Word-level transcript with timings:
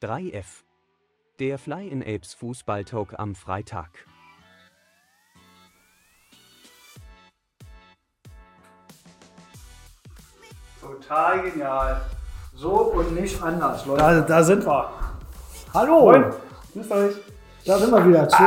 3F. 0.00 0.62
Der 1.40 1.58
Fly 1.58 1.88
in 1.88 2.02
Apes 2.02 2.34
Fußballtalk 2.34 3.18
am 3.18 3.34
Freitag. 3.34 3.88
Total 10.80 11.42
genial. 11.42 12.02
So 12.54 12.70
und 12.70 13.14
nicht 13.14 13.42
anders, 13.42 13.84
Leute. 13.86 14.02
Da, 14.02 14.20
da 14.20 14.44
sind 14.44 14.64
wir. 14.64 14.92
Hallo! 15.74 16.12
Moin. 16.12 16.32
Grüßt 16.74 16.92
euch. 16.92 17.16
Da 17.64 17.78
sind 17.78 17.90
wir 17.90 18.06
wieder 18.06 18.28
zur, 18.28 18.38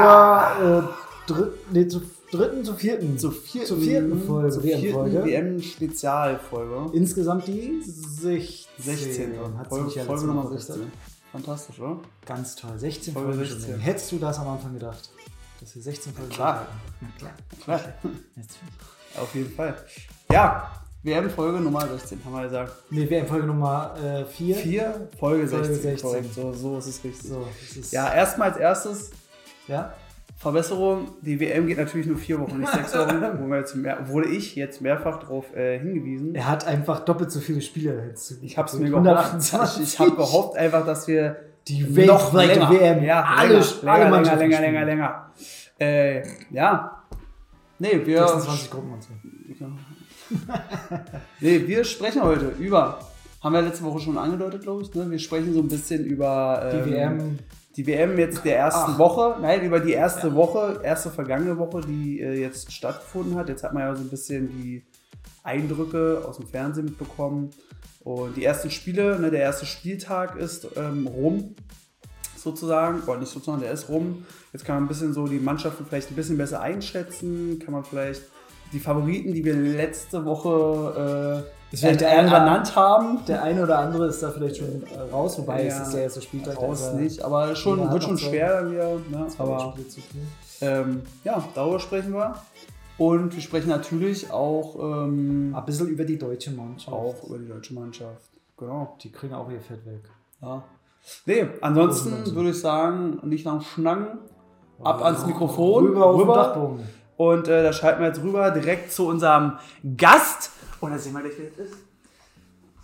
äh, 0.62 1.05
dritt, 1.28 1.54
nee, 1.72 1.88
zur 1.88 2.02
dritten, 2.32 2.64
zur 2.66 2.76
vierten. 2.76 3.18
Zur 3.18 3.32
vierten, 3.32 3.68
Zur 3.68 3.78
vierten 3.80 4.24
Folge, 4.26 4.50
zur 4.52 4.64
WM-Folge. 4.64 5.24
vierten 5.24 5.56
WM-Spezialfolge. 5.58 6.98
Insgesamt 6.98 7.48
die 7.48 7.82
16. 7.84 8.66
16. 8.80 9.58
Hat 9.58 9.68
Folge, 9.68 9.92
ja 9.96 10.04
Folge 10.06 10.26
Nummer 10.26 10.44
berichtet. 10.44 10.76
16. 10.76 10.92
Fantastisch, 11.32 11.80
oder? 11.80 12.00
Ganz 12.26 12.56
toll. 12.56 12.72
16 12.78 13.14
Folge 13.14 13.30
Folgen. 13.34 13.46
schon 13.46 13.58
16. 13.58 13.72
länger. 13.74 13.84
Hättest 13.84 14.12
du 14.12 14.18
das 14.20 14.40
am 14.40 14.48
Anfang 14.48 14.74
gedacht? 14.74 15.10
Dass 15.60 15.76
wir 15.76 15.82
16 15.82 16.14
Folgen 16.14 16.30
Klar. 16.32 16.68
durchhalten? 16.68 16.76
Na 17.02 17.08
klar. 17.18 17.80
Klar. 17.80 17.94
Jetzt- 18.36 18.58
Auf 19.22 19.34
jeden 19.36 19.54
Fall. 19.54 19.76
Ja, 20.32 20.72
WM-Folge 21.04 21.60
Nummer 21.62 21.88
16, 21.88 22.20
haben 22.26 22.34
wir 22.34 22.44
gesagt. 22.44 22.74
Nee, 22.90 23.10
wir 23.10 23.20
in 23.20 23.28
Folge 23.28 23.48
Nummer 23.48 23.96
4. 24.32 24.56
4, 24.56 25.10
Folge 25.20 25.48
16. 25.48 25.60
Folge 25.60 25.76
16. 25.82 26.02
Korrekt. 26.10 26.34
So, 26.34 26.54
so 26.54 26.78
ist 26.80 26.88
es 26.88 27.04
richtig. 27.04 27.30
So, 27.30 27.48
ist, 27.80 27.92
Ja, 27.94 28.14
erstmal 28.14 28.50
als 28.52 28.58
erstes 28.60 29.12
ja. 29.68 29.94
Verbesserung. 30.46 31.08
Die 31.22 31.40
WM 31.40 31.66
geht 31.66 31.80
natürlich 31.80 32.06
nur 32.06 32.18
vier 32.18 32.40
Wochen, 32.40 32.60
nicht 32.60 32.72
sechs 32.72 32.94
Wochen. 32.98 33.20
wo 33.40 33.48
wir 33.48 33.58
jetzt 33.58 33.76
mehr, 33.76 34.08
wurde 34.08 34.30
ich 34.30 34.56
jetzt 34.56 34.80
mehrfach 34.80 35.18
darauf 35.18 35.52
äh, 35.56 35.80
hingewiesen. 35.80 36.36
Er 36.36 36.48
hat 36.48 36.68
einfach 36.68 37.00
doppelt 37.00 37.32
so 37.32 37.40
viele 37.40 37.62
Spiele 37.62 38.06
jetzt. 38.08 38.44
Ich 38.44 38.56
habe 38.56 38.68
es 38.68 38.76
mir 38.76 38.86
128. 38.86 39.52
gehofft. 39.52 39.80
Ich, 39.80 39.94
ich 39.94 40.00
habe 40.00 40.12
gehofft 40.12 40.56
einfach, 40.56 40.86
dass 40.86 41.08
wir 41.08 41.38
Die 41.68 41.82
noch 41.82 42.32
weltweite 42.32 42.60
länger, 42.60 42.72
WM. 42.72 43.04
Ja, 43.04 43.24
alle, 43.24 43.54
länger, 43.54 43.92
alle 43.92 44.04
länger, 44.04 44.36
länger, 44.36 44.38
länger, 44.38 44.62
länger, 44.62 44.86
länger. 44.86 45.32
Äh, 45.80 46.28
ja. 46.52 47.02
Nee, 47.80 48.02
wir, 48.06 48.28
26 48.28 48.70
Gruppen 48.70 48.94
und 48.94 49.02
so. 49.02 49.10
nee, 51.40 51.64
wir 51.66 51.84
sprechen 51.84 52.22
heute 52.22 52.54
über, 52.60 53.00
haben 53.42 53.54
wir 53.54 53.64
letzte 53.64 53.84
Woche 53.84 54.00
schon 54.00 54.18
angedeutet, 54.20 54.62
glaube 54.62 54.84
ich, 54.84 54.94
ne? 54.94 55.10
wir 55.10 55.20
sprechen 55.20 55.56
so 55.56 55.62
ein 55.62 55.68
bisschen 55.68 56.06
über 56.06 56.70
Die 56.72 56.78
ähm, 56.78 56.92
WM. 56.92 57.40
Die 57.76 57.86
WM 57.86 58.18
jetzt 58.18 58.46
der 58.46 58.58
ersten 58.58 58.94
Ach. 58.94 59.00
Woche, 59.00 59.36
nein, 59.42 59.64
über 59.64 59.80
die 59.80 59.92
erste 59.92 60.34
Woche, 60.34 60.80
erste 60.84 61.10
vergangene 61.10 61.58
Woche, 61.58 61.82
die 61.82 62.22
äh, 62.22 62.40
jetzt 62.40 62.72
stattgefunden 62.72 63.36
hat. 63.36 63.50
Jetzt 63.50 63.64
hat 63.64 63.74
man 63.74 63.84
ja 63.84 63.96
so 63.96 64.02
ein 64.02 64.10
bisschen 64.10 64.50
die 64.50 64.86
Eindrücke 65.44 66.24
aus 66.26 66.38
dem 66.38 66.48
Fernsehen 66.48 66.86
mitbekommen. 66.86 67.52
Und 68.04 68.38
die 68.38 68.46
ersten 68.46 68.72
Spiele, 68.72 69.20
ne, 69.20 69.32
der 69.32 69.42
erste 69.42 69.66
Spieltag 69.66 70.38
ist 70.38 70.68
ähm, 70.78 71.08
rum, 71.08 71.56
sozusagen. 72.38 73.02
Oder 73.02 73.20
nicht 73.20 73.32
sozusagen, 73.32 73.62
der 73.62 73.72
ist 73.72 73.90
rum. 73.90 74.26
Jetzt 74.54 74.64
kann 74.64 74.76
man 74.76 74.86
ein 74.86 74.88
bisschen 74.88 75.14
so 75.14 75.28
die 75.28 75.40
Mannschaften 75.40 75.86
vielleicht 75.86 76.12
ein 76.12 76.16
bisschen 76.16 76.38
besser 76.38 76.62
einschätzen. 76.62 77.60
Kann 77.60 77.74
man 77.74 77.84
vielleicht 77.84 78.22
die 78.72 78.80
Favoriten, 78.80 79.34
die 79.34 79.44
wir 79.44 79.56
letzte 79.56 80.24
Woche 80.24 81.44
äh, 81.44 81.65
vielleicht 81.78 82.02
der 82.02 82.10
eine 82.12 82.28
oder 82.30 82.40
benannt 82.40 82.76
haben, 82.76 83.20
Der 83.28 83.44
eine 83.44 83.64
oder 83.64 83.80
andere 83.80 84.08
ist 84.08 84.22
da 84.24 84.32
vielleicht 84.32 84.58
schon 84.58 84.84
äh, 84.84 85.12
raus, 85.12 85.38
wobei 85.38 85.64
Ja, 85.66 85.68
es 85.68 85.88
ist 85.88 85.94
der 85.94 86.04
erste 86.04 86.22
Spieltag. 86.22 86.58
raus 86.58 86.94
nicht, 86.94 87.22
aber 87.24 87.56
schon, 87.56 87.92
wird 87.92 88.04
schon 88.04 88.18
schwer 88.18 88.62
dann 88.62 88.72
wieder. 88.72 88.96
Ne? 89.10 89.28
Aber 89.38 89.74
ähm, 90.62 91.02
ja, 91.24 91.44
darüber 91.54 91.80
sprechen 91.80 92.14
wir. 92.14 92.36
Und 92.98 93.36
wir 93.36 93.42
sprechen 93.42 93.70
natürlich 93.70 94.32
auch, 94.32 94.76
ähm, 94.80 95.54
Ein 95.56 95.66
bisschen 95.66 95.88
über 95.88 96.06
die 96.06 96.18
deutsche 96.18 96.52
Mannschaft. 96.52 96.96
auch 96.96 97.16
über 97.28 97.38
die 97.38 97.48
deutsche 97.48 97.74
Mannschaft. 97.74 98.30
Genau. 98.58 98.96
Die 99.02 99.12
kriegen 99.12 99.34
auch 99.34 99.50
ihr 99.52 99.60
Fett 99.60 99.86
weg. 99.86 100.04
Ja. 100.42 100.64
Nee, 101.26 101.46
ansonsten 101.62 102.34
würde 102.34 102.50
ich 102.52 102.60
sagen, 102.60 103.20
nicht 103.24 103.46
nach 103.46 103.62
Schnacken, 103.62 104.20
ab 104.84 105.04
ans 105.04 105.26
Mikrofon, 105.26 105.88
Rüber 105.88 106.18
den 106.18 106.28
Dachboden. 106.28 106.80
Und 107.18 107.48
äh, 107.48 107.64
da 107.64 107.72
schalten 107.72 108.02
wir 108.02 108.08
jetzt 108.08 108.22
rüber 108.22 108.52
direkt 108.52 108.92
zu 108.92 109.08
unserem 109.08 109.54
Gast. 109.98 110.52
Und 110.82 110.92
da 110.92 110.98
sehen 110.98 111.14
wir 111.14 111.22
gleich, 111.22 111.34
wer 111.38 111.48
es 111.48 111.58
ist. 111.72 111.78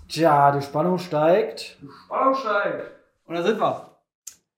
Tja, 0.07 0.51
die 0.51 0.61
Spannung 0.61 0.97
steigt. 0.97 1.77
Spannung 2.05 2.35
steigt. 2.35 2.91
Und 3.25 3.35
da 3.35 3.43
sind 3.43 3.59
wir. 3.59 3.97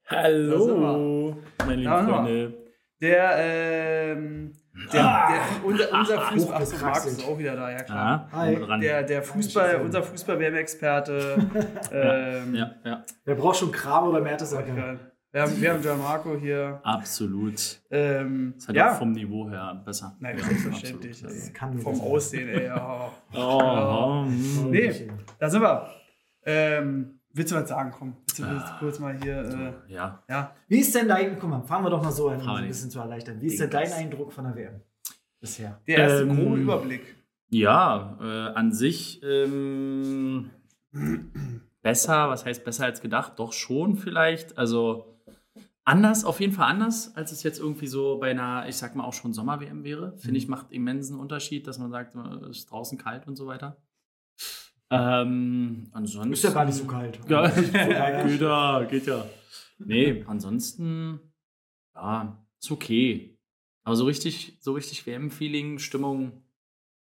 Hallo, 0.07 1.37
meine 1.59 1.75
lieben 1.75 1.91
Da 1.91 1.97
sind 1.99 2.07
wir. 2.07 2.15
Freunde. 2.15 2.53
Der, 3.01 3.35
ähm, 3.37 4.53
der, 4.91 5.01
der, 5.01 5.65
unser, 5.65 5.91
unser 5.91 6.21
Fußball. 6.21 6.61
Achso, 6.61 6.77
Marc 6.77 6.95
Hochgekraxelt. 6.95 7.17
ist 7.17 7.27
auch 7.27 7.37
wieder 7.37 7.55
da, 7.55 7.69
ja 7.69 7.83
klar. 7.83 8.29
Ja, 8.31 8.37
Hi. 8.37 8.55
dran. 8.55 8.81
Der, 8.81 9.03
der 9.03 9.23
Fußball, 9.23 9.81
unser 9.81 10.03
Fußball-WM-Experte. 10.03 11.37
ähm, 11.91 12.55
ja, 12.55 12.71
ja, 12.85 13.03
Wer 13.25 13.35
braucht 13.35 13.57
schon 13.57 13.71
Kram 13.71 14.07
oder 14.07 14.21
Mertesacker? 14.21 14.99
Wir 15.33 15.41
haben, 15.41 15.59
wir 15.61 15.73
haben 15.73 15.81
Gianmarco 15.81 16.37
hier. 16.37 16.79
absolut. 16.83 17.81
Ähm, 17.89 18.53
Ist 18.55 18.67
halt 18.67 18.77
ja, 18.77 18.91
auch 18.93 18.99
vom 18.99 19.11
Niveau 19.13 19.49
her 19.49 19.81
besser. 19.83 20.15
nein, 20.19 20.37
Ja, 20.37 20.43
selbstverständlich. 20.45 21.23
nur 21.73 21.81
Vom. 21.81 22.01
Aussehen, 22.01 22.49
ey. 22.49 22.65
Ja. 22.65 23.11
Oh, 23.33 24.25
hm. 24.25 24.69
Nee, 24.69 25.07
da 25.39 25.49
sind 25.49 25.61
wir. 25.63 25.89
Ähm, 26.45 27.19
willst 27.33 27.51
du 27.51 27.55
was 27.55 27.67
sagen? 27.67 27.91
Komm, 27.97 28.15
willst 28.27 28.37
du, 28.39 28.43
willst 28.47 28.67
du 28.67 28.73
kurz 28.77 28.99
mal 28.99 29.17
hier. 29.23 29.73
Äh, 29.87 29.91
ja, 29.93 30.23
ja, 30.29 30.55
Wie 30.67 30.77
ist 30.79 30.93
denn 30.93 31.07
dein, 31.07 31.39
guck 31.39 31.49
mal, 31.49 31.63
fangen 31.63 31.85
wir 31.85 31.89
doch 31.89 32.03
mal 32.03 32.11
so 32.11 32.29
an, 32.29 32.39
um 32.39 32.47
ein 32.49 32.67
bisschen 32.67 32.91
zu 32.91 32.99
erleichtern. 32.99 33.41
Wie 33.41 33.47
ist 33.47 33.59
denn 33.59 33.71
dein 33.71 33.91
Eindruck 33.91 34.31
von 34.33 34.43
der 34.43 34.55
WM 34.55 34.81
bisher? 35.39 35.81
der 35.87 35.97
erste 35.97 36.23
Ähm, 36.27 36.35
grobe 36.35 36.57
Überblick. 36.57 37.15
ja 37.49 38.19
äh, 38.21 38.53
an 38.53 38.71
sich 38.71 39.19
ähm, 39.23 40.51
besser, 41.81 42.29
was 42.29 42.45
heißt 42.45 42.63
besser 42.63 42.85
als 42.85 43.01
gedacht? 43.01 43.33
Doch 43.37 43.51
schon 43.53 43.95
vielleicht. 43.95 44.57
Also 44.59 45.12
anders, 45.85 46.23
auf 46.25 46.39
jeden 46.39 46.53
Fall 46.53 46.69
anders, 46.69 47.15
als 47.15 47.31
es 47.31 47.43
jetzt 47.43 47.59
irgendwie 47.59 47.87
so 47.87 48.17
bei 48.19 48.31
einer, 48.31 48.67
ich 48.67 48.75
sag 48.77 48.95
mal 48.95 49.03
auch 49.03 49.13
schon 49.13 49.33
Sommer-WM 49.33 49.83
wäre. 49.83 50.17
Finde 50.17 50.37
ich, 50.37 50.47
macht 50.47 50.71
immensen 50.71 51.19
Unterschied, 51.19 51.67
dass 51.67 51.77
man 51.79 51.91
sagt, 51.91 52.15
es 52.15 52.57
ist 52.59 52.71
draußen 52.71 52.97
kalt 52.97 53.27
und 53.27 53.35
so 53.35 53.47
weiter. 53.47 53.77
Ähm, 54.89 55.89
ansonsten. 55.91 56.33
Ist 56.33 56.43
ja 56.43 56.51
gar 56.51 56.65
nicht 56.65 56.75
so 56.77 56.85
kalt. 56.85 57.19
Ja, 57.27 57.47
Ja, 57.49 58.23
geht 58.27 58.41
ja, 58.41 58.83
geht 58.83 59.07
ja. 59.07 59.25
Nee, 59.79 60.23
ansonsten, 60.27 61.19
ja, 61.95 62.45
ist 62.61 62.71
okay. 62.71 63.37
Aber 63.83 63.95
so 63.95 64.05
richtig, 64.05 64.57
so 64.61 64.73
richtig 64.73 65.05
WM-Feeling, 65.05 65.79
Stimmung, 65.79 66.43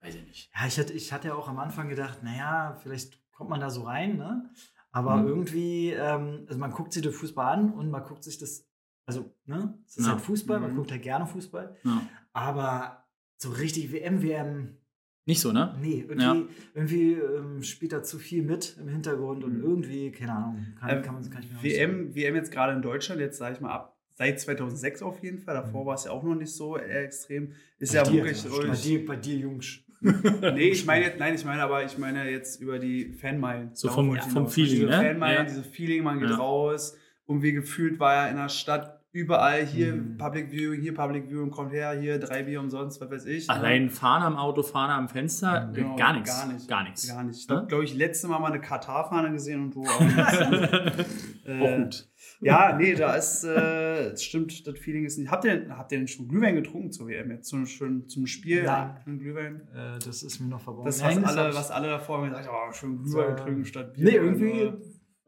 weiß 0.02 0.16
ich 0.16 0.26
nicht. 0.26 0.52
Ja, 0.56 0.66
ich 0.68 0.80
hatte, 0.80 0.94
ich 0.94 1.14
hatte 1.14 1.28
ja 1.28 1.36
auch 1.36 1.48
am 1.48 1.60
Anfang 1.60 1.90
gedacht, 1.90 2.24
naja, 2.24 2.78
vielleicht 2.82 3.20
kommt 3.34 3.50
man 3.50 3.60
da 3.60 3.70
so 3.70 3.84
rein, 3.84 4.18
ne? 4.18 4.50
Aber 4.92 5.18
Mhm. 5.18 5.28
irgendwie, 5.28 5.92
ähm, 5.92 6.46
also 6.48 6.60
man 6.60 6.72
guckt 6.72 6.92
sich 6.94 7.02
den 7.04 7.12
Fußball 7.14 7.54
an 7.54 7.72
und 7.74 7.92
man 7.92 8.04
guckt 8.04 8.24
sich 8.24 8.38
das, 8.40 8.68
also, 9.06 9.34
ne? 9.46 9.78
Es 9.86 9.98
ist 9.98 10.06
Ja. 10.06 10.14
halt 10.14 10.22
Fußball, 10.22 10.60
man 10.60 10.72
Mhm. 10.72 10.76
guckt 10.78 10.92
halt 10.92 11.02
gerne 11.02 11.26
Fußball, 11.26 11.76
Ja. 11.84 12.02
aber 12.34 13.06
so 13.38 13.50
richtig 13.50 13.92
WM, 13.92 14.22
WM, 14.22 14.78
Nicht 15.26 15.40
so, 15.42 15.52
ne? 15.52 15.76
nee, 15.82 16.06
irgendwie, 16.08 16.24
Ja. 16.24 16.42
irgendwie 16.74 17.14
ähm, 17.14 17.64
spielt 17.64 17.94
da 17.94 18.04
zu 18.04 18.18
viel 18.20 18.44
mit 18.44 18.78
im 18.80 18.88
Hintergrund 18.88 19.44
und 19.44 19.58
Mhm. 19.58 19.64
irgendwie, 19.64 20.12
keine 20.12 20.34
Ahnung, 20.34 20.66
kann, 20.80 20.90
Ähm, 20.90 21.02
kann 21.04 21.14
man 21.16 21.30
kann 21.30 21.44
ich 21.44 21.52
mir 21.52 21.58
auch 21.58 21.64
nicht 21.64 21.76
WM, 21.76 22.16
WM 22.16 22.36
jetzt 22.36 22.52
gerade 22.52 22.74
in 22.74 22.82
Deutschland, 22.82 23.22
jetzt 23.22 23.38
sage 23.38 23.56
ich 23.56 23.62
mal 23.62 23.72
ab. 23.72 23.98
Seit 24.14 24.40
2006 24.40 25.02
auf 25.02 25.24
jeden 25.24 25.40
Fall. 25.40 25.56
Mhm. 25.56 25.66
Davor 25.66 25.86
war 25.88 25.96
es 25.96 26.04
ja 26.06 26.12
auch 26.12 26.22
noch 26.24 26.36
nicht 26.36 26.52
so 26.54 26.78
äh, 26.78 27.04
extrem. 27.06 27.54
Ist 27.80 27.94
Bei 27.94 28.00
ja 28.00 28.04
dir, 28.04 28.24
wirklich. 28.24 28.44
bei 28.44 28.76
dir, 28.76 29.06
bei 29.06 29.16
dir, 29.16 29.38
Jungs. 29.38 29.80
Nee, 30.02 30.70
ich 30.70 30.86
meine 30.86 31.06
jetzt, 31.06 31.20
nein, 31.20 31.34
ich 31.36 31.46
meine 31.46 31.62
aber, 31.64 31.84
ich 31.86 31.98
meine 31.98 32.30
jetzt 32.30 32.60
über 32.62 32.78
die 32.80 33.14
Fanmeilen. 33.14 33.70
So 33.74 33.90
vom- 33.90 34.16
ich 34.16 34.22
vom. 34.24 34.48
Feeling, 34.48 34.72
diese 34.72 34.86
ne? 34.88 34.92
Fanmeilen, 34.94 35.38
Ja. 35.38 35.44
dieses 35.46 35.66
Feeling, 35.68 36.04
man 36.04 36.20
geht 36.20 36.30
Ja. 36.30 36.36
raus 36.38 36.98
und 37.26 37.42
wie 37.44 37.52
gefühlt 37.54 38.00
war 38.00 38.14
ja 38.16 38.28
in 38.28 38.36
der 38.38 38.50
Stadt 38.50 38.91
überall 39.12 39.66
hier 39.66 39.94
Mhm. 39.96 40.18
Public 40.18 40.50
Viewing, 40.52 40.82
hier 40.82 40.94
Public 40.94 41.28
Viewing, 41.30 41.52
kommt 41.52 41.72
her, 41.74 41.92
hier 42.00 42.18
drei 42.20 42.44
Bier 42.44 42.60
umsonst, 42.60 43.02
was 43.02 43.12
weiß 43.12 43.26
ich. 43.26 43.50
Allein 43.50 43.90
Fahne 43.90 44.26
am 44.26 44.38
Auto, 44.38 44.64
Fahne 44.64 44.94
am 44.94 45.10
Fenster, 45.10 45.70
äh, 45.72 45.76
Genau, 45.76 45.96
gar 45.96 46.14
nichts. 46.14 46.30
Gar 46.40 46.54
nicht. 46.54 46.68
Gar 46.68 46.84
nichts. 46.84 47.08
Gar 47.08 47.24
nicht. 47.24 47.40
Ich 47.40 47.48
Ne? 47.50 47.56
habe, 47.58 47.68
glaube 47.68 47.84
ich, 47.84 47.94
letzte 47.96 48.28
Mal 48.28 48.40
mal 48.40 48.52
eine 48.52 48.62
Katar-Fahne 48.62 49.32
gesehen 49.32 49.62
und 49.64 49.76
du 49.76 49.84
auch. 49.84 50.02
äh, 51.46 51.60
Auch 51.60 51.78
gut. 51.84 52.08
Ja, 52.44 52.76
nee, 52.76 52.96
da 52.96 53.14
ist, 53.16 53.44
äh, 53.44 54.12
es 54.14 54.24
stimmt, 54.24 54.66
das 54.66 54.80
Feeling 54.80 55.06
ist 55.06 55.18
nicht. 55.20 55.30
Habt 55.30 55.46
ihr, 55.46 55.68
habt 55.78 55.92
ihr 55.92 56.00
denn 56.00 56.08
schon 56.08 56.28
Glühwein 56.28 56.56
getrunken 56.56 56.92
zur 56.92 57.08
WM 57.08 57.30
jetzt? 57.30 57.48
Zum, 57.50 57.68
schon, 57.68 58.08
zum 58.08 58.26
Spiel? 58.26 58.64
Nein. 58.64 58.98
Einen 59.06 59.20
Glühwein? 59.20 59.62
Äh, 59.76 60.00
das 60.04 60.24
ist 60.24 60.40
mir 60.40 60.48
noch 60.48 60.62
verborgen. 60.62 60.88
Das, 60.88 61.04
was, 61.04 61.16
Nein, 61.16 61.26
alle, 61.26 61.50
ich- 61.50 61.56
was 61.56 61.70
alle 61.70 61.88
davor 61.90 62.18
haben 62.18 62.30
gesagt, 62.30 62.50
oh, 62.52 62.72
schön 62.72 62.98
Glühwein 63.04 63.38
So, 63.38 63.44
trinken 63.44 63.66
statt 63.66 63.94
Bier. 63.94 64.06
Nee, 64.06 64.16
irgendwie. 64.16 64.72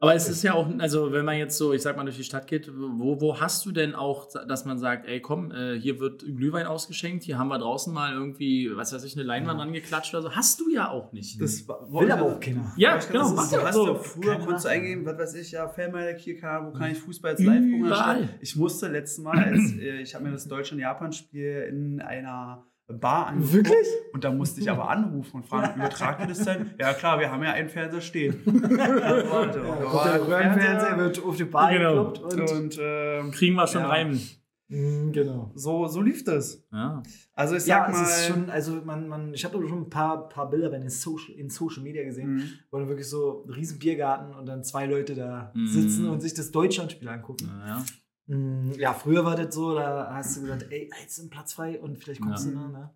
Aber 0.04 0.14
es 0.14 0.28
ist 0.28 0.42
ja 0.42 0.54
auch, 0.54 0.68
also 0.78 1.12
wenn 1.12 1.24
man 1.24 1.36
jetzt 1.36 1.58
so, 1.58 1.72
ich 1.72 1.82
sag 1.82 1.96
mal, 1.96 2.04
durch 2.04 2.16
die 2.16 2.24
Stadt 2.24 2.46
geht, 2.46 2.70
wo, 2.74 3.20
wo 3.20 3.40
hast 3.40 3.64
du 3.66 3.72
denn 3.72 3.94
auch, 3.94 4.28
dass 4.46 4.64
man 4.64 4.78
sagt, 4.78 5.06
ey 5.08 5.20
komm, 5.20 5.50
äh, 5.52 5.78
hier 5.78 5.98
wird 6.00 6.24
Glühwein 6.24 6.66
ausgeschenkt, 6.66 7.24
hier 7.24 7.38
haben 7.38 7.48
wir 7.48 7.58
draußen 7.58 7.92
mal 7.92 8.12
irgendwie, 8.12 8.70
was 8.76 8.92
weiß 8.92 9.02
ich, 9.04 9.14
eine 9.16 9.22
Leinwand 9.24 9.58
rangeklatscht 9.60 10.14
oder 10.14 10.22
so. 10.22 10.30
Hast 10.36 10.60
du 10.60 10.70
ja 10.70 10.90
auch 10.90 11.12
nicht. 11.12 11.40
Das 11.40 11.66
war- 11.68 11.90
Will 11.92 12.10
aber 12.10 12.22
auch 12.36 12.40
keiner. 12.40 12.72
ja, 12.76 12.96
Ich 12.98 13.08
glaub, 13.08 13.24
genau. 13.24 13.36
das 13.36 13.44
ist, 13.46 13.52
du 13.54 13.62
hast 13.62 13.74
so. 13.74 13.86
doch 13.86 14.04
früher 14.04 14.32
Keine 14.32 14.44
konntest 14.44 14.64
du 14.64 14.68
Ahnung. 14.70 14.82
eingeben, 14.82 15.06
was 15.06 15.18
weiß 15.18 15.34
ich, 15.34 15.50
ja, 15.52 15.68
Fanmelder 15.68 16.18
hier, 16.18 16.36
keine 16.38 16.52
Ahnung, 16.58 16.72
wo 16.74 16.78
kann 16.78 16.90
ich 16.92 16.98
Fußball 16.98 17.32
jetzt 17.32 17.42
live 17.44 17.62
gucken? 17.62 18.28
Ich 18.40 18.56
musste 18.56 18.88
letztes 18.88 19.22
Mal, 19.24 19.38
als, 19.38 19.72
äh, 19.78 20.00
ich 20.02 20.14
habe 20.14 20.24
mir 20.24 20.32
das 20.32 20.46
Deutschland-Japan-Spiel 20.48 21.66
in 21.70 22.00
einer 22.00 22.66
Bar 22.86 23.28
angeguckt. 23.28 23.52
Wirklich? 23.54 23.86
Und 24.12 24.24
da 24.24 24.30
musste 24.32 24.60
ich 24.60 24.70
aber 24.70 24.90
anrufen 24.90 25.36
und 25.38 25.46
fragen, 25.46 25.76
übertragt 25.80 26.20
ihr 26.20 26.26
das 26.26 26.44
denn? 26.44 26.70
Ja 26.78 26.92
klar, 26.92 27.18
wir 27.18 27.30
haben 27.30 27.42
ja 27.42 27.52
einen 27.52 27.68
Fernseher 27.70 28.00
stehen. 28.02 28.40
ja, 28.46 29.30
warte, 29.30 29.58
Ja, 29.60 29.92
war 29.92 30.04
der 30.04 30.14
ein 30.14 30.20
Röhrenfernseher, 30.22 30.80
Fernseher. 30.80 30.98
wird 30.98 31.24
auf 31.24 31.36
die 31.36 31.44
Bar 31.44 31.72
Genau. 31.72 32.10
gekloppt 32.12 32.34
und, 32.34 32.50
Und 32.52 32.78
ähm, 32.82 33.30
Kriegen 33.30 33.54
wir 33.56 33.66
schon 33.66 33.82
Ja. 33.82 33.88
rein. 33.88 34.20
Mm, 34.68 35.12
genau. 35.12 35.50
so, 35.54 35.86
so 35.88 36.00
lief 36.00 36.24
das. 36.24 36.62
Ja. 36.72 37.02
Also 37.34 37.54
ich 37.56 37.66
Ja, 37.66 37.84
sag 37.86 37.92
mal. 37.92 38.02
es 38.02 38.18
ist 38.18 38.26
schon, 38.28 38.48
also 38.50 38.72
man, 38.84 39.08
man, 39.08 39.34
ich 39.34 39.44
habe 39.44 39.66
schon 39.68 39.82
ein 39.82 39.90
paar, 39.90 40.28
paar 40.28 40.48
Bilder 40.48 40.70
bei 40.70 40.78
den 40.78 40.88
Social, 40.88 41.34
in 41.36 41.50
Social 41.50 41.82
Media 41.82 42.02
gesehen, 42.04 42.34
Mhm. 42.36 42.42
wo 42.70 42.78
dann 42.78 42.88
wirklich 42.88 43.08
so 43.08 43.44
ein 43.46 43.52
riesen 43.52 43.78
Biergarten 43.78 44.34
und 44.34 44.46
dann 44.46 44.62
zwei 44.64 44.86
Leute 44.86 45.14
da 45.14 45.52
Mhm. 45.54 45.66
sitzen 45.66 46.08
und 46.08 46.20
sich 46.20 46.32
das 46.34 46.50
Deutschlandspiel 46.50 47.08
angucken. 47.08 47.50
Ja. 47.66 47.84
Mm, 48.26 48.72
Ja, 48.78 48.94
früher 48.94 49.24
war 49.24 49.36
das 49.36 49.54
so, 49.54 49.74
da 49.74 50.12
hast 50.14 50.36
du 50.36 50.42
gesagt, 50.42 50.66
ey, 50.70 50.90
jetzt 51.00 51.18
ist 51.18 51.24
ein 51.24 51.30
Platz 51.30 51.52
frei 51.52 51.80
und 51.80 51.98
vielleicht 51.98 52.20
kommst 52.22 52.46
Ja. 52.46 52.52
du 52.52 52.58
noch, 52.58 52.68
ne? 52.70 52.90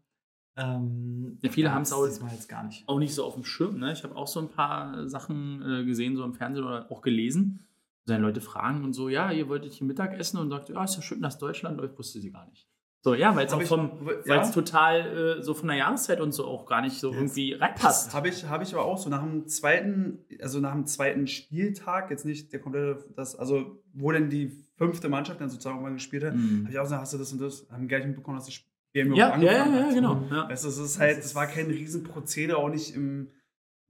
Ähm, 0.56 1.38
Ja, 1.42 1.50
viele 1.50 1.68
ja, 1.68 1.74
haben's 1.74 1.90
das 1.90 1.98
auch- 1.98 2.30
jetzt 2.32 2.48
gar 2.48 2.64
nicht. 2.64 2.88
auch 2.88 2.98
nicht 2.98 3.14
so 3.14 3.24
auf 3.24 3.34
dem 3.34 3.44
Schirm. 3.44 3.78
Ne? 3.78 3.92
Ich 3.92 4.02
habe 4.02 4.16
auch 4.16 4.26
so 4.26 4.40
ein 4.40 4.48
paar 4.48 5.08
Sachen 5.08 5.62
äh, 5.62 5.84
gesehen, 5.84 6.16
so 6.16 6.24
im 6.24 6.34
Fernsehen 6.34 6.64
oder 6.64 6.90
auch 6.90 7.00
gelesen. 7.00 7.60
Dann 8.06 8.22
Leute 8.22 8.40
fragen 8.40 8.82
und 8.84 8.94
so, 8.94 9.08
ja, 9.08 9.30
ihr 9.30 9.48
wolltet 9.48 9.72
hier 9.74 9.86
Mittag 9.86 10.14
essen 10.18 10.38
und 10.38 10.48
sagt, 10.50 10.70
ja, 10.70 10.82
ist 10.82 10.96
ja 10.96 11.02
schön, 11.02 11.20
dass 11.22 11.38
Deutschland 11.38 11.76
läuft, 11.76 11.98
wusste 11.98 12.20
sie 12.20 12.32
gar 12.32 12.46
nicht. 12.48 12.66
So, 13.00 13.14
ja, 13.14 13.34
weil 13.36 13.46
es 13.46 13.52
auch 13.52 13.62
vom, 13.62 14.06
ja. 14.06 14.12
weil 14.26 14.40
es 14.40 14.50
total 14.50 15.36
äh, 15.38 15.42
so 15.42 15.54
von 15.54 15.68
der 15.68 15.76
Jahreszeit 15.76 16.20
und 16.20 16.32
so 16.32 16.46
auch 16.46 16.66
gar 16.66 16.80
nicht 16.82 16.98
so 16.98 17.08
Yes. 17.10 17.16
irgendwie 17.16 17.52
reinpasst. 17.54 18.12
Habe 18.12 18.28
ich, 18.28 18.44
hab 18.48 18.60
ich 18.60 18.74
aber 18.74 18.84
auch 18.84 18.98
so 18.98 19.08
nach 19.08 19.22
dem 19.22 19.46
zweiten, 19.46 20.18
also 20.42 20.58
nach 20.58 20.72
dem 20.72 20.84
zweiten 20.84 21.26
Spieltag, 21.28 22.10
jetzt 22.10 22.24
nicht 22.24 22.52
der 22.52 22.60
komplette, 22.60 23.04
das, 23.14 23.36
also 23.36 23.80
wo 23.94 24.10
denn 24.10 24.28
die 24.30 24.50
fünfte 24.76 25.08
Mannschaft 25.08 25.40
dann 25.40 25.48
sozusagen 25.48 25.80
mal 25.80 25.92
gespielt 25.92 26.24
hat, 26.24 26.34
Mhm. 26.34 26.62
habe 26.64 26.72
ich 26.72 26.78
auch 26.78 26.82
gesagt, 26.84 27.02
hast 27.02 27.12
du 27.14 27.18
das 27.18 27.32
und 27.32 27.40
das? 27.40 27.66
Haben 27.70 27.86
gar 27.88 27.98
nicht 27.98 28.08
mitbekommen, 28.08 28.36
dass 28.36 28.46
das 28.46 28.60
Ja, 28.92 29.04
überhaupt 29.04 29.42
ja, 29.42 29.52
ja, 29.52 29.52
ja, 29.52 29.84
hat. 29.86 29.94
genau. 29.94 30.22
Ja. 30.30 30.48
Weißt 30.48 30.64
du, 30.64 30.68
es 30.68 30.78
ist 30.78 30.98
halt, 30.98 31.18
es 31.18 31.34
war 31.36 31.46
kein 31.46 31.66
Riesenprozedere, 31.66 32.56
auch 32.58 32.68
nicht 32.68 32.94
im, 32.96 33.28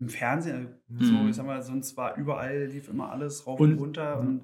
im 0.01 0.09
Fernsehen. 0.11 0.75
So, 1.01 1.13
Mhm. 1.15 1.29
ich 1.31 1.37
sag 1.37 1.47
mal, 1.47 1.63
sonst 1.63 1.97
war 1.97 2.15
überall, 2.17 2.67
lief 2.67 2.89
immer 2.89 3.11
alles 3.11 3.47
rauf 3.47 3.59
Und- 3.59 3.73
und, 3.73 3.79
runter 3.79 4.21
und 4.21 4.43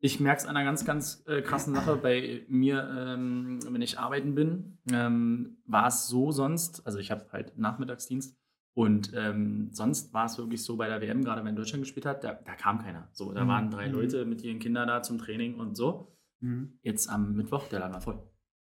Ich 0.00 0.20
merke 0.20 0.40
es 0.42 0.46
an 0.46 0.56
einer 0.56 0.64
ganz, 0.66 0.84
ganz 0.84 1.24
äh, 1.26 1.40
krassen 1.42 1.74
Sache 1.74 1.96
bei 1.96 2.44
mir, 2.48 2.86
ähm, 2.96 3.58
wenn 3.70 3.80
ich 3.82 3.98
arbeiten 3.98 4.34
bin, 4.34 4.78
ähm, 4.92 5.56
war 5.64 5.86
es 5.88 6.06
so 6.06 6.32
sonst, 6.32 6.86
also 6.86 6.98
ich 6.98 7.10
habe 7.10 7.26
halt 7.32 7.56
Nachmittagsdienst 7.58 8.36
und 8.74 9.12
ähm, 9.14 9.70
sonst 9.72 10.12
war 10.12 10.26
es 10.26 10.36
wirklich 10.36 10.62
so 10.62 10.76
bei 10.76 10.86
der 10.88 11.00
WM, 11.00 11.24
gerade 11.24 11.42
wenn 11.44 11.56
Deutschland 11.56 11.82
gespielt 11.82 12.04
hat, 12.04 12.22
da, 12.24 12.34
da 12.34 12.54
kam 12.54 12.78
keiner. 12.82 13.08
So, 13.12 13.32
da 13.32 13.44
Mhm. 13.44 13.48
waren 13.48 13.70
drei 13.70 13.88
Mhm. 13.88 13.94
Leute 13.94 14.24
mit 14.26 14.42
ihren 14.42 14.58
Kindern 14.58 14.86
da 14.86 15.02
zum 15.02 15.18
Training 15.18 15.54
und 15.54 15.76
so. 15.76 16.12
mhm. 16.40 16.78
Jetzt 16.82 17.08
am 17.08 17.32
Mittwoch, 17.34 17.66
der 17.68 17.80
Laden 17.80 17.94
war 17.94 18.02
voll. 18.02 18.22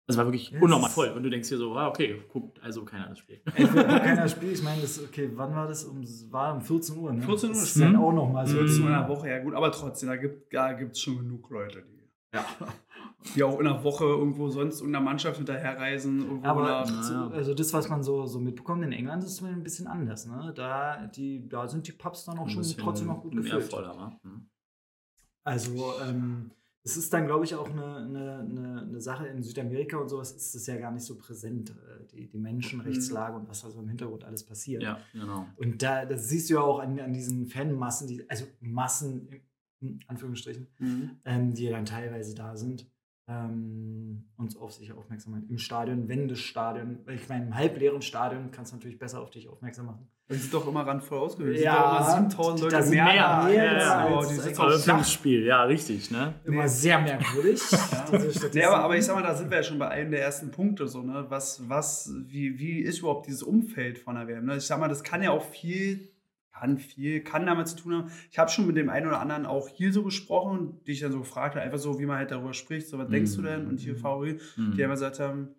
Das 0.07 0.15
war 0.15 0.25
wirklich 0.25 0.51
Ja, 0.51 0.62
unnormal 0.62 0.88
das- 0.88 0.94
voll. 0.95 1.09
Und 1.09 1.24
du 1.24 1.30
denkst 1.30 1.50
dir 1.50 1.57
so, 1.57 1.75
ah, 1.75 1.89
okay, 1.89 2.21
guckt 2.31 2.62
also 2.63 2.86
keiner 2.86 3.09
das 3.09 3.19
Spiel. 3.19 3.42
Entweder 3.56 3.83
keiner 4.00 4.27
Spiel, 4.30 4.54
ich 4.54 4.63
meine, 4.63 4.81
das, 4.81 5.04
okay, 5.04 5.30
wann 5.36 5.54
war 5.54 5.68
das? 5.68 5.83
Um, 5.83 6.01
war 6.31 6.56
um 6.56 6.62
14 6.62 6.98
Uhr, 6.98 7.12
ne? 7.12 7.21
14 7.21 7.50
Uhr 7.50 7.56
Das 7.56 7.63
ist 7.63 7.75
ist 7.75 7.81
dann 7.81 7.92
Mhm. 7.94 8.00
auch 8.00 8.13
nochmal 8.13 8.48
so. 8.48 8.65
so 8.68 8.81
Mhm. 8.83 8.88
in 8.88 8.94
einer 8.94 9.09
Woche, 9.09 9.30
ja 9.30 9.39
gut, 9.44 9.54
aber 9.54 9.69
trotzdem, 9.71 10.07
da 10.09 10.15
gibt 10.15 10.44
es 10.44 10.50
da 10.50 10.71
gibt's 10.74 11.01
schon 11.01 11.18
genug 11.18 11.50
Leute, 11.50 11.83
die, 11.83 12.09
Ja. 12.33 12.45
die 13.36 13.44
auch 13.44 13.59
in 13.59 13.68
einer 13.68 13.83
Woche 13.83 14.06
irgendwo 14.06 14.48
sonst 14.50 14.80
irgendeiner 14.80 15.04
Mannschaft 15.04 15.38
hinterherreisen. 15.38 16.39
Aber 16.45 16.68
ja. 16.69 17.27
also 17.33 17.53
das, 17.53 17.74
was 17.74 17.89
man 17.89 18.01
so, 18.01 18.25
so 18.27 18.39
mitbekommt 18.39 18.83
in 18.86 18.94
England, 18.94 19.25
ist 19.25 19.42
ein 19.44 19.62
bisschen 19.62 19.88
anders. 19.88 20.25
Ne? 20.25 20.53
Da, 20.56 21.07
die, 21.07 21.50
da 21.50 21.68
sind 21.68 21.86
die 21.86 21.92
Pubs 21.92 22.24
dann 22.24 22.38
auch 22.39 22.48
Ein 22.48 22.63
schon 22.63 22.77
trotzdem 22.77 23.07
noch 23.07 23.21
gut 23.21 23.33
mehr 23.33 23.44
gefüllt. 23.44 23.63
voller? 23.65 24.18
Mhm. 24.24 24.48
Also 25.44 25.94
ähm, 26.07 26.51
es 26.88 26.95
ist 26.95 27.12
dann, 27.12 27.28
glaube 27.28 27.44
ich, 27.44 27.54
auch 27.54 27.69
eine, 27.69 27.98
eine, 27.98 28.80
eine, 28.81 29.01
Sache 29.01 29.28
in 29.28 29.44
Südamerika 29.44 29.98
und 29.98 30.07
sowas 30.07 30.31
ist 30.31 30.56
das 30.56 30.68
ja 30.68 30.78
gar 30.78 30.92
nicht 30.92 31.04
so 31.04 31.18
präsent, 31.18 31.72
äh, 31.72 32.06
die, 32.13 32.30
die 32.30 32.38
Menschenrechtslage 32.38 33.36
und 33.36 33.50
was 33.50 33.62
da 33.62 33.69
so 33.69 33.81
im 33.81 33.89
Hintergrund 33.89 34.24
alles 34.24 34.45
passiert. 34.45 34.84
Ja, 34.84 35.00
genau. 35.12 35.45
Und 35.57 35.84
da 35.84 36.06
das 36.06 36.30
siehst 36.30 36.50
du 36.50 36.54
ja 36.54 36.62
auch 36.62 36.80
an, 36.80 36.98
an 37.01 37.12
diesen 37.12 37.48
Fanmassen, 37.48 38.07
die, 38.07 38.30
also 38.30 38.45
Massen 38.62 39.28
in 39.81 40.00
Anführungsstrichen, 40.07 40.68
Mhm. 40.80 41.12
ähm, 41.25 41.54
die 41.54 41.66
ja 41.66 41.72
dann 41.72 41.86
teilweise 41.86 42.34
da 42.34 42.56
sind, 42.56 42.89
ähm, 43.29 44.24
uns 44.38 44.56
auf 44.56 44.71
sich 44.74 44.94
aufmerksam 44.94 45.33
machen. 45.33 45.47
Im 45.50 45.57
Stadion, 45.57 46.07
wenn 46.07 46.27
das 46.27 46.39
Stadion, 46.39 47.00
weil 47.06 47.15
ich 47.15 47.27
meine, 47.27 47.45
im 47.47 47.56
halbleeren 47.56 48.01
Stadion 48.01 48.51
kannst 48.51 48.71
du 48.71 48.77
natürlich 48.77 48.97
besser 49.00 49.21
auf 49.21 49.31
dich 49.31 49.50
aufmerksam 49.50 49.88
machen. 49.88 50.07
Die 50.29 50.35
sind 50.35 50.53
doch 50.53 50.68
immer 50.68 50.85
randvoll 50.85 51.19
ausgewählt. 51.19 51.59
Ja, 51.62 52.03
sind 52.03 52.33
doch 52.33 52.47
immer 52.50 52.57
7000 52.57 52.62
Leute 52.62 52.75
da 52.75 52.81
sind 52.81 52.95
mehr. 52.95 53.06
mehr, 53.06 53.44
mehr 53.45 53.53
ja, 53.65 53.79
ja, 53.79 54.06
als- 54.18 54.27
die 54.29 54.33
als 54.35 54.44
sind 54.44 54.59
auf 54.59 54.83
dem. 54.83 55.03
Spiel, 55.06 55.45
ja, 55.45 55.63
richtig, 55.63 56.12
ne? 56.12 56.33
Immer 56.45 56.63
Nee. 56.63 56.68
sehr 56.69 57.00
merkwürdig. 57.00 57.62
Statistiken. 57.62 58.57
Nee, 58.57 58.63
aber, 58.63 58.79
aber 58.79 58.97
ich 58.97 59.06
sag 59.06 59.15
mal, 59.15 59.24
da 59.24 59.35
sind 59.35 59.50
wir 59.50 59.57
ja 59.57 59.63
schon 59.63 59.79
bei 59.79 59.88
einem 59.89 60.12
der 60.12 60.21
ersten 60.21 60.51
Punkte 60.51 60.88
so, 60.88 61.01
ne? 61.01 61.25
Was, 61.29 61.68
was, 61.69 62.13
wie, 62.27 62.57
wie 62.59 62.79
ist 62.79 63.00
überhaupt 63.00 63.27
dieses 63.27 63.44
Umfeld 63.44 64.00
von 64.00 64.15
der 64.15 64.27
WM? 64.27 64.45
Ne? 64.45 64.57
Ich 64.57 64.65
sag 64.65 64.79
mal, 64.79 64.88
das 64.89 65.03
kann 65.03 65.21
ja 65.24 65.31
auch 65.31 65.44
viel, 65.45 66.09
kann 66.59 66.77
viel, 66.77 67.21
kann 67.24 67.45
damit 67.45 67.68
zu 67.68 67.75
tun 67.77 67.94
haben. 67.94 68.12
Ich 68.31 68.38
habe 68.39 68.50
schon 68.50 68.68
mit 68.68 68.75
dem 68.77 68.89
einen 68.89 69.07
oder 69.07 69.19
anderen 69.19 69.45
auch 69.45 69.68
hier 69.68 69.92
so 69.94 70.04
gesprochen, 70.04 70.80
die 70.86 70.92
ich 70.92 71.00
dann 71.01 71.12
so 71.12 71.19
gefragt 71.19 71.56
habe, 71.56 71.63
einfach 71.65 71.77
so, 71.80 72.00
wie 72.00 72.06
man 72.06 72.18
halt 72.18 72.31
darüber 72.31 72.54
spricht, 72.54 72.88
so, 72.88 72.98
was 72.98 73.07
Mhm. 73.07 73.12
denkst 73.12 73.36
du 73.36 73.42
denn? 73.42 73.68
Und 73.68 73.80
hier 73.80 73.94
Mhm. 73.94 74.74
die 74.75 74.83
einfach 74.83 74.95
gesagt 74.95 75.19
haben, 75.19 75.50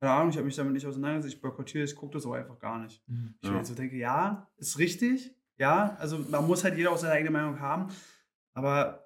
keine 0.00 0.12
Ahnung, 0.12 0.30
ich 0.30 0.36
habe 0.36 0.44
mich 0.46 0.56
damit 0.56 0.72
nicht 0.74 0.86
auseinandergesetzt, 0.86 1.34
ich 1.36 1.40
boykottiere, 1.40 1.84
ich 1.84 1.96
gucke 1.96 2.12
das 2.14 2.26
auch 2.26 2.32
einfach 2.34 2.58
gar 2.58 2.78
nicht. 2.78 3.02
Mhm. 3.08 3.34
Ich 3.40 3.48
Ja. 3.48 3.64
so 3.64 3.74
denke, 3.74 3.96
ja, 3.96 4.46
ist 4.58 4.78
richtig, 4.78 5.34
ja, 5.58 5.96
also 5.98 6.18
man 6.30 6.46
muss 6.46 6.64
halt 6.64 6.76
jeder 6.76 6.90
auch 6.92 6.98
seine 6.98 7.14
eigene 7.14 7.30
Meinung 7.30 7.60
haben, 7.60 7.88
aber 8.54 9.02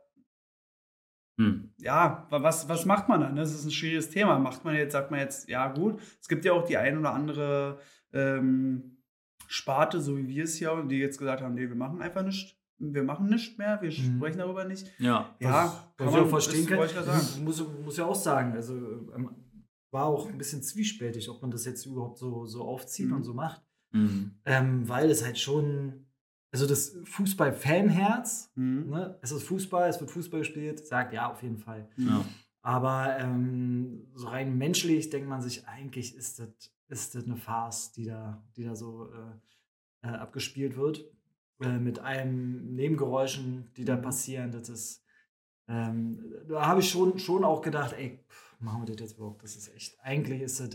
Hm. 1.38 1.73
ja, 1.79 2.26
wa- 2.31 2.43
was, 2.43 2.69
was 2.69 2.85
macht 2.85 3.09
man 3.09 3.21
dann? 3.21 3.37
Das 3.37 3.55
ist 3.55 3.65
ein 3.65 3.71
schwieriges 3.71 4.11
Thema. 4.11 4.38
Macht 4.38 4.65
man 4.65 4.75
jetzt, 4.75 4.93
sagt 4.93 5.11
man 5.11 5.21
jetzt, 5.21 5.49
ja 5.49 5.69
gut, 5.73 5.99
es 6.21 6.29
gibt 6.29 6.44
ja 6.44 6.53
auch 6.53 6.67
die 6.67 6.76
ein 6.76 6.99
oder 6.99 7.12
andere 7.15 7.79
ähm, 8.12 8.99
Sparte, 9.52 10.00
so 10.00 10.17
wie 10.17 10.29
wir 10.29 10.44
es 10.44 10.55
hier, 10.55 10.81
die 10.88 10.97
jetzt 10.99 11.19
gesagt 11.19 11.43
haben, 11.43 11.55
nee, 11.55 11.69
wir 11.69 11.75
machen 11.75 12.00
einfach 12.00 12.23
nichts. 12.23 12.55
Wir 12.79 13.02
machen 13.02 13.29
nichts 13.29 13.58
mehr, 13.58 13.82
wir 13.82 13.91
Mhm. 13.91 14.17
sprechen 14.19 14.38
darüber 14.38 14.64
nicht. 14.64 14.87
Ja. 14.99 15.35
Ja, 15.41 15.85
was 15.99 16.14
ich 16.14 16.20
auch 16.20 16.29
verstehen 16.29 16.67
das 16.69 16.93
kann. 16.94 17.05
ich 17.05 17.23
sagen. 17.32 17.44
Muss, 17.44 17.64
muss 17.85 17.97
ja 17.97 18.06
auch 18.06 18.14
sagen, 18.14 18.52
also 18.52 18.75
ähm, 19.14 19.31
war 19.93 20.05
auch 20.06 20.29
ein 20.29 20.38
bisschen 20.38 20.62
zwiespältig, 20.62 21.29
ob 21.29 21.43
man 21.43 21.50
das 21.50 21.64
jetzt 21.64 21.85
überhaupt 21.85 22.17
so, 22.19 22.47
so 22.47 22.62
aufzieht 22.62 23.08
Mhm. 23.08 23.17
und 23.17 23.23
so 23.25 23.35
macht. 23.35 23.61
Mhm. 23.93 24.31
Ähm, 24.44 24.88
weil 24.88 25.11
es 25.11 25.25
halt 25.25 25.37
schon, 25.38 26.06
also 26.52 26.67
das 26.67 26.97
Fußball-Fanherz, 27.05 28.52
Mhm. 28.55 28.88
ne, 28.91 29.19
es 29.20 29.32
ist 29.32 29.43
Fußball, 29.43 29.88
es 29.88 30.00
wird 30.00 30.11
Fußball 30.11 30.41
gespielt, 30.41 30.87
sagt 30.87 31.12
ja 31.12 31.31
auf 31.31 31.43
jeden 31.43 31.58
Fall. 31.58 31.88
Ja. 31.97 32.25
Aber 32.62 33.17
ähm, 33.19 34.06
so 34.14 34.29
rein 34.29 34.56
menschlich 34.56 35.11
denkt 35.11 35.29
man 35.29 35.41
sich, 35.43 35.67
eigentlich 35.67 36.14
ist 36.14 36.38
das, 36.38 36.49
ist 36.90 37.14
das 37.14 37.25
eine 37.25 37.37
Farce, 37.37 37.92
die 37.92 38.04
da, 38.04 38.42
die 38.56 38.64
da 38.64 38.75
so 38.75 39.10
äh, 39.12 40.08
äh, 40.08 40.12
abgespielt 40.12 40.76
wird. 40.76 41.04
Äh, 41.62 41.78
mit 41.78 41.99
allen 41.99 42.75
Nebengeräuschen, 42.75 43.70
die 43.76 43.85
da 43.85 43.97
passieren. 43.97 44.50
Das 44.50 44.68
ist, 44.68 45.04
ähm, 45.68 46.35
da 46.49 46.66
habe 46.66 46.80
ich 46.80 46.88
schon, 46.88 47.18
schon 47.18 47.44
auch 47.44 47.61
gedacht, 47.61 47.94
ey, 47.99 48.25
pff, 48.28 48.61
machen 48.61 48.82
wir 48.82 48.94
das 48.94 49.00
jetzt 49.00 49.16
überhaupt? 49.18 49.42
Das 49.42 49.56
ist 49.56 49.75
echt, 49.75 49.99
eigentlich 50.00 50.40
ist 50.40 50.61
das. 50.61 50.70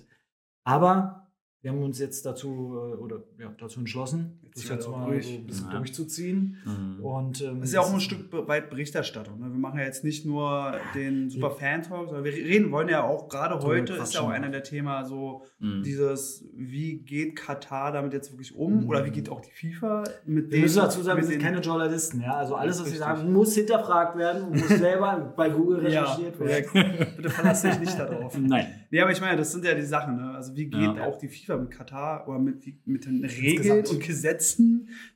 Aber 0.64 1.32
wir 1.62 1.72
haben 1.72 1.82
uns 1.82 1.98
jetzt 1.98 2.26
dazu, 2.26 2.76
äh, 2.76 2.96
oder 2.98 3.24
ja, 3.40 3.50
dazu 3.58 3.80
entschlossen, 3.80 4.40
das 4.56 4.70
wir 4.70 4.76
jetzt 4.76 4.90
mal 4.90 5.06
durch. 5.08 5.26
so 5.28 5.34
ein 5.34 5.46
bisschen 5.48 5.68
Ja. 5.72 5.78
durchzuziehen. 5.78 6.58
Mhm. 6.66 7.04
Und, 7.06 7.42
ähm, 7.42 7.60
Das 7.60 7.70
ist 7.70 7.76
ja 7.76 7.82
auch 7.82 7.94
ein 7.94 8.00
Stück 8.00 8.32
weit 8.48 8.70
Berichterstattung. 8.70 9.40
Ne? 9.40 9.46
Wir 9.52 9.60
machen 9.60 9.80
ja 9.80 9.86
jetzt 9.86 10.04
nicht 10.04 10.26
nur 10.26 10.74
den 10.94 11.30
Super 11.30 11.52
Fan-Talk, 11.52 12.06
sondern 12.08 12.24
wir 12.24 12.34
reden 12.34 12.72
wollen 12.72 12.90
ja 12.90 13.04
auch, 13.04 13.28
gerade 13.30 13.60
heute 13.60 13.94
ist 13.94 14.14
ja 14.14 14.22
auch 14.22 14.30
einer 14.30 14.50
der 14.50 14.64
Themen 14.64 15.06
so, 15.06 15.44
Mhm. 15.60 15.84
dieses, 15.84 16.46
wie 16.56 16.98
geht 16.98 17.36
Katar 17.36 17.92
damit 17.92 18.14
jetzt 18.14 18.32
wirklich 18.32 18.56
um? 18.56 18.82
Mhm. 18.84 18.90
Oder 18.90 19.06
wie 19.06 19.10
geht 19.12 19.30
auch 19.30 19.42
die 19.42 19.52
FIFA 19.52 20.04
mit 20.26 20.52
Wir 20.52 20.62
müssen 20.62 20.78
dazu 20.80 21.02
sagen, 21.02 21.20
wir 21.22 21.28
sind 21.28 21.42
keine 21.42 21.60
Journalisten, 21.62 22.22
ja. 22.22 22.34
Also 22.36 22.56
alles, 22.56 22.80
was 22.82 22.92
wir 22.92 23.00
sagen, 23.00 23.32
muss 23.34 23.56
hinterfragt 23.56 24.18
werden 24.18 24.44
und 24.50 24.52
muss 24.60 24.68
selber 24.80 25.34
bei 25.36 25.50
Google 25.50 25.92
Ja, 25.92 26.04
recherchiert 26.04 26.40
werden. 26.40 26.66
korrekt. 26.70 27.16
Bitte 27.18 27.30
verlass 27.30 27.62
dich 27.62 27.80
nicht 27.80 27.98
darauf. 28.00 28.38
Nein. 28.40 28.68
Nee, 28.92 29.02
aber 29.02 29.12
ich 29.12 29.20
meine, 29.22 29.38
das 29.38 29.52
sind 29.52 29.66
ja 29.66 29.74
die 29.74 29.82
Sachen. 29.82 30.16
Ne? 30.18 30.32
Also 30.36 30.56
wie 30.56 30.66
geht 30.66 30.82
Ja. 30.82 31.06
auch 31.06 31.18
die 31.18 31.28
FIFA 31.28 31.58
mit 31.58 31.72
Katar 31.72 32.28
oder 32.28 32.40
mit, 32.40 32.64
mit 32.88 33.06
den 33.06 33.24
Regeln 33.26 33.86
und 33.86 34.00
Gesetzen, 34.00 34.45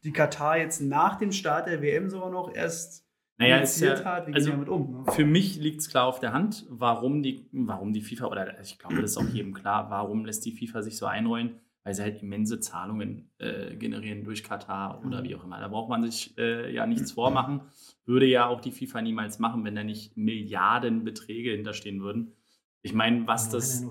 die 0.03 0.11
Katar 0.11 0.57
jetzt 0.57 0.81
nach 0.81 1.17
dem 1.17 1.31
Start 1.31 1.67
der 1.67 1.81
WM 1.81 2.09
sogar 2.09 2.29
noch 2.29 2.53
erst 2.53 3.05
Naja, 3.37 3.57
ist 3.57 3.79
ja, 3.79 4.03
hat? 4.03 4.27
Wie 4.27 4.33
also 4.33 4.51
damit 4.51 4.69
um? 4.69 5.03
Ne? 5.05 5.11
Für 5.11 5.25
mich 5.25 5.57
liegt 5.57 5.81
es 5.81 5.89
klar 5.89 6.05
auf 6.05 6.19
der 6.19 6.33
Hand, 6.33 6.65
warum 6.69 7.23
die, 7.23 7.47
warum 7.51 7.93
die 7.93 8.01
FIFA, 8.01 8.27
oder 8.27 8.59
ich 8.61 8.77
glaube, 8.77 9.01
das 9.01 9.11
ist 9.11 9.17
auch 9.17 9.29
jedem 9.29 9.53
klar, 9.53 9.89
warum 9.89 10.25
lässt 10.25 10.45
die 10.45 10.51
FIFA 10.51 10.81
sich 10.81 10.97
so 10.97 11.05
einrollen, 11.05 11.55
weil 11.83 11.93
sie 11.93 12.03
halt 12.03 12.21
immense 12.21 12.59
Zahlungen 12.59 13.31
äh, 13.37 13.75
generieren 13.75 14.23
durch 14.23 14.43
Katar 14.43 15.01
oder 15.05 15.23
wie 15.23 15.35
auch 15.35 15.43
immer. 15.43 15.59
Da 15.59 15.69
braucht 15.69 15.89
man 15.89 16.03
sich 16.03 16.37
äh, 16.37 16.73
ja 16.73 16.85
nichts 16.85 17.13
vormachen. 17.13 17.61
Würde 18.05 18.25
ja 18.25 18.47
auch 18.47 18.61
die 18.61 18.71
FIFA 18.71 19.01
niemals 19.01 19.39
machen, 19.39 19.63
wenn 19.63 19.75
da 19.75 19.83
nicht 19.83 20.17
Milliardenbeträge 20.17 21.51
hinterstehen 21.51 22.01
würden. 22.01 22.33
Ich 22.81 22.93
meine, 22.93 23.27
was 23.27 23.49
das. 23.49 23.83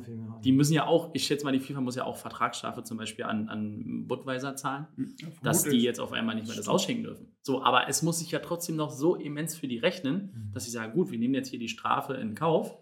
Die 0.44 0.52
müssen 0.52 0.72
ja 0.72 0.86
auch, 0.86 1.10
ich 1.12 1.26
schätze 1.26 1.44
mal, 1.44 1.52
die 1.52 1.60
FIFA 1.60 1.80
muss 1.82 1.96
ja 1.96 2.04
auch 2.04 2.16
Vertragsstrafe 2.16 2.82
zum 2.84 2.96
Beispiel 2.96 3.24
an, 3.24 3.48
an 3.48 4.06
Budweiser 4.06 4.56
zahlen 4.56 4.86
Ja, 5.20 5.28
dass 5.42 5.64
die 5.64 5.78
jetzt 5.82 6.00
auf 6.00 6.12
einmal 6.12 6.36
nicht 6.36 6.46
mehr 6.46 6.56
das 6.56 6.68
ausschenken 6.68 7.04
dürfen. 7.04 7.36
So, 7.42 7.62
aber 7.62 7.88
es 7.88 8.02
muss 8.02 8.20
sich 8.20 8.30
ja 8.30 8.38
trotzdem 8.38 8.76
noch 8.76 8.90
so 8.90 9.14
immens 9.16 9.56
für 9.56 9.68
die 9.68 9.78
rechnen, 9.78 10.32
Mhm. 10.34 10.52
dass 10.52 10.64
sie 10.64 10.70
sagen, 10.70 10.92
gut, 10.94 11.10
wir 11.10 11.18
nehmen 11.18 11.34
jetzt 11.34 11.48
hier 11.48 11.58
die 11.58 11.68
Strafe 11.68 12.14
in 12.14 12.34
Kauf. 12.34 12.78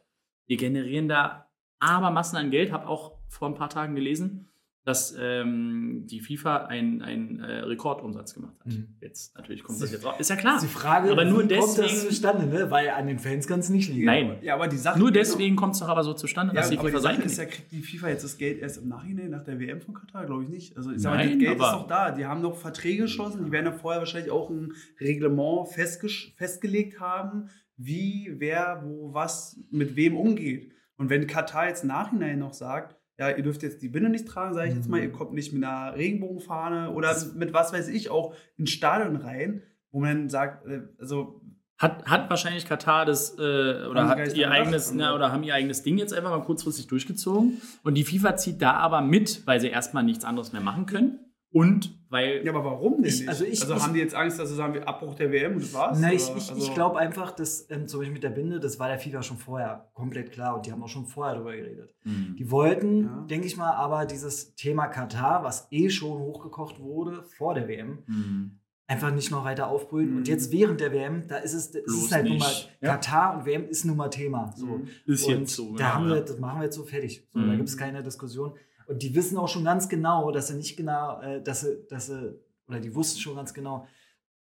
Wir 0.47 0.57
generieren 0.59 1.09
da 1.09 1.49
aber 1.81 2.11
Massen 2.11 2.37
an 2.37 2.51
Geld. 2.51 2.71
Habe 2.73 2.87
auch 2.89 3.19
vor 3.29 3.49
ein 3.49 3.55
paar 3.55 3.69
Tagen 3.71 3.95
gelesen, 3.97 4.49
dass 4.87 5.17
ähm, 5.21 6.07
die 6.07 6.21
FIFA 6.21 6.67
einen 6.67 7.41
äh, 7.41 7.59
Rekordumsatz 7.65 8.35
gemacht 8.35 8.55
hat. 8.61 8.69
Mhm. 8.73 8.87
Jetzt 9.01 9.35
natürlich 9.37 9.65
kommt 9.65 9.83
das 9.83 9.91
jetzt 9.91 10.05
raus. 10.07 10.15
Ist 10.21 10.31
ja 10.31 10.37
klar. 10.37 10.61
Die 10.63 10.69
Frage, 10.69 11.11
Aber 11.11 11.25
nur 11.25 11.39
wie 11.51 11.57
kommt 11.57 11.61
das 11.65 11.75
deswegen- 11.75 12.09
zustande, 12.09 12.47
ne? 12.47 12.71
Weil 12.71 12.91
an 12.91 13.09
den 13.09 13.19
Fans 13.19 13.49
kann 13.49 13.59
es 13.59 13.69
nicht 13.69 13.89
liegen. 13.89 14.05
Nein. 14.07 14.37
Ja, 14.43 14.55
aber 14.55 14.69
die 14.69 14.77
Sache 14.77 14.97
Nur 15.01 15.11
deswegen 15.11 15.57
kommt 15.57 15.75
es 15.75 15.81
doch 15.81 15.89
aber 15.89 16.05
so 16.05 16.15
zustande, 16.15 16.55
Ja, 16.55 16.61
dass 16.61 16.71
die 16.71 16.79
aber 16.79 16.89
FIFA 16.89 16.99
die 16.99 17.03
Sache 17.17 17.23
ist 17.23 17.37
ja, 17.39 17.45
kriegt 17.47 17.73
die 17.73 17.83
FIFA 17.83 18.09
jetzt 18.11 18.23
das 18.25 18.39
Geld 18.39 18.61
erst 18.61 18.79
im 18.81 18.89
Nachhinein 18.89 19.31
nach 19.31 19.43
der 19.43 19.59
WM 19.59 19.81
von 19.81 19.93
Katar? 19.93 20.25
Glaube 20.25 20.45
ich 20.45 20.49
nicht. 20.51 20.77
Also 20.77 20.93
ich 20.93 21.01
sag 21.03 21.15
mal, 21.15 21.29
das 21.29 21.37
Geld 21.39 21.53
ist 21.53 21.61
doch 21.61 21.87
da. 21.89 22.13
Die 22.13 22.25
haben 22.25 22.43
doch 22.43 22.57
Verträge 22.57 23.03
geschlossen. 23.03 23.45
Die 23.45 23.51
werden 23.51 23.67
ja 23.67 23.73
vorher 23.73 23.99
wahrscheinlich 24.01 24.31
auch 24.31 24.49
ein 24.51 24.73
Reglement 25.01 25.67
festgesch- 25.69 26.35
festgelegt 26.37 27.01
haben, 27.01 27.49
wie, 27.77 28.33
wer, 28.39 28.83
wo, 28.85 29.13
was, 29.13 29.59
mit 29.71 29.97
wem 29.97 30.17
umgeht. 30.17 30.71
Und 30.97 31.11
wenn 31.11 31.27
Katar 31.27 31.69
jetzt 31.69 31.83
im 31.83 31.89
Nachhinein 31.89 32.39
noch 32.39 32.55
sagt, 32.55 32.96
ja, 33.19 33.31
ihr 33.31 33.43
dürft 33.43 33.63
jetzt 33.63 33.83
die 33.83 33.89
Binde 33.89 34.11
nicht 34.11 34.27
tragen, 34.29 34.55
sage 34.55 34.69
ich 34.69 34.75
jetzt 34.75 34.89
mal, 34.89 34.99
Mhm. 34.99 35.05
ihr 35.05 35.13
kommt 35.13 35.33
nicht 35.33 35.53
mit 35.53 35.65
einer 35.65 35.95
Regenbogenfahne 35.97 36.91
oder 36.91 37.15
mit 37.35 37.53
was 37.53 37.73
weiß 37.73 37.89
ich 37.89 38.11
auch 38.11 38.35
ins 38.57 38.71
Stadion 38.71 39.17
rein, 39.17 39.63
wo 39.91 40.01
man 40.01 40.29
sagt, 40.29 40.67
äh, 40.67 40.83
also 40.99 41.41
Hat, 41.79 42.07
hat 42.07 42.31
wahrscheinlich 42.31 42.65
Katar 42.67 43.05
das 43.05 43.37
äh, 43.39 43.87
oder 43.91 44.09
hat 44.09 44.35
ihr 44.35 44.51
eigenes, 44.51 44.93
gedacht, 44.93 45.09
ne, 45.11 45.15
oder 45.15 45.31
haben 45.33 45.43
ihr 45.43 45.55
eigenes 45.55 45.83
Ding 45.83 45.99
jetzt 45.99 46.15
einfach 46.15 46.31
mal 46.31 46.43
kurzfristig 46.43 46.87
durchgezogen. 46.87 47.61
Und 47.83 47.95
die 47.95 48.05
FIFA 48.05 48.37
zieht 48.37 48.63
da 48.63 48.73
aber 48.73 49.03
mit, 49.03 49.47
weil 49.47 49.61
sie 49.61 49.69
erstmal 49.69 50.03
nichts 50.03 50.25
anderes 50.25 50.53
mehr 50.53 50.63
machen 50.63 50.87
können. 50.87 51.21
Und 51.53 51.97
weil 52.11 52.45
Ja, 52.45 52.53
aber 52.53 52.65
warum 52.65 52.97
denn 52.97 53.05
Ich- 53.07 53.21
nicht? 53.21 53.29
also 53.29 53.45
ich- 53.45 53.53
ich- 53.63 53.83
haben 53.83 53.95
die 53.95 54.01
jetzt 54.01 54.15
Angst, 54.15 54.39
dass 54.39 54.49
sie 54.49 54.55
sagen, 54.57 54.75
wir 54.75 54.87
Abbruch 54.87 55.15
der 55.15 55.33
WM 55.33 55.55
und 55.55 55.63
das 55.63 55.73
war's? 55.75 55.99
Nein, 55.99 56.15
ich, 56.17 56.29
Also- 56.31 56.57
ich 56.57 56.75
glaube 56.75 56.99
einfach, 56.99 57.31
dass 57.33 57.69
ähm, 57.71 57.89
zum 57.89 58.01
Beispiel 58.01 58.13
mit 58.13 58.23
der 58.23 58.31
Binde, 58.31 58.61
das 58.61 58.79
war 58.79 58.89
der 58.89 58.99
FIFA 58.99 59.23
schon 59.23 59.39
vorher 59.39 59.89
komplett 59.95 60.33
klar 60.33 60.57
und 60.57 60.67
die 60.67 60.73
haben 60.73 60.83
auch 60.83 60.89
schon 60.89 61.07
vorher 61.07 61.35
darüber 61.35 61.53
geredet. 61.57 61.95
Mhm. 62.05 62.37
Die 62.39 62.51
wollten, 62.51 63.05
Ja. 63.05 63.27
denke 63.31 63.47
ich 63.47 63.57
mal, 63.57 63.73
aber 63.73 64.07
dieses 64.07 64.55
Thema 64.55 64.87
Katar, 64.89 65.45
was 65.45 65.67
eh 65.71 65.89
schon 65.89 66.19
hochgekocht 66.19 66.79
wurde 66.81 67.23
vor 67.23 67.55
der 67.55 67.69
WM, 67.69 68.03
Mhm. 68.07 68.59
einfach 68.89 69.13
nicht 69.13 69.31
noch 69.31 69.45
weiter 69.45 69.67
aufbrühen. 69.69 70.11
Mhm. 70.13 70.17
Und 70.19 70.29
jetzt 70.29 70.53
während 70.53 70.81
der 70.81 70.93
WM, 70.93 71.27
da 71.27 71.39
ist 71.39 71.55
es, 71.55 71.75
es 71.75 71.85
Bloß 71.85 72.05
ist 72.05 72.13
halt 72.13 72.29
nun 72.29 72.39
mal. 72.39 72.53
Ja. 72.81 72.93
Katar 72.95 73.39
und 73.39 73.47
WM 73.47 73.65
ist 73.69 73.85
nun 73.85 73.97
mal 73.97 74.11
Thema. 74.11 74.53
So. 74.55 74.67
Mhm. 74.67 74.89
Ist 75.07 75.27
und 75.27 75.41
jetzt 75.41 75.55
so. 75.57 75.71
Da 75.73 75.77
genau, 75.77 75.89
haben 75.91 76.09
ja. 76.09 76.15
wir, 76.17 76.21
das 76.23 76.39
machen 76.39 76.59
wir 76.61 76.65
jetzt 76.65 76.77
so 76.77 76.85
fertig. 76.85 77.27
So, 77.33 77.41
Da 77.41 77.47
Mhm. 77.47 77.57
gibt 77.57 77.69
es 77.69 77.77
keine 77.77 78.03
Diskussion. 78.03 78.53
Und 78.87 79.03
die 79.03 79.15
wissen 79.15 79.37
auch 79.37 79.49
schon 79.49 79.65
ganz 79.65 79.89
genau, 79.89 80.31
dass 80.31 80.49
sie 80.49 80.55
nicht 80.55 80.77
genau, 80.77 81.21
äh, 81.21 81.43
dass 81.43 81.63
sie, 81.63 81.87
dass 81.89 82.07
sie, 82.07 82.39
oder 82.69 82.81
die 82.81 82.95
wussten 82.95 83.21
schon 83.21 83.37
ganz 83.37 83.53
genau, 83.53 83.87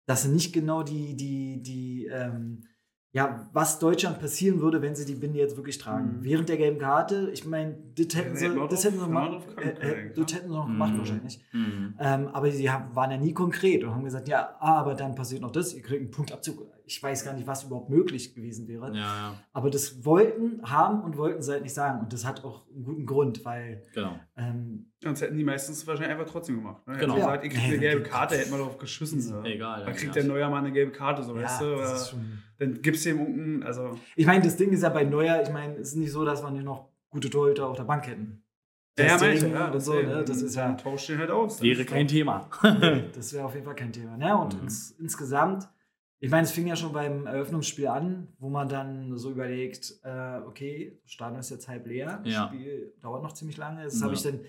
dass 0.07 0.23
sie 0.23 0.29
nicht 0.29 0.53
genau 0.53 0.83
die, 0.83 1.17
die, 1.17 1.62
die, 1.62 2.07
ähm, 2.07 2.65
ja, 3.12 3.49
was 3.53 3.79
Deutschland 3.79 4.21
passieren 4.21 4.61
würde, 4.61 4.83
wenn 4.83 4.95
sie 4.95 5.07
die 5.07 5.15
Binde 5.15 5.38
jetzt 5.38 5.57
wirklich 5.57 5.79
tragen. 5.79 6.19
Mhm. 6.19 6.25
Während 6.25 6.49
der 6.50 6.59
gelben 6.59 6.79
Karte, 6.79 7.31
ich 7.33 7.47
meine, 7.47 7.75
das 7.97 8.15
hätten 8.15 8.37
sie, 8.37 8.47
das 8.69 8.85
hätten 8.85 8.99
sie 8.99 9.05
kommen 9.05 9.43
äh, 9.57 9.69
äh, 9.71 10.12
das 10.15 10.35
hätten 10.35 10.49
sie 10.49 10.55
noch 10.55 10.67
gemacht 10.67 10.93
Mhm. 10.93 10.99
wahrscheinlich. 10.99 11.41
Mhm. 11.53 11.95
Ähm, 11.99 12.29
aber 12.29 12.50
sie 12.50 12.71
haben, 12.71 12.95
waren 12.95 13.11
ja 13.11 13.17
nie 13.17 13.33
konkret 13.33 13.85
und 13.85 13.95
haben 13.95 14.05
gesagt, 14.05 14.29
ja, 14.29 14.57
ah, 14.61 14.81
aber 14.81 14.95
dann 14.95 15.15
passiert 15.15 15.41
noch 15.41 15.50
das, 15.50 15.73
ihr 15.75 15.83
kriegt 15.83 16.03
einen 16.03 16.11
Punktabzug. 16.11 16.67
Ich 16.88 17.02
weiß 17.02 17.25
gar 17.25 17.35
nicht, 17.35 17.47
was 17.49 17.64
überhaupt 17.64 17.90
möglich 17.90 18.35
gewesen 18.35 18.69
wäre. 18.69 18.88
Ja, 18.93 19.00
ja, 19.00 19.35
Aber 19.52 19.71
das 19.71 20.05
wollten, 20.05 20.62
haben 20.62 21.02
und 21.02 21.16
wollten 21.16 21.43
sie 21.43 21.50
halt 21.52 21.64
nicht 21.64 21.75
sagen. 21.75 22.00
Und 22.00 22.12
das 22.12 22.25
hat 22.25 22.45
auch 22.45 22.64
einen 22.73 22.85
guten 22.85 23.07
Grund, 23.07 23.45
weil 23.45 23.83
genau. 23.93 24.19
ähm, 24.37 24.93
Sonst 25.02 25.21
hätten 25.21 25.37
die 25.37 25.43
meistens 25.45 25.85
wahrscheinlich 25.87 26.16
einfach 26.16 26.31
trotzdem 26.31 26.57
gemacht. 26.57 26.87
Ne? 26.87 26.97
Genau. 26.97 27.14
Hätten 27.14 27.23
gesagt, 27.25 27.45
ihr 27.45 27.50
kriegt 27.50 27.64
eine 27.64 27.78
gelbe 27.78 28.02
Karte, 28.05 28.37
hätten 28.37 28.50
wir 28.52 28.59
darauf 28.59 28.78
geschissen. 28.78 29.21
So. 29.21 29.43
Egal. 29.43 29.85
Dann 29.85 29.95
kriegt 29.95 30.14
ja. 30.14 30.23
der 30.23 30.25
Neuer 30.25 30.49
mal 30.49 30.59
eine 30.59 30.71
gelbe 30.73 30.93
Karte, 30.93 31.23
so 31.25 31.35
ja, 31.37 31.43
weißt 31.43 31.61
du? 31.61 31.76
das 31.76 32.02
ist 32.02 32.11
schon. 32.11 32.38
dann 32.59 32.81
gibst 32.81 33.05
du 33.05 33.11
ihm 33.11 33.19
irgendeinen, 33.19 33.62
also. 33.64 33.99
Ich 34.14 34.26
meine, 34.26 34.45
das 34.45 34.57
Ding 34.57 34.71
ist 34.71 34.83
ja 34.83 34.88
bei 34.88 35.02
Neuer, 35.05 35.43
ich 35.43 35.50
meine, 35.50 35.75
es 35.75 35.88
ist 35.88 35.97
nicht 35.97 36.12
so, 36.12 36.25
dass 36.25 36.43
wir 36.43 36.50
nicht 36.52 36.64
noch 36.64 36.88
gute 37.11 37.28
Torhüter 37.31 37.66
auf 37.66 37.76
der 37.76 37.85
Bank 37.85 38.07
hätten. 38.07 38.43
Ja, 38.99 39.07
ja, 39.07 39.19
meinst 39.19 39.43
ja, 39.43 39.69
und 39.69 39.81
so, 39.81 39.93
ne? 39.93 40.25
Das 40.26 40.40
ist 40.40 40.55
ja, 40.55 40.73
tauscht 40.73 41.09
den 41.11 41.19
halt 41.19 41.31
aus. 41.31 41.61
Wäre 41.61 41.85
kein 41.85 42.09
Thema. 42.09 42.49
das 43.14 43.35
wäre 43.35 43.45
auf 43.45 43.52
jeden 43.55 43.66
Fall 43.66 43.75
kein 43.75 43.93
Thema. 43.93 44.16
Ne? 44.16 44.35
Und 44.37 44.55
Mhm. 44.55 44.61
ins, 44.62 44.93
insgesamt, 44.93 45.69
ich 46.19 46.31
meine, 46.31 46.45
es 46.45 46.51
fing 46.53 46.67
ja 46.67 46.77
schon 46.77 46.93
beim 46.93 47.27
Eröffnungsspiel 47.27 47.89
an, 47.89 48.29
wo 48.39 48.49
man 48.49 48.69
dann 48.69 49.17
so 49.19 49.31
überlegt, 49.31 49.95
äh, 50.03 50.39
okay, 50.47 50.99
das 51.03 51.13
Stadion 51.13 51.41
ist 51.41 51.51
jetzt 51.51 51.69
halb 51.69 51.87
leer, 51.87 52.21
das 52.25 52.33
Ja. 52.33 52.47
Spiel 52.49 52.95
dauert 53.01 53.23
noch 53.23 53.33
ziemlich 53.33 53.57
lange. 53.59 53.85
Das 53.85 53.99
Ja. 54.01 54.05
habe 54.07 54.15
ich 54.15 54.23
dann 54.23 54.41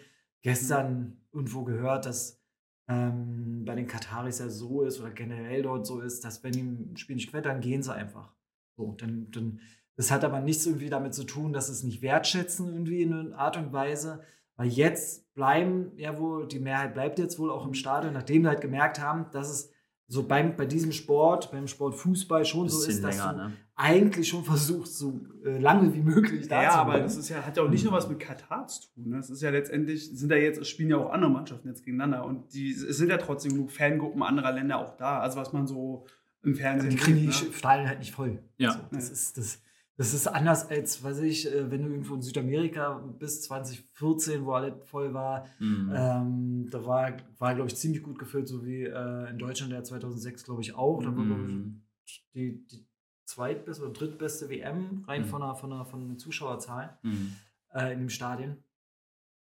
gestern 0.42 1.22
irgendwo 1.34 1.64
gehört, 1.64 2.06
dass 2.06 2.42
ähm, 2.90 3.66
bei 3.66 3.76
den 3.76 3.88
Kataris 3.88 4.40
ja 4.40 4.48
so 4.50 4.84
ist 4.84 5.02
oder 5.02 5.12
generell 5.12 5.62
dort 5.64 5.86
so 5.86 6.00
ist, 6.00 6.24
dass 6.24 6.42
wenn 6.44 6.54
die 6.54 6.62
ein 6.62 6.96
Spiel 6.98 7.18
nicht 7.18 7.34
dann 7.34 7.60
gehen 7.60 7.84
sie 7.84 7.94
einfach. 7.94 8.34
So, 8.78 8.94
dann, 8.94 9.30
dann, 9.32 9.60
das 9.98 10.10
hat 10.10 10.24
aber 10.24 10.40
nichts 10.40 10.66
irgendwie 10.66 10.90
damit 10.90 11.14
zu 11.14 11.26
tun, 11.26 11.52
dass 11.52 11.68
sie 11.68 11.74
es 11.74 11.84
nicht 11.84 12.02
wertschätzen 12.02 12.72
irgendwie 12.72 13.02
in 13.02 13.14
einer 13.14 13.38
Art 13.38 13.58
und 13.58 13.74
Weise, 13.74 14.22
weil 14.56 14.70
jetzt 14.70 15.34
bleiben 15.34 15.92
ja 15.98 16.18
wohl, 16.18 16.48
die 16.48 16.60
Mehrheit 16.60 16.94
bleibt 16.94 17.20
jetzt 17.20 17.38
wohl 17.40 17.52
auch 17.52 17.66
im 17.68 17.74
Stadion, 17.74 18.14
nachdem 18.14 18.44
wir 18.44 18.50
halt 18.52 18.62
gemerkt 18.62 19.02
haben, 19.02 19.30
dass 19.32 19.50
es 19.50 19.72
so 20.10 20.24
beim, 20.24 20.56
bei 20.56 20.66
diesem 20.66 20.94
Sport, 20.94 21.52
beim 21.52 21.68
Sport 21.68 21.96
Fußball 21.96 22.46
schon 22.46 22.70
so 22.70 22.88
ist, 22.88 23.04
dass 23.04 23.18
länger, 23.18 23.34
du 23.34 23.40
ne? 23.40 23.54
eigentlich 23.76 24.30
schon 24.30 24.44
versuchst, 24.44 24.98
so 24.98 25.20
äh, 25.44 25.58
lange 25.60 25.94
wie 25.94 26.02
möglich 26.02 26.48
da 26.48 26.64
Ja, 26.64 26.72
zu 26.72 26.78
aber 26.78 27.00
das 27.00 27.18
ist 27.18 27.28
ja, 27.30 27.46
hat 27.46 27.58
ja 27.58 27.64
auch 27.64 27.70
nicht 27.70 27.84
nur 27.84 27.92
was 27.94 28.08
mit 28.08 28.20
Katar 28.20 28.68
zu 28.68 28.88
tun. 28.94 29.10
Ne? 29.10 29.18
Es 29.18 29.30
ist 29.30 29.42
ja 29.42 29.50
letztendlich, 29.50 30.10
sind 30.18 30.32
ja 30.32 30.38
jetzt, 30.38 30.60
es 30.62 30.70
spielen 30.70 30.90
ja 30.90 30.98
auch 30.98 31.12
andere 31.12 31.30
Mannschaften 31.30 31.68
jetzt 31.68 31.84
gegeneinander 31.84 32.26
und 32.26 32.54
die, 32.54 32.72
es 32.72 32.98
sind 32.98 33.10
ja 33.10 33.18
trotzdem 33.18 33.52
genug 33.54 33.72
Fangruppen 33.72 34.24
anderer 34.24 34.54
Länder 34.54 34.78
auch 34.80 34.96
da. 34.96 35.20
Also 35.20 35.38
was 35.38 35.52
man 35.52 35.68
so 35.68 36.06
im 36.44 36.56
Fernsehen 36.56 36.92
die 36.92 36.96
kriegen 36.96 37.18
die 37.18 37.28
ne? 37.28 37.34
Stadien 37.34 37.90
halt 37.90 38.00
nicht 38.00 38.12
voll. 38.14 38.40
Ja. 38.58 38.72
So, 38.72 38.80
das, 38.92 39.08
Ja. 39.08 39.14
ist, 39.14 39.38
das, 39.38 39.62
das 39.98 40.14
ist 40.14 40.28
anders 40.28 40.70
als, 40.70 41.04
weiß 41.04 41.20
ich, 41.20 41.52
äh, 41.52 41.70
wenn 41.72 41.84
du 41.84 41.90
irgendwo 41.90 42.16
in 42.16 42.22
Südamerika 42.22 43.00
bis 43.20 43.42
2014, 43.44 44.46
wo 44.46 44.54
alles 44.54 44.74
voll 44.88 45.14
war, 45.14 45.46
Mhm. 45.60 45.92
ähm, 45.96 46.70
da 46.72 46.86
war, 46.86 47.12
war 47.40 47.56
glaube 47.56 47.70
ich, 47.70 47.76
ziemlich 47.76 48.04
gut 48.04 48.20
gefüllt, 48.20 48.48
so 48.48 48.64
wie 48.66 48.84
äh, 48.84 49.30
in 49.30 49.38
Deutschland 49.40 49.72
der 49.72 49.84
2006, 49.84 50.44
glaube 50.44 50.62
ich, 50.62 50.76
auch. 50.76 51.02
Da 51.02 51.08
war, 51.16 51.26
glaube 51.26 51.42
Mhm. 51.42 51.82
ich, 52.06 52.28
die, 52.34 52.66
die 52.68 52.88
zweitbeste 53.26 53.84
oder 53.84 53.94
drittbeste 53.94 54.50
WM 54.50 55.04
rein 55.08 55.24
Mhm. 55.24 55.26
von, 55.26 55.42
der, 55.42 55.56
von, 55.56 55.70
der, 55.72 55.86
von 55.86 56.08
den 56.08 56.18
Zuschauerzahlen 56.20 56.92
Mhm. 57.04 57.34
äh, 57.74 57.94
in 57.94 58.00
dem 58.00 58.10
Stadion. 58.10 58.58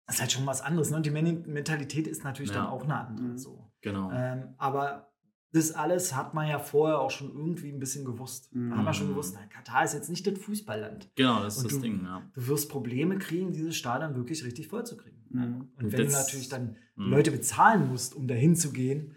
Das 0.06 0.16
ist 0.16 0.20
halt 0.20 0.32
schon 0.32 0.46
was 0.46 0.60
anderes. 0.62 0.90
Ne? 0.90 0.98
Und 0.98 1.06
die 1.06 1.10
Men- 1.10 1.46
Mentalität 1.50 2.06
ist 2.06 2.24
natürlich 2.24 2.50
Ja. 2.50 2.56
dann 2.62 2.66
auch 2.66 2.84
eine 2.84 2.94
andere. 3.06 3.26
Mhm. 3.26 3.38
So. 3.38 3.70
Genau. 3.80 4.10
Ähm, 4.12 4.54
aber 4.58 5.13
das 5.54 5.70
alles 5.72 6.14
hat 6.14 6.34
man 6.34 6.48
ja 6.48 6.58
vorher 6.58 6.98
auch 6.98 7.10
schon 7.10 7.28
irgendwie 7.30 7.70
ein 7.70 7.78
bisschen 7.78 8.04
gewusst. 8.04 8.50
Da 8.52 8.76
haben 8.76 8.84
wir 8.84 8.92
schon 8.92 9.06
Mhm. 9.06 9.10
gewusst, 9.12 9.36
na, 9.38 9.46
Katar 9.46 9.84
ist 9.84 9.94
jetzt 9.94 10.10
nicht 10.10 10.26
das 10.26 10.38
Fußballland. 10.38 11.10
Genau, 11.14 11.42
das 11.42 11.54
ist 11.56 11.62
Und 11.62 11.72
das 11.72 11.78
du- 11.78 11.82
Ding, 11.82 12.02
ja. 12.04 12.28
Du 12.34 12.46
wirst 12.48 12.68
Probleme 12.68 13.18
kriegen, 13.18 13.52
dieses 13.52 13.76
Stadion 13.76 14.14
wirklich 14.16 14.44
richtig 14.44 14.66
voll 14.68 14.84
zu 14.84 14.96
kriegen. 14.96 15.24
Mhm. 15.30 15.68
Und 15.76 15.92
wenn 15.92 16.04
Das- 16.04 16.12
du 16.12 16.18
natürlich 16.18 16.48
dann 16.48 16.76
Mhm. 16.96 17.10
Leute 17.10 17.30
bezahlen 17.30 17.88
musst, 17.88 18.14
um 18.14 18.26
dahin 18.28 18.56
zu 18.56 18.72
gehen, 18.72 19.14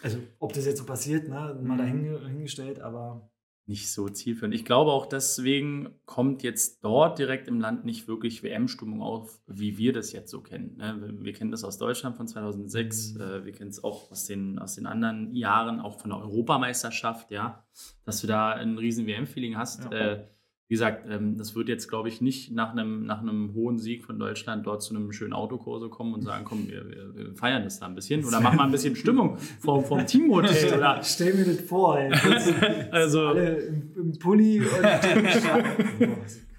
also 0.00 0.18
ob 0.38 0.52
das 0.52 0.64
jetzt 0.64 0.78
so 0.78 0.84
passiert, 0.84 1.28
ne, 1.28 1.34
mal 1.34 1.74
Mhm. 1.74 1.78
dahin 1.78 2.26
hingestellt, 2.28 2.80
aber 2.80 3.30
nicht 3.66 3.92
so 3.92 4.08
zielführend. 4.08 4.54
Ich 4.54 4.64
glaube 4.64 4.90
auch 4.90 5.06
deswegen 5.06 5.90
kommt 6.04 6.42
jetzt 6.42 6.84
dort 6.84 7.18
direkt 7.18 7.46
im 7.46 7.60
Land 7.60 7.84
nicht 7.84 8.08
wirklich 8.08 8.42
WM-Stimmung 8.42 9.02
auf, 9.02 9.40
wie 9.46 9.78
wir 9.78 9.92
das 9.92 10.12
jetzt 10.12 10.30
so 10.30 10.40
kennen. 10.40 10.76
ne? 10.76 11.14
Wir, 11.20 11.32
kennen 11.32 11.52
das 11.52 11.62
aus 11.62 11.78
Deutschland 11.78 12.16
von 12.16 12.26
2006, 12.26 13.14
Mhm. 13.14 13.20
äh, 13.20 13.44
wir 13.44 13.52
kennen 13.52 13.70
es 13.70 13.82
auch 13.84 14.10
aus 14.10 14.26
den, 14.26 14.58
aus 14.58 14.74
den 14.74 14.86
anderen 14.86 15.32
Jahren, 15.34 15.78
auch 15.80 16.00
von 16.00 16.10
der 16.10 16.18
Europameisterschaft, 16.20 17.30
ja, 17.30 17.64
dass 18.04 18.20
du 18.20 18.26
da 18.26 18.50
ein 18.52 18.78
riesen 18.78 19.06
WM-Feeling 19.06 19.56
hast. 19.56 19.84
Ja. 19.84 19.90
Äh, 19.92 20.26
wie 20.72 20.74
gesagt, 20.74 21.04
ähm, 21.06 21.36
das 21.36 21.54
wird 21.54 21.68
jetzt, 21.68 21.86
glaube 21.88 22.08
ich, 22.08 22.22
nicht 22.22 22.50
nach 22.50 22.72
einem, 22.72 23.04
nach 23.04 23.20
einem 23.20 23.52
hohen 23.52 23.78
Sieg 23.78 24.06
von 24.06 24.18
Deutschland 24.18 24.66
dort 24.66 24.82
zu 24.82 24.96
einem 24.96 25.12
schönen 25.12 25.34
Autokurse 25.34 25.90
kommen 25.90 26.14
und 26.14 26.22
sagen, 26.22 26.46
komm, 26.46 26.66
wir, 26.66 26.88
wir, 26.88 27.14
wir 27.14 27.34
feiern 27.34 27.62
das 27.62 27.78
da 27.78 27.84
ein 27.84 27.94
bisschen 27.94 28.24
oder 28.24 28.40
machen 28.40 28.56
mal 28.56 28.64
ein 28.64 28.70
bisschen 28.70 28.96
Stimmung 28.96 29.36
vom, 29.60 29.84
vom 29.84 30.06
Teamhotel 30.06 30.72
oder 30.72 30.98
stell 31.02 31.34
mir 31.34 31.44
das 31.44 31.60
vor, 31.60 31.98
ey. 31.98 32.10
also 32.90 33.20
alle 33.20 33.56
im, 33.56 33.92
im 33.96 34.18
Pulli 34.18 34.60
und 34.60 36.08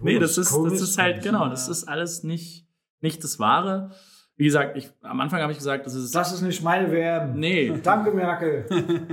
Nee, 0.04 0.20
das 0.20 0.38
ist, 0.38 0.56
das 0.56 0.80
ist 0.80 0.98
halt, 1.00 1.24
genau, 1.24 1.50
das 1.50 1.68
ist 1.68 1.86
alles 1.86 2.24
nicht, 2.24 2.68
nicht 3.02 3.24
das 3.24 3.40
Wahre. 3.40 3.94
Wie 4.36 4.46
gesagt, 4.46 4.76
ich, 4.78 4.90
am 5.04 5.22
Anfang 5.22 5.42
habe 5.42 5.52
ich 5.52 5.60
gesagt, 5.60 5.86
das 5.86 5.94
ist. 5.94 6.14
Das 6.16 6.34
ist 6.34 6.42
nicht 6.42 6.64
meine 6.64 6.92
WM. 6.92 7.40
nee, 7.40 7.72
Danke, 7.84 8.12
Merkel. 8.12 8.66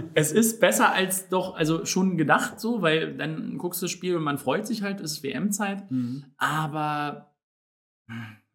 es 0.14 0.32
ist 0.32 0.60
besser 0.60 0.92
als 0.92 1.28
doch, 1.28 1.54
also 1.56 1.84
schon 1.84 2.16
gedacht 2.16 2.58
so, 2.58 2.80
weil 2.80 3.16
dann 3.16 3.58
guckst 3.58 3.82
du 3.82 3.84
das 3.84 3.90
Spiel 3.90 4.16
und 4.16 4.22
man 4.22 4.38
freut 4.38 4.66
sich 4.66 4.82
halt, 4.82 5.00
es 5.00 5.12
ist 5.12 5.22
WM-Zeit, 5.22 5.90
Mhm. 5.90 6.24
aber 6.38 7.26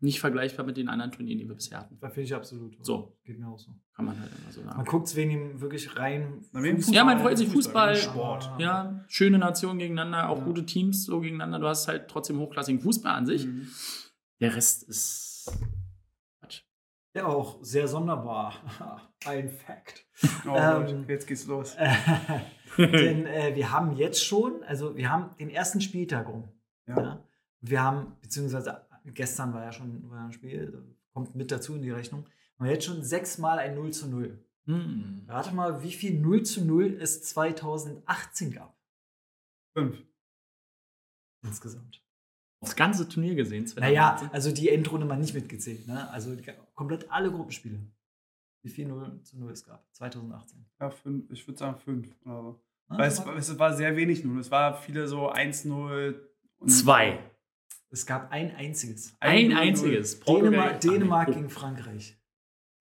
nicht 0.01 0.19
vergleichbar 0.19 0.65
mit 0.65 0.75
den 0.77 0.89
anderen 0.89 1.11
Turnieren, 1.11 1.39
die 1.39 1.47
wir 1.47 1.55
bisher 1.55 1.79
hatten. 1.79 1.97
Da 2.01 2.09
finde 2.09 2.23
ich 2.23 2.35
absolut. 2.35 2.75
So. 2.85 3.17
Geht 3.23 3.39
mir 3.39 3.47
auch 3.47 3.57
so. 3.57 3.71
Kann 3.95 4.05
man 4.05 4.19
halt 4.19 4.29
immer 4.37 4.51
so 4.51 4.61
sagen. 4.61 4.75
Man 4.77 4.85
guckt 4.85 5.07
es 5.07 5.15
wegen 5.15 5.31
ihm 5.31 5.61
wirklich 5.61 5.95
rein. 5.97 6.41
Fußball. 6.51 6.93
Ja, 6.93 7.03
man 7.05 7.19
freut 7.19 7.37
sich 7.37 7.47
Fußball. 7.47 7.93
wegen 7.95 8.01
Sport. 8.03 8.51
Ja, 8.59 9.03
schöne 9.07 9.37
Nationen 9.39 9.79
gegeneinander, 9.79 10.29
auch 10.29 10.39
Ja. 10.39 10.43
gute 10.43 10.65
Teams 10.65 11.05
so 11.05 11.21
gegeneinander. 11.21 11.59
Du 11.59 11.67
hast 11.67 11.87
halt 11.87 12.07
trotzdem 12.09 12.37
hochklassigen 12.39 12.81
Fußball 12.81 13.13
an 13.15 13.25
sich. 13.25 13.45
Mhm. 13.45 13.67
Der 14.41 14.53
Rest 14.55 14.83
ist. 14.89 15.49
Ja, 17.15 17.27
auch 17.27 17.59
sehr 17.61 17.87
sonderbar. 17.87 18.53
Ein 19.25 19.49
Fact. 19.49 20.05
Oh 20.45 20.53
Ähm, 20.53 21.05
jetzt 21.07 21.25
geht's 21.25 21.45
los. 21.45 21.77
Denn 22.77 23.25
äh, 23.25 23.55
wir 23.55 23.71
haben 23.71 23.95
jetzt 23.95 24.23
schon, 24.23 24.61
also 24.63 24.97
wir 24.97 25.09
haben 25.09 25.33
den 25.37 25.49
ersten 25.49 25.79
Spieltag 25.79 26.27
rum. 26.27 26.49
Ja. 26.87 27.01
Ja. 27.01 27.23
Wir 27.61 27.81
haben, 27.81 28.17
beziehungsweise 28.21 28.85
gestern 29.05 29.53
war 29.53 29.63
ja 29.63 29.71
schon 29.71 30.09
war 30.09 30.25
ein 30.25 30.33
Spiel, 30.33 30.83
kommt 31.13 31.35
mit 31.35 31.51
dazu 31.51 31.75
in 31.75 31.81
die 31.81 31.91
Rechnung. 31.91 32.25
Und 32.57 32.67
jetzt 32.67 32.85
schon 32.85 33.01
sechsmal 33.01 33.59
ein 33.59 33.75
0 33.75 33.91
zu 33.91 34.09
0. 34.09 34.45
Hm. 34.65 35.25
Rate 35.27 35.55
mal, 35.55 35.83
wie 35.83 35.93
viel 35.93 36.19
0 36.19 36.43
zu 36.43 36.65
0 36.65 36.97
es 36.99 37.23
2018 37.23 38.51
gab 38.51 38.77
Fünf. 39.73 39.97
insgesamt. 41.43 42.04
Aufs 42.61 42.75
ganze 42.75 43.07
Turnier 43.07 43.35
gesehen. 43.35 43.65
Naja, 43.77 44.15
2018. 44.17 44.29
also 44.33 44.51
die 44.51 44.69
Endrunde 44.69 45.05
mal 45.05 45.17
nicht 45.17 45.33
mitgezählt. 45.33 45.87
Ne? 45.87 46.09
Also 46.09 46.35
komplett 46.73 47.11
alle 47.11 47.31
Gruppenspiele. 47.31 47.79
Wie 48.63 48.69
viel 48.69 48.87
0 48.87 49.21
zu 49.23 49.37
0 49.37 49.51
es 49.51 49.63
gab 49.63 49.85
2018. 49.93 50.65
Ja, 50.79 50.89
fünf. 50.89 51.29
Ich 51.31 51.47
würde 51.47 51.59
sagen 51.59 51.77
fünf. 51.79 52.07
Oder 52.25 52.41
so. 52.41 52.61
Ah, 52.87 52.97
Weil 52.97 53.07
es, 53.09 53.19
es 53.49 53.59
war 53.59 53.75
sehr 53.75 53.95
wenig 53.95 54.23
nur. 54.23 54.39
Es 54.39 54.49
war 54.49 54.75
viele 54.81 55.07
so 55.07 55.29
1-0. 55.31 56.15
und- 56.57 56.69
Zwei. 56.69 57.19
Es 57.91 58.05
gab 58.05 58.31
ein 58.31 58.55
einziges. 58.55 59.15
Ein 59.19 59.51
1-0. 59.51 59.55
einziges. 59.57 60.19
Dänemark, 60.19 60.25
Portugal- 60.25 60.79
Dänemark 60.79 61.27
gegen 61.33 61.49
Frankreich. 61.49 62.17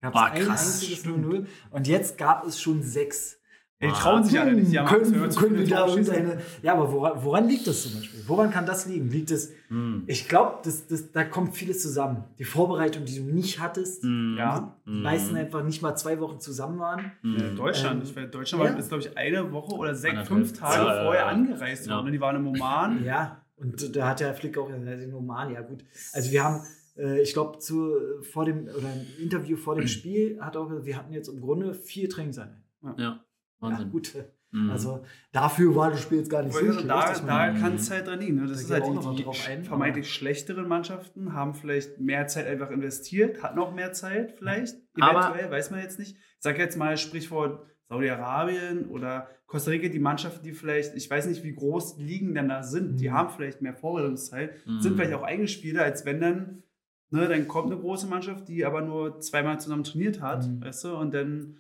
Gab 0.00 0.14
es 0.14 0.21
ein 0.21 0.45
krass, 0.47 0.75
einziges 0.75 0.99
stimmt. 1.00 1.26
0-0 1.26 1.47
und 1.71 1.87
jetzt 1.87 2.16
gab 2.19 2.45
es 2.47 2.61
schon 2.61 2.83
sechs. 2.83 3.38
Die 3.83 3.88
trauen 3.88 4.25
sich 4.25 4.38
alle 4.40 4.54
nicht. 4.54 4.73
Die 4.73 4.76
können, 4.76 5.12
können 5.35 5.59
wir 5.59 5.66
da 5.66 5.87
irgendeine, 5.87 6.38
Ja, 6.62 6.73
aber 6.75 6.90
woran, 6.90 7.23
woran 7.23 7.49
liegt 7.49 7.66
das 7.66 7.83
zum 7.83 7.93
Beispiel? 8.00 8.21
Woran 8.26 8.50
kann 8.50 8.64
das 8.64 8.87
liegen? 8.87 9.11
Liegt 9.11 9.31
es, 9.31 9.52
Hm. 9.69 10.04
ich 10.07 10.26
glaube, 10.28 10.59
das, 10.64 10.87
das, 10.87 11.11
da 11.12 11.25
kommt 11.25 11.54
vieles 11.57 11.83
zusammen. 11.83 12.25
Die 12.38 12.45
Vorbereitung, 12.45 13.04
die 13.04 13.16
du 13.19 13.25
nicht 13.25 13.61
hattest, 13.61 14.02
Hm. 14.04 14.37
Ja. 14.38 14.75
die 14.87 14.90
meisten 14.90 15.37
einfach 15.37 15.62
nicht 15.64 15.83
mal 15.83 15.95
zwei 15.97 16.19
Wochen 16.21 16.40
zusammen 16.40 16.78
waren. 16.78 17.12
Ja, 17.23 17.50
Deutschland. 17.54 18.02
Ähm, 18.02 18.09
ich 18.09 18.16
weiß, 18.16 18.31
Deutschland 18.31 18.64
ja. 18.64 18.71
war, 18.73 18.78
ist, 18.78 18.88
glaube 18.88 19.02
ich, 19.02 19.19
eine 19.19 19.52
Woche 19.52 19.75
oder 19.75 19.95
sechs, 19.95 20.12
Anderthalb. 20.16 20.38
fünf 20.47 20.59
Tage 20.59 20.76
Ja, 20.87 21.04
vorher 21.04 21.23
ja. 21.23 21.28
angereist 21.28 21.87
Ja. 21.87 21.95
worden. 21.97 22.07
ne? 22.07 22.12
Die 22.12 22.21
waren 22.21 22.37
im 22.37 22.47
Oman. 22.47 23.04
Ja, 23.04 23.43
und 23.57 23.95
da 23.97 24.09
hat 24.09 24.21
der 24.21 24.33
Flick 24.35 24.57
auch 24.57 24.69
gesagt, 24.69 24.87
den 24.87 25.12
Oman, 25.14 25.52
ja 25.52 25.61
gut. 25.61 25.85
Also 26.14 26.31
wir 26.31 26.43
haben, 26.43 26.61
äh, 26.97 27.21
ich 27.21 27.35
glaube, 27.35 27.59
zu 27.59 27.93
vor 28.33 28.45
dem 28.47 28.61
oder 28.69 28.88
im 28.95 29.23
Interview 29.23 29.57
vor 29.57 29.75
dem 29.75 29.88
Spiel 29.88 30.38
hat 30.40 30.57
auch 30.57 30.69
gesagt, 30.69 30.87
wir 30.87 30.97
hatten 30.97 31.12
jetzt 31.12 31.28
im 31.28 31.40
Grunde 31.40 31.75
vier 31.75 32.09
Trainingseinheiten. 32.09 32.62
Ja, 32.83 32.95
Ja, 32.99 33.21
Wahnsinn. 33.61 33.90
gut. 33.90 34.12
Hm. 34.52 34.70
Also 34.70 35.02
dafür 35.32 35.75
war 35.75 35.90
das 35.90 36.00
Spiel 36.02 36.18
jetzt 36.18 36.30
gar 36.30 36.42
nicht 36.42 36.52
so 36.54 36.61
schlecht. 36.61 36.88
da 36.88 37.12
da 37.26 37.50
kann 37.52 37.75
es 37.75 37.90
halt 37.90 38.06
dran 38.06 38.20
liegen. 38.20 38.37
Ne? 38.37 38.46
Das 38.46 38.66
Da 38.68 38.76
ist 38.76 38.82
halt 38.84 38.94
noch 38.94 39.16
die, 39.16 39.25
drauf 39.25 39.37
die 39.44 39.50
ein, 39.50 39.64
vermeintlich 39.64 40.12
schlechteren 40.12 40.68
Mannschaften 40.68 41.32
haben 41.32 41.54
vielleicht 41.54 41.99
mehr 41.99 42.26
Zeit 42.28 42.46
einfach 42.46 42.70
investiert, 42.70 43.42
hatten 43.42 43.58
auch 43.58 43.75
mehr 43.75 43.92
Zeit 43.92 44.32
vielleicht. 44.38 44.76
Aber- 45.00 45.25
Eventuell, 45.30 45.50
weiß 45.50 45.70
man 45.73 45.80
jetzt 45.80 45.99
nicht. 45.99 46.16
Ich 46.16 46.42
sage 46.42 46.58
jetzt 46.58 46.76
mal 46.76 46.96
Sprichwort 46.96 47.66
Saudi-Arabien 47.88 48.87
oder 48.87 49.28
Costa 49.46 49.70
Rica, 49.70 49.88
die 49.88 49.99
Mannschaften, 49.99 50.44
die 50.44 50.52
vielleicht, 50.52 50.94
ich 50.94 51.08
weiß 51.11 51.26
nicht, 51.26 51.42
wie 51.44 51.54
groß 51.54 51.96
die 51.96 52.04
Ligen 52.04 52.34
denn 52.34 52.49
da 52.49 52.62
sind, 52.62 52.99
die 53.00 53.08
Mhm. 53.08 53.12
haben 53.12 53.28
vielleicht 53.30 53.61
mehr 53.62 53.75
Vorbereitungszeit, 53.75 54.52
Mhm. 54.66 54.80
sind 54.80 54.96
vielleicht 54.96 55.14
auch 55.14 55.23
eingespielter, 55.23 55.82
als 55.82 56.04
wenn 56.04 56.20
dann, 56.20 56.62
ne, 57.11 57.28
dann 57.28 57.46
kommt 57.49 57.70
eine 57.70 57.80
große 57.80 58.06
Mannschaft, 58.06 58.49
die 58.49 58.64
aber 58.64 58.80
nur 58.82 59.20
zweimal 59.20 59.61
zusammen 59.61 59.84
trainiert 59.84 60.20
hat, 60.20 60.46
Mhm. 60.49 60.62
weißt 60.62 60.84
du, 60.84 60.96
und 60.96 61.12
dann 61.14 61.56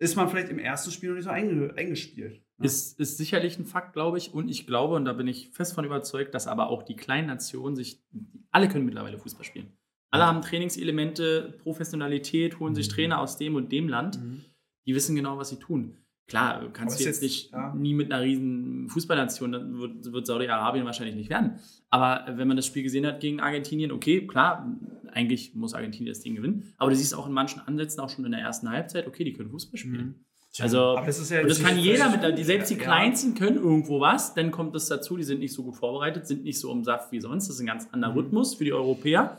ist 0.00 0.16
man 0.16 0.28
vielleicht 0.28 0.48
im 0.48 0.58
ersten 0.58 0.90
Spiel 0.90 1.10
noch 1.10 1.16
nicht 1.16 1.24
so 1.24 1.30
einge 1.30 1.72
eingespielt. 1.76 2.42
ne? 2.58 2.66
Ist, 2.66 2.98
ist 2.98 3.18
sicherlich 3.18 3.58
ein 3.58 3.66
Fakt, 3.66 3.92
glaube 3.92 4.18
ich. 4.18 4.32
Und 4.34 4.48
ich 4.48 4.66
glaube, 4.66 4.94
und 4.96 5.04
da 5.04 5.12
bin 5.12 5.28
ich 5.28 5.50
fest 5.50 5.74
von 5.74 5.84
überzeugt, 5.84 6.34
dass 6.34 6.46
aber 6.46 6.70
auch 6.70 6.82
die 6.82 6.96
kleinen 6.96 7.28
Nationen 7.28 7.76
sich, 7.76 8.02
alle 8.50 8.68
können 8.68 8.86
mittlerweile 8.86 9.18
Fußball 9.18 9.44
spielen. 9.44 9.72
Alle 10.10 10.26
haben 10.26 10.42
Trainingselemente, 10.42 11.54
Professionalität, 11.62 12.58
holen 12.58 12.74
sich 12.74 12.88
Mhm. 12.88 12.92
Trainer 12.92 13.20
aus 13.20 13.36
dem 13.36 13.54
und 13.54 13.70
dem 13.70 13.88
Land. 13.88 14.20
Mhm. 14.20 14.44
Die 14.86 14.94
wissen 14.94 15.14
genau, 15.14 15.36
was 15.38 15.50
sie 15.50 15.58
tun. 15.58 15.98
Klar, 16.30 16.60
du 16.60 16.70
kannst 16.70 16.98
du 16.98 17.04
jetzt 17.04 17.16
jetzt- 17.16 17.22
nicht 17.22 17.52
ja. 17.52 17.74
nie 17.74 17.92
mit 17.92 18.10
einer 18.12 18.22
riesen 18.22 18.88
Fußballnation, 18.88 19.52
dann 19.52 19.78
wird, 19.80 20.12
wird 20.12 20.26
Saudi-Arabien 20.26 20.84
wahrscheinlich 20.86 21.16
nicht 21.16 21.28
werden. 21.28 21.58
Aber 21.90 22.24
wenn 22.38 22.46
man 22.48 22.56
das 22.56 22.66
Spiel 22.66 22.84
gesehen 22.84 23.04
hat 23.04 23.20
gegen 23.20 23.40
Argentinien, 23.40 23.90
okay, 23.90 24.26
klar, 24.26 24.66
eigentlich 25.12 25.54
muss 25.56 25.74
Argentinien 25.74 26.12
das 26.14 26.20
Ding 26.22 26.36
gewinnen. 26.36 26.72
Aber 26.78 26.90
du 26.90 26.96
siehst 26.96 27.14
auch 27.16 27.26
in 27.26 27.32
manchen 27.32 27.60
Ansätzen, 27.66 28.00
auch 28.00 28.08
schon 28.10 28.24
in 28.24 28.30
der 28.30 28.40
ersten 28.40 28.70
Halbzeit, 28.70 29.06
okay, 29.08 29.24
die 29.24 29.32
können 29.32 29.50
Fußball 29.50 29.76
spielen. 29.78 30.06
Mhm. 30.06 30.14
Also, 30.58 30.96
Aber 30.96 31.06
das 31.06 31.20
ist 31.20 31.30
ja 31.30 31.42
und 31.42 31.48
das 31.50 31.62
kann 31.62 31.78
jeder 31.78 32.10
mit, 32.10 32.38
die, 32.38 32.42
selbst 32.42 32.70
die 32.70 32.74
Ja. 32.74 32.80
Kleinsten 32.82 33.34
können 33.36 33.56
irgendwo 33.56 34.00
was, 34.00 34.34
dann 34.34 34.50
kommt 34.50 34.74
es 34.74 34.86
dazu, 34.86 35.16
die 35.16 35.22
sind 35.22 35.38
nicht 35.38 35.52
so 35.52 35.62
gut 35.62 35.76
vorbereitet, 35.76 36.26
sind 36.26 36.42
nicht 36.42 36.58
so 36.58 36.72
im 36.72 36.82
Saft 36.82 37.12
wie 37.12 37.20
sonst, 37.20 37.46
das 37.48 37.54
ist 37.56 37.60
ein 37.60 37.66
ganz 37.66 37.86
anderer 37.92 38.12
Mhm. 38.12 38.18
Rhythmus 38.18 38.54
für 38.56 38.64
die 38.64 38.72
Europäer. 38.72 39.36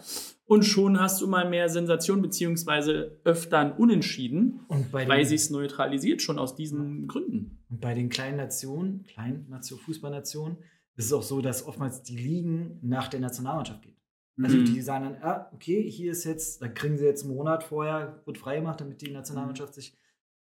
Und 0.52 0.66
schon 0.66 1.00
hast 1.00 1.22
du 1.22 1.28
mal 1.28 1.50
mehr 1.50 1.70
Sensation, 1.70 2.22
beziehungsweise 2.22 3.22
öfter 3.24 3.60
ein 3.60 3.72
Unentschieden, 3.72 4.60
und 4.68 4.92
bei 4.92 5.08
weil 5.08 5.24
sie 5.24 5.36
es 5.36 5.50
neutralisiert, 5.50 6.22
schon 6.22 6.38
aus 6.38 6.56
diesen 6.56 7.08
Gründen. 7.08 7.64
und 7.70 7.80
bei 7.80 7.94
den 7.94 8.10
kleinen 8.10 8.36
Nationen, 8.36 9.04
kleinen 9.04 9.48
Nation, 9.48 9.80
Fußballnationen, 9.80 10.58
ist 10.98 11.06
es 11.06 11.14
auch 11.14 11.24
so, 11.24 11.40
dass 11.40 11.66
oftmals 11.66 12.04
die 12.04 12.18
Ligen 12.18 12.80
nach 12.82 13.08
der 13.08 13.22
Nationalmannschaft 13.22 13.82
gehen. 13.82 13.96
Also 14.44 14.58
Mhm. 14.58 14.66
die 14.66 14.82
sagen 14.82 15.06
dann, 15.06 15.24
ah, 15.24 15.50
okay, 15.54 15.90
hier 15.90 16.12
ist 16.12 16.26
jetzt, 16.26 16.62
da 16.62 16.68
kriegen 16.68 16.98
sie 16.98 17.06
jetzt 17.06 17.24
einen 17.24 17.34
Monat 17.34 17.64
vorher, 17.64 18.22
wird 18.26 18.38
freigemacht, 18.38 18.82
damit 18.82 19.02
die 19.02 19.10
Nationalmannschaft 19.12 19.74
sich. 19.74 19.96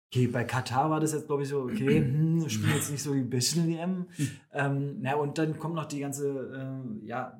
Okay, 0.09 0.27
bei 0.27 0.45
Katar 0.45 0.89
war 0.89 1.01
das 1.01 1.11
jetzt, 1.11 1.27
glaube 1.27 1.43
ich, 1.43 1.49
so, 1.49 1.63
okay, 1.63 1.97
hm, 1.99 2.43
wir 2.43 2.49
spielen 2.49 2.75
jetzt 2.75 2.91
nicht 2.91 3.03
so 3.03 3.13
wie 3.13 3.19
ein 3.19 3.29
bisschen 3.29 3.67
WM. 3.67 4.05
Ähm, 4.53 4.99
na, 5.01 5.15
und 5.15 5.37
dann 5.37 5.59
kommt 5.59 5.75
noch 5.75 5.83
die 5.85 5.99
ganze, 5.99 6.29
äh, 7.03 7.05
ja, 7.05 7.37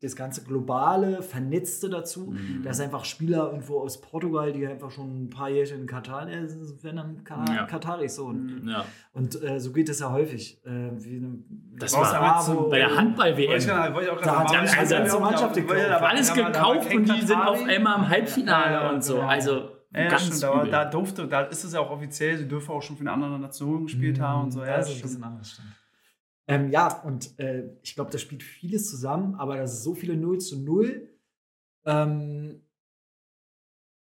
das 0.00 0.14
ganze 0.14 0.44
globale, 0.44 1.20
vernetzte 1.22 1.88
dazu. 1.90 2.26
Mhm. 2.30 2.62
Da 2.62 2.70
ist 2.70 2.80
einfach 2.80 3.04
Spieler 3.04 3.46
irgendwo 3.46 3.80
aus 3.80 4.00
Portugal, 4.00 4.52
die 4.52 4.66
einfach 4.66 4.90
schon 4.92 5.24
ein 5.24 5.30
paar 5.30 5.48
Jährchen 5.50 5.80
in 5.80 5.86
Katar, 5.86 6.28
äh, 6.28 6.46
werden 6.82 6.96
dann 6.96 7.24
Ka 7.24 7.44
Ja. 7.48 7.64
Kataris 7.64 8.14
so. 8.14 8.26
Und, 8.26 8.62
Mhm. 8.62 8.68
Ja. 8.68 8.84
und 9.12 9.42
äh, 9.42 9.58
so 9.58 9.72
geht 9.72 9.88
es 9.88 9.98
ja 9.98 10.12
häufig. 10.12 10.60
Äh, 10.64 10.90
wie 10.98 11.16
eine, 11.16 11.38
Das 11.76 11.92
war 11.94 12.02
Bravo- 12.12 12.68
Bei 12.68 12.78
der 12.78 12.96
Handball-WM. 12.96 13.48
Gerade 13.60 13.94
Da 14.22 14.38
hat 14.40 14.46
aber- 14.50 14.64
ganze 14.64 14.96
aber- 15.12 15.20
Mannschaft 15.20 15.44
aber- 15.44 15.54
gekauft. 15.60 15.90
aber- 15.90 16.08
Alles 16.08 16.30
aber- 16.30 16.40
aber- 16.46 16.52
gekauft 16.52 16.94
und 16.94 17.08
die 17.08 17.26
sind 17.26 17.36
auf 17.40 17.62
einmal 17.64 17.98
im 17.98 18.08
Halbfinale 18.08 18.74
Ja, 18.74 18.82
ja, 18.84 18.90
und 18.90 19.02
so. 19.02 19.14
genau. 19.16 19.26
Also 19.26 19.70
Ja, 19.92 20.08
ganz 20.08 20.26
stimmt, 20.26 20.44
aber 20.44 20.66
da 20.68 20.84
durfte, 20.84 21.26
da 21.26 21.42
ist 21.42 21.64
es 21.64 21.72
ja 21.72 21.80
auch 21.80 21.90
offiziell, 21.90 22.36
sie 22.38 22.46
dürfen 22.48 22.70
auch 22.72 22.82
schon 22.82 22.96
für 22.96 23.02
eine 23.02 23.12
andere 23.12 23.38
Nation 23.40 23.84
gespielt 23.84 24.20
haben 24.20 24.44
und 24.44 24.50
so. 24.52 24.60
Ja, 24.64 24.76
das 24.76 24.88
ist 24.88 24.96
ein 24.96 25.02
bisschen 25.02 25.10
stimmt. 25.10 25.24
anders. 25.24 25.50
Stimmt. 25.52 25.68
Ähm, 26.46 26.70
ja, 26.70 27.00
und 27.02 27.38
äh, 27.38 27.70
ich 27.82 27.94
glaube, 27.94 28.10
da 28.10 28.18
spielt 28.18 28.42
vieles 28.42 28.90
zusammen, 28.90 29.34
aber 29.36 29.56
dass 29.56 29.72
es 29.72 29.82
so 29.82 29.94
viele 29.94 30.16
0 30.16 30.38
zu 30.40 30.58
0 30.60 31.08
ähm, 31.86 32.60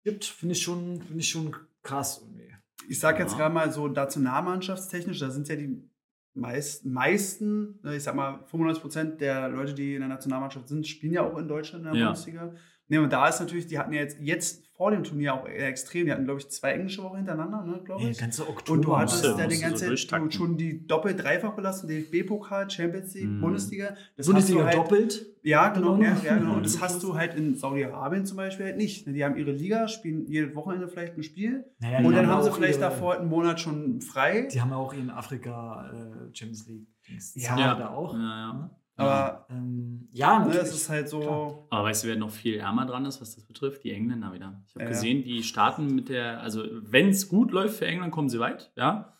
gibt, 0.04 0.26
finde 0.26 0.54
ich, 0.54 0.62
schon- 0.62 1.02
finde 1.02 1.20
ich 1.20 1.30
schon 1.30 1.56
krass 1.84 2.22
irgendwie. 2.22 2.54
Ich 2.90 3.00
sag 3.00 3.20
jetzt 3.20 3.34
Ja. 3.34 3.38
gerade 3.40 3.54
mal 3.54 3.72
so 3.72 3.88
nationalmannschaftstechnisch, 3.88 5.20
da 5.20 5.30
sind 5.30 5.48
ja 5.50 5.56
die 5.56 5.88
meisten, 6.34 6.92
meisten, 6.92 7.80
ne, 7.84 7.96
ich 7.98 8.04
sag 8.04 8.16
mal 8.16 8.40
95 8.46 8.82
Prozent 8.82 9.22
der 9.22 9.50
Leute, 9.50 9.74
die 9.74 9.94
in 9.96 10.00
der 10.00 10.10
Nationalmannschaft 10.10 10.68
sind, 10.70 10.88
spielen 10.88 11.14
ja 11.14 11.22
auch 11.24 11.38
in 11.38 11.48
Deutschland 11.48 11.86
in 11.86 11.92
der 11.92 12.00
Ja. 12.02 12.08
Bundesliga. 12.08 12.56
Ne, 12.92 13.02
und 13.02 13.14
da 13.14 13.28
ist 13.30 13.40
natürlich, 13.40 13.68
die 13.68 13.80
hatten 13.80 13.94
ja 13.94 14.02
jetzt, 14.02 14.18
jetzt 14.20 14.68
vor 14.76 14.92
dem 14.92 15.04
Turnier 15.06 15.34
auch 15.36 15.48
eher 15.48 15.68
extrem, 15.68 16.06
die 16.08 16.12
hatten, 16.12 16.26
glaube 16.26 16.40
ich, 16.42 16.50
zwei 16.50 16.72
englische 16.74 17.02
Wochen 17.04 17.18
hintereinander, 17.18 17.64
ne, 17.64 17.82
glaube 17.86 18.04
ich. 18.10 18.18
ganze 18.18 18.50
Oktober. 18.50 18.76
Und 18.78 18.86
du 18.86 18.98
hattest 18.98 19.24
ja 19.24 19.36
die 19.36 19.44
musst 19.46 19.62
du 19.64 19.66
ganze 19.96 19.98
so 20.28 20.30
schon 20.32 20.58
die 20.58 20.86
Doppel-Dreifach-Belastung, 20.88 21.88
DFB-Pokal, 21.90 22.70
Champions 22.70 23.14
League, 23.14 23.30
Mhm. 23.30 23.40
Bundesliga. 23.42 23.96
Das 24.18 24.26
Bundesliga 24.26 24.66
hast 24.66 24.74
du 24.74 24.80
halt, 24.80 24.92
doppelt. 24.92 25.26
Ja, 25.44 25.70
genau, 25.70 26.02
ja, 26.02 26.18
ja, 26.24 26.38
genau. 26.38 26.56
Und 26.56 26.66
das 26.66 26.82
hast 26.82 27.02
du 27.04 27.16
halt 27.16 27.36
in 27.36 27.56
Saudi-Arabien 27.56 28.26
zum 28.26 28.36
Beispiel 28.38 28.66
halt 28.66 28.78
nicht. 28.78 29.08
Die 29.08 29.24
haben 29.24 29.38
ihre 29.38 29.52
Liga, 29.52 29.88
spielen 29.88 30.26
jedes 30.28 30.54
Wochenende 30.56 30.88
vielleicht 30.90 31.16
ein 31.16 31.24
Spiel. 31.24 31.64
Naja, 31.80 32.00
und 32.06 32.14
dann 32.14 32.28
haben 32.28 32.44
sie 32.44 32.52
vielleicht 32.52 32.80
ihre- 32.80 32.90
davor 32.90 33.18
einen 33.18 33.30
Monat 33.30 33.60
schon 33.62 34.02
frei. 34.02 34.50
Die 34.52 34.60
haben 34.60 34.72
ja 34.72 34.76
auch 34.76 34.94
in 34.94 35.10
Afrika 35.12 35.90
äh, 35.94 36.36
Champions 36.36 36.68
League. 36.68 36.88
Ja. 37.36 37.56
Zahlen 37.56 37.80
da 37.80 37.90
auch. 37.90 38.14
Ja, 38.16 38.20
ja. 38.20 38.78
Aber 39.02 39.46
Ähm, 39.50 40.08
ja, 40.12 40.40
ne, 40.46 40.54
es 40.58 40.74
ist 40.74 40.90
halt 40.90 41.10
so. 41.10 41.20
Klar. 41.20 41.54
Aber 41.70 41.84
weißt 41.88 42.04
du, 42.04 42.08
wer 42.10 42.16
noch 42.18 42.32
viel 42.32 42.56
ärmer 42.58 42.86
dran 42.86 43.06
ist, 43.06 43.22
was 43.22 43.36
das 43.36 43.46
betrifft? 43.46 43.84
Die 43.84 43.92
Engländer 43.92 44.34
wieder. 44.34 44.62
Ich 44.68 44.76
habe 44.76 44.84
Ja. 44.86 44.90
gesehen, 44.90 45.24
die 45.24 45.44
starten 45.44 45.94
mit 45.96 46.10
der, 46.10 46.42
also 46.42 46.64
wenn 46.82 47.10
es 47.10 47.30
gut 47.30 47.52
läuft 47.52 47.78
für 47.78 47.86
England, 47.88 48.12
kommen 48.12 48.30
sie 48.30 48.40
weit, 48.40 48.72
ja. 48.76 49.14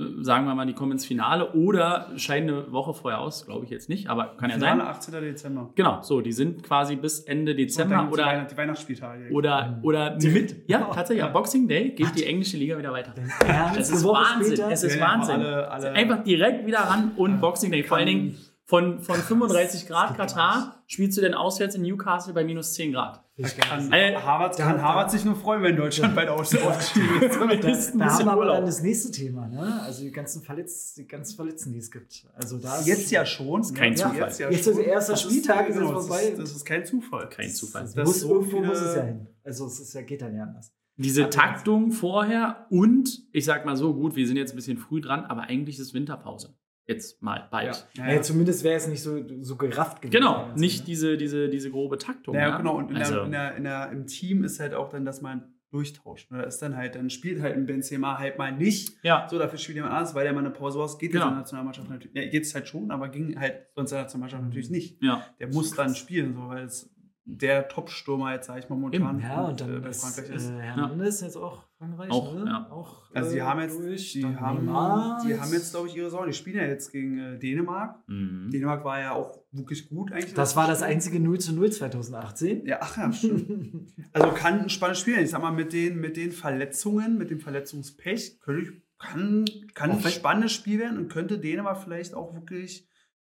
Äh, 0.00 0.04
Sagen 0.22 0.46
wir 0.46 0.54
mal, 0.54 0.64
die 0.64 0.74
kommen 0.74 0.92
ins 0.92 1.04
Finale 1.04 1.52
oder 1.54 2.12
scheiden 2.16 2.48
eine 2.48 2.70
Woche 2.72 2.94
vorher 2.94 3.20
aus, 3.20 3.44
glaube 3.46 3.64
ich 3.64 3.70
jetzt 3.72 3.88
nicht, 3.88 4.08
aber 4.08 4.36
kann 4.36 4.48
ja 4.48 4.54
Finale 4.56 4.78
sein. 4.82 4.88
18. 4.88 5.20
Dezember. 5.22 5.70
Genau, 5.74 6.02
so, 6.02 6.20
die 6.20 6.30
sind 6.32 6.62
quasi 6.62 6.94
bis 6.94 7.18
Ende 7.20 7.56
Dezember 7.56 7.96
gibt's 7.96 8.08
die, 8.10 8.14
oder, 8.14 8.26
Weihnacht, 8.30 8.50
die 8.52 8.56
Weihnachtsspieltage. 8.56 9.30
oder, 9.32 9.80
oder 9.82 10.16
mit, 10.22 10.68
ja, 10.70 10.82
tatsächlich, 10.94 11.24
am 11.24 11.32
Boxing 11.32 11.66
Day 11.66 11.90
geht 11.90 12.14
die 12.16 12.24
englische 12.26 12.56
Liga 12.58 12.78
wieder 12.78 12.92
weiter. 12.92 13.12
Ernst, 13.44 13.80
Es 13.80 13.90
ist 13.90 14.04
Wahnsinn, 14.04 14.54
später? 14.56 14.70
es 14.70 14.84
ist 14.84 14.94
Ja, 14.94 15.00
ja, 15.00 15.06
Wahnsinn. 15.12 15.34
alle- 15.34 15.68
alle- 15.70 15.92
Einfach 15.92 16.22
direkt 16.22 16.64
wieder 16.64 16.78
ran 16.78 17.10
und 17.16 17.40
Boxing 17.40 17.72
Day. 17.72 17.82
Vor 17.82 17.96
allen 17.96 18.06
Dingen 18.06 18.36
von, 18.68 19.00
von 19.00 19.16
35 19.28 19.86
Grad 19.88 20.14
Katar 20.16 20.82
spielst 20.86 21.16
du 21.16 21.22
denn 21.22 21.32
auswärts 21.32 21.74
in 21.74 21.82
Newcastle 21.82 22.34
bei 22.34 22.44
minus 22.44 22.74
10 22.74 22.92
Grad. 22.92 23.24
kann, 23.60 23.90
Äh, 23.92 24.14
Harvard, 24.14 24.58
da- 24.58 24.64
kann 24.64 24.82
Harvard 24.82 25.10
sich 25.10 25.24
nur 25.24 25.36
freuen, 25.36 25.62
wenn 25.62 25.74
Deutschland 25.74 26.14
bald 26.14 26.28
ausgestiegen 26.28 27.22
ist. 27.22 27.94
Da, 27.98 28.04
da 28.06 28.12
haben 28.12 28.24
wir 28.26 28.32
aber 28.32 28.44
dann 28.44 28.66
das 28.66 28.82
nächste 28.82 29.10
Thema, 29.10 29.46
ne? 29.48 29.80
Also 29.82 30.02
die 30.02 30.10
ganzen, 30.12 30.42
Verletz, 30.42 30.92
die 30.94 31.06
ganzen 31.08 31.34
Verletzten, 31.36 31.72
die 31.72 31.78
es 31.78 31.90
gibt. 31.90 32.26
Also 32.34 32.58
da 32.58 32.76
ist 32.78 32.86
Jetzt 32.86 33.10
ja 33.10 33.24
schon. 33.24 33.62
kein 33.74 33.92
ne? 33.92 33.96
Zufall. 33.96 34.16
Jetzt, 34.18 34.38
ja 34.40 34.50
Jetzt 34.50 34.64
schon. 34.64 34.72
ist 34.74 34.78
der 34.80 34.86
erste 34.86 35.12
Das 35.12 35.22
Spieltag, 35.22 35.60
ist 35.62 35.76
jetzt 35.76 35.78
genau, 35.86 36.00
vorbei. 36.00 36.20
Das 36.20 36.30
ist, 36.30 36.38
das 36.40 36.50
ist 36.52 36.64
kein 36.66 36.84
Zufall. 36.84 37.28
Kein 37.30 37.48
Zufall. 37.50 37.82
Das 37.82 37.94
Das 37.94 38.06
muss, 38.06 38.20
so 38.20 38.34
irgendwo 38.34 38.56
viele- 38.58 38.66
muss 38.68 38.80
es 38.80 38.96
ja 38.96 39.02
hin. 39.02 39.26
Also 39.44 39.66
es 39.66 39.80
ist 39.80 39.94
ja, 39.94 40.02
geht 40.02 40.20
dann 40.20 40.36
ja 40.36 40.42
anders. 40.42 40.72
Diese 40.96 41.24
Hat- 41.24 41.32
Taktung 41.32 41.90
vorher 41.92 42.66
und 42.70 43.22
ich 43.32 43.44
sag 43.46 43.64
mal 43.64 43.76
so, 43.76 43.94
gut, 43.94 44.14
wir 44.16 44.26
sind 44.26 44.36
jetzt 44.36 44.52
ein 44.52 44.56
bisschen 44.56 44.76
früh 44.76 45.00
dran, 45.00 45.24
aber 45.24 45.42
eigentlich 45.42 45.78
ist 45.78 45.94
Winterpause. 45.94 46.54
Jetzt 46.88 47.22
mal 47.22 47.46
bald. 47.50 47.86
Ja, 47.94 48.06
Ja, 48.06 48.14
ja. 48.14 48.22
zumindest 48.22 48.64
wäre 48.64 48.76
es 48.76 48.88
nicht 48.88 49.02
so, 49.02 49.22
so 49.42 49.56
gerafft 49.56 50.00
gewesen. 50.00 50.20
Genau, 50.20 50.46
Ganze, 50.46 50.58
nicht 50.60 50.80
ne? 50.80 50.84
diese, 50.86 51.16
diese, 51.18 51.48
diese 51.50 51.70
grobe 51.70 51.98
Taktung. 51.98 52.34
Ja, 52.34 52.40
ja? 52.48 52.56
genau. 52.56 52.76
Und 52.76 52.90
in 52.90 52.96
also, 52.96 53.14
der, 53.14 53.24
in 53.26 53.32
der, 53.32 53.56
in 53.56 53.64
der, 53.64 53.90
im 53.92 54.06
Team 54.06 54.42
ist 54.42 54.58
halt 54.58 54.72
auch 54.74 54.88
dann, 54.88 55.04
dass 55.04 55.20
man 55.20 55.52
durchtauscht. 55.70 56.30
Ne? 56.30 56.38
Da 56.38 56.44
ist 56.44 56.60
dann 56.62 56.76
halt, 56.76 56.94
dann 56.94 57.10
spielt 57.10 57.42
halt 57.42 57.54
ein 57.54 57.66
Benzema 57.66 58.18
halt 58.18 58.38
mal 58.38 58.52
nicht. 58.52 58.96
ja, 59.02 59.26
So, 59.30 59.38
dafür 59.38 59.58
spielt 59.58 59.76
jemand 59.76 59.92
anders, 59.94 60.14
weil 60.14 60.24
der 60.24 60.32
mal 60.32 60.40
eine 60.40 60.50
Pause 60.50 60.78
raus. 60.78 60.98
Geht 60.98 61.10
jetzt 61.10 61.20
Genau. 61.20 61.26
in 61.26 61.32
der 61.34 61.40
Nationalmannschaft 61.40 61.90
natürlich. 61.90 62.16
Ja, 62.16 62.26
geht 62.26 62.44
es 62.44 62.54
halt 62.54 62.66
schon, 62.68 62.90
aber 62.90 63.08
ging 63.10 63.38
halt 63.38 63.66
sonst 63.74 63.90
in 63.92 63.96
der 63.96 64.04
Nationalmannschaft 64.04 64.44
natürlich 64.44 64.70
nicht. 64.70 65.02
ja. 65.02 65.26
Der 65.38 65.48
muss 65.48 65.74
dann 65.74 65.94
spielen, 65.94 66.32
so, 66.34 66.48
weil 66.48 66.64
es 66.64 66.90
der 67.30 67.68
Top-Stürmer 67.68 68.32
jetzt, 68.32 68.46
sage 68.46 68.60
ich 68.60 68.68
mal, 68.70 68.76
momentan 68.76 69.20
Ja, 69.20 69.42
und 69.42 69.60
äh, 69.60 69.66
dann 69.66 69.82
bei 69.82 69.90
ist, 69.90 70.00
Frankreich 70.02 70.30
äh, 70.30 70.36
ist. 70.36 70.50
Hernandez 70.50 71.20
jetzt 71.20 71.36
auch 71.36 71.66
Frankreich, 71.76 72.10
Auch, 72.10 72.34
ne? 72.34 72.44
ja. 72.46 72.70
Auch, 72.70 73.14
Also 73.14 73.32
die 73.32 73.38
äh, 73.38 73.42
haben 73.42 73.60
jetzt, 73.60 73.78
durch, 73.78 74.12
die 74.14 74.24
haben, 74.24 74.66
die 74.66 75.38
haben 75.38 75.52
jetzt, 75.52 75.70
glaube 75.72 75.88
ich, 75.88 75.96
ihre 75.96 76.06
Saison. 76.06 76.26
Die 76.26 76.32
spielen 76.32 76.56
ja 76.56 76.64
jetzt 76.64 76.90
gegen 76.90 77.18
äh, 77.18 77.38
Dänemark. 77.38 77.98
Mhm. 78.08 78.48
Dänemark 78.50 78.82
war 78.82 78.98
ja 78.98 79.12
auch 79.12 79.42
wirklich 79.52 79.90
gut 79.90 80.10
eigentlich. 80.10 80.32
Das 80.32 80.56
war 80.56 80.66
das 80.66 80.82
einzige 80.82 81.20
0 81.20 81.38
zu 81.38 81.54
0 81.54 81.70
2018. 81.70 82.64
Ja, 82.64 82.78
ach 82.80 82.96
ja, 82.96 83.12
stimmt. 83.12 83.92
Also 84.14 84.30
kann 84.30 84.60
ein 84.60 84.70
spannendes 84.70 85.00
Spiel. 85.00 85.18
Ich 85.18 85.30
sag 85.30 85.42
mal, 85.42 85.52
mit 85.52 85.74
den, 85.74 86.00
mit 86.00 86.16
den 86.16 86.32
Verletzungen, 86.32 87.18
mit 87.18 87.30
dem 87.30 87.40
Verletzungspech, 87.40 88.40
könnte 88.40 88.62
ich, 88.62 88.82
kann, 88.98 89.44
kann 89.74 89.90
Auch 89.90 90.04
ein 90.04 90.10
spannendes 90.10 90.52
Spiel 90.52 90.78
werden 90.78 90.96
und 90.96 91.08
könnte 91.08 91.38
Dänemark 91.38 91.82
vielleicht 91.82 92.14
auch 92.14 92.34
wirklich 92.34 92.88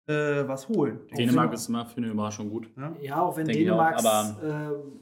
äh, 0.07 0.47
was 0.47 0.67
holen. 0.69 0.99
Dänemark 1.17 1.53
ist 1.53 1.69
immer 1.69 1.85
für 1.85 1.97
eine 1.97 2.07
Überraschung 2.07 2.49
gut. 2.49 2.69
Ja? 2.77 2.95
Ja, 3.01 3.21
auch 3.21 3.37
wenn 3.37 3.47
Denke 3.47 3.73
auch, 3.75 4.43
ähm, 4.43 4.99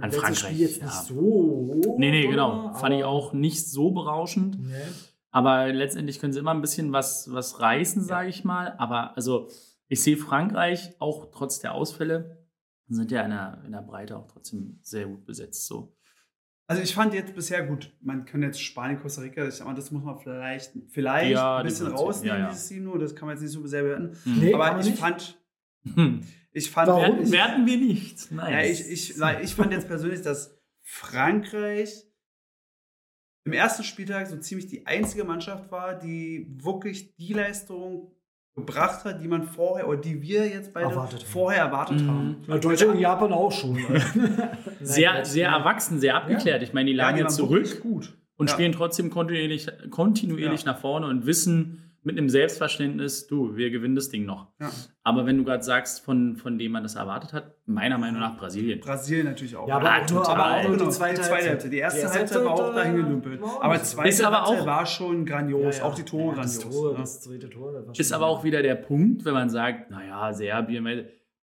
An 0.00 0.12
Frankreich, 0.12 0.38
Spiel 0.38 0.60
jetzt 0.60 0.78
ja. 0.78 0.86
nicht 0.86 0.94
so. 0.94 1.94
Nee, 1.98 2.10
nee, 2.10 2.26
genau. 2.26 2.64
war, 2.64 2.74
Fand 2.74 2.94
ich 2.94 3.02
aber- 3.04 3.12
auch 3.12 3.32
nicht 3.32 3.68
so 3.68 3.90
berauschend. 3.90 4.58
Nee. 4.60 4.74
Aber 5.30 5.72
letztendlich 5.72 6.20
können 6.20 6.32
sie 6.32 6.38
immer 6.38 6.52
ein 6.52 6.60
bisschen 6.60 6.92
was, 6.92 7.32
was 7.32 7.60
reißen, 7.60 8.04
sage 8.04 8.28
ich 8.28 8.44
mal. 8.44 8.74
Aber 8.78 9.16
also, 9.16 9.48
ich 9.88 10.00
sehe 10.02 10.16
Frankreich 10.16 10.94
auch 11.00 11.30
trotz 11.32 11.58
der 11.58 11.74
Ausfälle, 11.74 12.38
sind 12.88 13.10
ja 13.10 13.22
in 13.22 13.30
der, 13.30 13.62
in 13.66 13.72
der 13.72 13.82
Breite 13.82 14.16
auch 14.16 14.26
trotzdem 14.28 14.78
sehr 14.82 15.06
gut 15.06 15.24
besetzt. 15.24 15.66
So. 15.66 15.96
Also 16.66 16.82
ich 16.82 16.94
fand 16.94 17.12
jetzt 17.12 17.34
bisher 17.34 17.62
gut, 17.66 17.92
man 18.00 18.24
kann 18.24 18.42
jetzt 18.42 18.60
Spanien, 18.62 18.98
Costa 18.98 19.20
Rica, 19.20 19.46
ich 19.46 19.54
sag 19.54 19.66
mal, 19.66 19.74
das 19.74 19.90
muss 19.90 20.02
man 20.02 20.18
vielleicht, 20.18 20.72
vielleicht 20.88 21.32
Ja, 21.32 21.58
ein 21.58 21.64
bisschen 21.64 21.88
rausnehmen, 21.88 22.38
ja, 22.38 22.44
ja. 22.44 22.50
dieses 22.50 22.68
Team 22.68 22.84
nur, 22.84 22.98
das 22.98 23.14
kann 23.14 23.26
man 23.26 23.36
jetzt 23.36 23.42
nicht 23.42 23.52
so 23.52 23.66
sehr 23.66 23.82
bewerten. 23.82 24.16
Hm. 24.24 24.38
Nee, 24.40 24.54
Aber 24.54 24.80
ich 24.80 24.86
nicht. 24.86 24.98
fand, 24.98 25.38
Hm. 25.94 26.22
ich 26.52 26.70
fand, 26.70 26.88
Warum? 26.88 27.02
Werten, 27.18 27.32
werten 27.32 27.66
wir 27.66 27.76
nicht. 27.76 28.30
Nein. 28.32 28.52
Ja, 28.52 28.60
ich, 28.62 28.80
ich, 28.90 29.14
ich 29.42 29.54
fand 29.54 29.72
jetzt 29.72 29.88
persönlich, 29.88 30.22
dass 30.22 30.58
Frankreich 30.80 32.06
im 33.44 33.52
ersten 33.52 33.84
Spieltag 33.84 34.26
so 34.26 34.38
ziemlich 34.38 34.66
die 34.66 34.86
einzige 34.86 35.24
Mannschaft 35.24 35.70
war, 35.70 35.98
die 35.98 36.46
wirklich 36.62 37.14
die 37.16 37.34
Leistung 37.34 38.10
gebracht 38.54 39.04
hat, 39.04 39.20
die 39.20 39.26
man 39.28 39.42
vorher 39.42 39.88
oder 39.88 39.98
die 40.00 40.22
wir 40.22 40.46
jetzt 40.46 40.72
beide 40.72 40.86
Erwartet 40.90 41.20
haben. 41.22 41.28
vorher 41.28 41.62
erwartet 41.64 42.00
Mhm. 42.02 42.08
haben. 42.08 42.36
Ja, 42.46 42.58
Deutschland 42.58 42.94
und 42.94 43.00
Japan 43.00 43.32
auch 43.32 43.50
schon. 43.50 43.76
sehr, 44.80 45.24
sehr 45.24 45.48
erwachsen, 45.48 45.98
sehr 45.98 46.14
abgeklärt. 46.16 46.62
Ich 46.62 46.72
meine, 46.72 46.90
die 46.90 46.96
lagen 46.96 47.16
die 47.16 47.22
jetzt 47.22 47.36
zurück 47.36 47.82
und 48.36 48.48
Ja. 48.48 48.52
spielen 48.54 48.72
trotzdem 48.72 49.10
kontinuierlich, 49.10 49.66
kontinuierlich 49.90 50.62
Ja. 50.64 50.72
nach 50.72 50.78
vorne 50.80 51.06
und 51.08 51.26
wissen 51.26 51.93
mit 52.04 52.18
einem 52.18 52.28
Selbstverständnis, 52.28 53.26
du, 53.26 53.56
wir 53.56 53.70
gewinnen 53.70 53.94
das 53.94 54.10
Ding 54.10 54.24
noch. 54.26 54.52
Ja. 54.60 54.70
Aber 55.02 55.26
wenn 55.26 55.38
du 55.38 55.44
gerade 55.44 55.62
sagst, 55.62 56.04
von, 56.04 56.36
von 56.36 56.58
dem 56.58 56.72
man 56.72 56.82
das 56.82 56.94
erwartet 56.96 57.32
hat, 57.32 57.54
meiner 57.66 57.98
Meinung 57.98 58.20
nach 58.20 58.36
Brasilien. 58.36 58.80
Brasilien 58.80 59.26
natürlich 59.26 59.56
auch. 59.56 59.66
Ja, 59.66 59.76
aber 59.76 59.90
Ah, 59.90 59.96
auch 60.04 60.10
nur, 60.10 60.22
total. 60.22 60.34
aber 60.40 60.44
auch 60.56 60.62
nur 60.68 60.72
Genau, 60.76 60.84
die 60.90 60.90
zweite, 60.96 61.22
Halbzeit. 61.22 61.72
Die 61.72 61.76
erste 61.78 61.98
Die 62.00 62.02
erste 62.04 62.18
Halbzeit 62.18 62.44
war 62.44 62.52
auch 62.52 62.74
dahin 62.74 62.94
äh, 62.94 63.02
gedümpelt. 63.02 63.40
war 63.40 63.48
auch 63.56 63.62
Aber 63.62 63.78
so. 63.78 63.96
zweite 63.96 64.08
Ist 64.10 64.22
aber 64.22 64.36
Halbzeit 64.42 64.60
auch- 64.60 64.66
war 64.66 64.86
schon 64.86 65.24
grandios. 65.26 65.80
Auch 65.80 65.94
die 65.94 66.02
Tore 66.04 66.36
ja, 66.36 66.42
das 66.42 66.58
grandios. 66.60 66.80
Tor, 66.82 66.92
ne? 66.92 66.98
das 66.98 67.20
dritte 67.22 67.50
Tor. 67.50 67.72
Das 67.72 67.86
war 67.86 67.98
Ist 67.98 68.12
aber 68.12 68.26
auch 68.26 68.44
wieder 68.44 68.62
der 68.62 68.74
Punkt, 68.76 69.24
wenn 69.24 69.34
man 69.34 69.48
sagt, 69.50 69.90
naja, 69.90 70.32
Serbien, 70.32 70.84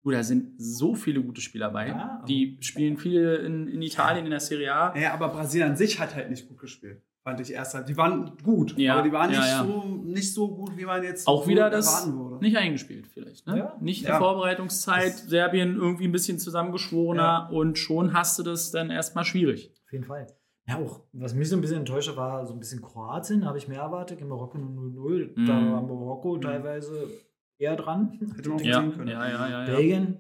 du, 0.04 0.12
da 0.12 0.24
sind 0.24 0.54
so 0.58 0.96
viele 0.96 1.22
gute 1.22 1.42
Spieler 1.42 1.70
bei. 1.70 1.90
Ja. 1.90 2.24
Die 2.28 2.58
spielen 2.62 2.98
viele 2.98 3.36
in, 3.38 3.68
in 3.68 3.82
Italien 3.82 4.26
in 4.26 4.32
der 4.32 4.40
Serie 4.40 4.74
A. 4.74 4.98
Ja, 4.98 5.14
aber 5.14 5.30
Brasilien 5.30 5.70
an 5.72 5.76
sich 5.78 6.00
hat 6.00 6.16
halt 6.16 6.30
nicht 6.30 6.48
gut 6.48 6.58
gespielt. 6.60 7.02
Fand 7.28 7.42
ich 7.42 7.52
erst 7.52 7.74
halt. 7.74 7.90
Die 7.90 7.98
waren 7.98 8.32
gut, 8.42 8.78
Ja, 8.78 8.94
aber 8.94 9.02
die 9.02 9.12
waren 9.12 9.30
ja, 9.34 9.40
nicht, 9.40 9.50
ja. 9.50 9.66
So, 9.66 9.84
nicht 10.06 10.34
so 10.34 10.48
gut, 10.56 10.78
wie 10.78 10.86
man 10.86 11.04
jetzt 11.04 11.28
Auch 11.28 11.46
wieder 11.46 11.70
das 11.70 11.86
erwarten 12.06 12.18
würde. 12.32 12.46
nicht 12.46 12.56
eingespielt 12.56 13.06
vielleicht. 13.08 13.46
Ne? 13.46 13.58
Ja. 13.58 13.76
Nicht 13.82 14.08
die. 14.08 14.12
Vorbereitungszeit, 14.12 15.12
Das- 15.14 15.24
Serbien 15.28 15.76
irgendwie 15.76 16.06
ein 16.08 16.14
bisschen 16.14 16.40
zusammengeschworener 16.40 17.22
Ja. 17.22 17.48
und 17.50 17.78
schon 17.78 18.14
hast 18.14 18.40
du 18.40 18.44
das 18.44 18.72
dann 18.72 18.90
erstmal 18.92 19.26
schwierig. 19.26 19.74
Auf 19.86 19.92
jeden 19.92 20.06
Fall. 20.06 20.28
Ja, 20.70 20.78
auch, 20.78 21.02
was 21.12 21.34
mich 21.34 21.50
so 21.50 21.58
ein 21.58 21.62
bisschen 21.62 21.80
enttäuscht 21.80 22.08
hat, 22.08 22.16
war 22.16 22.46
so 22.46 22.54
ein 22.54 22.60
bisschen 22.60 22.82
Kroatien, 22.82 23.46
habe 23.46 23.58
ich 23.58 23.68
mehr 23.68 23.82
erwartet. 23.82 24.22
In 24.22 24.30
Marokko 24.30 24.58
nur 24.58 24.70
0-0. 24.72 25.34
Da 25.46 25.54
Mhm. 25.54 25.72
war 25.74 25.82
Marokko 25.82 26.38
teilweise 26.38 27.10
eher 27.58 27.76
dran. 27.76 28.18
Hätte 28.38 28.48
man 28.50 28.58
auch 28.60 28.64
Ja, 28.64 28.80
sehen 28.82 28.92
können. 28.94 29.08
ja, 29.10 29.28
ja, 29.30 29.50
ja. 29.50 29.60
ja. 29.66 29.66
Belgien, 29.66 30.20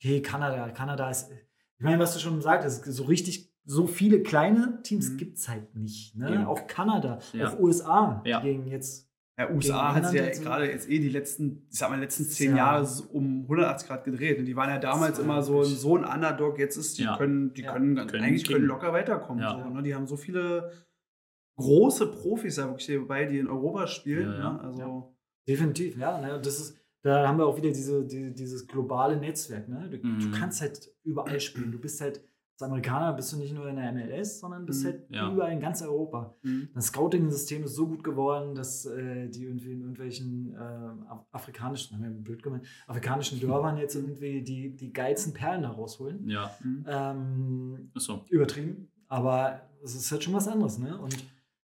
okay, 0.00 0.22
Kanada. 0.22 0.68
Kanada 0.70 1.10
ist, 1.10 1.28
ich 1.78 1.84
meine, 1.84 1.98
was 1.98 2.14
du 2.14 2.20
schon 2.20 2.40
sagtest, 2.40 2.84
so 2.84 3.02
richtig, 3.04 3.45
so 3.68 3.86
viele 3.86 4.22
kleine 4.22 4.80
Teams 4.82 5.10
Mhm. 5.10 5.16
gibt 5.18 5.38
es 5.38 5.48
halt 5.48 5.74
nicht. 5.74 6.16
Ne? 6.16 6.48
Auch 6.48 6.66
Kanada, 6.66 7.18
Ja. 7.32 7.52
auch 7.52 7.58
USA 7.58 8.22
Ja. 8.24 8.40
gegen 8.40 8.66
jetzt. 8.68 9.04
Ja, 9.38 9.50
USA 9.50 9.94
hat 9.94 10.06
sich 10.08 10.18
ja 10.18 10.32
so. 10.32 10.42
gerade 10.44 10.70
jetzt 10.70 10.88
eh 10.88 10.98
die 10.98 11.10
letzten, 11.10 11.66
ich 11.70 11.78
sag 11.78 11.90
mal, 11.90 12.00
letzten 12.00 12.24
zehn 12.24 12.52
Ja. 12.52 12.56
Jahre 12.56 12.86
so 12.86 13.04
um 13.10 13.46
180 13.48 13.86
Grad 13.88 14.04
gedreht. 14.04 14.38
Und 14.38 14.46
die 14.46 14.56
waren 14.56 14.70
ja 14.70 14.78
damals 14.78 15.18
immer 15.18 15.42
so 15.42 15.58
ein, 15.60 15.66
so 15.66 15.94
ein 15.98 16.04
Underdog. 16.04 16.58
Jetzt 16.58 16.76
ist, 16.78 16.96
die 16.96 17.02
Ja. 17.02 17.18
können, 17.18 17.52
die 17.52 17.62
Ja. 17.62 17.72
können, 17.74 17.96
Können 17.96 18.24
eigentlich 18.24 18.44
können 18.44 18.60
kicken. 18.60 18.68
locker 18.68 18.94
weiterkommen. 18.94 19.42
Ja. 19.42 19.50
So, 19.62 19.68
ne? 19.68 19.82
Die 19.82 19.94
haben 19.94 20.06
so 20.06 20.16
viele 20.16 20.70
große 21.58 22.06
Profis 22.12 22.56
da 22.56 22.66
wirklich 22.68 22.86
dabei, 22.86 23.26
die 23.26 23.38
in 23.38 23.48
Europa 23.48 23.86
spielen. 23.86 24.30
Ja, 24.32 24.38
ja. 24.38 24.52
Ne? 24.52 24.60
Also, 24.60 25.12
Definitiv, 25.48 25.96
ja. 25.96 26.20
Ne? 26.20 26.34
Und 26.36 26.44
das 26.46 26.58
ist, 26.58 26.76
da 27.02 27.28
haben 27.28 27.38
wir 27.38 27.46
auch 27.46 27.56
wieder 27.56 27.70
diese, 27.70 28.04
die, 28.04 28.34
dieses 28.34 28.66
globale 28.66 29.16
Netzwerk. 29.16 29.68
Ne? 29.68 29.88
Du, 29.90 30.04
Mhm. 30.08 30.18
du 30.18 30.30
kannst 30.32 30.60
halt 30.60 30.90
überall 31.04 31.38
spielen. 31.40 31.70
Du 31.70 31.78
bist 31.78 32.00
halt, 32.00 32.20
als 32.58 32.62
Amerikaner 32.62 33.12
bist 33.12 33.32
du 33.32 33.36
nicht 33.36 33.52
nur 33.54 33.68
in 33.68 33.76
der 33.76 33.92
MLS, 33.92 34.40
sondern 34.40 34.64
bist 34.64 34.82
Mhm. 34.82 34.86
halt 34.88 35.02
Ja. 35.10 35.30
überall 35.30 35.52
in 35.52 35.60
ganz 35.60 35.82
Europa. 35.82 36.34
mh. 36.42 36.68
Das 36.74 36.86
Scouting-System 36.86 37.64
ist 37.64 37.74
so 37.74 37.86
gut 37.86 38.02
geworden, 38.02 38.54
dass 38.54 38.86
äh, 38.86 39.28
die 39.28 39.44
irgendwie 39.44 39.72
in 39.72 39.80
irgendwelchen 39.80 40.54
äh, 40.54 40.58
af- 40.58 41.26
afrikanischen, 41.32 41.96
haben 41.96 42.02
wir 42.04 42.10
blöd 42.10 42.42
gemeint, 42.42 42.64
afrikanischen 42.86 43.38
Dörfern 43.40 43.76
jetzt 43.76 43.94
irgendwie 43.94 44.42
die, 44.42 44.74
die 44.74 44.90
geilsten 44.92 45.34
Perlen 45.34 45.62
da 45.62 45.70
rausholen. 45.70 46.26
Ja, 46.28 46.50
Mhm. 46.64 46.84
Ähm, 46.88 47.90
so. 47.94 48.24
übertrieben, 48.30 48.88
aber 49.08 49.60
es 49.84 49.94
ist 49.94 50.10
halt 50.10 50.24
schon 50.24 50.32
was 50.34 50.48
anderes, 50.48 50.78
ne? 50.78 50.98
Und 50.98 51.14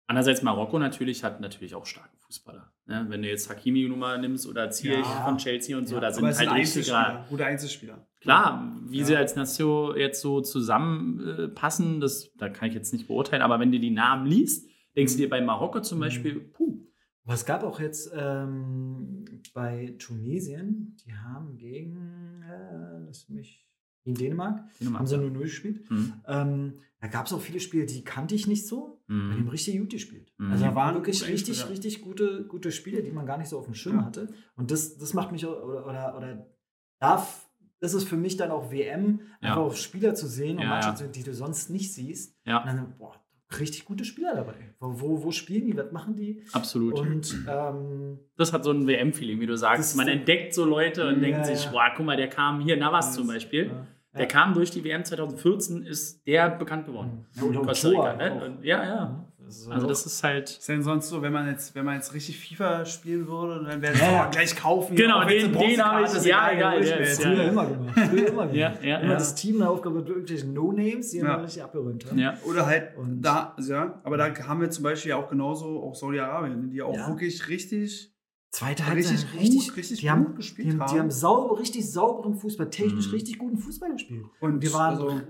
Andererseits 0.07 0.43
Marokko 0.43 0.79
natürlich 0.79 1.23
hat 1.23 1.41
natürlich 1.41 1.75
auch 1.75 1.87
starke 1.87 2.17
Fußballer. 2.31 2.73
Ne? 2.87 3.07
Wenn 3.09 3.23
du 3.23 3.29
jetzt 3.29 3.51
Hakimi 3.51 3.89
Nummer 3.89 4.17
nimmst 4.17 4.47
oder 4.47 4.71
Ziyech 4.71 5.05
Ja. 5.05 5.25
von 5.25 5.37
Chelsea 5.39 5.77
und 5.77 5.87
so, 5.89 5.97
Ja, 5.97 6.01
da 6.03 6.13
sind 6.13 6.25
halt 6.25 6.49
Einzelspieler, 6.49 7.27
gute 7.29 7.45
Einzelspieler. 7.45 8.07
Klar, 8.21 8.77
wie 8.89 8.99
Ja. 9.01 9.05
sie 9.05 9.17
als 9.17 9.35
Nation 9.35 9.97
jetzt 9.97 10.21
so 10.21 10.41
zusammenpassen, 10.41 11.97
äh, 11.97 12.01
das 12.01 12.33
da 12.37 12.49
kann 12.49 12.69
ich 12.69 12.75
jetzt 12.75 12.93
nicht 12.93 13.09
beurteilen, 13.09 13.43
aber 13.43 13.59
wenn 13.59 13.73
du 13.73 13.81
die 13.81 13.91
Namen 13.91 14.27
liest, 14.27 14.69
denkst 14.97 15.13
du 15.15 15.19
dir 15.19 15.29
bei 15.29 15.41
Marokko 15.41 15.81
zum 15.81 15.99
Mhm. 15.99 16.03
Beispiel, 16.03 16.41
puh, 16.41 16.87
es 17.27 17.45
gab 17.45 17.63
auch 17.65 17.81
jetzt 17.81 18.13
ähm, 18.15 19.25
bei 19.55 19.95
Tunesien, 19.99 20.97
die 21.05 21.15
haben 21.15 21.57
gegen, 21.57 22.43
äh, 22.43 23.05
lass 23.07 23.29
mich, 23.29 23.67
gegen 24.05 24.17
Dänemark, 24.17 24.65
haben 24.95 25.07
sie 25.07 25.17
0-0 25.17 25.39
gespielt. 25.41 25.91
Mhm. 25.91 26.13
Ähm, 26.27 26.75
da 27.01 27.07
gab 27.09 27.27
es 27.27 27.33
auch 27.33 27.41
viele 27.41 27.61
Spiele, 27.61 27.87
die 27.87 28.05
kannte 28.05 28.35
ich 28.35 28.47
nicht 28.47 28.67
so, 28.67 29.01
weil 29.07 29.17
die 29.17 29.33
haben 29.35 29.43
Mhm. 29.45 29.49
richtig 29.49 29.79
gut 29.79 29.91
gespielt. 29.91 30.33
Mhm. 30.39 30.53
Also 30.53 30.65
da 30.65 30.75
waren 30.75 30.95
wirklich 30.95 31.27
richtig, 31.27 31.61
ja. 31.61 31.67
richtig 31.67 32.03
gute, 32.03 32.45
gute 32.47 32.71
Spiele, 32.73 33.03
die 33.03 33.11
man 33.11 33.25
gar 33.27 33.39
nicht 33.39 33.49
so 33.49 33.59
auf 33.59 33.65
dem 33.65 33.75
Schirm 33.75 33.97
Ja. 33.97 34.05
hatte. 34.05 34.29
Und 34.57 34.71
das, 34.71 34.97
das 34.99 35.15
macht 35.15 35.33
mich 35.33 35.47
auch, 35.47 35.63
oder, 35.63 35.87
oder, 35.87 36.17
oder 36.17 36.47
darf, 36.99 37.49
das 37.81 37.95
ist 37.95 38.05
für 38.09 38.17
mich 38.19 38.37
dann 38.37 38.51
auch 38.51 38.71
WM, 38.71 39.21
Ja. 39.41 39.51
einfach 39.51 39.63
auf 39.63 39.77
Spieler 39.79 40.15
zu 40.15 40.27
sehen 40.27 40.57
und 40.59 40.65
Ja, 40.65 40.69
manche, 40.69 40.89
ja. 40.91 40.95
zu- 40.95 41.09
die 41.09 41.23
du 41.23 41.33
sonst 41.35 41.71
nicht 41.71 41.93
siehst. 41.95 42.37
Ja. 42.45 42.59
Und 42.61 42.67
dann, 42.67 42.95
boah, 42.99 43.15
richtig 43.59 43.85
gute 43.85 44.05
Spieler 44.05 44.35
dabei. 44.35 44.55
Wo, 44.79 45.01
wo, 45.01 45.25
wo 45.25 45.31
spielen 45.33 45.67
die, 45.67 45.77
was 45.77 45.91
machen 45.93 46.15
die? 46.17 46.45
Absolut. 46.53 46.99
Und 47.01 47.45
ähm, 47.49 48.19
das 48.37 48.53
hat 48.53 48.65
so 48.65 48.71
ein 48.71 48.87
WM-Feeling, 48.87 49.41
wie 49.41 49.47
du 49.47 49.57
sagst. 49.57 49.97
Man 49.97 50.09
entdeckt 50.09 50.55
so 50.55 50.65
Leute 50.65 51.09
und 51.09 51.17
Ja, 51.17 51.21
denkt 51.21 51.47
sich, 51.47 51.65
ja. 51.65 51.71
boah, 51.71 51.91
guck 51.97 52.07
mal, 52.07 52.17
der 52.17 52.29
kam 52.29 52.61
hier, 52.61 52.77
Navas 52.77 53.15
zum 53.15 53.27
Beispiel. 53.27 53.67
ja. 53.67 53.87
Der 54.19 54.27
kam 54.27 54.55
durch 54.55 54.73
die 54.73 54.83
WM 54.83 55.05
2014, 55.05 55.85
ist 55.85 56.27
der 56.27 56.51
bekannt 56.51 56.85
geworden. 56.87 57.27
Ja, 57.37 57.43
oder 57.45 57.61
Costa 57.63 57.89
Rica, 57.91 58.15
ne? 58.17 58.59
ja, 58.63 58.83
ja. 58.85 59.33
Das 59.51 59.59
ist 59.63 59.69
Also 59.71 59.87
das 59.89 60.07
ist 60.07 60.23
halt. 60.23 60.49
Ist 60.51 60.69
denn 60.69 60.83
sonst 60.83 61.09
so, 61.09 61.23
wenn 61.23 61.33
man 61.33 61.49
jetzt, 61.49 61.75
wenn 61.75 61.85
man 61.85 61.97
jetzt 61.97 62.15
richtig 62.15 62.39
FIFA 62.39 62.85
spielen 62.87 63.27
würde, 63.27 63.65
dann 63.65 63.83
wäre 63.83 63.95
es 63.95 64.01
Ja, 64.01 64.13
ja. 64.13 64.27
oh, 64.27 64.31
gleich 64.31 64.55
kaufen. 64.55 64.95
Genau, 64.97 65.25
den- 65.25 65.53
den 65.53 65.85
habe 65.85 66.07
ich- 66.07 66.25
ja, 66.25 66.53
egal, 66.53 66.79
ist- 66.81 66.89
jetzt. 66.91 67.23
Früher 67.23 67.35
ja. 67.35 67.43
immer 67.49 67.67
gemacht. 67.67 67.95
Früher 68.11 68.29
immer 68.29 68.43
gemacht. 68.47 68.55
Ja, 68.55 68.73
ja, 68.83 68.99
immer 68.99 69.13
ja. 69.13 69.19
das 69.19 69.35
Team 69.35 69.57
eine 69.61 69.69
Aufgabe 69.71 69.97
mit 70.01 70.09
irgendwelchen 70.09 70.53
No-Names, 70.55 71.11
die 71.11 71.19
Ja. 71.19 71.35
immer 71.35 71.43
richtig 71.45 71.63
abgeräumt 71.65 72.07
haben. 72.07 72.19
Ja. 72.19 72.39
Oder 72.45 72.67
halt 72.67 72.97
Und- 72.97 73.21
da, 73.23 73.57
ja, 73.61 74.01
aber 74.05 74.17
da 74.17 74.33
haben 74.47 74.61
wir 74.61 74.71
zum 74.71 74.85
Beispiel 74.85 75.13
auch 75.13 75.29
genauso 75.29 75.83
auch 75.83 75.95
Saudi-Arabien, 75.97 76.71
die 76.71 76.81
auch 76.83 76.95
Ja. 76.95 77.09
wirklich 77.09 77.49
richtig, 77.49 78.15
Zweite 78.53 78.83
richtig, 78.83 79.09
Halbzeit 79.11 79.31
gut, 79.31 79.37
richtig 79.77 79.99
die 80.01 80.07
gut 80.07 80.11
haben, 80.11 80.35
gespielt 80.35 80.69
die, 80.69 80.73
haben, 80.73 80.81
haben. 80.81 80.93
die 80.95 81.01
haben 81.01 81.11
sauber, 81.11 81.59
richtig 81.61 81.91
sauberen 81.91 82.35
Fußball, 82.35 82.69
technisch 82.71 83.07
Mhm. 83.09 83.13
richtig 83.15 83.39
guten 83.39 83.59
Fußball 83.59 83.93
gespielt. 83.93 84.25
und 84.41 84.61
Die 84.63 84.73
waren, 84.73 84.95
also, 84.95 85.21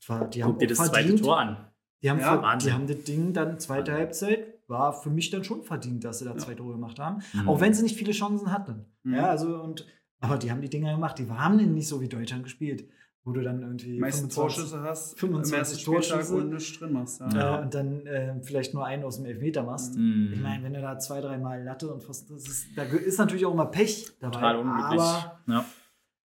das 0.00 0.08
war, 0.08 0.28
die 0.28 0.42
haben 0.42 0.50
Guck 0.52 0.58
dir 0.60 0.66
auch 0.66 0.68
das 0.78 0.86
zweite 0.88 1.14
Tor 1.16 1.38
an. 1.38 1.67
Die 2.02 2.10
haben, 2.10 2.20
Ja, 2.20 2.40
Wahnsinn. 2.42 2.68
die 2.68 2.74
haben 2.74 2.86
das 2.86 3.04
Ding 3.04 3.32
dann 3.32 3.58
zweite 3.58 3.92
Halbzeit 3.92 4.54
war 4.68 4.92
für 4.92 5.08
mich 5.10 5.30
dann 5.30 5.44
schon 5.44 5.62
verdient, 5.62 6.04
dass 6.04 6.18
sie 6.18 6.26
da 6.26 6.32
Ja. 6.32 6.36
zwei 6.38 6.54
Tore 6.54 6.74
gemacht 6.74 6.98
haben. 6.98 7.22
Mhm. 7.32 7.48
Auch 7.48 7.60
wenn 7.60 7.72
sie 7.74 7.82
nicht 7.82 7.96
viele 7.96 8.12
Chancen 8.12 8.52
hatten. 8.52 8.84
Mhm. 9.02 9.14
Ja, 9.14 9.26
also 9.30 9.56
und 9.62 9.86
aber 10.20 10.36
die 10.36 10.50
haben 10.50 10.60
die 10.60 10.68
Dinger 10.68 10.92
gemacht, 10.92 11.18
die 11.18 11.28
haben 11.30 11.56
nicht 11.74 11.88
so 11.88 12.00
wie 12.00 12.08
Deutschland 12.08 12.42
gespielt, 12.44 12.88
wo 13.24 13.32
du 13.32 13.40
dann 13.42 13.62
irgendwie 13.62 13.98
meisten 13.98 14.30
25 14.30 14.34
Torschüsse 14.64 14.82
hast, 14.82 15.18
25 15.18 15.52
im 15.54 15.58
ersten 15.58 15.78
Spieltag 15.78 16.08
Torschüsse. 16.10 16.34
und 16.36 16.50
nichts 16.50 16.78
drin 16.78 16.92
machst. 16.92 17.20
Ja. 17.20 17.28
Ja. 17.30 17.58
äh, 17.58 17.62
und 17.62 17.74
dann 17.74 18.06
äh, 18.06 18.34
vielleicht 18.42 18.74
nur 18.74 18.84
einen 18.84 19.04
aus 19.04 19.16
dem 19.16 19.26
Elfmeter 19.26 19.62
machst. 19.62 19.96
Mhm. 19.96 20.30
Ich 20.34 20.40
meine, 20.40 20.62
wenn 20.64 20.74
du 20.74 20.80
da 20.82 20.98
zwei, 20.98 21.20
dreimal 21.20 21.62
Latte 21.62 21.92
und 21.92 22.02
fast, 22.02 22.30
das 22.30 22.46
ist, 22.46 22.66
da 22.76 22.82
ist 22.82 23.18
natürlich 23.18 23.46
auch 23.46 23.52
immer 23.54 23.66
Pech 23.66 24.06
dabei. 24.20 24.34
Total 24.34 24.56
unglücklich. 24.56 25.00
Aber 25.00 25.40
ja. 25.46 25.64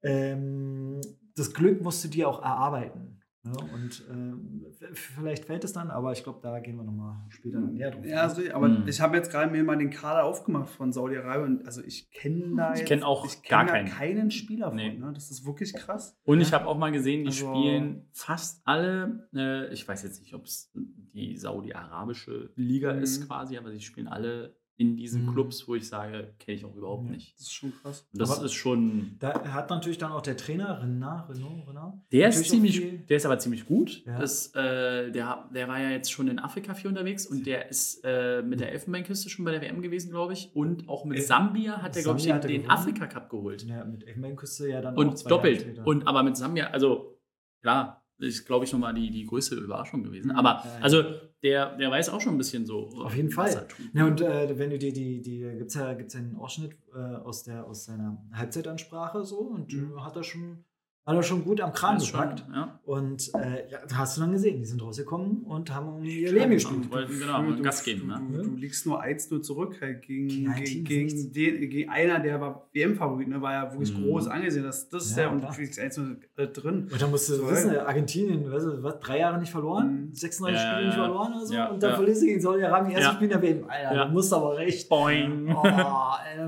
ähm, 0.03 1.01
das 1.37 1.53
Glück 1.53 1.83
musst 1.83 2.03
du 2.05 2.09
dir 2.09 2.29
auch 2.29 2.43
erarbeiten. 2.43 3.14
Ja, 3.45 3.53
und 3.75 4.03
ähm, 4.11 4.65
f- 4.81 5.13
vielleicht 5.17 5.45
fällt 5.45 5.65
es 5.65 5.75
dann, 5.75 5.91
aber 5.91 6.13
ich 6.13 6.23
glaube, 6.25 6.39
da 6.43 6.59
gehen 6.61 6.77
wir 6.77 6.83
nochmal 6.83 7.17
später 7.29 7.61
näher 7.61 7.91
drauf. 7.91 8.05
Ja, 8.07 8.23
also, 8.23 8.41
aber 8.55 8.69
Mhm. 8.69 8.89
ich 8.89 9.01
habe 9.03 9.17
jetzt 9.19 9.31
gerade 9.31 9.53
mir 9.53 9.63
mal 9.63 9.77
den 9.77 9.91
Kader 9.91 10.25
aufgemacht 10.25 10.71
von 10.71 10.93
Saudi-Arabien. 10.93 11.59
und 11.59 11.67
Also 11.67 11.83
ich 11.83 12.11
kenne 12.11 12.55
da 12.57 12.73
Ich 12.73 12.79
jetzt- 12.81 12.89
kenn 12.89 13.03
auch 13.03 13.27
ich 13.27 13.43
kenn 13.43 13.51
gar 13.51 13.67
da 13.67 13.73
keinen. 13.73 13.89
keinen 13.89 14.31
Spieler 14.31 14.69
von. 14.69 14.77
Nee. 14.77 14.95
Ne? 14.95 15.13
Das 15.15 15.31
ist 15.31 15.45
wirklich 15.45 15.75
krass. 15.75 16.17
Und 16.25 16.41
ich 16.41 16.53
habe 16.55 16.67
auch 16.67 16.79
mal 16.79 16.91
gesehen, 16.91 17.21
die 17.23 17.27
Also- 17.29 17.53
spielen 17.55 18.09
fast 18.13 18.63
alle, 18.67 19.29
äh, 19.35 19.71
ich 19.75 19.87
weiß 19.87 20.03
jetzt 20.05 20.21
nicht, 20.23 20.33
ob 20.35 20.45
es 20.47 20.73
die 20.75 21.37
saudi-arabische 21.37 22.51
Liga 22.57 22.95
Mhm. 22.95 23.03
ist 23.03 23.27
quasi, 23.27 23.59
aber 23.59 23.71
sie 23.73 23.81
spielen 23.81 24.09
alle 24.09 24.57
in 24.77 24.97
diesen 24.97 25.25
Mhm. 25.27 25.33
Clubs, 25.33 25.69
wo 25.69 25.77
ich 25.77 25.87
sage, 25.89 26.35
kenne 26.41 26.57
ich 26.57 26.65
auch 26.65 26.75
überhaupt 26.75 27.05
Ja. 27.05 27.13
nicht. 27.13 27.35
Das 27.35 27.43
ist 27.43 27.53
schon 27.53 27.73
krass. 27.81 28.09
Und 28.13 28.21
das 28.21 28.37
Aber- 28.37 28.45
ist 28.47 28.55
schon, 28.55 29.17
Da 29.21 29.53
hat 29.53 29.71
natürlich 29.71 29.99
dann 29.99 30.11
auch 30.13 30.21
der 30.21 30.37
Trainer 30.37 30.83
Renard, 30.83 31.31
Renault, 31.31 31.69
Renard. 31.69 31.95
der 32.11 32.29
ist 32.31 32.49
ziemlich, 32.51 33.07
der 33.07 33.17
ist 33.17 33.25
aber 33.27 33.39
ziemlich 33.39 33.67
gut. 33.67 34.05
Ja. 34.05 34.19
Das, 34.19 34.49
äh, 34.55 35.13
der, 35.13 35.49
der 35.55 35.69
war 35.69 35.79
ja 35.81 35.91
jetzt 35.91 36.11
schon 36.11 36.27
in 36.29 36.39
Afrika 36.41 36.75
viel 36.75 36.89
unterwegs 36.89 37.27
und 37.27 37.47
der 37.47 37.69
ist 37.69 38.01
äh, 38.05 38.43
mit 38.43 38.59
der 38.61 38.73
Elfenbeinküste 38.73 39.31
schon 39.31 39.45
bei 39.45 39.53
der 39.53 39.61
WM 39.63 39.81
gewesen, 39.81 40.11
glaube 40.11 40.33
ich. 40.33 40.51
Und 40.55 40.89
auch 40.89 41.05
mit 41.05 41.19
Äh, 41.19 41.23
Sambia 41.23 41.81
hat 41.81 41.97
er, 41.97 42.03
glaube 42.03 42.19
ich, 42.19 42.27
den, 42.27 42.41
den. 42.41 42.69
Afrika 42.71 43.07
Cup 43.07 43.31
geholt. 43.31 43.63
Ja, 43.65 43.85
mit 43.85 44.05
Elfenbeinküste 44.07 44.69
ja 44.69 44.81
dann 44.81 44.95
auch 44.97 44.99
Und 44.99 45.31
doppelt. 45.31 45.79
Und 45.85 46.07
aber 46.09 46.23
mit 46.25 46.37
Sambia, 46.37 46.67
also 46.69 47.17
klar, 47.63 48.04
ist, 48.19 48.47
glaube 48.47 48.65
ich, 48.65 48.73
nochmal 48.73 48.95
die, 48.95 49.11
die 49.11 49.25
größte 49.27 49.57
Überraschung 49.57 50.03
gewesen. 50.03 50.31
Mhm. 50.31 50.37
Aber 50.37 50.63
Ja, 50.65 50.71
ja. 50.79 50.81
also 50.83 51.03
der, 51.43 51.77
der 51.77 51.91
weiß 51.91 52.09
auch 52.11 52.21
schon 52.21 52.35
ein 52.35 52.39
bisschen 52.39 52.65
so. 52.65 52.89
Auf 53.03 53.15
jeden 53.15 53.31
Fall. 53.31 53.67
Ja, 53.93 54.07
und 54.07 54.21
äh, 54.21 54.59
wenn 54.59 54.71
du 54.71 54.79
dir 54.79 54.93
die, 54.93 55.21
die 55.21 55.41
gibt's 55.59 55.75
ja, 55.75 55.93
gibt's 55.95 56.15
ja 56.15 56.21
einen 56.21 56.37
Ausschnitt 56.37 56.77
äh, 56.95 56.99
aus, 56.99 57.43
der, 57.43 57.67
aus 57.67 57.85
seiner 57.85 58.25
Halbzeitansprache 58.33 59.25
so 59.25 59.39
und 59.41 59.73
Mhm. 59.73 59.93
äh, 59.97 60.01
hat 60.01 60.17
er 60.17 60.23
schon, 60.23 60.65
hat 61.07 61.15
er 61.17 61.23
schon 61.23 61.45
gut 61.45 61.61
am 61.61 61.73
Kran 61.73 61.99
gepackt. 61.99 62.45
ja. 62.55 62.79
Und 62.87 63.31
äh, 63.35 63.71
ja, 63.71 63.79
da 63.89 63.97
hast 63.99 64.17
du 64.17 64.23
dann 64.23 64.33
gesehen, 64.33 64.59
die 64.59 64.65
sind 64.65 64.83
rausgekommen 64.83 65.43
und 65.45 65.75
haben 65.75 65.89
um 65.89 66.03
ihr 66.05 66.33
Leben 66.33 66.51
gespielt. 66.53 66.85
Und 66.85 66.93
wollten 66.93 67.19
genau 67.19 67.43
du, 67.43 67.63
Gas 67.63 67.83
geben. 67.85 68.09
Du, 68.09 68.15
Ne? 68.37 68.43
du, 68.43 68.51
du 68.51 68.57
liegst 68.57 68.87
nur 68.87 69.03
1-0 69.03 69.43
zurück 69.43 69.77
halt 69.83 70.03
gegen, 70.03 70.29
Gegen 70.55 70.85
gegen, 70.85 71.33
den, 71.33 71.69
gegen 71.71 71.91
einer, 71.91 72.21
der 72.21 72.41
war 72.41 72.69
WM-Favorit, 72.73 73.29
ne? 73.29 73.41
war 73.43 73.53
ja 73.53 73.71
wirklich 73.73 73.95
Mhm. 73.97 74.05
groß 74.05 74.29
angesehen. 74.29 74.65
Das, 74.65 74.89
das 74.89 75.07
ist 75.07 75.17
Ja, 75.19 75.29
und 75.29 75.37
du 75.37 75.41
klar. 75.41 75.55
kriegst 75.55 75.79
1 75.79 75.99
äh, 76.37 76.47
drin. 76.49 76.89
Und 76.91 77.03
dann 77.03 77.11
musst 77.11 77.29
du 77.29 77.35
So, 77.35 77.51
wissen, 77.51 77.75
ja. 77.75 77.85
Argentinien, 77.87 78.51
weißt 78.51 78.67
du, 78.67 78.83
was, 78.83 78.99
drei 79.01 79.19
Jahre 79.19 79.39
nicht 79.39 79.51
verloren, 79.53 80.07
Mhm. 80.09 80.15
36 80.15 80.59
Ja, 80.63 80.73
Spiele 80.73 80.87
nicht 80.87 80.97
verloren 80.97 81.33
oder 81.35 81.47
so, 81.47 81.55
Ja, 81.55 81.69
und 81.69 81.83
dann 81.83 81.91
ja. 81.91 81.97
verlierst 81.97 82.23
du 82.23 82.27
gegen 82.27 82.41
Saudi-Arabien, 82.41 82.93
erste 82.93 83.09
Ja. 83.11 83.15
Spiel 83.15 83.25
in 83.31 83.41
der 83.41 83.43
WM. 83.43 83.65
Alter, 83.69 83.95
Ja. 83.95 84.05
du 84.07 84.13
musst 84.13 84.33
aber 84.33 84.57
recht. 84.57 84.89
Boing. 84.89 85.55
Oh, 85.55 85.63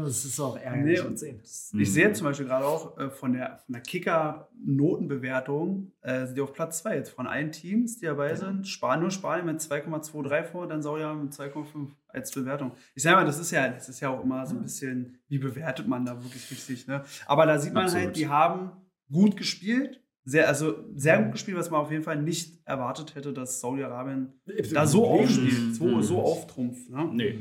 das 0.00 0.24
ist 0.24 0.38
auch 0.40 0.56
ärgerlich 0.58 1.00
Nee, 1.02 1.06
und 1.06 1.18
sehen. 1.18 1.40
Mhm. 1.72 1.80
Ich 1.80 1.92
sehe 1.92 2.12
zum 2.12 2.26
Beispiel 2.26 2.46
gerade 2.46 2.66
auch 2.66 2.98
äh, 2.98 3.10
von 3.10 3.32
der, 3.32 3.58
von 3.64 3.72
der 3.72 3.82
Kicker-Notenbewertung, 3.82 5.92
äh, 6.02 6.26
sind 6.26 6.36
die 6.36 6.40
auf 6.40 6.52
Platz 6.52 6.78
2 6.82 6.96
jetzt 6.96 7.10
von 7.10 7.26
allen 7.26 7.52
Teams, 7.52 7.98
die 7.98 8.06
dabei 8.06 8.34
sind. 8.34 8.66
Spanien, 8.68 9.02
nur 9.02 9.10
Spanien 9.10 9.46
mit 9.46 9.60
2,23 9.60 10.44
vor, 10.44 10.66
dann 10.66 10.82
Saudi-Arabien 10.82 11.24
mit 11.24 11.32
2,5 11.34 11.88
als 12.08 12.30
Bewertung. 12.32 12.72
Ich 12.94 13.02
sage 13.02 13.16
mal, 13.16 13.24
das 13.24 13.38
ist 13.38 13.50
ja, 13.50 13.68
das 13.68 13.88
ist 13.88 14.00
ja 14.00 14.10
auch 14.10 14.22
immer 14.22 14.44
so 14.46 14.56
ein 14.56 14.62
bisschen, 14.62 15.18
wie 15.28 15.38
bewertet 15.38 15.86
man 15.86 16.04
da 16.04 16.22
wirklich 16.22 16.50
richtig, 16.50 16.86
ne? 16.86 17.02
Aber 17.26 17.46
da 17.46 17.58
sieht 17.58 17.74
man 17.74 17.84
Absolut. 17.84 18.06
halt, 18.06 18.16
die 18.16 18.28
haben 18.28 18.72
gut 19.10 19.36
gespielt. 19.36 20.00
Sehr, 20.28 20.48
also 20.48 20.74
sehr 20.96 21.22
gut 21.22 21.32
gespielt, 21.32 21.56
was 21.56 21.70
man 21.70 21.80
auf 21.82 21.90
jeden 21.92 22.02
Fall 22.02 22.20
nicht 22.20 22.60
erwartet 22.66 23.14
hätte, 23.14 23.32
dass 23.32 23.60
Saudi-Arabien 23.60 24.32
da 24.74 24.84
so 24.84 25.02
Mhm. 25.02 25.20
aufspielt, 25.20 25.74
so, 25.76 25.84
Mhm. 25.84 26.02
so 26.02 26.20
auftrumpft. 26.20 26.90
Ne? 26.90 27.08
Nee. 27.12 27.38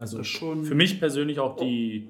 Also, 0.00 0.18
Das. 0.18 0.26
Für 0.28 0.74
mich 0.74 0.98
persönlich 0.98 1.38
auch 1.38 1.56
die, 1.56 2.08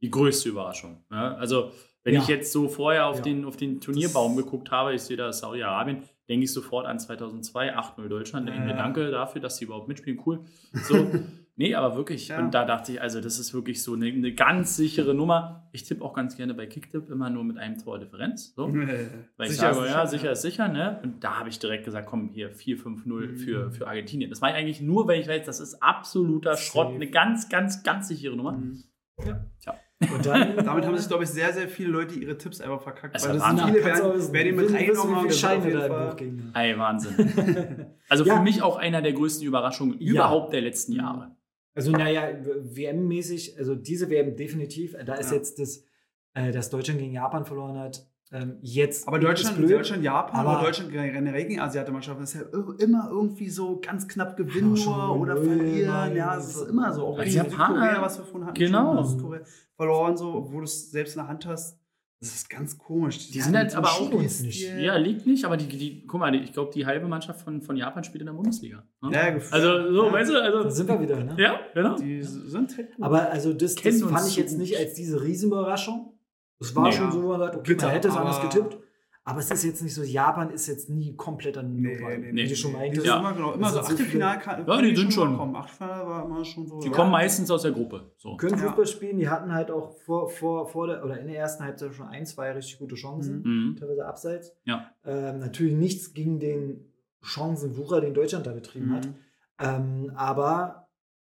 die 0.00 0.10
größte 0.10 0.48
Überraschung. 0.48 1.04
Ne? 1.10 1.36
Also, 1.36 1.72
wenn 2.04 2.14
Ja. 2.14 2.20
ich 2.22 2.28
jetzt 2.28 2.52
so 2.52 2.68
vorher 2.68 3.06
auf, 3.06 3.16
Ja. 3.16 3.22
den, 3.22 3.44
auf 3.44 3.56
den 3.56 3.80
Turnierbaum 3.80 4.36
geguckt 4.36 4.70
habe, 4.70 4.94
ich 4.94 5.02
sehe 5.02 5.16
da 5.16 5.32
Saudi-Arabien, 5.32 6.02
denke 6.28 6.44
ich 6.44 6.52
sofort 6.52 6.86
an 6.86 6.98
2002, 6.98 7.76
8-0 7.76 8.08
Deutschland. 8.08 8.48
Denke 8.48 8.60
ich 8.60 8.66
mir, 8.66 8.72
Ja. 8.72 8.76
danke 8.78 9.10
dafür, 9.10 9.40
dass 9.42 9.56
sie 9.58 9.64
überhaupt 9.66 9.88
mitspielen. 9.88 10.18
Cool. 10.24 10.40
So. 10.72 10.94
nee, 11.56 11.74
aber 11.74 11.96
wirklich. 11.96 12.28
Ja. 12.28 12.38
Und 12.38 12.52
da 12.54 12.64
dachte 12.64 12.92
ich, 12.92 13.00
also, 13.02 13.20
das 13.20 13.38
ist 13.38 13.54
wirklich 13.54 13.82
so 13.82 13.94
eine, 13.94 14.06
eine 14.06 14.32
ganz 14.34 14.76
sichere 14.76 15.14
Nummer. 15.14 15.68
Ich 15.72 15.84
tippe 15.84 16.02
auch 16.04 16.14
ganz 16.14 16.36
gerne 16.36 16.54
bei 16.54 16.66
Kicktipp 16.66 17.08
immer 17.10 17.30
nur 17.30 17.44
mit 17.44 17.58
einem 17.58 17.78
Tor 17.78 17.98
Differenz. 17.98 18.54
So. 18.54 18.68
Weil 19.36 19.46
ich 19.46 19.52
Sicher 19.52 19.74
sage, 19.74 19.86
ja, 19.88 20.06
sicher, 20.06 20.06
sicher 20.06 20.24
ja. 20.26 20.32
ist 20.32 20.42
sicher, 20.42 20.68
ne? 20.68 21.00
Und 21.02 21.22
da 21.24 21.38
habe 21.38 21.48
ich 21.48 21.58
direkt 21.58 21.84
gesagt, 21.84 22.06
komm, 22.06 22.30
hier 22.32 22.52
4-5-0 22.54 23.04
Mhm. 23.06 23.36
für, 23.36 23.70
für 23.72 23.86
Argentinien. 23.86 24.30
Das 24.30 24.40
war 24.42 24.48
eigentlich 24.52 24.80
nur, 24.80 25.06
weil 25.08 25.20
ich 25.20 25.28
weiß, 25.28 25.44
das 25.46 25.60
ist 25.60 25.82
absoluter 25.82 26.56
Schrott, 26.56 26.86
Safe. 26.88 26.96
eine 26.96 27.10
ganz, 27.10 27.48
ganz, 27.48 27.82
ganz 27.82 28.08
sichere 28.08 28.36
Nummer. 28.36 28.52
Mhm. 28.52 28.82
und 29.18 30.26
dann, 30.26 30.56
Damit 30.64 30.84
haben 30.84 30.96
sich, 30.96 31.06
glaube 31.06 31.22
ich, 31.24 31.30
sehr, 31.30 31.52
sehr 31.52 31.68
viele 31.68 31.90
Leute 31.90 32.18
ihre 32.18 32.36
Tipps 32.36 32.60
einfach 32.60 32.82
verkackt. 32.82 33.14
Es 33.14 33.24
weil 33.26 33.34
das 33.34 33.42
Wahnsinn. 33.42 33.66
viele, 33.68 33.84
werden, 33.84 34.02
werden 34.32 34.44
die 34.46 34.52
mit 34.52 34.64
wissen, 34.64 34.74
reingenommen 34.76 35.16
haben. 35.16 35.26
das 35.28 35.38
Scheine 35.38 35.70
da 35.70 35.86
im 35.86 36.40
Buch. 36.42 36.54
Ey, 36.54 36.78
Wahnsinn. 36.78 37.86
Also 38.08 38.24
Ja. 38.24 38.36
für 38.36 38.42
mich 38.42 38.62
auch 38.62 38.76
einer 38.76 39.00
der 39.02 39.12
größten 39.12 39.46
Überraschungen 39.46 39.96
Ja. 40.00 40.12
überhaupt 40.12 40.52
der 40.52 40.60
letzten 40.62 40.92
Jahre. 40.92 41.36
Also, 41.74 41.90
naja, 41.90 42.28
WM-mäßig, 42.44 43.56
also 43.58 43.74
diese 43.74 44.10
WM 44.10 44.36
definitiv, 44.36 44.94
da 45.06 45.14
ist 45.14 45.30
Ja. 45.30 45.36
jetzt 45.36 45.58
das, 45.58 45.84
äh, 46.34 46.52
dass 46.52 46.70
Deutschland 46.70 47.00
gegen 47.00 47.12
Japan 47.12 47.44
verloren 47.44 47.78
hat, 47.78 48.06
ähm, 48.30 48.58
jetzt. 48.62 49.06
Aber 49.08 49.18
Deutschland, 49.18 49.56
blöd. 49.56 49.70
Deutschland, 49.72 50.02
Japan 50.02 50.46
Aber- 50.46 50.62
Deutschland 50.64 50.90
generell 50.92 51.44
gegen 51.46 51.60
Asiatenmannschaften 51.60 52.24
ist 52.24 52.34
ja 52.34 52.42
immer 52.78 53.08
irgendwie 53.10 53.48
so 53.50 53.80
ganz 53.80 54.08
knapp 54.08 54.36
gewinnen 54.36 54.74
nur 54.74 55.18
oder 55.20 55.36
verlieren. 55.36 55.88
nein, 55.90 56.16
Ja, 56.16 56.36
es 56.38 56.56
ist 56.56 56.68
immer 56.68 56.92
so. 56.92 57.06
Auch 57.06 57.22
Die 57.22 57.30
Japaner- 57.30 58.00
was 58.02 58.18
wir 58.18 58.24
vorhin 58.24 58.48
hatten, 58.48 58.58
Genau. 58.58 58.96
schon, 58.96 59.06
Südkorea 59.06 59.40
verloren, 59.76 60.16
so, 60.16 60.34
obwohl 60.34 60.60
du 60.60 60.64
es 60.64 60.90
selbst 60.90 61.14
in 61.16 61.20
der 61.20 61.28
Hand 61.28 61.46
hast. 61.46 61.78
Das 62.22 62.34
ist 62.36 62.48
ganz 62.48 62.78
komisch. 62.78 63.30
Die 63.32 63.40
sind 63.40 63.56
halt 63.56 63.74
aber 63.74 63.88
auch 63.88 64.06
Spielstil. 64.06 64.46
nicht. 64.46 64.62
Ja, 64.84 64.94
liegt 64.96 65.26
nicht, 65.26 65.44
aber 65.44 65.56
die, 65.56 65.66
die 65.66 66.06
guck 66.06 66.20
mal, 66.20 66.30
die, 66.30 66.38
ich 66.38 66.52
glaube, 66.52 66.70
die 66.72 66.86
halbe 66.86 67.08
Mannschaft 67.08 67.40
von, 67.40 67.60
von 67.60 67.76
Japan 67.76 68.04
spielt 68.04 68.20
in 68.22 68.26
der 68.26 68.32
Bundesliga. 68.34 68.84
ne? 69.02 69.10
Ja, 69.12 69.30
gefühlt. 69.30 69.52
Also, 69.52 69.92
so, 69.92 70.06
Ja. 70.06 70.12
weißt 70.12 70.30
du, 70.30 70.34
Da 70.34 70.40
also. 70.40 70.70
sind 70.70 70.88
wir 70.88 71.00
wieder, 71.00 71.16
ne? 71.24 71.34
Ja, 71.36 71.58
genau. 71.74 71.96
Die 71.96 72.22
sind 72.22 72.76
halt 72.78 72.94
gut. 72.94 73.04
Aber 73.04 73.28
also 73.28 73.52
das, 73.52 73.74
das 73.74 74.00
fand 74.02 74.28
ich 74.28 74.36
jetzt 74.36 74.56
nicht 74.56 74.76
als 74.78 74.94
diese 74.94 75.20
Riesenüberraschung. 75.20 76.12
Es 76.60 76.76
war 76.76 76.84
Nee. 76.84 76.92
schon 76.92 77.10
so, 77.10 77.22
wo 77.24 77.28
man 77.30 77.40
sagt, 77.40 77.56
okay, 77.56 77.72
Bitter, 77.74 77.86
man 77.86 77.94
hätte 77.96 78.06
es 78.08 78.16
anders 78.16 78.40
getippt. 78.40 78.78
Aber 79.24 79.38
es 79.38 79.48
ist 79.52 79.62
jetzt 79.62 79.82
nicht 79.84 79.94
so, 79.94 80.02
Japan 80.02 80.50
ist 80.50 80.66
jetzt 80.66 80.90
nie 80.90 81.14
kompletter 81.14 81.62
Nee, 81.62 81.94
Nobody, 81.96 82.18
nee, 82.18 82.26
wie 82.28 82.32
nee. 82.32 82.48
du 82.48 82.56
schon 82.56 82.72
Die 82.72 82.76
meintest. 82.76 83.02
sind 83.02 83.08
Ja. 83.08 83.20
immer, 83.20 83.32
genau, 83.32 83.52
immer 83.52 83.62
Das 83.70 83.72
so 83.74 83.80
Achtelfinal. 83.92 84.40
Ja, 84.66 84.82
die 84.82 84.96
sind 84.96 85.14
schon- 85.14 85.36
Kommen. 85.36 85.54
Achtelfinal 85.54 86.06
war 86.08 86.24
immer 86.26 86.44
schon 86.44 86.66
so. 86.66 86.80
Die 86.80 86.88
ja. 86.88 86.92
kommen 86.92 87.12
meistens 87.12 87.48
aus 87.50 87.62
der 87.62 87.70
Gruppe. 87.70 88.10
So. 88.16 88.36
können 88.36 88.58
Ja. 88.58 88.66
Fußball 88.66 88.86
spielen, 88.88 89.18
die 89.18 89.28
hatten 89.28 89.52
halt 89.54 89.70
auch 89.70 89.92
vor, 90.04 90.28
vor, 90.28 90.66
vor 90.66 90.88
der, 90.88 91.04
oder 91.04 91.20
in 91.20 91.28
der 91.28 91.36
ersten 91.38 91.62
Halbzeit 91.62 91.94
schon 91.94 92.08
ein, 92.08 92.26
zwei 92.26 92.50
richtig 92.50 92.80
gute 92.80 92.96
Chancen, 92.96 93.42
Mhm. 93.44 93.76
teilweise 93.78 94.04
abseits. 94.06 94.56
Ja. 94.64 94.90
Ähm, 95.04 95.38
natürlich 95.38 95.74
nichts 95.74 96.14
gegen 96.14 96.40
den 96.40 96.92
Chancenwucher, 97.20 98.00
den 98.00 98.14
Deutschland 98.14 98.46
da 98.46 98.52
betrieben 98.52 98.92
hat. 98.92 99.06
Mhm. 99.06 99.14
Ähm, 99.60 100.12
aber 100.16 100.81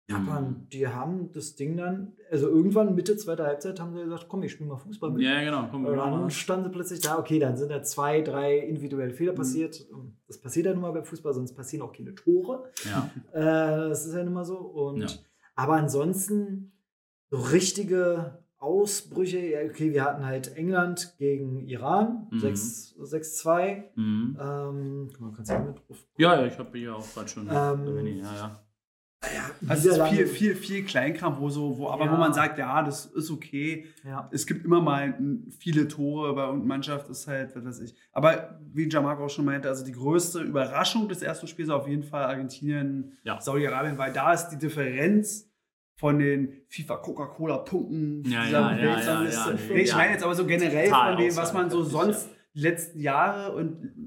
Japan, 0.10 0.68
die 0.72 0.88
haben 0.88 1.32
das 1.34 1.56
Ding 1.56 1.76
dann, 1.76 2.14
also 2.32 2.48
irgendwann 2.48 2.96
Mitte 2.96 3.18
zweiter 3.18 3.46
Halbzeit 3.46 3.80
haben 3.82 3.94
sie 3.94 4.04
gesagt, 4.04 4.28
komm, 4.30 4.42
ich 4.44 4.54
spiele 4.54 4.70
mal 4.70 4.78
Fußball 4.78 5.12
mit. 5.12 5.22
Ja, 5.22 5.42
genau. 5.44 5.68
Komm, 5.70 5.86
Und 5.86 5.98
dann 5.98 6.32
standen 6.32 6.66
sie 6.66 6.72
plötzlich 6.72 7.02
da, 7.02 7.20
okay, 7.20 7.40
dann 7.40 7.58
sind 7.58 7.70
da 7.72 7.84
zwei, 7.84 8.22
drei 8.22 8.58
individuelle 8.58 9.14
Fehler 9.14 9.34
Mhm. 9.34 9.38
passiert. 9.38 9.86
Das 10.28 10.40
passiert 10.40 10.66
ja 10.68 10.72
nun 10.74 10.82
mal 10.84 10.92
beim 10.94 11.04
Fußball, 11.04 11.34
sonst 11.34 11.54
passieren 11.56 11.86
auch 11.86 11.92
keine 11.92 12.16
Tore. 12.16 12.72
Ja. 12.86 13.10
Äh, 13.34 13.90
das 13.90 14.06
ist 14.06 14.14
ja 14.16 14.24
nun 14.24 14.34
mal 14.34 14.46
so. 14.46 14.58
Und, 14.58 15.02
Ja. 15.02 15.08
Aber 15.56 15.74
ansonsten 15.74 16.72
so 17.30 17.38
richtige 17.40 18.40
Ausbrüche, 18.60 19.40
ja, 19.40 19.60
okay, 19.70 19.92
wir 19.92 20.04
hatten 20.06 20.26
halt 20.26 20.56
England 20.56 21.16
gegen 21.20 21.68
Iran, 21.68 22.28
Mhm. 22.32 22.40
6 22.40 22.96
6-2. 23.00 23.84
Mhm. 23.96 24.38
Ähm, 24.40 25.10
guck 25.12 25.20
mal, 25.22 25.32
kannst 25.36 25.52
du 25.52 25.60
mit 25.60 25.78
drauf? 25.78 25.98
Ja, 26.18 26.40
ja, 26.40 26.46
ich 26.48 26.58
habe 26.58 26.78
hier 26.78 26.96
auch 26.96 27.14
gerade 27.14 27.28
schon. 27.28 27.44
Ähm, 27.52 28.08
ja, 28.20 28.34
ja. 28.36 28.64
Also 29.22 29.34
es 29.68 29.80
ist 29.80 29.86
Niederlande- 30.02 30.16
viel, 30.16 30.28
viel, 30.28 30.56
viel 30.56 30.84
Kleinkram, 30.86 31.40
wo 31.40 31.50
so, 31.50 31.78
wo, 31.78 31.90
aber 31.90 32.06
Ja. 32.06 32.12
wo 32.12 32.18
man 32.18 32.34
sagt, 32.34 32.60
ja, 32.60 32.84
das 32.84 33.08
ist 33.08 33.32
okay. 33.32 33.86
Ja. 34.06 34.30
Es 34.32 34.46
gibt 34.46 34.64
immer 34.64 34.80
mal 34.80 35.18
viele 35.60 35.88
Tore 35.88 36.34
bei 36.36 36.42
irgendeiner 36.44 36.68
Mannschaft, 36.68 37.10
ist 37.10 37.28
halt, 37.28 37.56
was 37.56 37.66
weiß 37.66 37.80
ich. 37.82 37.96
Aber 38.12 38.60
wie 38.74 38.88
Jamark 38.88 39.20
auch 39.20 39.30
schon 39.30 39.46
meinte, 39.46 39.68
also 39.70 39.84
die 39.84 39.92
größte 39.92 40.42
Überraschung 40.42 41.10
des 41.10 41.24
ersten 41.24 41.48
Spiels 41.48 41.70
auf 41.70 41.88
jeden 41.88 42.04
Fall 42.04 42.26
Argentinien, 42.26 43.18
Ja. 43.24 43.42
Saudi-Arabien, 43.42 43.98
weil 43.98 44.14
da 44.14 44.34
ist 44.34 44.50
die 44.50 44.58
Differenz 44.58 45.50
von 45.96 46.20
den 46.20 46.54
FIFA-Coca-Cola-Punkten 46.68 48.24
Ja, 48.30 48.44
dieser 48.44 48.60
ja, 48.60 48.78
ja, 48.78 48.96
Weltrangliste. 48.98 49.50
ja, 49.50 49.76
ja, 49.76 49.82
ich 49.82 49.90
ja. 49.90 49.96
meine 49.98 50.12
jetzt 50.14 50.24
aber 50.24 50.36
so 50.36 50.46
generell 50.46 50.90
Total 50.90 51.14
von 51.16 51.24
dem, 51.24 51.36
was 51.36 51.54
man 51.54 51.70
so 51.72 51.84
sonst 51.84 52.30
die 52.54 52.62
letzten 52.62 53.00
Jahre 53.00 53.56
und 53.56 54.07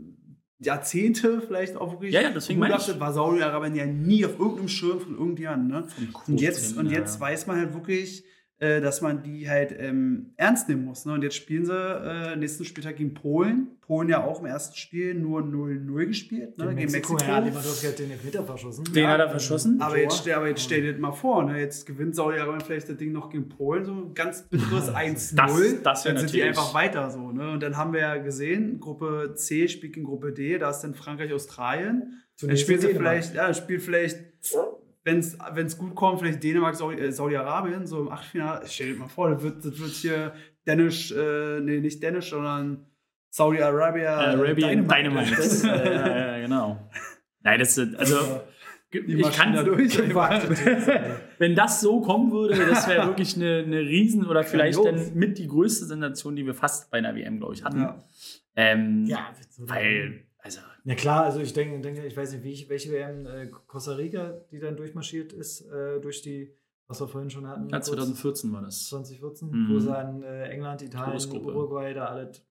Jahrzehnte 0.60 1.40
vielleicht 1.40 1.76
auch 1.76 1.92
wirklich. 1.92 2.12
Ja, 2.12 2.20
ja, 2.20 2.30
deswegen 2.30 2.60
meine 2.60 2.76
ich. 2.76 3.00
war 3.00 3.12
Saudi-Arabien 3.12 3.74
ja 3.74 3.86
nie 3.86 4.24
auf 4.26 4.38
irgendeinem 4.38 4.68
Schirm 4.68 5.00
von 5.00 5.16
irgendjemandem. 5.16 5.68
Ne? 5.68 5.86
Und 6.26 6.40
jetzt, 6.40 6.76
und 6.76 6.90
jetzt 6.90 7.18
weiß 7.18 7.46
man 7.46 7.58
halt 7.58 7.74
wirklich, 7.74 8.24
äh, 8.60 8.80
dass 8.80 9.00
man 9.00 9.22
die 9.22 9.48
halt 9.48 9.74
ähm, 9.78 10.32
ernst 10.36 10.68
nehmen 10.68 10.84
muss. 10.84 11.04
Ne? 11.06 11.14
Und 11.14 11.22
jetzt 11.22 11.34
spielen 11.36 11.64
sie 11.64 11.72
äh, 11.74 12.36
nächsten 12.36 12.64
Spieltag 12.64 12.96
gegen 12.96 13.14
Polen. 13.14 13.68
Polen 13.80 14.08
ja 14.08 14.22
auch 14.22 14.38
im 14.40 14.46
ersten 14.46 14.76
Spiel 14.76 15.14
nur 15.14 15.40
0-0 15.40 16.06
gespielt, 16.06 16.56
ne? 16.58 16.66
Gegen 16.76 16.92
Mexiko, 16.92 17.14
Mexiko. 17.14 17.30
ja, 17.32 17.38
Lewandowski 17.40 17.86
hat 17.88 17.98
den 17.98 18.10
Elfmeter 18.12 18.44
verschossen. 18.44 18.84
Den 18.94 19.08
hat 19.08 19.18
er 19.18 19.28
verschossen. 19.30 19.80
Aber 19.80 19.98
jetzt, 19.98 20.18
stell- 20.18 20.34
aber 20.34 20.46
jetzt 20.48 20.62
stell 20.62 20.82
dir 20.82 20.92
das 20.92 21.00
mal 21.00 21.10
vor, 21.10 21.42
ne? 21.44 21.58
jetzt 21.58 21.86
gewinnt 21.86 22.14
Saudi-Arabien 22.14 22.60
vielleicht 22.60 22.88
das 22.88 22.96
Ding 22.98 23.10
noch 23.10 23.30
gegen 23.30 23.48
Polen, 23.48 23.84
so 23.84 23.92
ein 23.92 24.14
ganz 24.14 24.42
bitteres 24.48 24.90
1-0. 24.90 25.34
Das- 25.34 25.82
das 25.82 26.02
dann 26.04 26.18
sind 26.18 26.32
die 26.32 26.42
einfach 26.44 26.72
weiter 26.72 27.10
so. 27.10 27.32
Ne? 27.32 27.50
Und 27.50 27.62
dann 27.64 27.76
haben 27.76 27.92
wir 27.92 28.00
ja 28.00 28.16
gesehen, 28.18 28.78
Gruppe 28.78 29.32
C 29.34 29.66
spielt 29.66 29.94
gegen 29.94 30.06
Gruppe 30.06 30.32
D, 30.32 30.58
da 30.58 30.70
ist 30.70 30.80
dann 30.82 30.94
Frankreich, 30.94 31.32
Australien. 31.32 32.00
Dann 32.00 32.20
Zunächst 32.36 32.62
spielen 32.64 32.80
sie 32.80 32.88
vielleicht, 32.88 33.34
ja, 33.34 33.46
dann 33.46 33.54
spielt 33.54 33.82
vielleicht, 33.82 34.18
wenn 35.04 35.18
es 35.18 35.78
gut 35.78 35.94
kommt, 35.94 36.20
vielleicht 36.20 36.42
Dänemark, 36.42 36.74
Saudi- 36.76 36.98
äh, 37.00 37.10
Saudi-Arabien, 37.12 37.86
so 37.86 38.00
im 38.00 38.08
Achtelfinale. 38.10 38.66
Stell 38.66 38.92
dir 38.94 38.98
mal 38.98 39.08
vor, 39.08 39.30
das 39.30 39.42
wird, 39.42 39.64
das 39.64 39.78
wird 39.78 39.90
hier 39.90 40.32
Dänisch, 40.66 41.10
äh, 41.12 41.60
nee, 41.60 41.80
nicht 41.80 42.02
Dänisch, 42.02 42.30
sondern 42.30 42.86
Saudi-Arabia. 43.30 44.14
Arabian 44.16 44.86
Dynamite. 44.86 45.32
Dynamite. 45.36 45.66
ja, 45.66 46.18
ja, 46.36 46.38
genau. 46.40 46.90
Nein, 47.42 47.58
das 47.60 47.74
sind, 47.76 47.96
also, 47.96 48.16
Die 48.92 48.98
ich 49.20 49.30
kann, 49.32 49.64
durch. 49.64 49.96
wenn 51.38 51.54
das 51.54 51.80
so 51.80 52.00
kommen 52.00 52.32
würde, 52.32 52.56
das 52.66 52.88
wäre 52.88 53.06
wirklich 53.06 53.36
eine, 53.36 53.58
eine 53.64 53.80
Riesen- 53.80 54.26
oder 54.26 54.42
vielleicht 54.42 54.78
Grandios. 54.78 55.08
dann 55.10 55.18
mit 55.18 55.38
die 55.38 55.46
größte 55.46 55.86
Sensation, 55.86 56.34
die 56.36 56.44
wir 56.44 56.54
fast 56.54 56.90
bei 56.90 56.98
einer 56.98 57.14
WM, 57.14 57.38
glaube 57.38 57.54
ich, 57.54 57.64
hatten. 57.64 57.80
Ja. 57.82 58.04
Ähm, 58.56 59.04
Ja, 59.06 59.30
weil, 59.58 60.24
also, 60.42 60.60
Ja 60.84 60.94
klar, 60.94 61.24
also 61.24 61.40
ich 61.40 61.52
denke, 61.52 61.80
denke 61.80 62.06
ich 62.06 62.16
weiß 62.16 62.32
nicht, 62.32 62.44
wie 62.44 62.52
ich, 62.52 62.68
welche 62.68 62.90
WM 62.92 63.26
äh, 63.26 63.46
Costa 63.66 63.92
Rica, 63.92 64.40
die 64.50 64.58
dann 64.58 64.76
durchmarschiert 64.76 65.32
ist, 65.32 65.62
äh, 65.62 66.00
durch 66.00 66.22
die, 66.22 66.52
was 66.86 67.00
wir 67.00 67.08
vorhin 67.08 67.30
schon 67.30 67.46
hatten. 67.46 67.68
ja, 67.68 67.76
kurz, 67.78 67.86
2014 67.88 68.52
war 68.52 68.62
das. 68.62 68.88
2014, 68.88 69.50
Mhm. 69.50 69.74
wo 69.74 69.78
sie 69.78 69.96
an 69.96 70.22
äh, 70.22 70.48
England, 70.48 70.82
Italien. 70.82 71.32
Uruguay 71.32 71.94
da 71.94 72.06
alles 72.06 72.42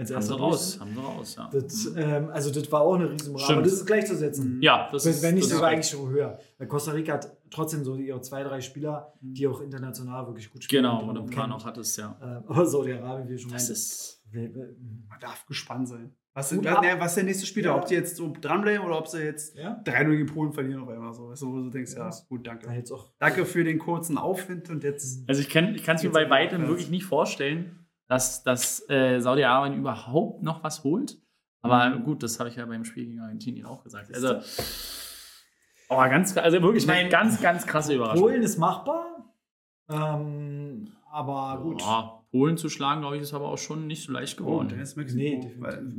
als 0.00 0.12
Haben 0.12 0.22
sie 0.22 0.34
raus, 0.38 0.78
haben 0.78 0.94
sie 0.94 1.00
raus, 1.00 1.34
ja. 1.36 1.50
Das, 1.52 1.92
ähm, 1.96 2.30
also 2.30 2.52
das 2.52 2.70
war 2.70 2.82
auch 2.82 2.94
eine. 2.94 3.18
Stimmt. 3.18 3.40
Aber 3.50 3.62
das 3.62 3.72
ist 3.72 3.84
gleichzusetzen. 3.84 4.62
Ja, 4.62 4.88
das 4.92 5.04
Wenn, 5.04 5.10
ist 5.12 5.22
wenn 5.24 5.34
nicht 5.34 5.46
das 5.46 5.54
sogar 5.56 5.70
eigentlich 5.70 5.88
schon 5.88 6.08
höher. 6.10 6.38
Weil 6.56 6.68
Costa 6.68 6.92
Rica 6.92 7.14
hat 7.14 7.36
trotzdem 7.50 7.82
so 7.82 7.96
ihre 7.96 8.20
zwei, 8.20 8.44
drei 8.44 8.60
Spieler, 8.60 9.12
die 9.20 9.48
auch 9.48 9.60
international 9.60 10.24
wirklich 10.28 10.52
gut 10.52 10.62
spielen. 10.62 10.84
Genau, 10.84 11.00
und 11.02 11.26
Plan 11.30 11.50
kennt. 11.50 11.60
auch 11.60 11.64
hat 11.66 11.78
es, 11.78 11.96
ja. 11.96 12.16
Ähm, 12.22 12.44
aber 12.46 12.64
Saudi-Arabien, 12.64 13.28
wie 13.28 13.38
schon 13.38 13.50
Das 13.50 13.62
meinte, 13.64 13.72
ist. 13.72 14.22
Man 14.32 15.18
darf 15.20 15.44
gespannt 15.46 15.88
sein. 15.88 16.14
Was, 16.38 16.50
Gut 16.50 16.64
was, 16.66 16.80
ne, 16.80 16.94
was 17.00 17.14
der 17.16 17.24
nächste 17.24 17.46
Spieler, 17.46 17.70
Ja. 17.70 17.76
ob 17.76 17.86
die 17.86 17.94
jetzt 17.94 18.14
so 18.16 18.32
dranbleiben 18.40 18.86
oder 18.86 18.96
ob 18.96 19.08
sie 19.08 19.18
jetzt 19.24 19.56
ja, 19.56 19.82
3-0 19.84 20.10
gegen 20.10 20.26
Polen 20.26 20.52
verlieren 20.52 20.82
auf 20.82 20.88
einmal 20.88 21.12
so. 21.12 21.28
Weißt 21.30 21.42
du, 21.42 21.52
wo 21.52 21.56
du 21.56 21.68
denkst, 21.70 21.94
ja, 21.96 22.08
Ja. 22.08 22.16
gut, 22.28 22.46
da 22.46 22.54
danke. 22.54 22.70
jetzt 22.76 22.92
auch. 22.92 23.10
Danke 23.18 23.44
für 23.44 23.64
den 23.64 23.78
kurzen 23.80 24.16
Aufwind 24.18 24.70
und 24.70 24.84
jetzt. 24.84 25.28
Also 25.28 25.40
ich 25.40 25.48
kann 25.48 25.74
es 25.74 26.02
mir 26.04 26.10
bei 26.12 26.30
weitem 26.30 26.68
wirklich 26.68 26.90
nicht 26.90 27.04
vorstellen, 27.06 27.86
dass, 28.06 28.44
dass 28.44 28.88
äh, 28.88 29.18
Saudi-Arabien 29.20 29.78
überhaupt 29.80 30.42
noch 30.44 30.62
was 30.62 30.84
holt. 30.84 31.18
Aber 31.60 31.90
Mhm. 31.90 32.04
gut, 32.04 32.22
das 32.22 32.38
habe 32.38 32.48
ich 32.50 32.54
ja 32.56 32.64
beim 32.66 32.84
Spiel 32.84 33.06
gegen 33.06 33.20
Argentinien 33.20 33.66
auch 33.66 33.82
gesagt. 33.82 34.14
Also, 34.14 34.36
oh, 35.88 35.96
ganz, 35.96 36.36
also 36.36 36.62
wirklich 36.62 36.88
eine 36.88 37.08
ganz, 37.08 37.40
ganz 37.42 37.66
krasse 37.66 37.94
Überraschung. 37.94 38.22
Polen 38.22 38.42
ist 38.42 38.58
machbar. 38.58 39.06
Ähm, 39.90 40.57
aber 41.10 41.60
gut. 41.62 41.80
Ja, 41.82 42.14
Polen 42.30 42.56
zu 42.56 42.68
schlagen, 42.68 43.00
glaube 43.00 43.16
ich, 43.16 43.22
ist 43.22 43.32
aber 43.34 43.48
auch 43.48 43.56
schon 43.58 43.86
nicht 43.86 44.04
so 44.04 44.12
leicht 44.12 44.38
Oh, 44.40 44.44
geworden. 44.44 44.68
dann 44.68 44.80
ist. 44.80 44.96
Nee, 44.96 45.40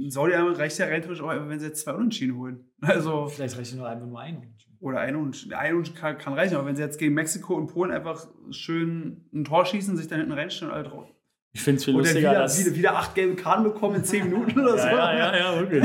Saudi-Arabien 0.09 0.55
reicht 0.55 0.77
ja 0.77 0.85
rein 0.85 1.01
theoretisch 1.01 1.21
auch, 1.23 1.49
wenn 1.49 1.59
sie 1.59 1.65
jetzt 1.67 1.81
zwei 1.81 1.93
Unentschieden 1.93 2.37
holen. 2.37 2.65
Also, 2.81 3.27
Vielleicht 3.27 3.57
reicht 3.57 3.75
nur 3.75 3.87
einfach 3.87 4.07
nur 4.07 4.19
ein. 4.19 4.53
oder 4.79 4.99
ein 4.99 5.15
Unentschieden. 5.15 5.53
Ein 5.53 5.73
Unentschieden 5.73 5.99
kann, 5.99 6.17
kann 6.17 6.33
reichen, 6.33 6.55
aber 6.55 6.65
wenn 6.67 6.75
sie 6.75 6.81
jetzt 6.81 6.97
gegen 6.97 7.13
Mexiko 7.13 7.55
und 7.55 7.67
Polen 7.67 7.91
einfach 7.91 8.27
schön 8.51 9.25
ein 9.33 9.43
Tor 9.43 9.65
schießen, 9.65 9.97
sich 9.97 10.07
dann 10.07 10.19
hinten 10.19 10.33
reinstellen 10.33 10.71
und 10.71 10.79
alle 10.79 10.87
drauf. 10.87 11.09
ich 11.51 11.61
finde 11.61 11.77
es 11.79 11.85
viel 11.85 11.95
Und 11.95 12.01
lustiger, 12.01 12.29
wieder, 12.31 12.39
dass. 12.41 12.63
wieder, 12.65 12.75
wieder 12.77 12.95
acht 12.95 13.15
gelbe 13.15 13.35
Karten 13.35 13.63
bekommen 13.63 13.95
in 13.95 14.03
zehn 14.03 14.25
Minuten 14.29 14.59
oder 14.59 14.71
so. 14.77 14.87
ja, 14.87 15.17
ja, 15.17 15.35
ja, 15.35 15.53
ja, 15.55 15.59
wirklich. 15.59 15.83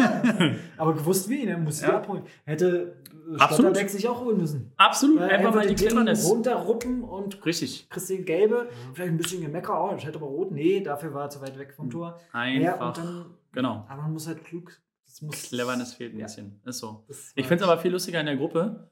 Aber 0.77 0.95
gewusst 0.95 1.29
wie, 1.31 1.47
ne? 1.47 1.57
Muss 1.59 1.81
Ja. 1.81 1.89
ja. 1.89 1.97
abholen. 1.97 2.23
Hätte 2.45 2.97
Absolut. 3.39 3.53
Stotterbeck 3.73 3.91
sich 3.91 4.09
auch 4.09 4.21
holen 4.25 4.37
müssen. 4.39 4.73
Absolut, 4.77 5.21
Weil 5.21 5.31
einfach 5.31 5.55
mal 5.55 5.67
die 5.67 5.75
Cleverness. 5.75 6.29
runterruppen 6.29 7.03
und 7.03 7.45
Richtig. 7.45 7.89
den 8.09 8.25
Gelbe. 8.25 8.69
Vielleicht 8.93 9.13
ein 9.13 9.17
bisschen 9.17 9.41
Gemecker, 9.43 9.83
oh, 9.85 9.93
das 9.95 10.05
hätte 10.05 10.19
aber 10.19 10.27
rot. 10.27 10.51
Nee, 10.53 10.81
dafür 10.81 11.13
war 11.15 11.23
er 11.25 11.31
zu 11.31 11.41
weit 11.41 11.59
weg 11.59 11.73
vom 11.75 11.91
Tor. 11.91 12.21
Ja, 12.33 12.41
Einfach. 12.41 12.89
und 12.89 12.99
dann, 12.99 13.25
genau. 13.53 13.87
aber 13.89 14.03
man 14.03 14.13
muss 14.13 14.27
halt 14.27 14.45
klug. 14.45 14.73
Das 15.07 15.23
muss, 15.23 15.43
Cleverness 15.45 15.95
fehlt 15.95 16.15
ein 16.15 16.19
Ja. 16.19 16.27
bisschen. 16.27 16.61
Ist 16.65 16.79
so. 16.79 17.05
Das 17.09 17.33
Ich 17.35 17.47
finde 17.47 17.63
es 17.65 17.71
aber 17.71 17.81
viel 17.81 17.93
lustiger 17.93 18.21
in 18.21 18.27
der 18.27 18.37
Gruppe, 18.37 18.91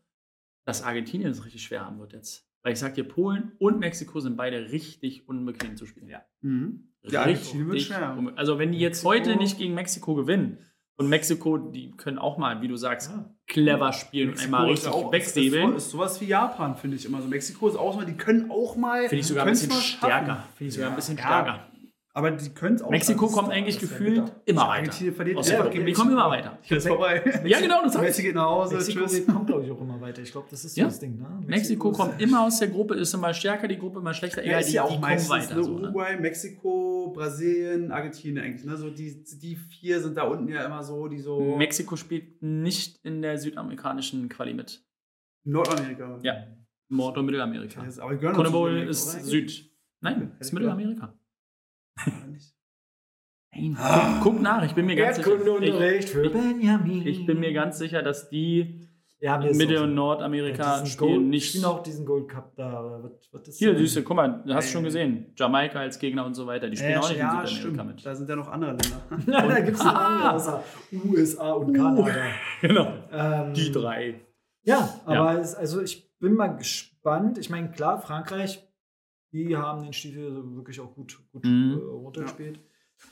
dass 0.65 0.83
Argentinien 0.83 1.31
es 1.31 1.45
richtig 1.45 1.63
schwer 1.63 1.85
haben 1.85 1.99
wird 1.99 2.13
jetzt. 2.13 2.47
Weil 2.63 2.73
ich 2.75 2.79
sag 2.79 2.95
dir, 2.95 3.03
Polen 3.03 3.53
und 3.59 3.81
Mexiko 3.81 4.21
sind 4.21 4.37
beide 4.37 4.71
richtig 4.71 5.29
unbequem 5.29 5.77
zu 5.77 5.85
spielen. 5.85 6.09
Ja. 6.09 6.23
Mhm. 6.43 6.89
Ja, 7.03 7.23
Argentinien 7.23 7.69
wird 7.69 7.81
schwer. 7.83 8.17
Also 8.37 8.61
wenn 8.61 8.71
die 8.71 8.79
jetzt 8.79 9.05
Mexiko- 9.05 9.09
heute 9.09 9.37
nicht 9.37 9.59
gegen 9.59 9.75
Mexiko 9.75 10.15
gewinnen 10.15 10.59
und 11.03 11.09
Mexiko, 11.11 11.59
die 11.59 11.91
können 11.97 12.19
auch 12.19 12.39
mal, 12.39 12.61
wie 12.63 12.69
du 12.69 12.77
sagst, 12.77 13.11
Ja. 13.11 13.25
clever 13.47 13.93
spielen 13.93 14.31
und 14.31 14.41
einmal 14.43 14.67
richtig 14.71 14.91
auch- 14.93 15.13
wegsäbeln. 15.13 15.71
Ist, 15.75 15.85
ist 15.87 15.91
sowas 15.91 16.21
wie 16.21 16.27
Japan, 16.27 16.77
finde 16.77 16.97
ich 16.97 17.05
immer 17.05 17.21
so. 17.21 17.29
Mexiko 17.29 17.69
ist 17.69 17.77
auch 17.77 17.95
so, 17.99 18.05
die 18.07 18.15
können 18.17 18.51
auch 18.51 18.77
mal. 18.77 19.01
Finde 19.09 19.17
ich 19.17 19.27
sogar 19.27 19.45
ein 19.45 19.51
bisschen 19.51 19.73
stärker. 19.73 20.45
Finde 20.57 20.69
ich 20.69 20.75
sogar 20.75 20.91
ein 20.91 20.97
bisschen 20.97 21.19
stärker. 21.19 21.67
Aber 22.15 22.31
die 22.31 22.51
können 22.51 22.75
es 22.77 22.83
auch. 22.83 22.91
Mexiko 22.91 23.27
kommt 23.29 23.49
eigentlich 23.49 23.79
gefühlt 23.79 24.31
immer 24.45 24.61
weiter. 24.63 24.71
Argentinien 24.73 25.15
verliert 25.15 25.39
Aus 25.39 25.49
ja. 25.49 25.63
Die 25.63 25.71
kommen 25.71 25.85
Mexiko. 25.87 26.09
immer 26.11 26.29
weiter. 26.29 26.59
Jetzt 26.65 26.87
vorbei. 26.87 27.23
Ja, 27.47 27.59
genau, 27.59 27.83
das 27.83 27.95
heißt. 27.95 28.05
Messi 28.05 28.23
geht 28.23 28.35
nach 28.35 28.45
Hause. 28.51 28.75
Mexiko 28.77 29.07
tschüss. 29.07 29.27
kommt, 29.27 29.47
glaube 29.47 29.65
ich, 29.65 29.71
auch 29.71 29.81
immer 29.81 29.99
weiter. 29.99 30.21
Ich 30.21 30.31
glaube, 30.31 30.47
das 30.51 30.63
ist 30.63 30.77
Ja. 30.77 30.85
das 30.85 31.01
Ding. 31.01 31.19
Ne? 31.19 31.41
Mexiko 31.47 31.91
ist- 31.91 31.97
kommt 31.97 32.21
immer 32.21 32.43
aus 32.45 32.59
der 32.59 32.69
Gruppe, 32.69 32.97
ist 32.97 33.15
immer 33.15 33.33
stärker, 33.33 33.67
die 33.67 33.79
Gruppe 33.79 34.01
immer 34.01 34.13
schlechter. 34.13 34.43
Ja, 34.43 34.49
Egal, 34.49 34.61
ist 34.61 34.69
die, 34.71 34.75
ja 34.75 34.83
die 34.83 34.89
auch 34.89 34.91
kommen 34.91 35.01
meistens 35.01 35.31
weiter. 35.31 35.55
ne, 35.57 35.65
So, 35.65 35.79
ne? 35.79 35.83
Uruguay, 35.85 36.17
Mexiko, 36.21 37.13
Brasilien, 37.15 37.91
Argentinien 37.91 38.45
eigentlich. 38.45 38.65
Ne? 38.67 38.77
So 38.77 38.91
die, 38.91 39.25
die 39.41 39.57
vier 39.57 40.01
sind 40.01 40.15
da 40.19 40.25
unten 40.25 40.49
ja 40.49 40.67
immer 40.67 40.83
so, 40.83 41.09
die 41.09 41.19
so 41.19 41.57
Mexiko 41.57 41.97
spielt 41.97 42.43
nicht 42.43 43.03
in 43.07 43.23
der 43.23 43.39
südamerikanischen 43.39 44.29
Quali 44.29 44.53
mit. 44.53 44.85
Nordamerika. 45.45 46.19
Ja. 46.23 46.35
Nord- 46.91 47.17
und 47.17 47.25
Mittelamerika. 47.25 47.83
Das 47.85 47.97
ist- 47.97 49.15
die 49.15 49.21
ist? 49.21 49.27
Süd. 49.27 49.71
Nein, 50.03 50.33
ist 50.39 50.49
ich 50.49 50.53
Mittelamerika. 50.53 51.15
Nein. 53.55 53.77
Guck 54.23 54.41
nach, 54.41 54.65
ich 54.65 54.75
bin 54.75 54.87
mir 54.87 54.97
ganz 54.97 55.17
sicher. 55.17 55.29
Ich, 55.29 55.35
Erdkundeunterricht 55.35 56.09
für 56.09 56.31
Benjamin. 56.31 57.07
ich 57.07 57.27
bin 57.27 57.39
mir 57.39 57.53
ganz 57.53 57.79
sicher, 57.79 58.03
dass 58.03 58.31
die 58.31 58.89
ja, 59.21 59.37
mir 59.39 59.45
in 59.45 59.51
ist 59.51 59.59
Mitte- 59.59 59.79
auch 59.79 59.83
und 59.85 59.91
so. 59.91 59.95
Nordamerika 59.95 60.73
diesen 60.81 60.87
spielen 60.87 61.11
Gold, 61.17 61.27
nicht. 61.29 61.49
spielen 61.51 61.65
auch 61.67 61.83
diesen 61.83 62.07
Gold 62.07 62.29
Cup 62.29 62.57
da. 62.57 63.01
Was, 63.03 63.13
was 63.31 63.49
ist 63.49 63.59
Hier, 63.59 63.77
süße, 63.77 64.03
guck 64.05 64.17
mal, 64.17 64.43
du 64.45 64.55
hast 64.55 64.71
schon 64.71 64.83
gesehen. 64.85 65.27
Jamaika 65.37 65.81
als 65.81 65.99
Gegner 65.99 66.25
und 66.25 66.35
so 66.35 66.47
weiter. 66.47 66.69
Die 66.71 66.77
spielen 66.77 66.93
Ja, 66.93 67.01
auch 67.01 67.09
nicht 67.11 67.19
ja, 67.19 67.41
in 67.43 67.47
Südamerika 67.47 67.61
stimmt. 67.79 67.87
mit. 67.97 68.07
Da 68.07 68.15
sind 68.17 68.29
ja 68.31 68.37
noch 68.37 68.49
andere 68.49 68.71
Länder. 68.71 69.03
da 69.49 69.61
gibt 69.61 69.77
es 69.77 69.85
noch 69.85 69.95
andere 69.95 70.33
außer 70.33 70.65
USA 71.11 71.53
und 71.53 71.73
Kanada. 71.75 72.15
Genau. 72.63 72.93
Ähm, 73.13 73.53
Die 73.55 73.71
drei. 73.71 74.21
Ja, 74.65 74.89
aber 75.05 75.39
Es, 75.41 75.55
also 75.55 75.83
ich 75.83 76.11
bin 76.19 76.35
mal 76.35 76.49
gespannt. 76.49 77.37
Ich 77.39 77.51
meine, 77.51 77.71
klar, 77.71 78.01
Frankreich, 78.01 78.67
die 79.33 79.57
haben 79.57 79.83
den 79.83 79.93
Stiefel 79.93 80.43
wirklich 80.57 80.81
auch 80.81 80.95
gut, 80.95 81.19
gut 81.33 81.45
Mhm. 81.45 81.79
äh, 81.81 81.85
runtergespielt. 81.85 82.61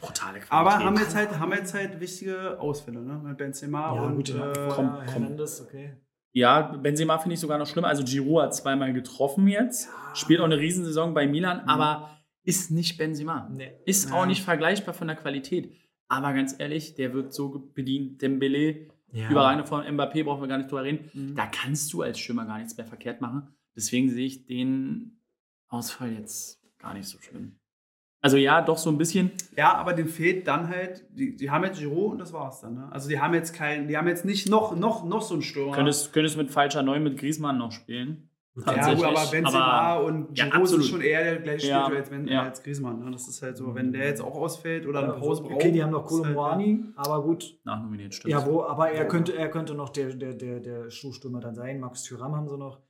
Brutale 0.01 0.39
Qualität. 0.41 0.53
Aber 0.53 0.79
haben 0.79 0.97
jetzt 0.97 1.17
halt, 1.17 1.39
haben 1.39 1.53
jetzt 1.53 1.75
halt 1.75 1.99
wichtige 2.01 2.61
Ausfälle, 2.61 3.01
ne? 3.01 3.21
Mit 3.25 3.37
Benzema 3.39 3.95
Ja, 3.95 4.03
und 4.03 4.17
gut, 4.17 4.31
äh, 4.31 4.53
komm, 4.69 4.91
komm. 4.93 5.01
Hernandez, 5.03 5.61
okay. 5.61 5.95
Ja, 6.33 6.61
Benzema 6.77 7.19
finde 7.19 7.35
ich 7.35 7.41
sogar 7.41 7.59
noch 7.59 7.67
schlimmer. 7.67 7.89
Also 7.89 8.05
Giroud 8.05 8.43
hat 8.45 8.55
zweimal 8.55 8.93
getroffen 8.93 9.49
jetzt. 9.49 9.89
Spielt 10.15 10.39
auch 10.41 10.45
eine 10.45 10.59
Riesensaison 10.59 11.13
bei 11.13 11.27
Milan, 11.27 11.61
aber 11.67 12.17
ist 12.45 12.71
nicht 12.71 12.99
Benzema. 12.99 13.49
Nee. 13.53 13.73
Ist 13.85 14.11
Ja. 14.11 14.17
auch 14.17 14.27
nicht 14.27 14.43
vergleichbar 14.45 14.95
von 14.95 15.09
der 15.09 15.17
Qualität. 15.17 15.73
Aber 16.07 16.33
ganz 16.33 16.55
ehrlich, 16.59 16.95
der 16.95 17.13
wird 17.15 17.33
so 17.33 17.71
bedient. 17.75 18.23
Dembele, 18.23 18.89
Ja. 19.13 19.29
überragende 19.29 19.67
von 19.67 19.83
Mbappé, 19.85 20.23
brauchen 20.25 20.43
wir 20.43 20.49
gar 20.49 20.59
nicht 20.59 20.71
drüber 20.71 20.85
reden. 20.85 21.11
Mhm. 21.15 21.35
Da 21.35 21.47
kannst 21.47 21.93
du 21.93 22.03
als 22.03 22.19
Stürmer 22.21 22.45
gar 22.47 22.59
nichts 22.59 22.77
mehr 22.77 22.87
verkehrt 22.87 23.21
machen. 23.21 23.49
Deswegen 23.75 24.09
sehe 24.11 24.27
ich 24.27 24.47
den 24.47 25.20
Ausfall 25.71 26.13
jetzt 26.13 26.61
gar 26.79 26.93
nicht 26.95 27.09
so 27.09 27.19
schlimm. 27.21 27.57
Also 28.23 28.37
ja, 28.37 28.61
doch 28.61 28.77
so 28.77 28.91
ein 28.91 28.99
bisschen. 28.99 29.31
Ja, 29.57 29.75
aber 29.77 29.95
den 29.95 30.07
fehlt 30.07 30.47
dann 30.47 30.69
halt, 30.69 31.07
die, 31.11 31.37
die 31.37 31.51
haben 31.51 31.65
jetzt 31.65 31.79
Giroud 31.79 32.13
und 32.13 32.19
das 32.19 32.35
war's 32.35 32.61
dann, 32.61 32.75
ne? 32.75 32.89
Also 32.93 33.09
die 33.09 33.19
haben 33.19 33.33
jetzt 33.33 33.55
keinen, 33.55 33.89
die 33.89 33.97
haben 33.97 34.09
jetzt 34.09 34.27
nicht 34.27 34.47
noch, 34.51 34.77
noch, 34.77 35.05
noch 35.07 35.23
so 35.23 35.33
einen 35.35 35.43
Stürmer. 35.43 35.73
Könntest, 35.73 36.13
könntest 36.13 36.37
mit 36.37 36.51
falscher 36.51 36.83
9 36.83 37.03
mit 37.03 37.19
Griezmann 37.19 37.57
noch 37.57 37.73
spielen. 37.73 38.29
ja, 38.57 38.63
tatsächlich, 38.65 39.07
gut, 39.07 39.17
aber 39.17 39.31
Benzema 39.31 39.65
aber- 39.65 40.05
und 40.05 40.37
Ja, 40.39 40.45
Giroud 40.51 40.69
sind 40.69 40.81
absolut. 40.81 40.85
schon 40.85 41.01
eher 41.01 41.25
der 41.25 41.37
gleiche 41.41 41.69
Ja, 41.69 41.85
Spieler 41.85 41.99
als, 42.01 42.11
wenn, 42.11 42.29
ja. 42.29 42.43
als 42.43 42.63
Griezmann, 42.63 43.03
ne? 43.03 43.11
Das 43.11 43.27
ist 43.27 43.41
halt 43.41 43.57
so, 43.57 43.75
wenn 43.75 43.91
der 43.91 44.05
jetzt 44.09 44.21
auch 44.21 44.35
ausfällt 44.35 44.87
oder 44.87 44.99
eine 44.99 45.15
Ja, 45.15 45.19
Pause 45.19 45.43
braucht. 45.43 45.55
okay, 45.55 45.73
die 45.73 45.83
haben 45.83 45.91
noch 45.93 46.05
ist 46.11 46.23
halt, 46.23 46.37
aber 46.97 47.23
gut. 47.23 47.59
Nachnominiert, 47.65 48.13
stimmt. 48.13 48.33
Ja, 48.33 48.45
wo, 48.45 48.65
aber 48.65 48.91
er 48.91 49.09
könnte, 49.09 49.35
er 49.35 49.49
könnte 49.49 49.73
noch 49.75 49.89
der, 49.89 50.15
der, 50.15 50.35
der, 50.35 50.61
der 50.61 50.91
Schuhstürmer 50.91 51.41
dann 51.41 51.55
sein. 51.55 51.81
Max 51.81 52.03
Thuram 52.03 52.37
haben 52.37 52.49
sie 52.49 52.59
noch. 52.59 52.81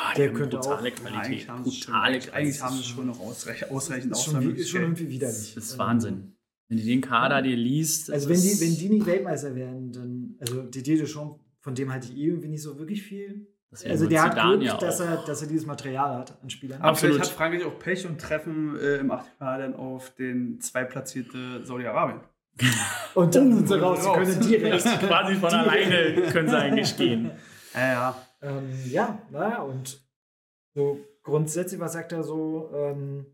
Ah, 0.00 0.14
der 0.14 0.32
könnte 0.32 0.56
brutale 0.58 0.78
auch- 0.80 0.84
Ja, 0.84 0.90
Qualität. 0.90 1.24
eigentlich 1.24 1.48
haben 1.48 1.64
sie 1.64 1.72
schon, 1.72 1.92
brutale 1.92 2.04
eigentlich, 2.14 2.32
eigentlich 2.34 2.58
Qualität. 2.58 2.62
haben 2.62 2.76
sie 2.76 2.84
schon 2.84 3.06
noch 3.06 3.20
ausreich, 3.20 3.70
ausreichend 3.70 4.12
Ist 4.12 4.24
schon, 4.24 4.54
ist 4.56 4.68
schon 4.70 4.80
irgendwie 4.82 5.08
widerlich. 5.08 5.54
Das 5.54 5.64
ist 5.64 5.78
Wahnsinn. 5.78 6.34
Wenn 6.68 6.78
du 6.78 6.84
den 6.84 7.00
Kader 7.00 7.40
dir 7.42 7.56
liest. 7.56 8.10
Also, 8.10 8.28
wenn 8.28 8.40
die, 8.40 8.60
wenn 8.60 8.76
die 8.76 8.88
nicht 8.90 9.06
Weltmeister 9.06 9.54
werden, 9.54 9.90
dann. 9.92 10.34
Also, 10.38 10.62
Didier 10.62 10.98
Deschamps, 10.98 11.40
von 11.60 11.74
dem 11.74 11.90
halte 11.90 12.08
ich 12.12 12.16
eh 12.18 12.26
irgendwie 12.26 12.48
nicht 12.48 12.62
so 12.62 12.78
wirklich 12.78 13.02
viel. 13.02 13.48
Also, 13.84 14.06
der 14.06 14.22
hat 14.22 14.34
Glück, 14.40 14.62
ja 14.62 14.76
dass, 14.78 15.00
er, 15.00 15.16
dass 15.26 15.42
er 15.42 15.48
dieses 15.48 15.66
Material 15.66 16.18
hat 16.18 16.38
an 16.42 16.48
Spielern. 16.50 16.80
Aber 16.80 16.90
Absolut. 16.90 17.16
vielleicht 17.16 17.30
hat 17.32 17.36
Frankreich 17.38 17.64
auch 17.64 17.78
Pech 17.78 18.06
und 18.06 18.18
treffen 18.20 18.78
äh, 18.78 18.96
im 18.98 19.10
Achtelfinale 19.10 19.62
dann 19.64 19.74
auf 19.76 20.14
den 20.14 20.60
zweitplatzierte 20.60 21.64
Saudi-Arabien. 21.64 22.20
und 23.14 23.34
dann 23.34 23.54
sind 23.54 23.68
sie 23.68 23.74
raus. 23.80 24.02
Sie 24.04 24.10
können 24.10 24.40
direkt. 24.40 24.84
Quasi 25.00 25.34
von 25.36 25.50
alleine 25.52 26.22
können 26.32 26.48
sie 26.48 26.56
eigentlich 26.58 26.96
gehen. 26.96 27.30
Ja, 27.74 27.92
ja. 27.92 28.22
Ähm, 28.40 28.70
ja, 28.86 29.20
naja, 29.30 29.62
und 29.62 30.06
so 30.74 31.00
grundsätzlich, 31.22 31.80
was 31.80 31.92
sagt 31.92 32.12
er 32.12 32.22
so? 32.22 32.70
Ähm, 32.74 33.26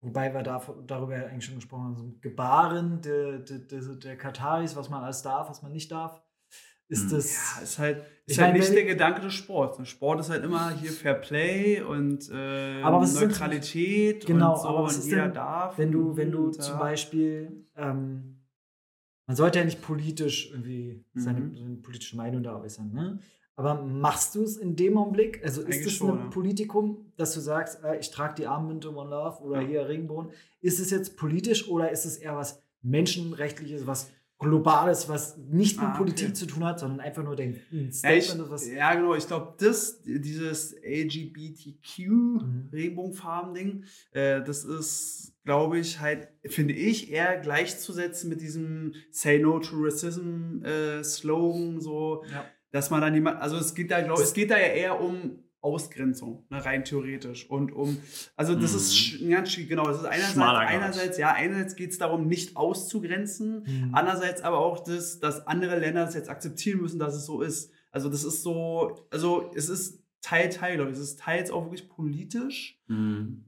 wobei 0.00 0.32
wir 0.32 0.42
da, 0.42 0.62
darüber 0.86 1.14
eigentlich 1.14 1.44
schon 1.44 1.56
gesprochen 1.56 1.84
haben, 1.84 1.96
so 1.96 2.14
Gebaren 2.20 3.00
der, 3.02 3.38
der, 3.38 3.58
der, 3.58 3.80
der 3.80 4.16
Kataris, 4.16 4.76
was 4.76 4.88
man 4.88 5.02
alles 5.02 5.22
darf, 5.22 5.48
was 5.48 5.62
man 5.62 5.72
nicht 5.72 5.90
darf. 5.90 6.22
Ist 6.88 7.04
hm. 7.04 7.10
das. 7.10 7.34
Ja, 7.34 7.62
ist 7.62 7.78
halt, 7.78 8.04
ist 8.26 8.38
halt 8.38 8.54
nicht 8.54 8.72
der 8.72 8.84
Gedanke 8.84 9.20
des 9.20 9.34
Sports. 9.34 9.86
Sport 9.88 10.20
ist 10.20 10.30
halt 10.30 10.42
immer 10.42 10.70
hier 10.70 10.90
Fair 10.90 11.14
Play 11.14 11.82
und 11.82 12.30
äh, 12.30 12.82
aber 12.82 13.02
was 13.02 13.20
Neutralität 13.20 14.22
denn, 14.22 14.36
genau, 14.36 14.54
und 14.54 14.60
so 14.60 14.68
aber 14.68 14.82
was 14.84 14.94
und 14.94 15.00
ist 15.00 15.06
jeder 15.06 15.24
denn, 15.24 15.34
darf. 15.34 15.76
Wenn 15.76 15.92
du, 15.92 16.16
wenn 16.16 16.30
du 16.30 16.46
und, 16.46 16.62
zum 16.62 16.78
Beispiel, 16.78 17.66
ähm, 17.76 18.40
man 19.26 19.36
sollte 19.36 19.58
ja 19.58 19.66
nicht 19.66 19.82
politisch 19.82 20.50
irgendwie 20.50 21.04
seine, 21.14 21.40
Mhm. 21.40 21.56
seine 21.56 21.76
politische 21.76 22.16
Meinung 22.16 22.42
da 22.42 22.58
äußern, 22.58 22.90
ne? 22.90 23.20
Aber 23.58 23.82
machst 23.82 24.36
du 24.36 24.44
es 24.44 24.56
in 24.56 24.76
dem 24.76 24.96
Augenblick? 24.96 25.42
Also 25.42 25.62
ist 25.62 25.84
es 25.84 26.00
ein 26.00 26.06
ja. 26.06 26.14
Politikum, 26.30 27.10
dass 27.16 27.34
du 27.34 27.40
sagst, 27.40 27.82
äh, 27.82 27.98
ich 27.98 28.12
trage 28.12 28.36
die 28.36 28.46
Armbinde 28.46 28.94
One 28.94 29.10
Love 29.10 29.42
oder 29.42 29.60
Ja. 29.62 29.66
hier 29.66 29.88
Regenbogen? 29.88 30.30
Ist 30.60 30.78
es 30.78 30.90
jetzt 30.90 31.16
politisch 31.16 31.68
oder 31.68 31.90
ist 31.90 32.04
es 32.04 32.18
eher 32.18 32.36
was 32.36 32.62
Menschenrechtliches, 32.82 33.84
was 33.86 34.10
Globales, 34.40 35.08
was 35.08 35.36
nicht 35.36 35.78
mit 35.78 35.86
Ah, 35.86 35.90
okay. 35.90 35.98
Politik 35.98 36.36
zu 36.36 36.46
tun 36.46 36.64
hat, 36.64 36.78
sondern 36.78 37.00
einfach 37.00 37.24
nur 37.24 37.36
ich, 37.36 37.56
Statement 37.90 38.48
was. 38.48 38.68
ja, 38.68 38.94
genau. 38.94 39.16
Ich 39.16 39.26
glaube, 39.26 39.54
das, 39.58 40.00
dieses 40.04 40.76
Mhm. 40.76 41.08
LGBTQ-Regenbogenfarben-Ding, 42.70 43.84
äh, 44.12 44.42
das 44.44 44.64
ist, 44.64 45.34
glaube 45.44 45.78
ich, 45.80 45.98
halt, 46.00 46.28
finde 46.46 46.74
ich, 46.74 47.10
eher 47.10 47.36
gleichzusetzen 47.38 48.28
mit 48.30 48.40
diesem 48.40 48.94
Say 49.10 49.40
No 49.40 49.58
to 49.58 49.74
Racism-Slogan, 49.76 51.80
so, 51.80 52.22
Ja. 52.30 52.44
Dass 52.70 52.90
man 52.90 53.00
dann 53.00 53.12
niemand, 53.12 53.40
also 53.40 53.56
es 53.56 53.74
geht 53.74 53.90
da, 53.90 54.00
glaube 54.02 54.22
es 54.22 54.32
geht 54.32 54.50
da 54.50 54.58
ja 54.58 54.66
eher 54.68 55.00
um 55.00 55.42
Ausgrenzung, 55.60 56.46
ne, 56.50 56.64
rein 56.64 56.84
theoretisch. 56.84 57.50
Und 57.50 57.72
um, 57.72 57.98
also 58.36 58.54
das 58.54 58.72
Mhm. 58.72 58.78
ist 58.78 59.28
ganz 59.30 59.56
genau. 59.68 59.84
Das 59.86 59.98
ist 59.98 60.04
einerseits, 60.04 60.38
einerseits, 60.38 61.18
ja, 61.18 61.32
einerseits 61.32 61.74
geht 61.74 61.90
es 61.90 61.98
darum, 61.98 62.26
nicht 62.28 62.56
auszugrenzen, 62.56 63.64
Mhm. 63.66 63.90
Andererseits 63.92 64.42
aber 64.42 64.58
auch 64.60 64.84
das, 64.84 65.18
dass 65.18 65.46
andere 65.46 65.78
Länder 65.78 66.04
das 66.04 66.14
jetzt 66.14 66.28
akzeptieren 66.30 66.80
müssen, 66.80 66.98
dass 67.00 67.14
es 67.14 67.26
so 67.26 67.42
ist. 67.42 67.72
Also 67.90 68.08
das 68.08 68.22
ist 68.22 68.42
so, 68.42 69.06
also 69.10 69.50
es 69.54 69.68
ist 69.68 70.02
Teil, 70.20 70.48
Teil, 70.50 70.76
glaube 70.76 70.90
ich. 70.90 70.96
Es 70.96 71.02
ist 71.02 71.20
teils 71.20 71.50
auch 71.50 71.64
wirklich 71.64 71.88
politisch. 71.88 72.78
Mhm. 72.86 73.44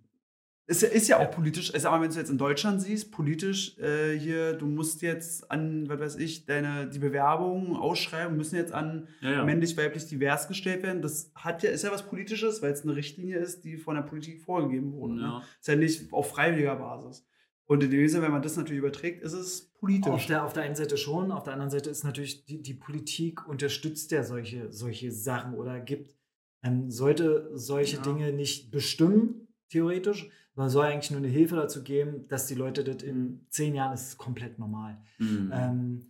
Es 0.71 0.85
ist 0.85 1.09
ja 1.09 1.19
auch 1.19 1.33
politisch, 1.33 1.71
ist 1.71 1.85
aber 1.85 2.01
wenn 2.01 2.11
du 2.11 2.17
jetzt 2.17 2.31
in 2.31 2.39
Deutschland 2.39 2.81
siehst, 2.81 3.11
politisch 3.11 3.77
äh, 3.79 4.17
hier, 4.17 4.53
du 4.53 4.67
musst 4.67 5.03
jetzt 5.03 5.51
an, 5.51 5.89
was 5.89 5.99
weiß 5.99 6.17
ich, 6.17 6.47
deine, 6.47 6.89
die 6.89 7.01
Bewerbungen, 7.01 7.75
Ausschreibungen 7.75 8.37
müssen 8.37 8.55
jetzt 8.55 8.73
an 8.73 9.09
Ja, 9.21 9.33
ja. 9.33 9.45
männlich, 9.45 9.77
weiblich, 9.77 10.07
divers 10.07 10.47
gestellt 10.47 10.85
werden. 10.85 11.03
Das 11.03 11.33
hat 11.35 11.65
ja, 11.65 11.71
ist 11.71 11.83
ja 11.83 11.91
was 11.91 12.07
Politisches, 12.07 12.63
weil 12.63 12.71
es 12.73 12.85
eine 12.85 12.95
Richtlinie 12.95 13.39
ist, 13.39 13.65
die 13.65 13.79
von 13.79 13.97
der 13.97 14.03
Politik 14.03 14.41
vorgegeben 14.43 14.93
wurde. 14.93 15.15
Ne? 15.15 15.23
Ja. 15.23 15.43
Ist 15.59 15.67
ja 15.67 15.75
nicht 15.75 16.13
auf 16.13 16.31
freiwilliger 16.31 16.77
Basis. 16.77 17.27
Und 17.67 17.83
in 17.83 17.91
dem 17.91 18.07
Sinne, 18.09 18.23
wenn 18.25 18.33
man 18.33 18.43
das 18.43 18.57
natürlich 18.57 18.79
überträgt, 18.79 19.23
ist 19.23 19.33
es 19.33 19.73
politisch. 19.75 20.13
Auf 20.13 20.27
der, 20.27 20.45
auf 20.45 20.53
der 20.53 20.63
einen 20.63 20.77
Seite 20.77 20.97
schon, 20.97 21.33
auf 21.33 21.43
der 21.43 21.53
anderen 21.53 21.71
Seite 21.71 21.91
ist 21.91 22.05
natürlich 22.05 22.45
die, 22.45 22.63
die 22.63 22.75
Politik 22.75 23.49
unterstützt 23.49 24.13
ja 24.13 24.23
solche, 24.23 24.71
solche 24.73 25.11
Sachen 25.11 25.55
oder 25.55 25.81
gibt, 25.81 26.15
ähm, 26.63 26.91
sollte 26.91 27.51
solche 27.55 27.97
Ja. 27.97 28.03
Dinge 28.03 28.33
nicht 28.33 28.71
bestimmen, 28.71 29.49
theoretisch, 29.71 30.29
sondern 30.55 30.71
soll 30.71 30.87
eigentlich 30.87 31.11
nur 31.11 31.19
eine 31.19 31.29
Hilfe 31.29 31.57
dazu 31.57 31.83
geben, 31.83 32.29
dass 32.29 32.47
die 32.47 32.55
Leute 32.55 32.85
das 32.85 33.03
in 33.03 33.47
zehn 33.49 33.75
Jahren 33.75 33.95
ist 33.95 34.19
komplett 34.19 34.59
normal. 34.59 34.99
Mhm. 35.19 35.51
Ähm, 35.55 36.07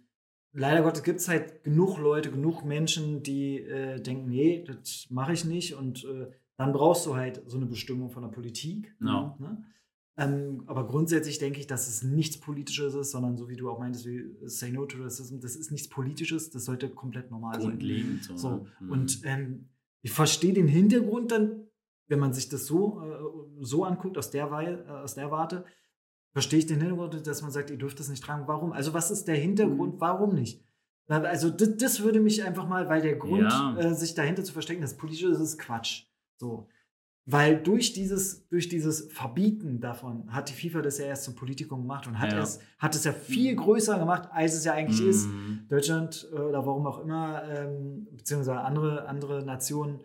leider 0.53 0.83
Gottes 0.83 1.03
gibt 1.03 1.21
es 1.21 1.29
halt 1.29 1.63
genug 1.63 1.99
Leute, 1.99 2.31
genug 2.31 2.65
Menschen, 2.65 3.23
die 3.23 3.59
äh, 3.59 4.01
denken, 4.01 4.29
nee, 4.29 4.65
das 4.67 5.07
mache 5.11 5.33
ich 5.33 5.45
nicht 5.45 5.75
und 5.75 6.05
äh, 6.05 6.27
dann 6.57 6.73
brauchst 6.73 7.07
du 7.07 7.17
halt 7.17 7.43
so 7.47 7.57
eine 7.57 7.67
Bestimmung 7.67 8.11
von 8.11 8.23
der 8.23 8.31
Politik. 8.31 8.95
Ja. 9.01 9.37
Ne? 9.39 9.65
Ähm, 10.17 10.65
aber 10.67 10.87
grundsätzlich 10.87 11.39
denke 11.39 11.61
ich, 11.61 11.67
dass 11.67 11.89
es 11.89 12.03
nichts 12.03 12.39
Politisches 12.39 12.95
ist, 12.95 13.13
sondern 13.13 13.39
so 13.39 13.49
wie 13.49 13.57
du 13.57 13.71
auch 13.71 13.79
meintest, 13.79 14.05
wie 14.07 14.37
Say 14.43 14.71
No 14.71 14.85
to 14.85 14.99
Racism, 14.99 15.41
das 15.41 15.57
ist 15.57 15.71
nichts 15.71 15.89
Politisches, 15.89 16.51
das 16.51 16.67
sollte 16.67 16.91
komplett 16.91 17.31
normal 17.31 17.55
sein. 17.55 17.71
Grundlegend 17.71 18.25
so. 18.25 18.37
So, 18.37 18.51
ne? 18.51 18.67
Mhm. 18.81 18.91
und 18.91 19.21
ähm, 19.25 19.69
ich 20.03 20.11
verstehe 20.11 20.53
den 20.53 20.69
Hintergrund 20.69 21.31
dann, 21.31 21.70
wenn 22.11 22.19
man 22.19 22.33
sich 22.35 22.49
das 22.49 22.67
so, 22.67 23.01
äh, 23.03 23.65
so 23.65 23.85
anguckt, 23.85 24.19
aus 24.19 24.31
der, 24.31 24.51
Weil, 24.51 24.85
äh, 24.87 24.91
aus 24.91 25.15
der 25.15 25.31
Warte, 25.31 25.65
verstehe 26.33 26.59
ich 26.59 26.67
den 26.67 26.81
Hintergrund, 26.81 27.27
dass 27.27 27.41
man 27.41 27.51
sagt, 27.53 27.71
ihr 27.71 27.79
dürft 27.79 28.01
das 28.01 28.09
nicht 28.09 28.23
tragen. 28.23 28.47
Warum? 28.47 28.73
Also, 28.73 28.93
was 28.93 29.11
ist 29.11 29.27
der 29.29 29.37
Hintergrund? 29.37 29.95
Mhm. 29.95 30.01
Warum 30.01 30.35
nicht? 30.35 30.63
Also, 31.07 31.51
das, 31.51 31.77
das 31.77 32.03
würde 32.03 32.21
mich 32.21 32.43
einfach 32.45 32.69
mal, 32.69 32.89
weil 32.89 33.01
der 33.01 33.17
Grund, 33.17 33.43
Ja. 33.43 33.77
äh, 33.79 33.95
sich 33.95 34.15
dahinter 34.15 34.45
zu 34.45 34.53
verstecken, 34.53 34.83
das 34.83 34.97
Politische 34.97 35.29
ist, 35.29 35.41
ist 35.41 35.59
Quatsch. 35.59 36.05
So. 36.37 36.69
Weil 37.27 37.63
durch 37.63 37.93
dieses, 37.93 38.49
durch 38.49 38.69
dieses 38.69 39.13
Verbieten 39.13 39.81
davon 39.81 40.33
hat 40.33 40.49
die 40.49 40.55
FIFA 40.55 40.83
das 40.83 40.99
ja 40.99 41.07
erst 41.07 41.25
zum 41.25 41.37
Politikum 41.37 41.83
gemacht 41.83 42.07
und 42.09 42.19
hat, 42.19 42.33
Ja. 42.33 42.43
es, 42.43 42.59
hat 42.79 42.95
es 42.97 43.05
ja 43.05 43.13
viel 43.13 43.55
größer 43.55 43.99
gemacht, 43.99 44.29
als 44.33 44.55
es 44.55 44.65
ja 44.65 44.73
eigentlich 44.73 45.07
ist. 45.07 45.27
Mhm. 45.29 45.67
Deutschland 45.69 46.29
äh, 46.33 46.37
oder 46.37 46.67
warum 46.67 46.87
auch 46.87 46.99
immer, 47.01 47.45
ähm, 47.49 48.09
beziehungsweise 48.11 48.61
andere, 48.61 49.07
andere 49.07 49.45
Nationen 49.45 50.01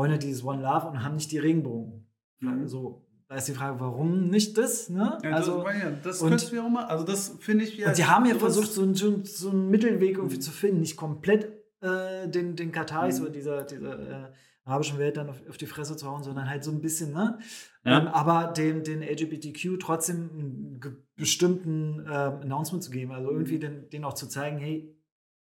wollen 0.00 0.12
ja 0.12 0.18
dieses 0.18 0.42
One 0.42 0.62
Love 0.62 0.86
und 0.88 1.04
haben 1.04 1.14
nicht 1.16 1.30
die 1.30 1.38
Regenbogen. 1.38 2.06
Mhm. 2.40 2.66
So, 2.66 3.06
da 3.28 3.34
ist 3.36 3.48
die 3.48 3.52
Frage, 3.52 3.78
warum 3.80 4.28
nicht 4.30 4.56
das? 4.56 4.88
Ne? 4.88 5.18
Ja, 5.22 5.30
also, 5.32 5.62
das, 5.62 5.78
ja, 5.78 5.90
das 6.02 6.22
und- 6.22 6.52
ja 6.52 6.64
auch 6.64 6.70
mal. 6.70 6.84
Also 6.86 7.04
das 7.04 7.36
finde 7.40 7.64
ich 7.64 7.76
ja. 7.76 7.88
und 7.88 7.96
sie 7.96 8.06
haben 8.06 8.24
ja 8.24 8.34
versucht, 8.34 8.72
so, 8.72 8.82
einen- 8.82 8.94
so, 8.94 9.22
so 9.24 9.50
einen 9.50 9.68
Mittelweg 9.68 10.16
irgendwie 10.16 10.36
Mhm. 10.36 10.40
zu 10.40 10.50
finden, 10.50 10.80
nicht 10.80 10.96
komplett 10.96 11.52
äh, 11.82 12.28
den, 12.28 12.56
den 12.56 12.72
Kataris 12.72 13.18
Mhm. 13.18 13.24
oder 13.24 13.32
dieser, 13.32 13.62
dieser 13.64 13.98
äh, 14.28 14.32
arabischen 14.64 14.98
Welt 14.98 15.16
dann 15.16 15.28
auf, 15.30 15.40
auf 15.48 15.56
die 15.58 15.66
Fresse 15.66 15.96
zu 15.96 16.06
hauen, 16.06 16.22
sondern 16.22 16.48
halt 16.50 16.62
so 16.64 16.70
ein 16.70 16.80
bisschen, 16.80 17.12
ne? 17.12 17.38
Ja. 17.84 18.00
Ähm, 18.00 18.08
aber 18.08 18.52
dem, 18.52 18.84
den 18.84 19.02
LGBTQ 19.02 19.78
trotzdem 19.80 20.28
einen 20.30 20.80
bestimmten 21.16 22.00
äh, 22.06 22.08
Announcement 22.10 22.82
zu 22.82 22.90
geben. 22.90 23.12
Also 23.12 23.30
irgendwie 23.30 23.58
den, 23.58 23.88
denen 23.90 24.04
auch 24.04 24.12
zu 24.14 24.26
zeigen, 24.28 24.58
hey, 24.58 24.94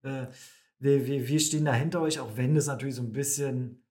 äh, 0.03 0.27
wir, 0.79 1.05
wir, 1.07 1.27
wir 1.27 1.39
stehen 1.39 1.63
da 1.65 1.73
hinter 1.73 2.01
euch, 2.01 2.19
auch 2.19 2.35
wenn 2.35 2.53
das 2.55 2.67
natürlich 2.67 2.95
so 2.95 3.01
ein 3.03 3.13
bisschen, 3.13 3.84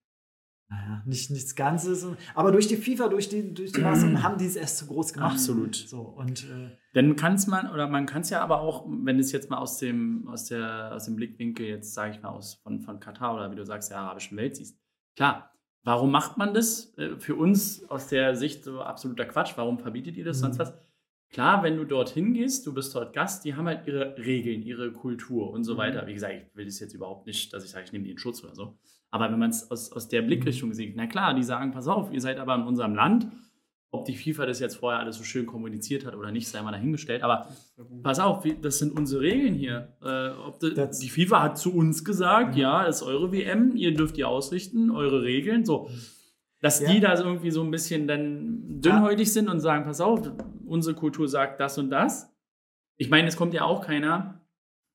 naja, 0.67 1.03
nicht 1.05 1.29
nichts 1.31 1.55
Ganzes. 1.55 2.07
Aber 2.33 2.51
durch 2.51 2.67
die 2.67 2.75
FIFA, 2.77 3.07
durch 3.09 3.29
die, 3.29 3.53
durch 3.53 3.71
die 3.71 3.81
Maßnahmen 3.81 4.21
haben 4.23 4.37
die 4.37 4.45
es 4.45 4.55
erst 4.55 4.77
zu 4.79 4.87
groß 4.87 5.13
gemacht. 5.13 5.33
Absolut. 5.33 5.75
So, 5.75 6.01
und 6.01 6.43
äh, 6.45 6.75
Dann 6.93 7.15
kann 7.15 7.35
es 7.35 7.45
man, 7.47 7.69
oder 7.71 7.87
man 7.87 8.05
kann 8.07 8.21
es 8.21 8.29
ja 8.31 8.41
aber 8.41 8.61
auch, 8.61 8.85
wenn 8.87 9.19
es 9.19 9.31
jetzt 9.31 9.49
mal 9.49 9.57
aus 9.57 9.77
dem, 9.77 10.27
aus 10.27 10.45
der, 10.45 10.91
aus 10.93 11.05
dem 11.05 11.15
Blickwinkel 11.15 11.67
jetzt, 11.67 11.93
sage 11.93 12.11
ich 12.15 12.21
mal, 12.23 12.29
aus 12.29 12.55
von, 12.63 12.81
von 12.81 12.99
Katar 12.99 13.35
oder 13.35 13.51
wie 13.51 13.55
du 13.55 13.65
sagst, 13.65 13.91
der 13.91 13.99
arabischen 13.99 14.37
Welt 14.37 14.55
siehst. 14.55 14.77
Klar, 15.15 15.51
warum 15.83 16.09
macht 16.11 16.37
man 16.37 16.53
das? 16.55 16.93
Äh, 16.97 17.17
Für 17.17 17.35
uns 17.35 17.87
aus 17.89 18.07
der 18.07 18.35
Sicht 18.35 18.63
so 18.63 18.81
absoluter 18.81 19.25
Quatsch. 19.25 19.53
Warum 19.55 19.77
verbietet 19.79 20.17
ihr 20.17 20.25
das, 20.25 20.37
Mhm. 20.37 20.41
sonst 20.41 20.59
was? 20.59 20.73
Klar, 21.35 21.63
wenn 21.63 21.75
du 21.75 21.83
dorthin 21.83 22.33
gehst, 22.33 22.65
du 22.65 22.73
bist 22.73 22.95
dort 22.95 23.11
Gast, 23.11 23.43
die 23.43 23.55
haben 23.55 23.67
halt 23.67 23.85
ihre 23.87 24.15
Regeln, 24.17 24.61
ihre 24.63 24.93
Kultur 24.93 25.51
und 25.51 25.65
so 25.65 25.73
Mhm. 25.73 25.77
weiter. 25.79 26.07
Wie 26.07 26.13
gesagt, 26.13 26.33
ich 26.33 26.55
will 26.55 26.63
das 26.63 26.79
jetzt 26.79 26.93
überhaupt 26.93 27.27
nicht, 27.27 27.51
dass 27.51 27.65
ich 27.65 27.71
sage, 27.71 27.83
ich 27.83 27.91
nehme 27.91 28.05
die 28.05 28.11
in 28.11 28.17
Schutz 28.17 28.41
oder 28.41 28.55
so. 28.55 28.77
Aber 29.11 29.29
wenn 29.29 29.37
man 29.39 29.49
es 29.49 29.69
aus, 29.69 29.91
aus 29.91 30.07
der 30.07 30.21
Blickrichtung 30.21 30.71
sieht, 30.71 30.95
na 30.95 31.07
klar, 31.07 31.33
die 31.33 31.43
sagen, 31.43 31.71
pass 31.71 31.89
auf, 31.89 32.09
ihr 32.13 32.21
seid 32.21 32.39
aber 32.39 32.55
in 32.55 32.61
unserem 32.63 32.95
Land. 32.95 33.27
Ob 33.91 34.05
die 34.05 34.15
FIFA 34.15 34.45
das 34.45 34.61
jetzt 34.61 34.75
vorher 34.77 35.01
alles 35.01 35.17
so 35.17 35.25
schön 35.25 35.45
kommuniziert 35.45 36.05
hat 36.05 36.15
oder 36.15 36.31
nicht, 36.31 36.47
sei 36.47 36.61
mal 36.61 36.71
dahingestellt. 36.71 37.21
Aber 37.21 37.49
pass 38.01 38.19
auf, 38.21 38.45
das 38.61 38.79
sind 38.79 38.97
unsere 38.97 39.19
Regeln 39.21 39.55
hier. 39.55 39.89
Äh, 40.01 40.69
Das- 40.73 40.99
die 40.99 41.09
FIFA 41.09 41.41
hat 41.43 41.57
zu 41.57 41.73
uns 41.75 42.05
gesagt, 42.05 42.55
Mhm. 42.55 42.61
ja, 42.61 42.85
das 42.85 43.01
ist 43.01 43.03
eure 43.07 43.33
WM, 43.33 43.75
ihr 43.75 43.93
dürft 43.93 44.15
die 44.15 44.23
ausrichten, 44.23 44.89
eure 44.89 45.21
Regeln. 45.23 45.65
So. 45.65 45.89
Dass 46.61 46.79
Ja. 46.79 46.91
die 46.93 47.01
da 47.01 47.17
so 47.17 47.25
irgendwie 47.25 47.51
so 47.51 47.61
ein 47.61 47.71
bisschen 47.71 48.07
dann 48.07 48.81
dünnhäutig 48.81 49.31
sind 49.33 49.49
und 49.49 49.59
sagen, 49.59 49.83
pass 49.83 49.99
auf, 49.99 50.31
unsere 50.67 50.95
Kultur 50.95 51.27
sagt 51.27 51.59
das 51.59 51.77
und 51.77 51.89
das. 51.89 52.31
Ich 52.97 53.09
meine, 53.09 53.27
es 53.27 53.37
kommt 53.37 53.53
ja 53.53 53.63
auch 53.63 53.85
keiner, 53.85 54.45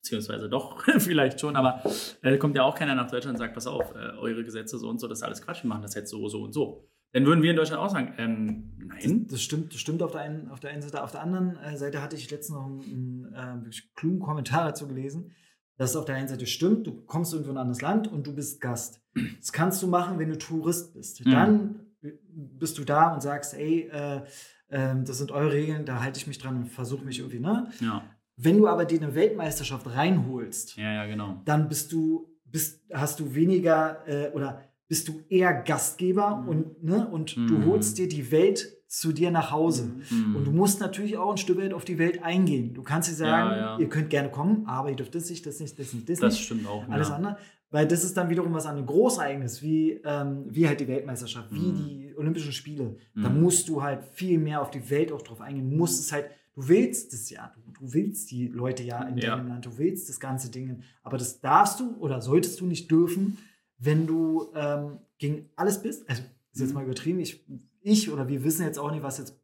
beziehungsweise 0.02 0.48
doch, 0.48 0.82
vielleicht 0.98 1.40
schon, 1.40 1.56
aber 1.56 1.82
äh, 2.22 2.38
kommt 2.38 2.56
ja 2.56 2.62
auch 2.62 2.74
keiner 2.74 2.94
nach 2.94 3.10
Deutschland 3.10 3.36
und 3.36 3.38
sagt, 3.38 3.54
pass 3.54 3.66
auf, 3.66 3.94
äh, 3.94 4.16
eure 4.18 4.44
Gesetze 4.44 4.78
so 4.78 4.88
und 4.88 5.00
so, 5.00 5.08
das 5.08 5.18
ist 5.18 5.22
alles 5.22 5.42
Quatsch, 5.42 5.62
wir 5.62 5.68
machen 5.68 5.82
das 5.82 5.94
jetzt 5.94 6.10
so, 6.10 6.28
so 6.28 6.42
und 6.42 6.52
so. 6.52 6.88
Dann 7.12 7.26
würden 7.26 7.42
wir 7.42 7.50
in 7.50 7.56
Deutschland 7.56 7.82
auch 7.82 7.90
sagen, 7.90 8.14
ähm, 8.18 8.72
nein. 8.78 9.24
Das, 9.24 9.32
das 9.32 9.42
stimmt, 9.42 9.74
das 9.74 9.80
stimmt 9.80 10.02
auf 10.02 10.12
der 10.12 10.20
einen, 10.20 10.48
auf 10.48 10.60
der 10.60 10.70
einen 10.70 10.80
Seite. 10.80 11.02
Auf 11.02 11.10
der 11.10 11.22
anderen 11.22 11.56
äh, 11.56 11.76
Seite 11.76 12.00
hatte 12.00 12.14
ich 12.14 12.30
letztens 12.30 12.56
noch 12.56 12.66
einen, 12.66 13.34
einen 13.34 13.60
äh, 13.60 13.64
wirklich 13.64 13.92
klugen 13.94 14.20
Kommentar 14.20 14.64
dazu 14.64 14.86
gelesen, 14.86 15.34
dass 15.76 15.90
es 15.90 15.96
auf 15.96 16.04
der 16.04 16.14
einen 16.14 16.28
Seite 16.28 16.46
stimmt, 16.46 16.86
du 16.86 17.04
kommst 17.06 17.32
irgendwo 17.32 17.50
in 17.50 17.56
ein 17.56 17.62
anderes 17.62 17.80
Land 17.80 18.06
und 18.06 18.26
du 18.26 18.34
bist 18.34 18.60
Gast. 18.60 19.02
Das 19.38 19.50
kannst 19.50 19.82
du 19.82 19.88
machen, 19.88 20.18
wenn 20.18 20.28
du 20.28 20.38
Tourist 20.38 20.94
bist. 20.94 21.24
Mhm. 21.24 21.30
Dann 21.30 21.80
bist 22.02 22.78
du 22.78 22.84
da 22.84 23.12
und 23.12 23.22
sagst, 23.22 23.54
ey, 23.54 23.88
äh, 23.90 24.22
ähm, 24.70 25.04
das 25.04 25.18
sind 25.18 25.30
eure 25.32 25.52
Regeln, 25.52 25.84
da 25.84 26.00
halte 26.02 26.18
ich 26.18 26.26
mich 26.26 26.38
dran 26.38 26.56
und 26.56 26.66
versuche 26.66 27.04
mich 27.04 27.18
irgendwie, 27.18 27.40
ne? 27.40 27.68
Ja. 27.80 28.02
Wenn 28.36 28.56
du 28.58 28.68
aber 28.68 28.84
dir 28.86 29.00
eine 29.02 29.14
Weltmeisterschaft 29.14 29.86
reinholst, 29.94 30.76
Ja, 30.76 30.92
ja, 30.92 31.06
genau. 31.06 31.42
dann 31.44 31.68
bist 31.68 31.92
du, 31.92 32.28
bist, 32.44 32.80
hast 32.92 33.20
du 33.20 33.34
weniger 33.34 33.98
äh, 34.08 34.30
oder 34.32 34.62
bist 34.88 35.06
du 35.08 35.20
eher 35.28 35.52
Gastgeber 35.52 36.36
Mhm. 36.36 36.48
und, 36.48 36.82
ne, 36.84 37.06
und 37.08 37.36
du 37.36 37.40
Mhm. 37.58 37.66
holst 37.66 37.98
dir 37.98 38.08
die 38.08 38.30
Welt 38.32 38.76
zu 38.88 39.12
dir 39.12 39.30
nach 39.30 39.52
Hause. 39.52 39.84
Mhm. 40.10 40.34
Und 40.36 40.44
du 40.46 40.50
musst 40.50 40.80
natürlich 40.80 41.16
auch 41.16 41.30
ein 41.30 41.36
Stück 41.36 41.58
weit 41.60 41.72
auf 41.72 41.84
die 41.84 41.96
Welt 41.98 42.24
eingehen. 42.24 42.74
Du 42.74 42.82
kannst 42.82 43.08
dir 43.08 43.14
sagen, 43.14 43.50
Ja, 43.50 43.56
ja. 43.56 43.78
ihr 43.78 43.88
könnt 43.88 44.10
gerne 44.10 44.30
kommen, 44.30 44.66
aber 44.66 44.90
ihr 44.90 44.96
dürft 44.96 45.14
das 45.14 45.30
nicht, 45.30 45.46
das 45.46 45.60
nicht, 45.60 45.78
das 45.78 45.92
nicht, 45.92 46.08
das, 46.08 46.18
Das 46.18 46.34
nicht. 46.34 46.44
stimmt 46.44 46.66
auch. 46.66 46.88
Alles 46.88 47.08
ja. 47.10 47.14
andere. 47.16 47.36
Weil 47.70 47.86
das 47.86 48.02
ist 48.04 48.16
dann 48.16 48.28
wiederum 48.30 48.52
was 48.52 48.66
an 48.66 48.76
ein 48.78 48.86
Großereignis, 48.86 49.62
wie, 49.62 50.00
ähm, 50.04 50.44
wie 50.48 50.66
halt 50.66 50.80
die 50.80 50.88
Weltmeisterschaft, 50.88 51.52
wie 51.52 51.58
Mhm. 51.70 51.74
die 51.76 52.14
Olympischen 52.16 52.52
Spiele. 52.52 52.96
Da 53.14 53.28
Mhm. 53.28 53.40
musst 53.42 53.68
du 53.68 53.82
halt 53.82 54.02
viel 54.12 54.38
mehr 54.38 54.60
auf 54.60 54.70
die 54.70 54.90
Welt 54.90 55.12
auch 55.12 55.22
drauf 55.22 55.40
eingehen. 55.40 55.70
Du 55.70 55.76
musst 55.76 56.00
es 56.00 56.10
halt, 56.12 56.26
du 56.54 56.66
willst 56.68 57.12
es 57.14 57.30
ja, 57.30 57.52
du, 57.54 57.60
du 57.86 57.92
willst 57.94 58.30
die 58.32 58.48
Leute 58.48 58.82
ja 58.82 59.02
in 59.04 59.18
Ja. 59.18 59.36
deinem 59.36 59.48
Land, 59.48 59.66
du 59.66 59.78
willst 59.78 60.08
das 60.08 60.18
ganze 60.18 60.50
Ding. 60.50 60.82
Aber 61.04 61.16
das 61.16 61.40
darfst 61.40 61.78
du 61.80 61.96
oder 61.98 62.20
solltest 62.20 62.60
du 62.60 62.66
nicht 62.66 62.90
dürfen, 62.90 63.38
wenn 63.78 64.06
du 64.06 64.50
ähm, 64.54 64.98
gegen 65.18 65.48
alles 65.56 65.80
bist. 65.80 66.08
Also, 66.10 66.22
ist 66.52 66.60
jetzt 66.60 66.70
Mhm. 66.70 66.74
mal 66.74 66.84
übertrieben. 66.84 67.20
Ich, 67.20 67.44
ich 67.82 68.10
oder 68.10 68.26
wir 68.28 68.42
wissen 68.42 68.64
jetzt 68.66 68.78
auch 68.78 68.90
nicht, 68.90 69.02
was 69.04 69.18
jetzt 69.18 69.38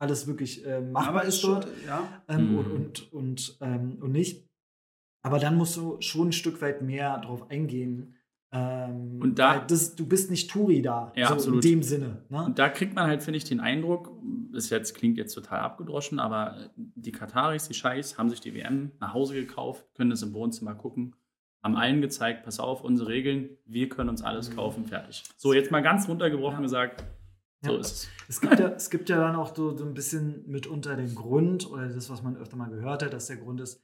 alles 0.00 0.26
wirklich 0.26 0.66
äh, 0.66 0.80
machbar 0.80 1.08
Aber 1.20 1.24
ist 1.24 1.34
ist 1.36 1.44
dort 1.44 1.64
schon, 1.64 1.72
ja. 1.86 2.22
ähm, 2.28 2.50
Mhm. 2.52 2.58
und, 2.58 2.66
und, 2.72 3.12
und, 3.12 3.58
ähm, 3.60 3.98
und 4.00 4.12
nicht. 4.12 4.49
Aber 5.22 5.38
dann 5.38 5.56
musst 5.56 5.76
du 5.76 5.96
schon 6.00 6.28
ein 6.28 6.32
Stück 6.32 6.60
weit 6.62 6.82
mehr 6.82 7.18
drauf 7.18 7.50
eingehen. 7.50 8.16
Ähm, 8.52 9.20
Und 9.22 9.38
da- 9.38 9.60
das, 9.60 9.94
du 9.94 10.06
bist 10.06 10.28
nicht 10.30 10.50
Touri 10.50 10.82
da, 10.82 11.12
Ja, 11.14 11.28
so 11.28 11.34
absolut. 11.34 11.64
in 11.64 11.70
dem 11.70 11.82
Sinne. 11.84 12.24
Ne? 12.30 12.44
Und 12.46 12.58
da 12.58 12.68
kriegt 12.68 12.94
man 12.94 13.06
halt, 13.06 13.22
finde 13.22 13.36
ich, 13.38 13.44
den 13.44 13.60
Eindruck, 13.60 14.10
das 14.52 14.70
jetzt, 14.70 14.94
klingt 14.96 15.18
jetzt 15.18 15.34
total 15.34 15.60
abgedroschen, 15.60 16.18
aber 16.18 16.70
die 16.76 17.12
Kataris, 17.12 17.68
die 17.68 17.74
Scheiß, 17.74 18.18
haben 18.18 18.28
sich 18.28 18.40
die 18.40 18.54
WM 18.54 18.90
nach 18.98 19.14
Hause 19.14 19.34
gekauft, 19.34 19.84
können 19.94 20.10
es 20.10 20.22
im 20.22 20.32
Wohnzimmer 20.32 20.74
gucken, 20.74 21.14
haben 21.62 21.76
allen 21.76 22.00
gezeigt, 22.00 22.42
pass 22.44 22.58
auf, 22.58 22.82
unsere 22.82 23.10
Regeln, 23.10 23.50
wir 23.66 23.88
können 23.88 24.08
uns 24.08 24.22
alles 24.22 24.50
kaufen, 24.56 24.84
fertig. 24.84 25.22
So, 25.36 25.52
jetzt 25.52 25.70
mal 25.70 25.80
ganz 25.82 26.08
runtergebrochen 26.08 26.56
Ja. 26.56 26.62
gesagt, 26.62 27.04
so 27.62 27.74
Ja. 27.74 27.78
ist 27.78 27.92
es. 27.92 28.08
Es 28.28 28.40
gibt, 28.40 28.58
ja, 28.58 28.68
es 28.70 28.90
gibt 28.90 29.08
ja 29.10 29.20
dann 29.20 29.36
auch 29.36 29.54
so, 29.54 29.76
so 29.76 29.84
ein 29.84 29.94
bisschen 29.94 30.42
mitunter 30.50 30.96
den 30.96 31.14
Grund, 31.14 31.70
oder 31.70 31.86
das, 31.88 32.10
was 32.10 32.22
man 32.24 32.36
öfter 32.36 32.56
mal 32.56 32.68
gehört 32.70 33.04
hat, 33.04 33.12
dass 33.12 33.26
der 33.26 33.36
Grund 33.36 33.60
ist, 33.60 33.80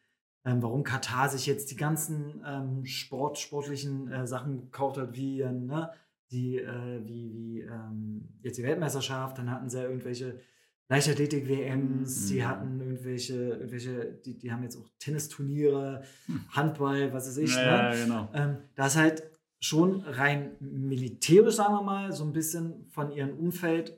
ähm, 0.47 0.63
warum 0.63 0.85
Katar 0.85 1.29
sich 1.29 1.45
jetzt 1.45 1.71
die 1.73 1.77
ganzen 1.77 2.43
ähm, 2.47 2.87
Sport, 2.87 3.37
sportlichen 3.39 4.11
äh, 4.11 4.27
Sachen 4.27 4.63
gekauft 4.63 4.97
hat, 4.97 5.15
wie, 5.15 5.41
äh, 5.41 5.51
ne, 5.51 5.91
die, 6.31 6.59
äh, 6.59 7.01
wie, 7.05 7.35
wie 7.35 7.61
ähm, 7.61 8.29
jetzt 8.43 8.57
die 8.57 8.63
Weltmeisterschaft, 8.63 9.39
dann 9.39 9.51
hatten 9.51 9.69
sie 9.69 9.79
ja 9.79 9.85
irgendwelche 9.85 10.41
Leichtathletik-WMs, 10.89 12.29
die 12.29 12.39
Mhm. 12.39 12.49
hatten 12.49 12.81
irgendwelche, 12.81 13.35
irgendwelche 13.35 14.21
die, 14.25 14.39
die 14.39 14.53
haben 14.53 14.63
jetzt 14.63 14.77
auch 14.77 14.89
Tennisturniere, 15.01 16.05
Handball, 16.51 17.13
was 17.13 17.27
weiß 17.27 17.39
ich. 17.39 17.57
Hm. 17.57 17.63
Ja, 17.65 17.83
ne? 17.83 17.99
ja, 17.99 18.05
genau. 18.05 18.29
ähm, 18.33 18.57
das 18.77 18.97
halt 18.97 19.25
schon 19.59 20.03
rein 20.03 20.53
militärisch, 20.61 21.57
sagen 21.57 21.75
wir 21.75 21.83
mal, 21.83 22.13
so 22.13 22.25
ein 22.25 22.33
bisschen 22.33 22.87
von 22.91 23.11
ihrem 23.11 23.37
Umfeld 23.37 23.97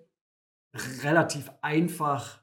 relativ 1.02 1.50
einfach 1.60 2.42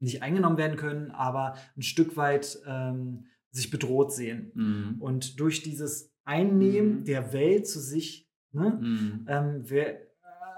nicht 0.00 0.22
eingenommen 0.22 0.56
werden 0.58 0.76
können, 0.76 1.10
aber 1.10 1.54
ein 1.76 1.82
Stück 1.82 2.16
weit 2.16 2.58
ähm, 2.66 3.26
sich 3.50 3.70
bedroht 3.70 4.12
sehen. 4.12 4.52
Mhm. 4.54 4.96
Und 5.00 5.40
durch 5.40 5.62
dieses 5.62 6.12
Einnehmen 6.24 7.00
Mhm. 7.00 7.04
der 7.04 7.32
Welt 7.32 7.66
zu 7.66 7.80
sich, 7.80 8.28
ne, 8.52 8.78
Mhm. 8.80 9.26
ähm, 9.28 9.60
wer, 9.64 10.00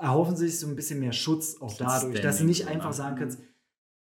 erhoffen 0.01 0.35
sich 0.37 0.59
so 0.59 0.67
ein 0.67 0.77
bisschen 0.77 0.99
mehr 0.99 1.13
Schutz 1.13 1.61
auch 1.61 1.77
dadurch, 1.77 2.21
dass 2.23 2.39
sie 2.39 2.45
nicht 2.45 2.67
einfach 2.69 2.89
ne? 2.89 2.95
sagen 2.95 3.17
können, 3.17 3.37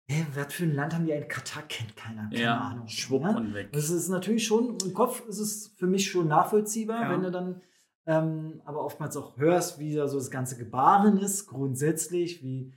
hä, 0.07 0.27
was 0.35 0.53
für 0.53 0.65
ein 0.65 0.75
Land 0.75 0.95
haben 0.95 1.05
die 1.07 1.13
ein 1.13 1.29
Katar 1.29 1.63
kennt 1.69 1.95
keiner, 1.97 2.25
keine 2.31 2.41
Ja, 2.43 2.59
Ahnung. 2.59 2.89
schwupp 2.89 3.23
ne? 3.23 3.37
und 3.37 3.55
weg. 3.55 3.71
Das 3.73 3.91
ist 3.91 4.09
natürlich 4.09 4.47
schon, 4.47 4.79
im 4.85 4.95
Kopf 4.95 5.27
ist 5.29 5.39
es 5.39 5.69
für 5.77 5.87
mich 5.87 6.11
schon 6.11 6.27
nachvollziehbar, 6.29 7.03
Ja. 7.03 7.11
wenn 7.11 7.23
du 7.23 7.31
dann 7.31 7.61
ähm, 8.07 8.61
aber 8.67 8.85
oftmals 8.85 9.17
auch 9.17 9.39
hörst, 9.39 9.79
wie 9.79 9.95
da 9.95 10.09
so 10.09 10.19
das 10.19 10.31
ganze 10.31 10.59
Gebaren 10.59 11.17
ist, 11.17 11.47
grundsätzlich, 11.47 12.43
wie. 12.43 12.73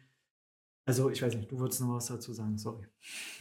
Also, 0.88 1.10
ich 1.10 1.22
weiß 1.22 1.36
nicht, 1.36 1.52
du 1.52 1.60
würdest 1.60 1.82
noch 1.82 1.96
was 1.96 2.08
dazu 2.08 2.32
sagen, 2.32 2.58
sorry. 2.58 2.88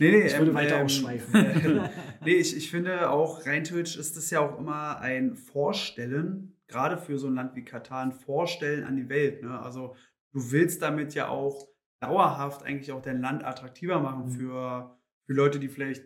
Nee, 0.01 0.11
nee, 0.11 0.27
Ich 0.27 0.37
würde 0.37 0.51
ähm, 0.51 0.57
weiter 0.57 0.79
ähm, 0.81 0.85
ausschweifen. 0.87 1.33
nee, 2.25 2.35
ich, 2.35 2.57
ich 2.57 2.71
finde 2.71 3.09
auch 3.09 3.47
rein 3.47 3.63
theoretisch 3.63 3.97
ist 3.97 4.17
das 4.17 4.31
ja 4.31 4.41
auch 4.41 4.59
immer 4.59 4.99
ein 4.99 5.37
Vorstellen, 5.37 6.57
gerade 6.67 6.99
für 6.99 7.19
so 7.19 7.29
ein 7.29 7.35
Land 7.37 7.55
wie 7.55 7.65
Katar, 7.65 8.03
ein 8.03 8.13
Vorstellen 8.13 8.83
an 8.85 8.97
die 8.97 9.09
Welt. 9.09 9.43
Ne? 9.45 9.59
Also 9.61 9.95
du 10.33 10.51
willst 10.51 10.83
damit 10.83 11.15
ja 11.15 11.29
auch 11.29 11.69
dauerhaft 12.01 12.65
eigentlich 12.65 12.91
auch 12.91 13.01
dein 13.01 13.21
Land 13.21 13.45
attraktiver 13.45 14.01
machen 14.01 14.27
Mhm. 14.27 14.31
für, 14.33 14.99
für 15.25 15.33
Leute, 15.33 15.61
die 15.61 15.69
vielleicht 15.69 16.05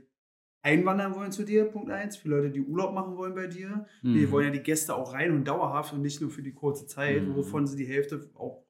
einwandern 0.63 1.15
wollen 1.15 1.33
zu 1.33 1.43
dir, 1.45 1.65
Punkt 1.65 1.91
eins, 1.91 2.19
für 2.19 2.29
Leute, 2.29 2.51
die 2.51 2.61
Urlaub 2.61 2.93
machen 2.93 3.17
wollen 3.17 3.35
bei 3.35 3.47
dir. 3.47 3.87
Die 4.03 4.27
Mhm. 4.27 4.31
wollen 4.31 4.45
ja 4.49 4.51
die 4.53 4.63
Gäste 4.63 4.95
auch 4.95 5.15
rein 5.15 5.33
und 5.33 5.45
dauerhaft 5.49 5.95
und 5.95 6.03
nicht 6.03 6.21
nur 6.21 6.29
für 6.31 6.43
die 6.43 6.53
kurze 6.53 6.87
Zeit, 6.87 7.27
Mhm. 7.27 7.35
wovon 7.35 7.67
sie 7.67 7.77
die 7.77 7.87
Hälfte 7.87 8.29
auch 8.35 8.63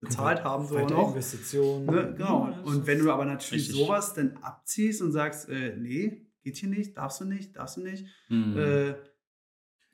bezahlt 0.00 0.44
haben, 0.44 0.66
so 0.66 0.78
noch. 0.78 1.08
Investitionen. 1.08 1.86
Ne, 1.86 2.14
genau. 2.16 2.54
Und 2.64 2.86
wenn 2.86 2.98
du 3.00 3.10
aber 3.12 3.24
natürlich 3.24 3.68
Richtig. 3.68 3.84
sowas 3.86 4.14
dann 4.14 4.36
abziehst 4.42 5.02
und 5.02 5.12
sagst, 5.12 5.48
äh, 5.48 5.74
nee, 5.76 6.26
geht 6.42 6.56
hier 6.56 6.68
nicht, 6.68 6.96
darfst 6.96 7.20
du 7.20 7.24
nicht, 7.24 7.56
darfst 7.56 7.76
du 7.76 7.82
nicht, 7.82 8.06
Mhm. 8.28 8.56
äh, 8.56 8.94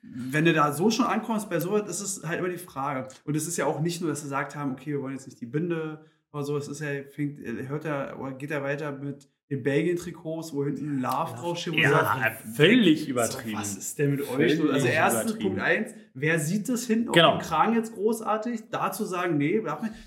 wenn 0.01 0.45
du 0.45 0.53
da 0.53 0.71
so 0.71 0.91
schon 0.91 1.05
ankommst 1.05 1.49
bei 1.49 1.59
sowas, 1.59 1.89
ist 1.89 2.01
es 2.01 2.23
halt 2.27 2.37
immer 2.39 2.49
die 2.49 2.57
Frage. 2.59 3.07
Und 3.23 3.35
es 3.35 3.47
ist 3.47 3.57
ja 3.57 3.65
auch 3.65 3.79
nicht 3.81 4.01
nur, 4.01 4.11
dass 4.11 4.19
sie 4.19 4.25
gesagt 4.25 4.55
haben, 4.55 4.73
okay, 4.73 4.91
wir 4.91 5.01
wollen 5.01 5.15
jetzt 5.15 5.25
nicht 5.25 5.41
die 5.41 5.47
Binde 5.47 6.05
oder 6.31 6.43
so, 6.43 6.55
es 6.57 6.67
ist 6.67 6.81
ja, 6.81 7.03
fängt, 7.09 7.39
äh, 7.39 7.67
hört 7.67 7.85
er 7.85 8.19
oder 8.19 8.33
geht 8.33 8.51
er 8.51 8.61
weiter 8.61 8.91
mit 8.91 9.27
den 9.49 9.61
Belgien-Trikots, 9.61 10.53
wo 10.53 10.65
hinten 10.65 10.97
Love 10.99 11.31
Ja. 11.31 11.35
draufsteht. 11.37 11.75
ja, 11.75 11.89
sagst, 11.91 12.55
völlig 12.55 13.07
übertrieben. 13.07 13.51
so, 13.57 13.61
was 13.61 13.77
ist 13.77 13.99
denn 13.99 14.11
mit 14.11 14.21
euch? 14.21 14.27
Völlig 14.27 14.57
los? 14.59 14.71
Also 14.71 14.87
erstens. 14.87 15.37
Punkt 15.37 15.59
eins, 15.61 15.91
wer 16.15 16.39
sieht 16.39 16.67
das 16.67 16.85
hinten 16.87 17.11
Genau. 17.11 17.33
auf 17.33 17.37
dem 17.43 17.47
Kragen 17.47 17.75
jetzt 17.75 17.93
großartig? 17.93 18.69
Da 18.71 18.91
zu 18.91 19.05
sagen, 19.05 19.37
nee, 19.37 19.61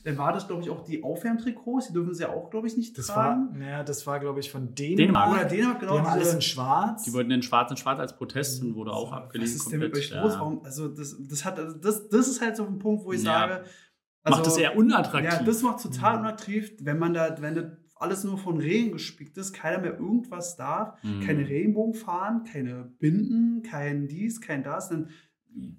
dann 0.04 0.18
war 0.18 0.32
das, 0.32 0.48
glaube 0.48 0.62
ich, 0.62 0.70
auch 0.70 0.82
die 0.82 1.04
Aufwärmtrikots, 1.04 1.86
die 1.88 1.92
dürfen 1.92 2.14
sie 2.14 2.22
ja 2.24 2.30
auch, 2.30 2.50
glaube 2.50 2.66
ich, 2.66 2.76
nicht 2.76 2.98
Das 2.98 3.08
war, 3.10 3.14
tragen. 3.34 3.58
naja, 3.58 3.84
das 3.84 4.04
war, 4.08 4.18
glaube 4.18 4.40
ich, 4.40 4.50
von 4.50 4.74
Dänemark. 4.74 4.96
Dänemark. 4.96 5.30
Oder 5.32 5.44
Dänemark, 5.44 5.78
Die 5.80 5.86
genau. 5.86 5.98
haben 5.98 6.06
alles 6.06 6.34
in 6.34 6.40
schwarz. 6.42 7.04
Die 7.04 7.12
wollten 7.12 7.30
den 7.30 7.42
Schwarz 7.42 7.70
in 7.70 7.76
Schwarz 7.76 8.00
als 8.00 8.16
Protest 8.16 8.60
und 8.64 8.74
wurde 8.74 8.92
auch 8.92 9.12
was 9.12 9.18
abgelehnt. 9.18 9.50
ist 9.54 9.70
denn 9.70 9.78
mit 9.78 9.94
euch 9.96 10.10
los? 10.10 10.32
ja. 10.34 10.40
Warum, 10.40 10.64
also 10.64 10.88
das, 10.88 11.16
das, 11.20 11.44
hat, 11.44 11.60
also 11.60 11.76
das, 11.78 12.08
das 12.08 12.26
ist 12.26 12.40
halt 12.40 12.56
so 12.56 12.66
ein 12.66 12.80
Punkt, 12.80 13.04
wo 13.04 13.12
ich 13.12 13.22
Ja. 13.22 13.38
sage, 13.40 13.64
also, 14.24 14.38
Macht 14.40 14.46
es 14.48 14.56
eher 14.58 14.76
unattraktiv. 14.76 15.32
Ja, 15.32 15.42
das 15.42 15.62
macht 15.62 15.80
total 15.80 16.14
Mhm. 16.14 16.20
unattraktiv, 16.22 16.72
wenn 16.82 16.98
man 16.98 17.14
da, 17.14 17.36
wenn 17.40 17.54
das 17.54 17.64
alles 18.00 18.24
nur 18.24 18.38
von 18.38 18.58
Regeln 18.58 18.92
gespickt 18.92 19.36
ist, 19.38 19.52
keiner 19.52 19.78
mehr 19.78 19.94
irgendwas 19.98 20.56
darf, 20.56 21.02
Mhm. 21.02 21.20
keine 21.20 21.48
Regenbogen 21.48 21.94
fahren, 21.94 22.44
keine 22.44 22.92
Binden, 22.98 23.62
kein 23.62 24.08
dies, 24.08 24.40
kein 24.40 24.62
das, 24.62 24.88
dann 24.88 25.08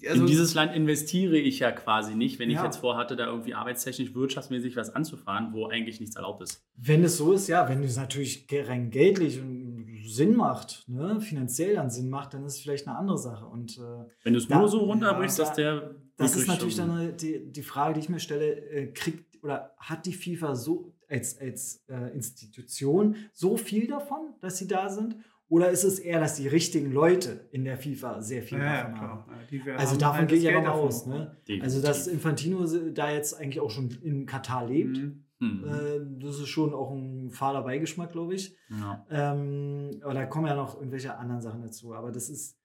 also 0.07 0.21
in 0.21 0.27
dieses 0.27 0.55
Land 0.55 0.75
investiere 0.75 1.37
ich 1.37 1.59
ja 1.59 1.71
quasi 1.71 2.15
nicht, 2.15 2.39
wenn 2.39 2.49
ich 2.49 2.55
Ja. 2.55 2.65
jetzt 2.65 2.77
vorhatte, 2.77 3.15
da 3.15 3.27
irgendwie 3.27 3.53
arbeitstechnisch, 3.53 4.13
wirtschaftsmäßig 4.13 4.75
was 4.75 4.93
anzufahren, 4.93 5.53
wo 5.53 5.67
eigentlich 5.67 5.99
nichts 6.01 6.15
erlaubt 6.15 6.41
ist. 6.41 6.65
Wenn 6.75 7.03
es 7.03 7.17
so 7.17 7.31
ist, 7.33 7.47
ja, 7.47 7.69
wenn 7.69 7.83
es 7.83 7.95
natürlich 7.95 8.45
rein 8.51 8.89
geldlich 8.89 9.39
und 9.39 9.87
Sinn 10.03 10.35
macht, 10.35 10.83
ne, 10.89 11.21
finanziell 11.21 11.75
dann 11.75 11.89
Sinn 11.91 12.09
macht, 12.09 12.33
dann 12.33 12.43
ist 12.45 12.55
es 12.55 12.61
vielleicht 12.61 12.87
eine 12.87 12.97
andere 12.97 13.19
Sache. 13.19 13.45
Und 13.45 13.77
äh, 13.77 14.05
Wenn 14.23 14.33
du 14.33 14.39
es 14.39 14.49
nur 14.49 14.67
so 14.67 14.79
runterbrichst, 14.79 15.37
ja, 15.37 15.45
dass 15.45 15.53
der. 15.53 15.95
das 16.17 16.35
ist 16.35 16.47
natürlich 16.47 16.75
so- 16.75 16.85
dann 16.87 17.15
die, 17.15 17.51
die 17.51 17.61
Frage, 17.61 17.93
die 17.93 17.99
ich 18.01 18.09
mir 18.09 18.19
stelle, 18.19 18.55
äh, 18.71 18.87
kriegt 18.87 19.41
oder 19.43 19.75
hat 19.77 20.05
die 20.07 20.13
FIFA 20.13 20.55
so 20.55 20.93
als, 21.09 21.39
als 21.39 21.83
äh, 21.89 22.13
Institution 22.15 23.15
so 23.33 23.57
viel 23.57 23.87
davon, 23.87 24.35
dass 24.41 24.57
sie 24.57 24.67
da 24.67 24.89
sind? 24.89 25.15
Oder 25.47 25.71
ist 25.71 25.83
es 25.83 25.97
eher, 25.97 26.19
dass 26.19 26.35
die 26.35 26.47
richtigen 26.47 26.91
Leute 26.91 27.47
in 27.51 27.65
der 27.65 27.75
FIFA 27.77 28.21
sehr 28.21 28.43
viel 28.43 28.59
ja, 28.59 28.63
ja, 28.65 28.77
davon 28.83 28.93
klar. 28.95 29.09
haben? 29.09 29.33
Ja, 29.65 29.75
Also 29.77 29.91
haben 29.93 29.99
davon 29.99 30.17
halt 30.19 30.29
gehe 30.29 30.37
ich 30.37 30.45
mal 30.55 30.63
davon. 30.63 30.87
aus. 30.87 31.05
Ne? 31.07 31.35
Also, 31.61 31.81
dass 31.81 32.05
Infantino 32.05 32.63
da 32.91 33.11
jetzt 33.11 33.33
eigentlich 33.33 33.59
auch 33.59 33.71
schon 33.71 33.89
in 34.03 34.25
Katar 34.25 34.67
lebt, 34.67 34.97
Mhm. 34.97 35.25
Hm. 35.41 35.63
äh, 35.63 36.21
das 36.21 36.37
ist 36.37 36.49
schon 36.49 36.73
auch 36.73 36.91
ein 36.91 37.29
fahler 37.31 37.61
Beigeschmack, 37.63 38.11
glaube 38.11 38.35
ich. 38.35 38.57
ja. 38.69 39.05
Ähm, 39.09 39.89
aber 40.03 40.13
da 40.13 40.25
kommen 40.25 40.47
ja 40.47 40.53
noch 40.55 40.75
irgendwelche 40.75 41.17
anderen 41.17 41.41
Sachen 41.41 41.61
dazu. 41.61 41.93
Aber 41.95 42.11
das 42.11 42.29
ist 42.29 42.57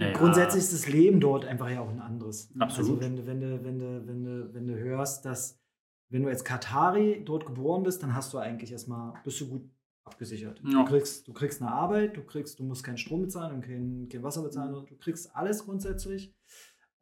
Ja, 0.00 0.08
ja. 0.08 0.12
grundsätzlich 0.14 0.64
ist 0.64 0.72
das 0.72 0.88
Leben 0.88 1.20
dort 1.20 1.44
einfach 1.44 1.70
ja 1.70 1.80
auch 1.80 1.88
ein 1.90 2.00
anderes. 2.00 2.52
Absolut. 2.58 2.90
Also 2.90 3.00
wenn 3.00 3.16
du, 3.16 3.26
wenn 3.26 3.40
du, 3.40 3.64
wenn 3.64 3.78
du, 3.78 4.06
wenn 4.08 4.24
du, 4.24 4.52
wenn 4.54 4.66
du 4.66 4.74
hörst, 4.74 5.24
dass 5.24 5.60
wenn 6.14 6.22
du 6.22 6.28
als 6.28 6.44
Katari 6.44 7.22
dort 7.24 7.44
geboren 7.44 7.82
bist, 7.82 8.00
dann 8.04 8.14
hast 8.14 8.32
du 8.32 8.38
eigentlich 8.38 8.70
erstmal, 8.70 9.14
bist 9.24 9.40
du 9.40 9.48
gut 9.48 9.68
abgesichert. 10.04 10.62
Ja. 10.64 10.84
Du, 10.84 10.84
kriegst, 10.84 11.26
du 11.26 11.32
kriegst 11.32 11.60
eine 11.60 11.72
Arbeit, 11.72 12.16
du 12.16 12.22
kriegst, 12.22 12.60
du 12.60 12.62
musst 12.62 12.84
keinen 12.84 12.98
Strom 12.98 13.22
bezahlen 13.22 13.56
und 13.56 13.62
kein, 13.62 14.08
kein 14.08 14.22
Wasser 14.22 14.42
bezahlen, 14.44 14.72
du 14.72 14.96
kriegst 14.96 15.34
alles 15.34 15.64
grundsätzlich 15.64 16.32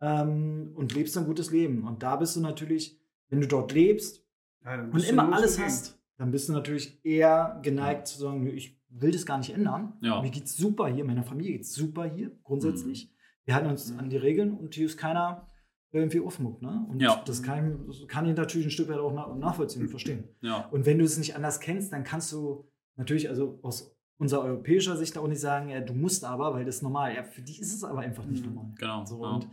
ähm, 0.00 0.72
und 0.74 0.94
lebst 0.94 1.18
ein 1.18 1.26
gutes 1.26 1.50
Leben. 1.50 1.86
Und 1.86 2.02
da 2.02 2.16
bist 2.16 2.36
du 2.36 2.40
natürlich, 2.40 2.98
wenn 3.28 3.42
du 3.42 3.46
dort 3.46 3.72
lebst, 3.72 4.24
Ja, 4.64 4.80
und 4.82 5.06
immer 5.06 5.30
alles 5.30 5.60
hast, 5.60 5.98
dann 6.16 6.30
bist 6.30 6.48
du 6.48 6.54
natürlich 6.54 7.04
eher 7.04 7.60
geneigt 7.62 8.06
zu 8.06 8.18
sagen, 8.18 8.46
ich 8.46 8.80
will 8.88 9.10
das 9.10 9.26
gar 9.26 9.36
nicht 9.36 9.50
ändern. 9.52 9.92
Ja. 10.00 10.22
Mir 10.22 10.30
geht's 10.30 10.56
super 10.56 10.86
hier, 10.88 11.04
meiner 11.04 11.24
Familie 11.24 11.52
geht's 11.52 11.74
super 11.74 12.04
hier, 12.06 12.30
grundsätzlich. 12.44 13.12
Wir 13.44 13.54
halten 13.54 13.68
uns 13.68 13.92
Mhm. 13.92 13.98
an 13.98 14.08
die 14.08 14.16
Regeln 14.16 14.54
und 14.56 14.74
hier 14.74 14.86
ist 14.86 14.96
keiner, 14.96 15.46
irgendwie 15.92 16.20
aufmuckt. 16.20 16.62
Ne? 16.62 16.86
Und 16.88 17.00
Ja. 17.00 17.22
das 17.26 17.42
kann, 17.42 17.86
ich, 17.90 18.08
kann 18.08 18.26
ich 18.26 18.34
natürlich 18.36 18.66
ein 18.66 18.70
Stück 18.70 18.88
weit 18.88 18.98
auch 18.98 19.12
nach, 19.12 19.34
nachvollziehen 19.36 19.82
und 19.82 19.88
verstehen. 19.88 20.24
Ja. 20.40 20.66
Und 20.70 20.86
wenn 20.86 20.98
du 20.98 21.04
es 21.04 21.18
nicht 21.18 21.36
anders 21.36 21.60
kennst, 21.60 21.92
dann 21.92 22.02
kannst 22.04 22.32
du 22.32 22.64
natürlich, 22.96 23.28
also 23.28 23.58
aus 23.62 23.94
unserer 24.18 24.42
europäischer 24.44 24.96
Sicht 24.96 25.18
auch 25.18 25.26
nicht 25.28 25.40
sagen, 25.40 25.68
ja, 25.68 25.80
du 25.80 25.94
musst 25.94 26.24
aber, 26.24 26.54
weil 26.54 26.64
das 26.64 26.76
ist 26.76 26.82
normal. 26.82 27.14
Ja, 27.14 27.24
für 27.24 27.42
die 27.42 27.58
ist 27.60 27.74
es 27.74 27.84
aber 27.84 28.00
einfach 28.00 28.24
nicht 28.24 28.44
Mhm. 28.46 28.54
normal. 28.54 28.74
Genau. 28.78 29.04
So, 29.04 29.22
ja. 29.22 29.30
und 29.32 29.48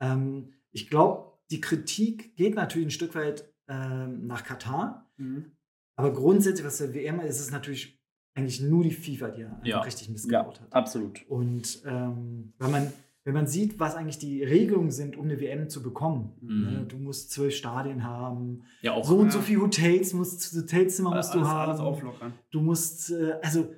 ähm, 0.00 0.52
ich 0.72 0.88
glaube, 0.88 1.32
die 1.50 1.60
Kritik 1.60 2.36
geht 2.36 2.54
natürlich 2.54 2.88
ein 2.88 2.92
Stück 2.92 3.14
weit 3.14 3.44
ähm, 3.68 4.26
nach 4.26 4.44
Katar. 4.44 5.10
Mhm. 5.18 5.52
Aber 5.96 6.12
grundsätzlich, 6.12 6.66
was 6.66 6.78
der 6.78 6.94
WM 6.94 7.20
ist, 7.20 7.36
ist 7.36 7.40
es 7.46 7.50
natürlich 7.52 8.00
eigentlich 8.34 8.60
nur 8.60 8.82
die 8.84 8.90
FIFA, 8.92 9.28
die 9.30 9.40
ja 9.42 9.60
Ja. 9.64 9.80
richtig 9.82 10.08
missgebaut 10.08 10.60
hat. 10.60 10.72
absolut. 10.72 11.24
Und 11.28 11.82
ähm, 11.84 12.54
wenn, 12.58 12.70
man, 12.70 12.92
wenn 13.30 13.42
man 13.42 13.46
sieht, 13.46 13.78
was 13.78 13.94
eigentlich 13.94 14.18
die 14.18 14.42
Regelungen 14.42 14.90
sind, 14.90 15.16
um 15.16 15.24
eine 15.26 15.40
WM 15.40 15.68
zu 15.68 15.82
bekommen, 15.82 16.32
Mhm. 16.40 16.62
ne, 16.62 16.84
du 16.88 16.96
musst 16.98 17.30
zwölf 17.30 17.54
Stadien 17.54 18.04
haben, 18.04 18.62
Ja, 18.82 18.92
auch. 18.94 19.04
so 19.04 19.16
und 19.18 19.26
ja. 19.26 19.30
so 19.32 19.38
viele 19.40 19.60
Hotels 19.62 20.12
musst 20.12 20.54
Hotelzimmer 20.56 21.14
musst 21.14 21.30
alles, 21.32 21.42
du 21.44 21.48
haben. 21.48 21.70
alles 21.70 21.80
auflockern. 21.80 22.32
Du 22.50 22.60
musst, 22.60 23.10
äh, 23.12 23.34
also 23.42 23.68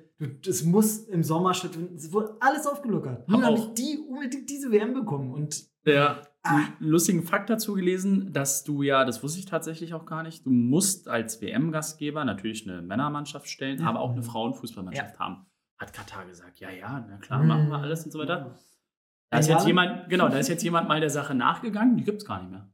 das 0.45 0.63
muss 0.63 0.99
im 1.05 1.21
Sommer 1.23 1.53
stattfinden. 1.53 1.95
Es 1.95 2.11
wurde 2.11 2.35
alles 2.39 2.65
aufgelockert. 2.65 3.27
Nur 3.29 3.41
Hab 3.43 3.55
damit 3.55 3.77
die 3.77 3.99
unbedingt 4.09 4.49
diese 4.49 4.71
WM 4.71 4.93
bekommen. 4.93 5.31
Und 5.33 5.65
Ja, 5.85 6.21
Ah. 6.45 6.59
lustigen 6.79 7.23
Fakt 7.23 7.49
dazu 7.49 7.73
gelesen, 7.73 8.31
dass 8.33 8.63
du 8.63 8.81
ja, 8.83 9.05
das 9.05 9.21
wusste 9.23 9.39
ich 9.39 9.45
tatsächlich 9.45 9.93
auch 9.93 10.05
gar 10.05 10.23
nicht, 10.23 10.45
du 10.45 10.49
musst 10.49 11.07
als 11.07 11.41
WM-Gastgeber 11.41 12.23
natürlich 12.25 12.67
eine 12.69 12.81
Männermannschaft 12.81 13.47
stellen, 13.49 13.79
Ja. 13.79 13.87
aber 13.87 13.99
auch 13.99 14.11
eine 14.11 14.23
Frauenfußballmannschaft 14.23 15.19
haben. 15.19 15.45
Hat 15.77 15.91
Katar 15.93 16.25
gesagt, 16.25 16.59
ja, 16.59 16.69
ja, 16.69 17.05
na 17.09 17.17
klar, 17.17 17.41
Mhm. 17.41 17.47
machen 17.47 17.69
wir 17.69 17.77
alles 17.79 18.05
und 18.05 18.11
so 18.11 18.19
weiter. 18.19 18.57
Da 19.33 19.39
ist 19.39 19.47
Ja. 19.49 19.55
jetzt 19.55 19.65
jemand, 19.67 20.09
genau, 20.09 20.29
da 20.29 20.37
ist 20.37 20.47
jetzt 20.47 20.63
jemand 20.63 20.87
mal 20.87 20.99
der 20.99 21.09
Sache 21.09 21.33
nachgegangen, 21.33 21.97
die 21.97 22.03
gibt 22.03 22.21
es 22.21 22.27
gar 22.27 22.39
nicht 22.41 22.51
mehr. 22.51 22.69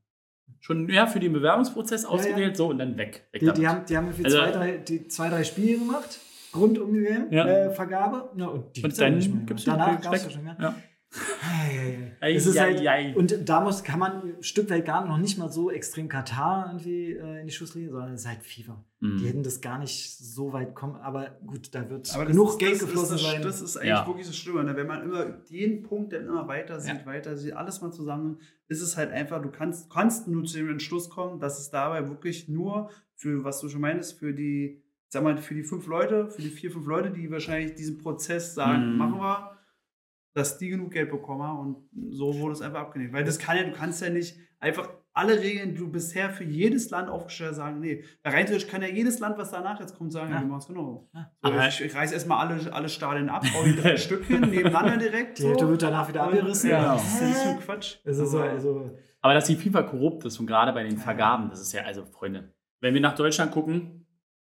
Schon 0.60 0.90
ja, 0.90 1.08
für 1.08 1.20
den 1.22 1.32
Bewerbungsprozess 1.34 2.04
ja. 2.04 2.10
ausgewählt, 2.10 2.58
so 2.58 2.68
und 2.68 2.80
dann 2.80 2.98
weg. 2.98 3.28
weg 3.32 3.42
Die, 3.42 3.52
die, 3.54 3.68
haben, 3.68 3.86
die 3.86 3.96
haben 3.98 4.14
für 4.14 4.26
Also- 4.26 4.38
zwei, 4.38 4.52
drei, 4.52 4.72
die 4.78 5.08
zwei, 5.08 5.30
drei 5.30 5.44
Spiele 5.46 5.80
gemacht, 5.80 6.20
rund 6.56 6.78
um 6.80 6.94
die 6.94 7.02
WM, 7.02 7.28
Ja. 7.32 7.46
äh, 7.48 7.72
Vergabe. 7.72 8.30
Ja, 8.36 8.48
und 8.48 8.76
die 8.76 8.84
Und 8.84 8.98
ja 8.98 9.10
dann 9.10 9.46
gibt's 9.46 9.64
Danach 9.64 10.02
gab 10.02 10.14
es 10.14 10.24
ja 10.26 10.30
schon 10.32 10.44
mehr. 10.44 10.76
Es 12.22 12.46
ist 12.46 12.60
halt, 12.60 13.16
und 13.16 13.50
da 13.50 13.62
muss, 13.62 13.84
kann 13.84 14.00
man 14.00 14.12
ein 14.38 14.44
Stück 14.44 14.70
weit 14.70 14.86
gar 14.86 15.06
noch 15.08 15.18
nicht 15.18 15.38
mal 15.38 15.50
so 15.50 15.72
extrem 15.72 16.08
Katar 16.08 16.68
irgendwie 16.68 17.14
äh, 17.14 17.42
in 17.42 17.48
die 17.48 17.54
Schusslinie, 17.54 17.90
sondern 17.90 18.14
es 18.14 18.22
ist 18.22 18.28
halt 18.28 18.44
FIFA. 18.44 18.84
Mhm. 19.00 19.18
Die 19.18 19.28
hätten 19.28 19.44
das 19.44 19.62
gar 19.62 19.80
nicht 19.80 20.18
so 20.18 20.54
weit 20.54 20.76
kommen, 20.76 20.96
aber 20.98 21.38
gut, 21.48 21.74
da 21.74 21.90
wird 21.90 22.14
Aber 22.14 22.26
genug 22.26 22.50
ist, 22.50 22.60
Geld 22.60 22.74
das 22.74 22.80
geflossen 22.82 23.16
ist, 23.16 23.24
das, 23.24 23.32
sein. 23.32 23.42
Das 23.42 23.62
ist 23.62 23.78
eigentlich 23.78 23.90
Ja. 23.90 24.08
wirklich 24.08 24.28
das 24.28 24.36
Schlimme. 24.38 24.64
Ne? 24.64 24.76
Wenn 24.76 24.88
man 24.88 25.02
immer 25.04 25.38
jeden 25.48 25.84
Punkt 25.84 26.14
dann 26.14 26.26
immer 26.28 26.48
weiter 26.48 26.80
sieht, 26.80 26.94
Ja. 27.00 27.06
weiter 27.06 27.38
sieht, 27.38 27.54
alles 27.54 27.82
mal 27.82 27.92
zusammen, 27.92 28.40
ist 28.68 28.82
es 28.82 28.98
halt 28.98 29.12
einfach, 29.12 29.42
du 29.42 29.50
kannst, 29.50 29.90
kannst 29.90 30.28
nur 30.28 30.44
zu 30.44 30.58
dem 30.58 30.70
Entschluss 30.70 31.10
kommen, 31.10 31.40
dass 31.40 31.60
es 31.60 31.72
dabei 31.72 32.08
wirklich 32.08 32.48
nur 32.50 32.92
für, 33.16 33.44
was 33.44 33.60
du 33.62 33.70
schon 33.70 33.82
meinst, 33.82 34.20
für 34.20 34.34
die, 34.34 34.84
sag 35.08 35.24
mal, 35.24 35.38
für 35.38 35.56
die 35.56 35.64
fünf 35.64 35.88
Leute, 35.88 36.28
für 36.30 36.42
die 36.42 36.50
vier, 36.50 36.70
fünf 36.72 36.86
Leute, 36.86 37.10
die 37.10 37.32
wahrscheinlich 37.32 37.74
diesen 37.76 37.98
Prozess 37.98 38.54
sagen, 38.54 38.92
Mhm. 38.92 38.98
machen 38.98 39.16
wir, 39.20 39.52
dass 40.40 40.58
die 40.58 40.70
genug 40.70 40.92
Geld 40.92 41.12
bekommen 41.12 41.44
haben 41.44 41.60
und 41.60 41.90
so 42.12 42.38
wurde 42.40 42.54
es 42.54 42.62
einfach 42.62 42.80
abgelehnt. 42.80 43.14
Weil 43.14 43.24
das 43.24 43.38
kann 43.38 43.58
ja, 43.58 43.64
du 43.64 43.72
kannst 43.72 44.02
ja 44.02 44.10
nicht 44.10 44.38
einfach 44.60 44.90
alle 45.14 45.40
Regeln, 45.40 45.72
die 45.72 45.78
du 45.80 45.92
bisher 45.92 46.30
für 46.30 46.44
jedes 46.46 46.90
Land 46.92 47.10
aufgestellt 47.10 47.50
hast, 47.52 47.58
sagen, 47.58 47.80
nee. 47.82 48.04
Rein 48.24 48.46
theoretisch 48.46 48.68
kann 48.70 48.82
ja 48.82 48.88
jedes 48.88 49.20
Land, 49.20 49.38
was 49.38 49.52
danach 49.52 49.80
jetzt 49.80 49.98
kommt, 49.98 50.14
sagen, 50.14 50.30
ja, 50.32 50.36
Ja. 50.38 50.42
wir 50.44 50.48
machen 50.48 50.60
es 50.62 50.68
genau. 50.68 51.10
Ja. 51.14 51.32
So, 51.42 51.50
Aber- 51.52 51.68
ich, 51.68 51.82
ich 51.82 51.96
reiß 51.96 52.12
erstmal 52.14 52.48
alle, 52.48 52.72
alle 52.74 52.88
Stadien 52.90 53.28
ab, 53.30 53.44
hau 53.54 53.64
die 53.64 53.76
drei 53.76 53.98
Stück 53.98 54.26
hin, 54.26 54.42
nebeneinander 54.42 54.98
direkt. 54.98 55.40
die 55.40 55.44
Hälfte 55.44 55.66
so. 55.66 55.70
wird 55.72 55.82
danach 55.82 56.08
wieder 56.08 56.24
abgerissen. 56.24 56.70
Ja, 56.70 56.82
Ja. 56.84 56.94
das 56.94 57.22
ist 57.22 57.46
ein 57.46 57.60
Quatsch. 57.60 57.98
Es 58.06 58.18
ist 58.18 58.32
so, 58.32 58.40
Aber- 58.40 58.50
also, 58.50 58.92
Aber 59.22 59.34
dass 59.34 59.46
die 59.46 59.56
FIFA 59.56 59.84
korrupt 59.84 60.24
ist 60.26 60.40
und 60.40 60.46
gerade 60.48 60.72
bei 60.74 60.84
den 60.84 60.98
Vergaben, 60.98 61.50
das 61.50 61.60
ist 61.60 61.74
ja, 61.74 61.82
also 61.84 62.06
Freunde, 62.06 62.54
wenn 62.80 62.94
wir 62.94 63.02
nach 63.02 63.16
Deutschland 63.16 63.52
gucken, 63.52 63.99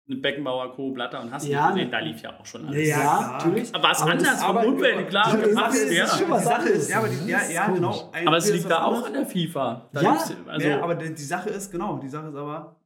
Beckenbauer, 0.09 0.73
Co., 0.75 0.93
Blatter 0.93 1.21
und 1.21 1.33
hast 1.33 1.47
du 1.47 1.51
Ja. 1.51 1.71
gesehen, 1.71 1.91
da 1.91 1.99
lief 1.99 2.21
ja 2.23 2.39
auch 2.39 2.47
schon 2.47 2.63
ja, 2.65 2.69
alles. 2.71 2.89
ja, 2.89 2.97
klar. 3.01 3.33
natürlich. 3.33 3.75
Aber 3.75 3.89
was 3.89 4.03
Aber 4.03 4.15
das- 4.15 4.25
anders 4.29 4.43
aber- 4.43 4.63
vom 4.63 4.75
Umwelt, 4.75 5.09
klar, 5.09 5.37
gepasst, 5.37 5.77
ist, 5.83 5.93
ja. 5.93 6.05
es 6.05 6.13
ist 6.13 6.19
schon 6.21 6.33
Aber 6.33 6.45
was 6.45 6.65
ist, 6.67 6.91
ja, 6.91 6.97
aber 6.99 7.07
anderes. 7.07 7.25
die, 7.25 7.31
ja, 7.31 7.39
ist 7.39 7.53
ja, 7.53 7.69
genau. 7.69 8.13
Aber 8.27 8.37
es 8.37 8.47
ist 8.49 8.55
liegt 8.55 8.71
da 8.71 8.85
auch 8.85 8.89
anderes. 8.89 9.07
an 9.07 9.13
der 9.15 9.27
FIFA. 9.27 9.89
Da 9.93 10.03
Ja. 10.03 10.19
also, 10.47 10.69
ja, 10.69 10.81
aber 10.81 10.95
die, 10.95 11.13
die 11.15 11.23
Sache 11.23 11.51
ist, 11.51 11.73
genau, 11.73 11.99
die 11.99 12.09
Sache 12.09 12.29
ist 12.29 12.37
aber, 12.37 12.77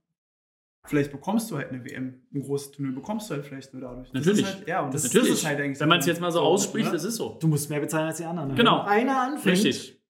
vielleicht 0.86 1.12
bekommst 1.12 1.50
du 1.50 1.56
halt 1.58 1.68
eine 1.68 1.84
WM, 1.84 2.22
ein 2.34 2.42
großes 2.42 2.72
Turnier 2.72 2.94
bekommst 2.94 3.28
du 3.28 3.34
halt 3.34 3.44
vielleicht 3.44 3.72
nur 3.74 3.82
dadurch. 3.82 4.08
Das 4.12 4.14
Natürlich. 4.24 4.46
Ist 4.46 4.54
halt, 4.56 4.68
ja, 4.68 4.80
und 4.80 4.94
das, 4.94 5.02
natürlich. 5.04 5.28
das 5.28 5.38
ist 5.40 5.46
halt 5.46 5.60
eigentlich 5.60 5.80
wenn 5.80 5.88
man 5.90 5.98
es 6.00 6.06
jetzt 6.06 6.20
mal 6.22 6.32
so 6.32 6.40
ausspricht, 6.40 6.86
ne? 6.86 6.92
das 6.92 7.04
ist 7.04 7.16
so. 7.16 7.36
Du 7.38 7.48
musst 7.48 7.68
mehr 7.68 7.80
bezahlen 7.80 8.06
als 8.06 8.16
die 8.16 8.24
anderen. 8.24 8.48
ne? 8.48 8.54
Genau. 8.54 8.80
Wenn 8.84 8.88
einer 9.08 9.20
anfängt, 9.20 9.56
Richtig. 9.62 10.00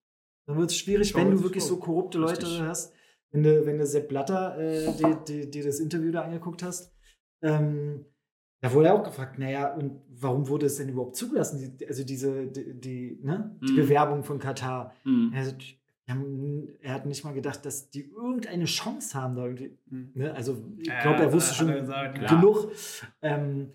dann 0.46 0.56
wird 0.58 0.70
es 0.70 0.76
schwierig, 0.76 1.12
wenn 1.16 1.30
du 1.30 1.36
ist 1.38 1.42
wirklich 1.42 1.64
so. 1.64 1.76
korrupte 1.78 2.18
Leute 2.18 2.42
Richtig. 2.46 2.62
hast. 2.62 2.92
Wenn 3.32 3.42
du, 3.44 3.66
wenn 3.66 3.78
du 3.78 3.86
Sepp 3.86 4.08
Blatter 4.08 4.58
äh, 4.58 4.92
dir, 4.92 5.14
dir, 5.26 5.50
dir 5.50 5.64
das 5.64 5.78
Interview 5.80 6.10
da 6.12 6.22
angeguckt 6.22 6.62
hast, 6.64 6.92
ähm, 7.42 8.04
da 8.60 8.72
wurde 8.74 8.88
er 8.88 8.94
auch 8.94 9.04
gefragt, 9.04 9.38
naja, 9.38 9.72
und 9.74 10.00
warum 10.10 10.46
wurde 10.48 10.66
es 10.66 10.76
denn 10.76 10.88
überhaupt 10.90 11.16
zugelassen? 11.16 11.76
Die, 11.78 11.86
also 11.86 12.04
diese, 12.04 12.46
die, 12.46 12.74
die, 12.78 13.18
ne? 13.22 13.56
die 13.66 13.72
Mhm. 13.72 13.76
Bewerbung 13.76 14.22
von 14.24 14.38
Katar. 14.38 14.94
Mhm. 15.04 15.32
Also, 15.34 15.52
haben, 16.08 16.68
er 16.80 16.94
hat 16.94 17.06
nicht 17.06 17.24
mal 17.24 17.32
gedacht, 17.32 17.64
dass 17.64 17.88
die 17.90 18.10
irgendeine 18.10 18.64
Chance 18.64 19.16
haben 19.18 19.36
da 19.36 19.44
irgendwie. 19.44 19.78
Mhm. 19.90 20.10
Ne? 20.14 20.34
Also 20.34 20.58
ich 20.78 20.88
Ja, 20.88 21.00
glaube, 21.02 21.18
er 21.20 21.26
hat 21.26 21.32
wusste 21.32 21.52
er 21.52 21.54
schon 21.54 21.72
gesagt, 21.72 22.18
klar. 22.18 22.40
genug. 22.40 22.72
Ähm, 23.22 23.70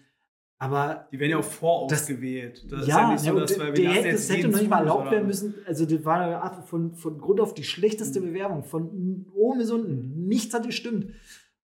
aber 0.58 1.08
Die 1.12 1.20
werden 1.20 1.32
ja 1.32 1.38
auch 1.40 1.44
vorausgewählt. 1.46 2.66
Das, 2.72 2.82
ist 2.82 2.88
ja, 2.88 3.12
nicht 3.12 3.22
so, 3.22 3.28
ja 3.34 3.40
dass 3.40 3.54
der, 3.58 3.66
wir- 3.68 3.74
der 3.74 3.92
hätte, 3.92 4.12
das 4.12 4.30
hätte 4.30 4.48
noch 4.50 4.60
nicht 4.60 4.70
mal 4.70 4.80
erlaubt 4.80 5.12
werden 5.12 5.28
müssen. 5.28 5.56
Also, 5.66 5.86
das 5.86 6.04
war 6.06 6.30
ja 6.30 6.62
von, 6.62 6.94
von 6.96 7.18
Grund 7.20 7.40
auf 7.40 7.54
die 7.54 7.64
schlechteste 7.64 8.20
Mhm. 8.22 8.26
Bewerbung. 8.26 8.64
Von 8.64 9.26
oben 9.34 9.58
bis 9.60 9.72
unten. 9.72 10.28
Nichts 10.28 10.54
hat 10.54 10.66
gestimmt. 10.66 11.08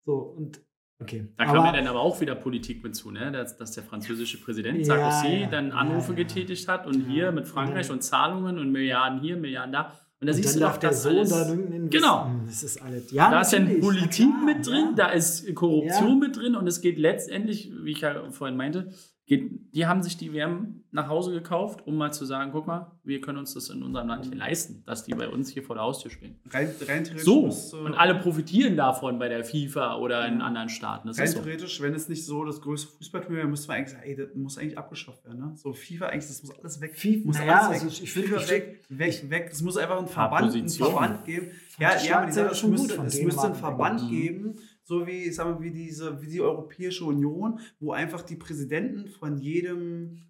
So, 0.05 0.15
und 0.15 0.61
okay. 1.01 1.27
Da 1.37 1.45
kam 1.45 1.65
ja 1.65 1.71
dann 1.71 1.87
aber 1.87 1.99
auch 1.99 2.21
wieder 2.21 2.35
Politik 2.35 2.83
mit 2.83 2.95
zu, 2.95 3.11
ne? 3.11 3.31
dass, 3.31 3.57
dass 3.57 3.71
der 3.71 3.83
französische 3.83 4.39
Präsident 4.39 4.85
Sarkozy 4.85 5.41
ja. 5.41 5.47
dann 5.47 5.71
Anrufe 5.71 6.13
getätigt 6.13 6.67
hat 6.67 6.87
und 6.87 7.07
hier 7.07 7.31
mit 7.31 7.47
Frankreich 7.47 7.89
Und 7.89 8.03
Zahlungen 8.03 8.59
und 8.59 8.71
Milliarden 8.71 9.19
hier, 9.19 9.37
Milliarden 9.37 9.73
da. 9.73 9.93
Und 10.21 10.27
da 10.27 10.33
und 10.33 10.37
siehst 10.37 10.55
du 10.55 10.59
doch, 10.59 10.77
der 10.77 10.91
dass 10.91 11.03
Sohn 11.03 11.17
alles, 11.17 11.29
da 11.29 11.55
Genau. 11.89 12.25
Hm, 12.25 12.43
Das 12.45 12.61
ist 12.61 12.81
alles. 12.81 13.11
Ja, 13.11 13.31
da 13.31 13.41
ist 13.41 13.53
dann 13.53 13.79
Politik 13.79 14.29
klar, 14.29 14.45
mit 14.45 14.67
drin, 14.67 14.93
da 14.95 15.07
ist 15.07 15.53
Korruption 15.55 16.19
mit 16.19 16.37
drin 16.37 16.55
und 16.55 16.67
es 16.67 16.79
geht 16.81 16.99
letztendlich, 16.99 17.71
wie 17.81 17.91
ich 17.91 18.01
ja 18.01 18.29
vorhin 18.29 18.55
meinte, 18.55 18.91
die 19.37 19.85
haben 19.85 20.03
sich 20.03 20.17
die 20.17 20.33
WM 20.33 20.83
nach 20.91 21.07
Hause 21.07 21.31
gekauft, 21.31 21.87
um 21.87 21.95
mal 21.95 22.11
zu 22.11 22.25
sagen, 22.25 22.51
guck 22.51 22.67
mal, 22.67 22.91
wir 23.05 23.21
können 23.21 23.37
uns 23.37 23.53
das 23.53 23.69
in 23.69 23.81
unserem 23.81 24.09
Land 24.09 24.25
hier 24.25 24.35
leisten, 24.35 24.83
dass 24.85 25.05
die 25.05 25.13
bei 25.13 25.29
uns 25.29 25.49
hier 25.49 25.63
vor 25.63 25.75
der 25.75 25.83
Haustür 25.85 26.11
spielen. 26.11 26.35
Rein, 26.49 26.69
rein 26.85 27.03
theoretisch 27.05 27.23
So, 27.23 27.47
äh, 27.47 27.81
und 27.85 27.93
alle 27.93 28.15
profitieren 28.15 28.75
davon 28.75 29.17
bei 29.19 29.29
der 29.29 29.45
FIFA 29.45 29.95
oder 29.99 30.27
in 30.27 30.39
Ja. 30.39 30.45
anderen 30.45 30.67
Staaten. 30.67 31.07
Das 31.07 31.17
Rein 31.17 31.25
ist 31.25 31.31
so. 31.35 31.39
theoretisch, 31.39 31.79
wenn 31.81 31.93
es 31.93 32.09
nicht 32.09 32.25
so 32.25 32.43
das 32.43 32.59
größte 32.61 32.91
Fußballturnier 32.97 33.37
wäre, 33.37 33.47
müsste 33.47 33.69
man 33.69 33.77
eigentlich 33.77 33.91
sagen, 33.91 34.03
ey, 34.05 34.15
das 34.17 34.35
muss 34.35 34.57
eigentlich 34.57 34.77
abgeschafft 34.77 35.23
werden. 35.23 35.39
Ne? 35.39 35.51
So 35.55 35.71
FIFA, 35.71 36.07
eigentlich, 36.07 36.27
das 36.27 36.43
muss 36.43 36.59
alles 36.59 36.81
weg. 36.81 36.95
FIFA, 36.97 37.25
muss 37.27 37.37
naja, 37.39 37.59
alles 37.69 37.83
also 37.83 38.03
ich 38.03 38.11
find- 38.11 38.25
FIFA 38.27 38.41
ich 38.41 38.49
weg, 38.49 38.83
weg, 38.89 39.29
weg. 39.29 39.49
Es 39.51 39.61
muss 39.61 39.77
einfach 39.77 39.97
einen 39.97 40.07
Verband, 40.07 40.53
einen. 40.53 40.67
Verband 40.67 41.23
geben. 41.25 41.51
Ja, 41.79 41.91
ja, 42.03 42.17
aber 42.17 42.25
die 42.27 42.33
Sache, 42.33 42.47
es 42.51 42.59
schon 42.59 42.71
gut 42.75 42.79
müsste, 42.81 43.01
es 43.05 43.21
müsste 43.23 43.43
einen 43.43 43.55
Verband 43.55 44.03
Mhm. 44.03 44.09
geben, 44.09 44.53
so 44.83 45.05
wie, 45.07 45.23
ich 45.25 45.35
sag 45.35 45.45
mal, 45.47 45.61
wie 45.61 45.71
diese, 45.71 46.21
wie 46.21 46.27
die 46.27 46.41
Europäische 46.41 47.05
Union, 47.05 47.59
wo 47.79 47.91
einfach 47.91 48.21
die 48.21 48.35
Präsidenten 48.35 49.07
von 49.07 49.37
jedem 49.37 50.21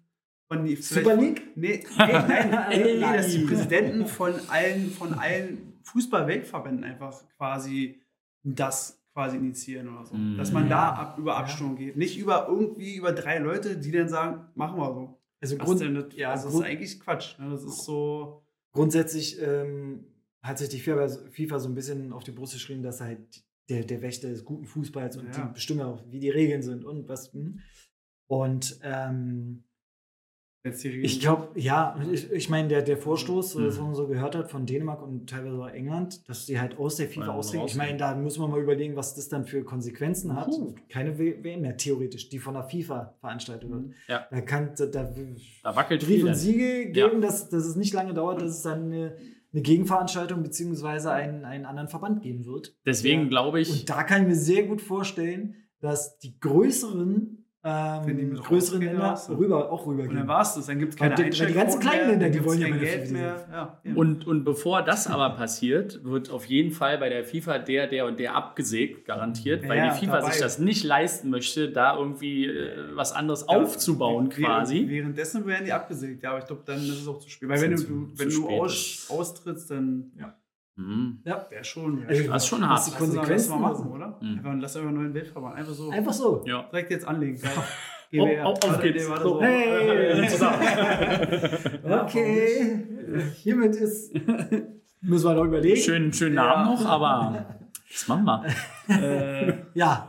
von 0.48 0.64
die, 0.64 0.76
Super 0.76 1.16
League? 1.16 1.42
Nee, 1.56 1.82
nee 1.98 2.12
nein, 2.12 2.68
nee, 2.70 3.00
Nein. 3.00 3.16
dass 3.16 3.28
die 3.32 3.38
Präsidenten 3.44 4.06
von 4.06 4.34
allen, 4.48 4.90
von 4.90 5.14
allen 5.14 5.72
Fußball-Weltverbänden 5.84 6.84
einfach 6.84 7.22
quasi 7.38 8.00
das 8.44 8.98
quasi 9.14 9.36
initiieren 9.36 9.88
oder 9.94 10.04
so. 10.06 10.14
Mhm. 10.14 10.36
Dass 10.36 10.52
man 10.52 10.68
da 10.68 10.76
Ja. 10.76 10.92
ab, 10.94 11.18
über 11.18 11.32
Ja. 11.32 11.38
Abstimmung 11.38 11.76
geht. 11.76 11.96
Nicht 11.96 12.18
über 12.18 12.46
irgendwie 12.48 12.96
über 12.96 13.12
drei 13.12 13.38
Leute, 13.38 13.76
die 13.78 13.90
dann 13.90 14.08
sagen, 14.08 14.46
machen 14.54 14.78
wir 14.78 14.92
so. 14.94 15.18
Also 15.40 15.56
Grund, 15.56 15.80
denn 15.80 16.04
ja, 16.16 16.30
also 16.30 16.44
das 16.44 16.52
Grund- 16.52 16.66
ist 16.66 16.70
eigentlich 16.72 17.00
Quatsch. 17.00 17.38
Ne? 17.38 17.50
Das 17.50 17.64
ist 17.64 17.84
so. 17.84 18.42
grundsätzlich 18.72 19.40
ähm, 19.42 20.04
hat 20.42 20.58
sich 20.58 20.68
die 20.68 20.78
FIFA, 20.80 21.08
FIFA 21.30 21.58
so 21.58 21.68
ein 21.68 21.74
bisschen 21.74 22.12
auf 22.12 22.24
die 22.24 22.30
Brust 22.30 22.52
geschrieben, 22.54 22.82
dass 22.82 23.00
er 23.00 23.06
halt 23.08 23.42
der, 23.68 23.84
der 23.84 24.02
Wächter 24.02 24.28
des 24.28 24.44
guten 24.44 24.66
Fußballs 24.66 25.16
und 25.16 25.26
Ja. 25.26 25.46
die 25.46 25.52
bestimmen 25.54 25.82
auch, 25.82 26.02
wie 26.10 26.20
die 26.20 26.30
Regeln 26.30 26.62
sind 26.62 26.84
und 26.84 27.08
was. 27.08 27.32
hm. 27.32 27.60
Und 28.28 28.78
ähm, 28.82 29.64
ich 30.64 31.18
glaube, 31.18 31.58
ja, 31.58 32.00
ich, 32.12 32.30
ich 32.30 32.48
meine, 32.48 32.68
der, 32.68 32.82
der 32.82 32.96
Vorstoß, 32.96 33.56
mhm. 33.56 33.66
was 33.66 33.80
man 33.80 33.96
so 33.96 34.06
gehört 34.06 34.36
hat 34.36 34.48
von 34.48 34.64
Dänemark 34.64 35.02
und 35.02 35.28
teilweise 35.28 35.60
auch 35.60 35.66
England, 35.68 36.28
dass 36.28 36.46
sie 36.46 36.60
halt 36.60 36.78
aus 36.78 36.94
der 36.96 37.08
FIFA 37.08 37.26
wir 37.26 37.34
austreten. 37.34 37.66
Ich 37.66 37.74
meine, 37.74 37.98
da 37.98 38.14
muss 38.14 38.38
man 38.38 38.48
mal 38.48 38.62
überlegen, 38.62 38.94
was 38.94 39.16
das 39.16 39.28
dann 39.28 39.44
für 39.44 39.64
Konsequenzen 39.64 40.36
hat. 40.36 40.46
Puh. 40.50 40.76
Keine 40.88 41.18
WM 41.18 41.62
mehr, 41.62 41.76
theoretisch, 41.76 42.28
die 42.28 42.38
von 42.38 42.54
der 42.54 42.62
FIFA 42.62 43.16
veranstaltet 43.18 43.68
wird. 43.68 43.82
Mhm. 43.86 43.94
Ja. 44.06 44.28
Da 44.30 44.40
kann, 44.42 44.72
da, 44.78 44.86
da 44.86 45.12
Da 45.64 45.74
wackelt 45.76 46.06
Brief 46.06 46.24
und 46.24 46.36
Siegel 46.36 46.96
Ja. 46.96 47.08
geben, 47.08 47.20
dass, 47.20 47.48
dass 47.48 47.64
es 47.66 47.74
nicht 47.74 47.92
lange 47.92 48.14
dauert, 48.14 48.40
dass 48.40 48.52
es 48.52 48.62
dann 48.62 48.84
eine, 48.84 49.16
eine 49.52 49.62
Gegenveranstaltung 49.62 50.42
beziehungsweise 50.42 51.12
einen, 51.12 51.44
einen 51.44 51.66
anderen 51.66 51.88
Verband 51.88 52.22
geben 52.22 52.44
wird. 52.46 52.74
Deswegen 52.86 53.22
Ja. 53.24 53.28
glaube 53.28 53.60
ich, 53.60 53.70
Und 53.70 53.90
da 53.90 54.02
kann 54.02 54.22
ich 54.22 54.28
mir 54.28 54.34
sehr 54.34 54.64
gut 54.64 54.80
vorstellen, 54.80 55.56
dass 55.80 56.18
die 56.18 56.38
größeren 56.40 57.41
ähm, 57.64 58.06
mit 58.30 58.42
größeren 58.42 58.82
Länder 58.82 59.20
du- 59.28 59.34
rüber, 59.34 59.70
auch 59.70 59.86
Und 59.86 59.98
dann 59.98 60.26
war 60.26 60.42
es 60.42 60.54
das. 60.54 60.66
Dann 60.66 60.78
gibt 60.80 60.94
es 60.94 60.98
keine 60.98 61.14
Und 61.14 61.18
die- 61.34 61.40
weil 61.40 61.46
die 61.46 61.52
ganzen 61.54 61.80
kleinen 61.80 61.98
mehr, 62.00 62.08
Länder, 62.08 62.30
die 62.30 62.44
wollen 62.44 62.60
ja 62.60 62.68
kein 62.68 62.80
Geld 62.80 63.02
FIFA 63.02 63.12
mehr. 63.12 63.46
Ja, 63.52 63.80
eben. 63.84 63.96
Und, 63.96 64.26
und 64.26 64.44
bevor 64.44 64.82
das 64.82 65.06
aber 65.06 65.30
passiert, 65.36 66.04
wird 66.04 66.30
auf 66.30 66.44
jeden 66.46 66.72
Fall 66.72 66.98
bei 66.98 67.08
der 67.08 67.24
FIFA 67.24 67.58
der, 67.58 67.86
der 67.86 68.06
und 68.06 68.18
der 68.18 68.34
abgesägt, 68.34 69.04
garantiert, 69.06 69.68
weil 69.68 69.78
Ja, 69.78 69.92
die 69.94 70.00
FIFA 70.06 70.16
dabei. 70.18 70.30
sich 70.32 70.40
das 70.40 70.58
nicht 70.58 70.82
leisten 70.84 71.30
möchte, 71.30 71.70
da 71.70 71.96
irgendwie 71.96 72.46
äh, 72.46 72.70
was 72.94 73.12
anderes 73.12 73.42
Ja, 73.42 73.56
aufzubauen 73.56 74.28
quasi. 74.28 74.86
Währenddessen 74.88 75.46
werden 75.46 75.64
die 75.64 75.72
abgesägt, 75.72 76.22
ja, 76.24 76.30
aber 76.30 76.40
ich 76.40 76.46
glaube, 76.46 76.62
dann 76.66 76.78
ist 76.78 77.00
es 77.02 77.06
auch 77.06 77.20
zu 77.20 77.30
spät. 77.30 77.48
Weil 77.48 77.60
wenn 77.60 77.70
ja 77.70 77.76
du, 77.76 78.08
wenn 78.16 78.28
du 78.28 78.48
aus, 78.48 79.06
austrittst, 79.08 79.70
dann 79.70 80.10
Mhm. 80.76 81.20
Ja, 81.24 81.46
wäre 81.50 81.64
schon. 81.64 82.00
Wär 82.02 82.08
Also. 82.08 82.30
Das 82.32 82.42
ist 82.44 82.48
schon 82.48 82.66
hart. 82.68 82.86
die 82.86 82.90
Lass 82.92 83.00
uns 83.00 83.14
mal- 83.14 83.16
lass 83.16 83.26
Konsequenzen 83.26 83.50
mal 83.60 83.72
machen, 83.72 83.90
oder? 83.92 84.18
Mhm. 84.20 84.38
Einfach, 84.38 84.52
lass 84.60 84.76
einfach 84.76 84.88
einen 84.88 84.98
neuen 85.02 85.14
Weltverband. 85.14 85.56
Einfach 85.56 85.72
so. 85.74 85.90
einfach 85.90 86.12
so. 86.12 86.44
Ja. 86.46 86.62
Direkt 86.70 86.90
jetzt 86.90 87.06
anlegen. 87.06 87.38
Ja. 87.42 87.50
Auf, 88.22 88.28
GWR. 88.28 88.46
auf, 88.46 88.80
geht's. 88.82 89.08
warte, 89.08 89.22
So. 89.22 89.40
Hey, 89.42 90.28
zusammen. 90.28 90.58
Okay, 92.04 92.86
hiermit 93.42 93.76
ist. 93.76 94.12
Müssen 95.00 95.26
wir 95.28 95.34
noch 95.34 95.44
überlegen. 95.44 95.76
Schönen, 95.76 96.12
schönen 96.12 96.36
Ja. 96.36 96.44
Namen 96.44 96.74
noch, 96.74 96.84
aber 96.86 97.44
das 97.90 98.08
machen 98.08 98.24
wir. 98.24 98.44
Äh, 98.88 99.54
Ja, 99.74 100.08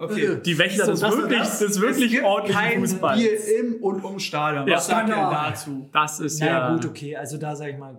okay. 0.00 0.38
Die 0.44 0.58
Wächter 0.58 0.84
So, 0.84 0.92
des 0.92 1.02
wirklich, 1.16 1.38
das. 1.38 1.58
des 1.60 1.80
wirklich 1.80 2.04
es 2.06 2.10
gibt 2.12 2.24
ordentlichen 2.24 2.60
kein 2.62 2.80
Fußballs. 2.80 3.20
Bier 3.20 3.58
im 3.60 3.74
und 3.82 4.04
um 4.04 4.18
Stadion. 4.18 4.66
Ja. 4.68 4.76
Was 4.76 4.86
sagt 4.86 5.08
ihr 5.08 5.14
Genau. 5.14 5.30
dazu? 5.30 5.88
Das 5.92 6.20
ist 6.20 6.40
naja, 6.40 6.52
ja. 6.68 6.72
gut, 6.74 6.86
okay. 6.86 7.16
Also 7.16 7.38
da 7.38 7.56
sage 7.56 7.72
ich 7.72 7.78
mal, 7.78 7.96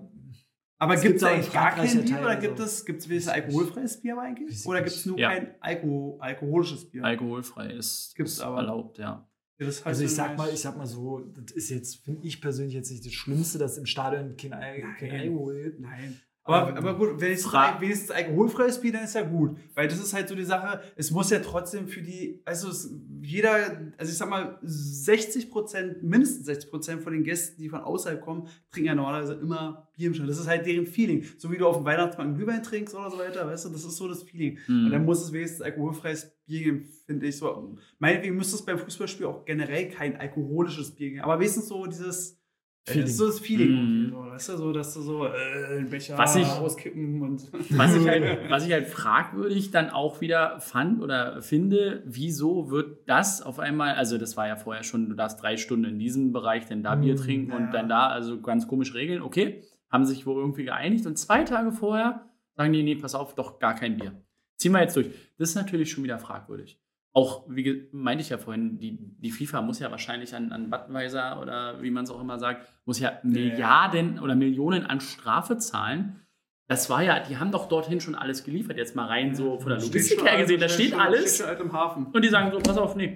Aber 0.82 0.96
Es 0.96 1.02
gibt 1.04 1.18
es 1.18 1.22
gibt 1.22 1.32
eigentlich 1.32 1.54
gar 1.54 1.76
kein 1.76 2.04
Bier 2.06 2.20
oder 2.22 2.36
gibt 2.38 2.60
es 2.60 2.84
gibt's 2.86 3.08
wenigstens 3.08 3.34
alkoholfreies 3.34 4.02
Bier 4.02 4.18
eigentlich? 4.18 4.66
Oder 4.66 4.80
gibt 4.80 4.96
es 4.96 5.06
nur 5.06 5.20
Ja. 5.20 5.30
kein 5.30 5.54
Alko 5.60 6.18
alkoholisches 6.20 6.90
Bier? 6.90 7.04
Alkoholfrei 7.04 7.68
ist, 7.74 8.16
Gibt's 8.16 8.34
ist 8.34 8.42
aber. 8.42 8.58
erlaubt, 8.58 8.98
ja. 8.98 9.30
Ja, 9.60 9.68
heißt 9.68 9.86
also 9.86 10.04
ich 10.04 10.16
sag 10.16 10.30
halt- 10.30 10.38
mal, 10.40 10.50
ich 10.52 10.60
sag 10.60 10.76
mal 10.76 10.88
so, 10.88 11.20
das 11.20 11.52
ist 11.56 11.70
jetzt, 11.70 12.04
finde 12.04 12.26
ich 12.28 12.42
persönlich 12.42 12.74
jetzt 12.74 12.90
nicht 12.90 13.06
das 13.06 13.14
Schlimmste, 13.14 13.60
dass 13.60 13.78
im 13.78 13.86
Stadion 13.86 14.36
kein, 14.36 14.54
Al 14.54 14.82
kein. 14.98 15.12
Alkohol 15.12 15.62
gibt. 15.62 15.80
Nein. 15.82 16.20
Aber, 16.44 16.70
Ähm, 16.70 16.78
aber 16.78 16.96
gut, 16.98 17.22
wenn 17.22 17.32
es 17.34 17.44
Fra- 17.46 17.80
wenigstens 17.80 18.10
alkoholfreies 18.10 18.82
Bier, 18.82 18.94
dann 18.94 19.04
ist 19.04 19.14
ja 19.14 19.22
gut. 19.22 19.58
Weil 19.76 19.88
das 19.88 20.00
ist 20.00 20.14
halt 20.14 20.28
so 20.28 20.34
die 20.34 20.44
Sache, 20.44 20.82
es 20.96 21.12
muss 21.12 21.30
ja 21.30 21.40
trotzdem 21.40 21.88
für 21.88 22.02
die, 22.02 22.42
also 22.46 22.70
es, 22.70 22.92
jeder, 23.22 23.80
also 23.98 24.12
ich 24.12 24.18
sag 24.18 24.28
mal, 24.30 24.58
60 24.64 25.52
Prozent, 25.52 26.02
mindestens 26.04 26.46
60 26.48 26.70
Prozent 26.72 27.02
von 27.04 27.14
den 27.14 27.24
Gästen, 27.24 27.62
die 27.62 27.70
von 27.70 27.82
außerhalb 27.82 28.22
kommen, 28.22 28.48
trinken 28.72 28.88
ja 28.88 28.96
normalerweise 28.96 29.34
immer 29.36 29.88
Bier 29.96 30.08
im 30.08 30.14
Stand. 30.16 30.30
Das 30.30 30.40
ist 30.40 30.48
halt 30.48 30.66
deren 30.66 30.88
Feeling. 30.88 31.24
So 31.38 31.52
wie 31.52 31.58
du 31.58 31.68
auf 31.68 31.78
dem 31.78 31.86
Weihnachtsmarkt 31.86 32.36
Glühwein 32.36 32.64
trinkst 32.64 32.96
oder 32.96 33.12
so 33.12 33.20
weiter, 33.20 33.46
weißt 33.46 33.66
du, 33.66 33.70
das 33.70 33.84
ist 33.86 33.98
so 33.98 34.08
das 34.08 34.24
Feeling. 34.24 34.58
Mhm. 34.68 34.86
Und 34.86 34.92
dann 34.92 35.06
muss 35.06 35.24
es 35.24 35.32
wenigstens 35.32 35.62
alkoholfreies 35.62 36.32
Bier 36.48 36.64
geben, 36.64 36.90
finde 37.06 37.28
ich 37.28 37.38
so. 37.38 37.78
Meinetwegen 38.00 38.36
müsste 38.36 38.56
es 38.56 38.66
beim 38.66 38.80
Fußballspiel 38.80 39.28
auch 39.28 39.46
generell 39.46 39.90
kein 39.90 40.18
alkoholisches 40.18 40.96
Bier 40.96 41.10
geben. 41.12 41.22
Aber 41.22 41.38
wenigstens 41.40 41.68
so 41.68 41.86
dieses 41.86 42.41
Feeling. 42.84 43.02
Das 43.04 43.12
ist 43.12 43.18
so 43.18 43.28
das 43.28 43.40
Feeling. 43.40 43.72
Mhm. 44.10 44.14
weißt 44.32 44.50
du, 44.50 44.58
so, 44.58 44.72
dass 44.74 44.94
du 44.96 45.02
so 45.02 45.26
äh, 45.28 45.30
einen 45.78 45.90
Becher 45.90 46.18
Was 46.18 46.36
ich- 46.36 46.48
auskippen 46.48 47.22
und. 47.22 47.44
Was 47.78 47.96
ich, 47.96 48.08
halt, 48.08 48.50
was 48.50 48.66
ich 48.66 48.72
halt 48.74 48.88
fragwürdig 48.88 49.70
dann 49.72 49.90
auch 49.92 50.20
wieder 50.20 50.60
fand 50.60 51.00
oder 51.02 51.42
finde, 51.44 52.02
wieso 52.06 52.72
wird 52.72 53.08
das 53.08 53.42
auf 53.44 53.60
einmal, 53.60 53.94
also 53.96 54.18
das 54.18 54.36
war 54.36 54.48
ja 54.48 54.56
vorher 54.56 54.84
schon, 54.84 55.10
du 55.10 55.16
darfst 55.16 55.42
drei 55.44 55.58
Stunden 55.58 55.86
in 55.86 56.00
diesem 56.00 56.34
Bereich 56.34 56.66
dann 56.66 56.82
da 56.82 56.96
Bier 56.96 57.14
Mm, 57.14 57.18
trinken 57.18 57.52
ja. 57.52 57.58
und 57.58 57.72
dann 57.72 57.88
da, 57.88 58.08
also 58.08 58.42
ganz 58.42 58.68
komisch 58.68 58.96
regeln, 58.96 59.22
okay, 59.22 59.62
haben 59.92 60.06
sich 60.06 60.26
wohl 60.26 60.38
irgendwie 60.42 60.64
geeinigt 60.66 61.06
und 61.06 61.18
zwei 61.20 61.44
Tage 61.44 61.72
vorher 61.72 62.26
sagen 62.56 62.74
die, 62.74 62.82
nee, 62.82 62.96
pass 62.96 63.14
auf, 63.14 63.36
doch 63.36 63.60
gar 63.60 63.76
kein 63.76 63.98
Bier. 63.98 64.14
Ziehen 64.58 64.72
wir 64.72 64.82
jetzt 64.82 64.96
durch. 64.96 65.08
Das 65.38 65.50
ist 65.50 65.56
natürlich 65.56 65.92
schon 65.92 66.04
wieder 66.04 66.18
fragwürdig. 66.18 66.80
Auch, 67.14 67.44
wie 67.50 67.90
meinte 67.92 68.22
ich 68.22 68.30
ja 68.30 68.38
vorhin, 68.38 68.80
die, 68.80 68.98
die 69.20 69.32
FIFA 69.32 69.62
muss 69.62 69.80
ja 69.80 69.92
wahrscheinlich 69.92 70.34
an, 70.34 70.52
an 70.54 70.70
Budweiser 70.70 71.42
oder 71.42 71.82
wie 71.82 71.92
man 71.92 72.06
es 72.06 72.10
auch 72.10 72.22
immer 72.22 72.40
sagt, 72.40 72.66
muss 72.86 73.00
ja 73.00 73.20
Milliarden 73.24 74.20
oder 74.20 74.34
Millionen 74.36 74.86
an 74.86 75.02
Strafe 75.02 75.58
zahlen. 75.58 76.22
Das 76.70 76.90
war 76.90 77.04
ja, 77.04 77.20
die 77.20 77.36
haben 77.36 77.52
doch 77.52 77.68
dorthin 77.68 78.00
schon 78.00 78.16
alles 78.16 78.46
geliefert, 78.46 78.78
jetzt 78.78 78.96
mal 78.96 79.08
rein 79.08 79.36
so 79.36 79.60
von 79.60 79.72
der 79.72 79.82
Logistik 79.82 80.24
her 80.24 80.38
gesehen, 80.40 80.62
da 80.62 80.70
steht 80.70 80.92
schon- 80.92 81.00
alles. 81.02 81.36
Steht 81.36 81.60
im 81.60 81.74
Hafen. 81.74 82.06
Und 82.06 82.22
die 82.24 82.30
sagen 82.30 82.50
so, 82.54 82.60
pass 82.60 82.78
auf, 82.78 82.96
nee, 82.96 83.14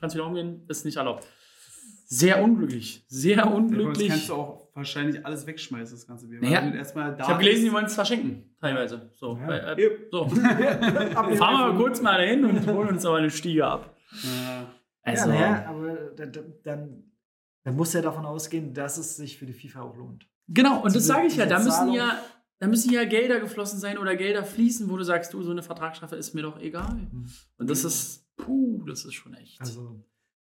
kannst 0.00 0.16
wieder 0.16 0.26
umgehen, 0.26 0.62
ist 0.68 0.86
nicht 0.86 0.96
erlaubt. 0.96 1.26
Sehr 2.06 2.42
unglücklich, 2.42 3.04
sehr 3.08 3.52
unglücklich. 3.52 4.08
kannst 4.08 4.30
du 4.30 4.34
auch 4.34 4.63
wahrscheinlich 4.74 5.24
alles 5.24 5.46
wegschmeißen, 5.46 5.96
das 5.96 6.06
ganze 6.06 6.26
Bier. 6.28 6.40
Naja, 6.40 6.68
erstmal 6.74 7.14
da 7.16 7.22
Ich 7.24 7.28
habe 7.28 7.42
gelesen, 7.42 7.64
die 7.66 7.72
wollen 7.72 7.86
es 7.86 7.94
verschenken, 7.94 8.54
teilweise. 8.60 9.10
So, 9.14 9.38
Ja. 9.40 9.48
äh, 9.50 9.72
äh, 9.80 9.84
Yep. 9.84 10.08
so. 10.10 10.28
fahren 10.28 11.32
wir 11.32 11.38
mal 11.38 11.76
kurz 11.76 12.00
mal 12.02 12.18
dahin 12.18 12.44
und 12.44 12.66
holen 12.66 12.88
uns 12.90 13.04
aber 13.06 13.18
eine 13.18 13.30
Stiege 13.30 13.66
ab. 13.66 13.96
Ja. 14.22 14.66
Also, 15.02 15.30
ja, 15.30 15.34
naja, 15.34 15.66
aber 15.68 15.94
dann, 16.16 16.32
dann, 16.62 17.04
dann 17.64 17.76
muss 17.76 17.92
ja 17.92 18.00
davon 18.02 18.24
ausgehen, 18.24 18.72
dass 18.74 18.96
es 18.98 19.16
sich 19.16 19.38
für 19.38 19.46
die 19.46 19.52
FIFA 19.52 19.82
auch 19.82 19.96
lohnt. 19.96 20.26
Genau, 20.48 20.76
und 20.78 20.86
das 20.86 20.94
Diese- 20.94 21.06
sage 21.06 21.26
ich 21.26 21.36
ja, 21.36 21.46
da 21.46 21.58
müssen 21.62 21.92
ja, 21.92 22.18
da 22.58 22.66
müssen 22.66 22.92
ja 22.92 23.04
Gelder 23.04 23.40
geflossen 23.40 23.78
sein 23.78 23.98
oder 23.98 24.16
Gelder 24.16 24.44
fließen, 24.44 24.88
wo 24.90 24.96
du 24.96 25.04
sagst, 25.04 25.32
du, 25.34 25.42
so 25.42 25.50
eine 25.50 25.62
Vertragsstrafe 25.62 26.16
ist 26.16 26.34
mir 26.34 26.42
doch 26.42 26.58
egal. 26.60 26.96
Und 27.58 27.68
das 27.70 27.84
ist, 27.84 28.26
puh, 28.36 28.82
das 28.86 29.04
ist 29.04 29.14
schon 29.14 29.34
echt. 29.34 29.60
Also, 29.60 30.02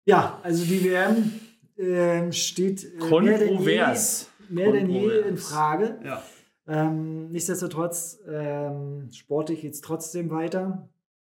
ja, 0.05 0.39
also 0.43 0.63
die 0.63 0.83
WM 0.85 1.33
ähm, 1.77 2.31
steht 2.31 2.83
äh, 2.83 2.97
Kontrovers. 2.97 4.29
mehr 4.49 4.71
denn 4.71 4.89
je, 4.89 4.95
mehr 4.99 5.07
denn 5.07 5.11
je 5.11 5.19
in. 5.29 5.37
Frage. 5.37 5.99
ja. 6.03 6.23
Ähm, 6.69 7.31
nichtsdestotrotz, 7.31 8.19
ähm, 8.27 9.09
sportlich 9.11 9.61
geht 9.61 9.73
es 9.73 9.79
trotzdem 9.81 10.29
weiter. 10.29 10.89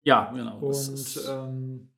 Ja, 0.02 0.32
genau. 0.32 0.60
Das 0.60 0.88
Und 0.88 0.94
ist 0.94 1.28
ähm, 1.30 1.90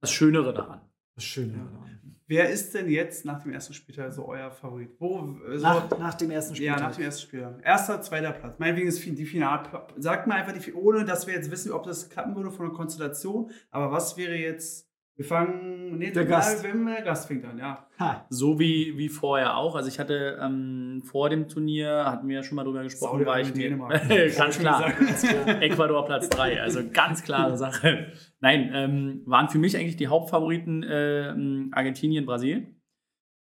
das 0.00 0.10
Schönere 0.12 0.54
daran. 0.54 0.80
das 1.14 1.24
Schöne. 1.24 1.52
Ja. 1.52 1.64
daran. 1.64 1.88
Wer 2.26 2.50
ist 2.50 2.74
denn 2.74 2.90
jetzt 2.90 3.24
nach 3.24 3.42
dem 3.42 3.52
ersten 3.52 3.72
Spieltag 3.72 4.12
so 4.12 4.26
euer 4.28 4.50
Favorit? 4.50 4.90
Wo, 4.98 5.34
so, 5.56 5.62
Nach, 5.62 5.98
nach 5.98 6.14
dem 6.14 6.30
ersten 6.30 6.52
ja, 6.54 6.56
Spieltag. 6.74 6.80
nach 6.80 6.96
dem 6.96 7.04
ersten 7.04 7.22
Spieltag. 7.22 7.60
Erster, 7.64 8.02
zweiter 8.02 8.32
Platz. 8.32 8.58
Meinetwegen 8.58 8.88
ist 8.88 9.02
die 9.04 9.24
Final. 9.26 9.62
Sagt 9.96 10.26
mal 10.26 10.34
einfach, 10.36 10.52
die, 10.52 10.72
ohne 10.74 11.04
dass 11.06 11.26
wir 11.26 11.34
jetzt 11.34 11.50
wissen, 11.50 11.72
ob 11.72 11.84
das 11.84 12.10
klappen 12.10 12.36
würde 12.36 12.50
von 12.50 12.66
der 12.66 12.74
Konstellation. 12.74 13.50
Aber 13.70 13.92
was 13.92 14.16
wäre 14.16 14.34
jetzt. 14.36 14.87
Wir 15.18 15.24
fangen. 15.24 15.98
Nee, 15.98 16.12
Der 16.12 16.26
Gast. 16.26 16.62
Wenn 16.62 16.86
der 16.86 17.02
Gast 17.02 17.26
fängt 17.26 17.44
an, 17.44 17.58
ja. 17.58 17.88
Ha, 17.98 18.24
So 18.30 18.60
wie, 18.60 18.96
wie 18.96 19.08
vorher 19.08 19.56
auch. 19.56 19.74
Also 19.74 19.88
ich 19.88 19.98
hatte 19.98 20.38
ähm, 20.40 21.02
vor 21.04 21.28
dem 21.28 21.48
Turnier, 21.48 22.04
hatten 22.06 22.28
wir 22.28 22.36
ja 22.36 22.42
schon 22.44 22.54
mal 22.54 22.62
drüber 22.62 22.84
gesprochen, 22.84 23.26
war 23.26 23.40
ich 23.40 23.52
mir, 23.52 23.62
Dänemark. 23.64 24.08
ganz 24.36 24.60
klar. 24.60 24.92
Ganz 24.92 25.22
klar. 25.26 25.48
Ecuador 25.62 26.04
Platz 26.04 26.28
3, 26.28 26.62
also 26.62 26.88
ganz 26.92 27.24
klare 27.24 27.58
Sache. 27.58 28.12
Nein, 28.38 28.70
ähm, 28.72 29.22
waren 29.26 29.48
für 29.48 29.58
mich 29.58 29.76
eigentlich 29.76 29.96
die 29.96 30.06
Hauptfavoriten 30.06 30.86
ähm, 30.88 31.70
Argentinien, 31.72 32.24
Brasilien. 32.24 32.80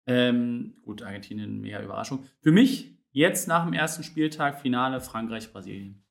Ähm, 0.07 0.75
gut, 0.83 1.03
Argentinien, 1.03 1.59
mega 1.59 1.81
Überraschung. 1.81 2.25
Für 2.43 2.53
mich 2.53 2.99
jetzt 3.13 3.49
nach 3.49 3.65
dem 3.65 3.73
ersten 3.73 4.03
Spieltag 4.03 4.61
Finale 4.61 5.01
Frankreich, 5.01 5.51
Brasilien. 5.51 6.05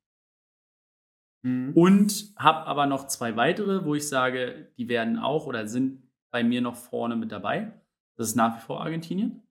Mhm. 1.44 1.74
Und 1.74 2.34
habe 2.38 2.66
aber 2.68 2.86
noch 2.86 3.08
zwei 3.08 3.36
weitere, 3.36 3.84
wo 3.86 3.96
ich 3.96 4.08
sage, 4.08 4.72
die 4.78 4.88
werden 4.90 5.18
auch 5.18 5.46
oder 5.48 5.68
sind 5.68 6.04
bei 6.32 6.44
mir 6.44 6.62
noch 6.62 6.76
vorne 6.76 7.16
mit 7.16 7.32
dabei. 7.32 7.74
Das 8.16 8.28
ist 8.28 8.36
nach 8.36 8.58
wie 8.58 8.62
vor 8.62 8.82
Argentinien 8.82 9.42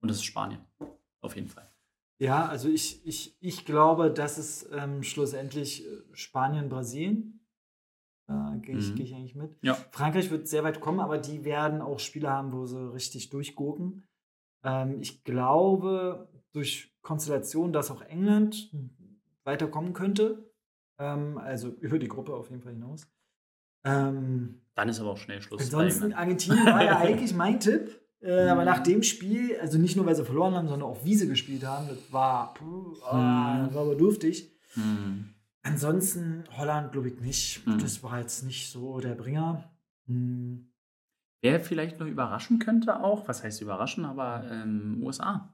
und 0.00 0.08
das 0.08 0.18
ist 0.18 0.24
Spanien. 0.24 0.60
Auf 1.20 1.36
jeden 1.36 1.48
Fall. 1.48 1.68
Ja, 2.18 2.46
also 2.46 2.68
ich, 2.68 3.04
ich, 3.06 3.36
ich 3.40 3.64
glaube, 3.64 4.10
dass 4.10 4.38
es 4.38 4.68
ähm, 4.72 5.02
schlussendlich 5.02 5.84
äh, 5.86 5.88
Spanien, 6.12 6.68
Brasilien. 6.68 7.40
Da 8.26 8.56
gehe 8.62 8.76
ich, 8.78 8.90
Mhm. 8.90 8.94
geh 8.94 9.02
ich 9.02 9.14
eigentlich 9.14 9.34
mit. 9.34 9.58
Ja. 9.62 9.74
Frankreich 9.90 10.30
wird 10.30 10.48
sehr 10.48 10.64
weit 10.64 10.80
kommen, 10.80 11.00
aber 11.00 11.18
die 11.18 11.44
werden 11.44 11.82
auch 11.82 11.98
Spiele 11.98 12.30
haben, 12.30 12.52
wo 12.52 12.64
sie 12.66 12.92
richtig 12.92 13.28
durchgurken. 13.30 14.06
Ähm, 14.62 15.00
ich 15.00 15.24
glaube, 15.24 16.28
durch 16.52 16.94
Konstellation, 17.02 17.72
dass 17.72 17.90
auch 17.90 18.00
England 18.00 18.72
weiterkommen 19.42 19.92
könnte. 19.92 20.50
Ähm, 20.98 21.38
also 21.38 21.68
über 21.80 21.98
die 21.98 22.08
Gruppe 22.08 22.34
auf 22.34 22.50
jeden 22.50 22.62
Fall 22.62 22.72
hinaus. 22.72 23.06
Ähm, 23.84 24.60
Dann 24.74 24.88
ist 24.88 25.00
aber 25.00 25.10
auch 25.10 25.18
schnell 25.18 25.42
Schluss. 25.42 25.62
Ansonsten, 25.62 26.12
Argentinien 26.12 26.64
war 26.66 26.84
ja 26.84 26.98
eigentlich 27.00 27.34
mein 27.34 27.60
Tipp. 27.60 28.00
Äh, 28.20 28.48
Aber 28.48 28.60
Mhm. 28.62 28.66
nach 28.66 28.80
dem 28.80 29.02
Spiel, 29.02 29.58
also 29.60 29.76
nicht 29.78 29.96
nur, 29.96 30.06
weil 30.06 30.16
sie 30.16 30.24
verloren 30.24 30.54
haben, 30.54 30.68
sondern 30.68 30.88
auch 30.88 31.04
wie 31.04 31.14
sie 31.14 31.28
gespielt 31.28 31.64
haben, 31.66 31.88
das 31.88 31.98
war, 32.10 32.54
puh, 32.54 32.94
ah, 33.04 33.54
Mhm. 33.58 33.66
das 33.66 33.74
war 33.74 33.82
aber 33.82 33.94
dürftig. 33.96 34.50
Hm. 34.74 35.34
Ansonsten 35.62 36.44
Holland 36.56 36.92
glaube 36.92 37.08
ich 37.08 37.20
nicht. 37.20 37.66
Mhm. 37.66 37.78
Das 37.78 38.02
war 38.02 38.18
jetzt 38.20 38.42
nicht 38.44 38.70
so 38.70 39.00
der 39.00 39.14
Bringer. 39.14 39.70
Hm. 40.06 40.70
Wer 41.42 41.60
vielleicht 41.60 42.00
noch 42.00 42.06
überraschen 42.06 42.58
könnte 42.58 43.02
auch, 43.02 43.28
was 43.28 43.42
heißt 43.42 43.60
überraschen, 43.60 44.04
aber 44.06 44.44
ähm, 44.50 45.02
USA. 45.02 45.53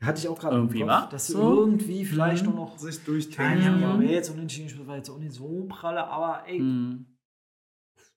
Hatte 0.00 0.20
ich 0.20 0.28
auch 0.28 0.38
gerade 0.38 0.56
Irgendwie, 0.56 0.80
im? 0.82 0.88
Kopf, 0.88 1.08
dass 1.08 1.26
sie 1.26 1.32
So. 1.32 1.60
irgendwie 1.60 2.04
vielleicht 2.04 2.44
Mhm. 2.46 2.50
noch 2.54 2.70
noch 2.70 2.78
Sich 2.78 3.02
durchtanken. 3.04 3.78
Mhm. 3.78 3.84
aber 3.84 4.02
jetzt 4.04 4.30
unentschieden 4.30 4.86
war 4.86 4.96
jetzt 4.96 5.10
auch 5.10 5.18
nicht 5.18 5.32
so 5.32 5.66
pralle, 5.68 6.04
aber 6.06 6.46
ey, 6.46 6.58
Hm. 6.58 7.06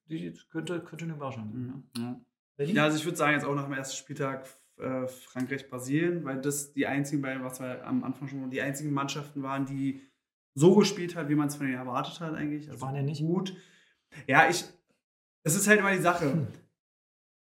die 0.08 0.34
könnte, 0.52 0.80
könnte 0.82 1.06
eine 1.06 1.14
Überraschung 1.16 1.50
sein. 1.52 1.84
Mhm. 1.98 2.02
Ja. 2.04 2.66
Ja, 2.66 2.84
also 2.84 2.98
ich 2.98 3.06
würde 3.06 3.18
sagen, 3.18 3.34
jetzt 3.34 3.46
auch 3.46 3.56
nach 3.56 3.64
dem 3.64 3.74
ersten 3.74 3.96
Spieltag 3.96 4.46
äh, 4.78 5.08
Frankreich, 5.08 5.68
Brasilien, 5.70 6.24
weil 6.26 6.40
das 6.42 6.74
die 6.74 6.86
einzigen 6.86 7.22
beiden, 7.22 7.44
was 7.44 7.60
wir 7.60 7.86
am 7.88 8.04
Anfang 8.04 8.28
schon 8.28 8.50
die 8.52 8.62
einzigen 8.62 8.94
Mannschaften 8.94 9.42
waren, 9.42 9.66
die 9.66 10.02
so 10.54 10.76
gespielt 10.76 11.16
hat, 11.16 11.30
wie 11.30 11.36
man 11.36 11.48
es 11.48 11.56
von 11.56 11.66
ihnen 11.68 11.76
erwartet 11.76 12.20
hat, 12.20 12.34
eigentlich. 12.36 12.68
Also 12.68 12.78
Spanien 12.80 13.06
nicht. 13.06 13.22
gut. 13.22 13.56
Ja, 14.28 14.50
ich, 14.50 14.66
Es 15.44 15.56
ist 15.56 15.68
halt 15.68 15.80
immer 15.80 15.92
die 15.92 16.02
Sache. 16.02 16.34
Hm. 16.34 16.48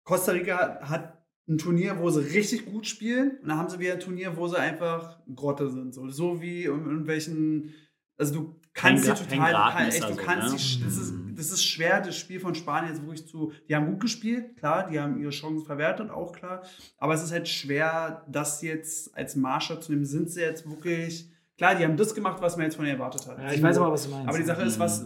Costa 0.04 0.32
Rica 0.32 0.80
hat 0.88 1.19
ein 1.50 1.58
Turnier, 1.58 1.98
wo 1.98 2.08
sie 2.10 2.20
richtig 2.20 2.64
gut 2.66 2.86
spielen 2.86 3.38
und 3.42 3.48
dann 3.48 3.58
haben 3.58 3.68
sie 3.68 3.78
wieder 3.78 3.94
ein 3.94 4.00
Turnier, 4.00 4.36
wo 4.36 4.46
sie 4.46 4.58
einfach 4.58 5.18
Grotte 5.34 5.68
sind. 5.68 5.92
So, 5.92 6.08
so 6.08 6.40
wie 6.40 6.64
in 6.64 6.86
irgendwelchen. 6.86 7.74
Also 8.16 8.34
du 8.34 8.60
kannst 8.72 9.04
sie 9.04 9.14
total. 9.14 9.52
Kann, 9.52 9.88
echt, 9.88 10.02
du 10.02 10.08
so, 10.08 10.16
kannst 10.16 10.52
ne? 10.52 10.58
sie, 10.58 10.84
das, 10.84 10.96
ist, 10.96 11.14
das 11.34 11.50
ist 11.50 11.64
schwer, 11.64 12.00
das 12.00 12.16
Spiel 12.16 12.38
von 12.38 12.54
Spanien 12.54 12.92
jetzt 12.92 13.02
wirklich 13.02 13.26
zu. 13.26 13.52
Die 13.68 13.74
haben 13.74 13.86
gut 13.86 14.00
gespielt, 14.00 14.56
klar, 14.58 14.88
die 14.88 15.00
haben 15.00 15.20
ihre 15.20 15.30
Chancen 15.30 15.64
verwertet, 15.64 16.10
auch 16.10 16.32
klar. 16.32 16.62
Aber 16.98 17.14
es 17.14 17.22
ist 17.22 17.32
halt 17.32 17.48
schwer, 17.48 18.24
das 18.28 18.62
jetzt 18.62 19.16
als 19.16 19.34
Maßstab 19.34 19.82
zu 19.82 19.92
nehmen. 19.92 20.04
Sind 20.04 20.30
sie 20.30 20.40
jetzt 20.40 20.68
wirklich. 20.68 21.30
Klar, 21.58 21.74
die 21.74 21.84
haben 21.84 21.96
das 21.96 22.14
gemacht, 22.14 22.40
was 22.40 22.56
man 22.56 22.66
jetzt 22.66 22.76
von 22.76 22.86
ihnen 22.86 22.94
erwartet 22.94 23.26
hat. 23.26 23.38
Ja, 23.38 23.52
ich 23.52 23.62
weiß 23.62 23.76
aber, 23.78 23.92
was 23.92 24.04
du 24.04 24.10
meinst. 24.10 24.28
Aber 24.28 24.38
die 24.38 24.44
Sache 24.44 24.62
ist, 24.62 24.78
was, 24.78 25.04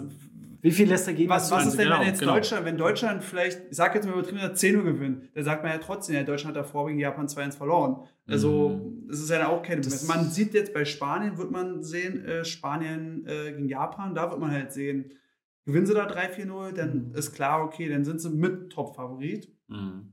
Wie 0.64 0.70
viel 0.72 0.88
lässt 0.88 1.06
er 1.06 1.12
gehen? 1.12 1.28
was, 1.28 1.50
was 1.50 1.66
ist 1.66 1.76
denn, 1.78 1.84
Genau, 1.88 2.00
wenn 2.00 2.06
jetzt 2.06 2.20
genau. 2.20 2.34
Deutschland, 2.34 2.64
wenn 2.64 2.78
Deutschland 2.78 3.22
vielleicht, 3.22 3.60
ich 3.70 3.76
sag 3.76 3.94
jetzt 3.94 4.06
mal 4.06 4.14
übertrieben, 4.14 4.56
10 4.56 4.76
Uhr 4.76 4.82
gewinnt, 4.84 5.28
dann 5.34 5.44
sagt 5.44 5.62
man 5.62 5.70
ja 5.72 5.78
trotzdem, 5.78 6.14
ja, 6.16 6.22
Deutschland 6.22 6.56
hat 6.56 6.64
davor 6.64 6.86
gegen 6.86 6.98
Japan 6.98 7.28
2-1 7.28 7.56
verloren. 7.58 8.08
Also, 8.26 8.70
Mhm. 8.70 9.06
das 9.08 9.20
ist 9.20 9.28
ja 9.30 9.46
auch 9.48 9.62
keine 9.62 9.82
Das- 9.82 10.08
Man 10.08 10.24
sieht 10.30 10.54
jetzt 10.54 10.72
bei 10.72 10.86
Spanien, 10.86 11.36
wird 11.36 11.50
man 11.50 11.82
sehen, 11.82 12.24
äh, 12.24 12.44
Spanien 12.46 13.26
äh, 13.26 13.52
gegen 13.52 13.68
Japan, 13.68 14.14
da 14.14 14.30
wird 14.30 14.40
man 14.40 14.50
halt 14.52 14.72
sehen, 14.72 15.12
gewinnen 15.66 15.84
sie 15.84 15.92
da 15.94 16.06
3-4-0, 16.06 16.72
dann 16.72 17.08
Mhm. 17.10 17.14
ist 17.14 17.34
klar, 17.34 17.62
okay, 17.62 17.88
dann 17.90 18.04
sind 18.06 18.20
sie 18.22 18.30
mit 18.30 18.70
Top-Favorit. 18.72 19.52
Mhm. 19.68 20.12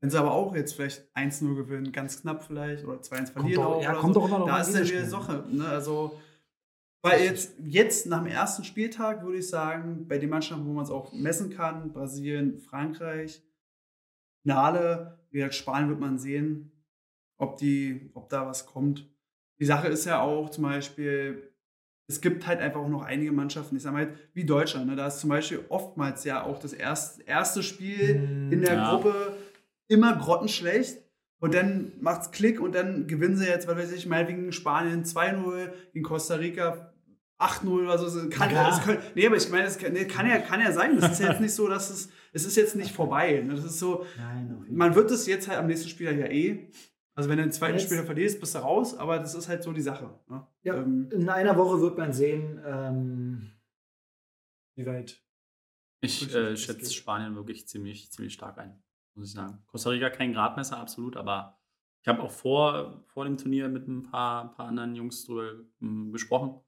Wenn 0.00 0.10
sie 0.10 0.18
aber 0.20 0.30
auch 0.30 0.54
jetzt 0.54 0.74
vielleicht 0.74 1.08
1-0 1.16 1.56
gewinnen, 1.56 1.90
ganz 1.90 2.22
knapp 2.22 2.44
vielleicht, 2.44 2.84
oder 2.84 3.00
2-1 3.02 3.30
verlieren 3.32 3.62
doch- 3.64 3.74
auch. 3.78 3.82
ja, 3.82 3.90
oder 3.90 3.98
kommt 3.98 4.14
so, 4.14 4.20
doch 4.20 4.28
immer 4.28 4.38
noch 4.38 4.46
Da 4.46 4.60
ist 4.60 4.72
dann 4.72 4.84
wieder. 4.84 5.04
Sache. 5.04 5.44
Ne? 5.50 5.66
Also, 5.66 6.12
weil 7.02 7.22
jetzt, 7.24 7.54
jetzt 7.64 8.06
nach 8.06 8.18
dem 8.22 8.26
ersten 8.32 8.64
Spieltag 8.64 9.22
würde 9.22 9.38
ich 9.38 9.48
sagen, 9.48 10.06
bei 10.08 10.18
den 10.18 10.30
Mannschaften, 10.30 10.66
wo 10.66 10.72
man 10.72 10.84
es 10.84 10.90
auch 10.90 11.12
messen 11.12 11.50
kann, 11.50 11.92
Brasilien, 11.92 12.58
Frankreich, 12.58 13.42
Finale, 14.42 15.18
wie 15.30 15.38
gesagt, 15.38 15.54
Spanien 15.54 15.88
wird 15.90 16.00
man 16.00 16.18
sehen, 16.18 16.72
ob, 17.38 17.56
die, 17.58 18.10
ob 18.14 18.28
da 18.28 18.46
was 18.46 18.66
kommt. 18.66 19.08
Die 19.60 19.64
Sache 19.64 19.88
ist 19.88 20.04
ja 20.06 20.20
auch 20.20 20.50
zum 20.50 20.64
Beispiel, 20.64 21.52
es 22.08 22.20
gibt 22.20 22.46
halt 22.46 22.60
einfach 22.60 22.80
auch 22.80 22.88
noch 22.88 23.02
einige 23.02 23.32
Mannschaften, 23.32 23.76
ich 23.76 23.82
sag 23.82 23.92
mal, 23.92 24.14
wie 24.32 24.44
Deutschland. 24.44 24.86
Ne? 24.86 24.96
Da 24.96 25.06
ist 25.08 25.18
zum 25.20 25.30
Beispiel 25.30 25.64
oftmals 25.68 26.24
ja 26.24 26.42
auch 26.42 26.58
das 26.58 26.72
erste, 26.72 27.22
erste 27.24 27.62
Spiel 27.62 28.14
Hm, 28.14 28.52
in 28.52 28.62
der 28.62 28.74
Ja. 28.74 28.90
Gruppe 28.90 29.36
immer 29.88 30.16
grottenschlecht. 30.16 30.98
Und 31.40 31.54
dann 31.54 31.92
macht's 32.00 32.32
Klick 32.32 32.60
und 32.60 32.74
dann 32.74 33.06
gewinnen 33.06 33.36
sie 33.36 33.46
jetzt, 33.46 33.68
was 33.68 33.76
weiß 33.76 33.92
ich, 33.92 34.06
meinetwegen 34.06 34.50
Spanien 34.50 35.04
2-0, 35.04 35.70
gegen 35.92 36.04
Costa 36.04 36.34
Rica 36.34 36.87
8-0 37.38 37.68
oder 37.84 37.98
so. 37.98 38.28
Kann, 38.28 38.50
Ja. 38.50 38.68
das 38.68 38.82
können, 38.82 39.00
nee, 39.14 39.26
aber 39.26 39.36
ich 39.36 39.48
meine, 39.50 39.64
das 39.64 39.78
kann, 39.78 39.92
nee, 39.92 40.04
kann, 40.06 40.28
ja, 40.28 40.38
kann 40.38 40.60
ja 40.60 40.72
sein. 40.72 40.98
Das 41.00 41.12
ist 41.12 41.20
jetzt 41.20 41.40
nicht 41.40 41.54
so, 41.54 41.68
dass 41.68 41.90
es, 41.90 42.10
es 42.32 42.44
ist 42.44 42.56
jetzt 42.56 42.74
nicht 42.76 42.92
vorbei. 42.92 43.40
ne? 43.42 43.54
Das 43.54 43.64
ist 43.64 43.78
so, 43.78 44.04
Nein, 44.18 44.64
man 44.70 44.94
wird 44.94 45.10
es 45.10 45.26
jetzt 45.26 45.48
halt 45.48 45.58
am 45.58 45.66
nächsten 45.66 45.88
Spieler 45.88 46.12
ja 46.12 46.26
eh. 46.26 46.68
Also 47.14 47.28
wenn 47.30 47.38
du 47.38 47.44
den 47.44 47.52
zweiten 47.52 47.74
Jetzt- 47.78 47.86
Spieler 47.86 48.04
verlierst, 48.04 48.38
bist 48.40 48.54
du 48.54 48.58
raus, 48.60 48.96
aber 48.96 49.18
das 49.18 49.34
ist 49.34 49.48
halt 49.48 49.62
so 49.62 49.72
die 49.72 49.80
Sache. 49.82 50.18
Ne? 50.28 50.46
Ja. 50.62 50.74
Ähm, 50.76 51.08
In 51.12 51.28
einer 51.28 51.56
Woche 51.56 51.80
wird 51.80 51.98
man 51.98 52.12
sehen, 52.12 52.60
ähm, 52.64 53.50
wie 54.76 54.86
weit. 54.86 55.20
Ich 56.00 56.32
äh, 56.34 56.56
schätze. 56.56 56.92
Spanien 56.92 57.34
wirklich 57.34 57.66
ziemlich, 57.68 58.12
ziemlich 58.12 58.34
stark 58.34 58.58
ein, 58.58 58.80
muss 59.14 59.26
ich 59.28 59.32
sagen. 59.34 59.58
Costa 59.66 59.90
Rica 59.90 60.10
kein 60.10 60.32
Gradmesser, 60.32 60.78
absolut, 60.78 61.16
aber 61.16 61.58
ich 62.02 62.08
habe 62.08 62.22
auch 62.22 62.30
vor, 62.30 63.02
vor 63.08 63.24
dem 63.24 63.36
Turnier 63.36 63.68
mit 63.68 63.88
ein 63.88 64.04
paar, 64.04 64.52
paar 64.54 64.66
anderen 64.68 64.94
Jungs 64.94 65.24
drüber 65.24 65.54
ähm, 65.82 66.12
gesprochen 66.12 66.60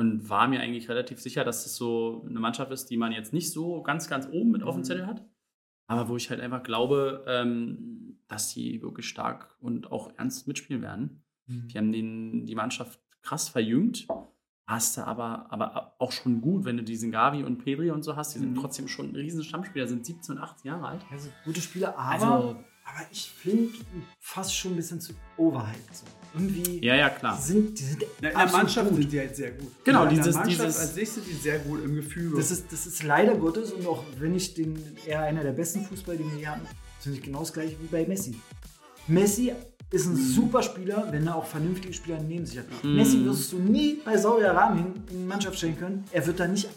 und 0.00 0.28
war 0.30 0.48
mir 0.48 0.60
eigentlich 0.60 0.88
relativ 0.88 1.20
sicher, 1.20 1.44
dass 1.44 1.66
es 1.66 1.76
so 1.76 2.24
eine 2.28 2.40
Mannschaft 2.40 2.72
ist, 2.72 2.86
die 2.90 2.96
man 2.96 3.12
jetzt 3.12 3.32
nicht 3.32 3.50
so 3.52 3.82
ganz, 3.82 4.08
ganz 4.08 4.26
oben 4.32 4.50
mit 4.50 4.62
auf 4.62 4.74
dem 4.74 4.80
Mhm. 4.80 4.84
Zettel 4.84 5.06
hat, 5.06 5.24
aber 5.86 6.08
wo 6.08 6.16
ich 6.16 6.30
halt 6.30 6.40
einfach 6.40 6.62
glaube, 6.62 7.24
ähm, 7.28 8.18
dass 8.26 8.50
sie 8.50 8.80
wirklich 8.82 9.06
stark 9.08 9.56
und 9.60 9.92
auch 9.92 10.12
ernst 10.16 10.48
mitspielen 10.48 10.82
werden. 10.82 11.22
Die 11.48 11.76
haben 11.76 11.90
den, 11.92 12.46
die 12.46 12.54
Mannschaft 12.54 13.00
krass 13.22 13.48
verjüngt. 13.48 14.06
Hast 14.68 14.96
du 14.96 15.04
aber, 15.04 15.46
aber 15.50 15.96
auch 15.98 16.12
schon 16.12 16.40
gut, 16.40 16.64
wenn 16.64 16.76
du 16.76 16.84
diesen 16.84 17.10
Gavi 17.10 17.42
und 17.42 17.58
Pedri 17.58 17.90
und 17.90 18.04
so 18.04 18.14
hast. 18.14 18.34
Die 18.34 18.38
sind 18.38 18.52
Mhm. 18.52 18.60
trotzdem 18.60 18.86
schon 18.86 19.08
ein 19.10 19.16
riesen 19.16 19.42
Stammspieler, 19.42 19.88
sind 19.88 20.06
17 20.06 20.36
und 20.36 20.40
18 20.42 20.68
Jahre 20.70 20.86
alt. 20.86 21.04
Also 21.10 21.28
gute 21.44 21.60
Spieler, 21.60 21.98
aber, 21.98 22.12
Also, 22.34 22.64
aber 22.94 23.06
ich 23.10 23.30
finde 23.30 23.72
fast 24.18 24.54
schon 24.56 24.72
ein 24.72 24.76
bisschen 24.76 25.00
zu 25.00 25.12
overhyped. 25.36 25.94
So. 25.96 26.04
Irgendwie 26.34 26.78
ja, 26.84 26.94
ja, 26.94 27.08
die 27.08 27.18
klar. 27.18 27.40
sind, 27.40 27.78
die 27.78 27.82
sind 27.82 28.02
in 28.02 28.08
der 28.22 28.36
absolut 28.36 28.52
Mannschaft 28.62 28.88
gut. 28.90 28.98
sind 28.98 29.12
die 29.12 29.18
halt 29.18 29.36
sehr 29.36 29.50
gut. 29.50 29.72
Genau, 29.84 30.02
in 30.04 30.08
der 30.10 30.18
dieses- 30.18 30.34
Mannschaft 30.36 30.60
dieses- 30.68 30.78
als 30.80 30.94
sich 30.94 31.10
sind 31.10 31.26
die 31.26 31.32
sehr 31.34 31.58
gut 31.58 31.84
im 31.84 31.94
Gefüge. 31.96 32.36
Das 32.36 32.50
ist, 32.52 32.72
das 32.72 32.86
ist 32.86 33.02
leider 33.02 33.34
Gottes 33.34 33.72
und 33.72 33.86
auch 33.86 34.04
wenn 34.18 34.34
ich 34.36 34.54
den 34.54 34.80
eher 35.06 35.22
einer 35.22 35.42
der 35.42 35.52
besten 35.52 35.84
Fußballer, 35.84 36.18
die 36.18 36.24
wir 36.24 36.38
hier 36.38 36.50
hatten, 36.52 36.66
finde 37.00 37.18
ich 37.18 37.24
genau 37.24 37.40
das 37.40 37.52
gleiche 37.52 37.76
wie 37.80 37.86
bei 37.86 38.06
Messi. 38.06 38.34
Messi 39.08 39.52
ist 39.90 40.06
ein 40.06 40.16
super 40.16 40.62
Spieler, 40.62 41.08
wenn 41.10 41.26
er 41.26 41.34
auch 41.34 41.46
vernünftige 41.46 41.92
Spieler 41.92 42.20
neben 42.22 42.46
sich 42.46 42.58
hat. 42.58 42.66
Mhm. 42.84 42.94
Messi 42.96 43.24
wirst 43.24 43.50
du 43.52 43.58
nie 43.58 43.98
bei 44.04 44.16
Saudi-Arabien 44.16 44.94
in 45.10 45.18
die 45.18 45.24
Mannschaft 45.24 45.56
stellen 45.58 45.76
können. 45.76 46.04
Er 46.12 46.24
wird 46.26 46.38
da 46.38 46.46
nicht, 46.46 46.68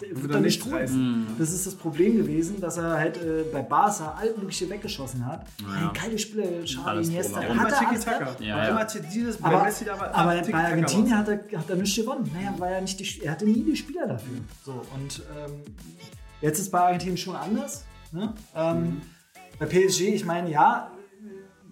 wird 0.00 0.34
er 0.34 0.40
nicht 0.40 0.64
nicht 0.64 0.74
reißen. 0.74 1.20
Mhm. 1.20 1.26
Das 1.38 1.52
ist 1.52 1.66
das 1.66 1.74
Problem 1.74 2.16
gewesen, 2.16 2.60
dass 2.60 2.76
er 2.78 2.94
halt 2.94 3.16
äh, 3.16 3.44
bei 3.52 3.62
Barca 3.62 4.14
all 4.18 4.34
mögliche 4.36 4.68
weggeschossen 4.68 5.24
hat. 5.24 5.46
Ja. 5.60 5.88
Ein 5.88 5.92
geile 5.94 6.18
Spieler, 6.18 6.62
Xavi, 6.64 7.04
Iniesta, 7.04 7.42
hat 7.42 7.50
immer 7.50 7.68
er 7.68 7.78
Tiki-Taka. 7.78 8.36
Ja, 8.40 8.68
ja. 8.68 8.86
dieses, 9.12 9.42
Aber, 9.42 9.64
Messi 9.64 9.88
aber 9.88 10.10
bei 10.10 10.64
Argentinien 10.64 11.16
hat 11.16 11.28
er, 11.28 11.58
hat 11.58 11.70
er 11.70 11.76
nichts 11.76 11.96
gewonnen. 11.96 12.30
Naja, 12.34 12.54
weil 12.58 12.74
er 12.74 12.80
nicht 12.80 12.98
die, 12.98 13.22
er 13.22 13.32
hatte 13.32 13.44
nie 13.44 13.62
die 13.62 13.76
Spieler 13.76 14.06
dafür. 14.06 14.38
So, 14.64 14.82
und 14.94 15.22
ähm, 15.36 15.52
jetzt 16.40 16.58
ist 16.58 16.70
bei 16.70 16.80
Argentinien 16.80 17.16
schon 17.16 17.36
anders. 17.36 17.84
Ne? 18.12 18.32
Ähm, 18.54 18.82
Mhm. 18.82 19.02
Bei 19.58 19.66
PSG, 19.66 20.14
ich 20.14 20.24
meine, 20.24 20.50
ja, 20.50 20.90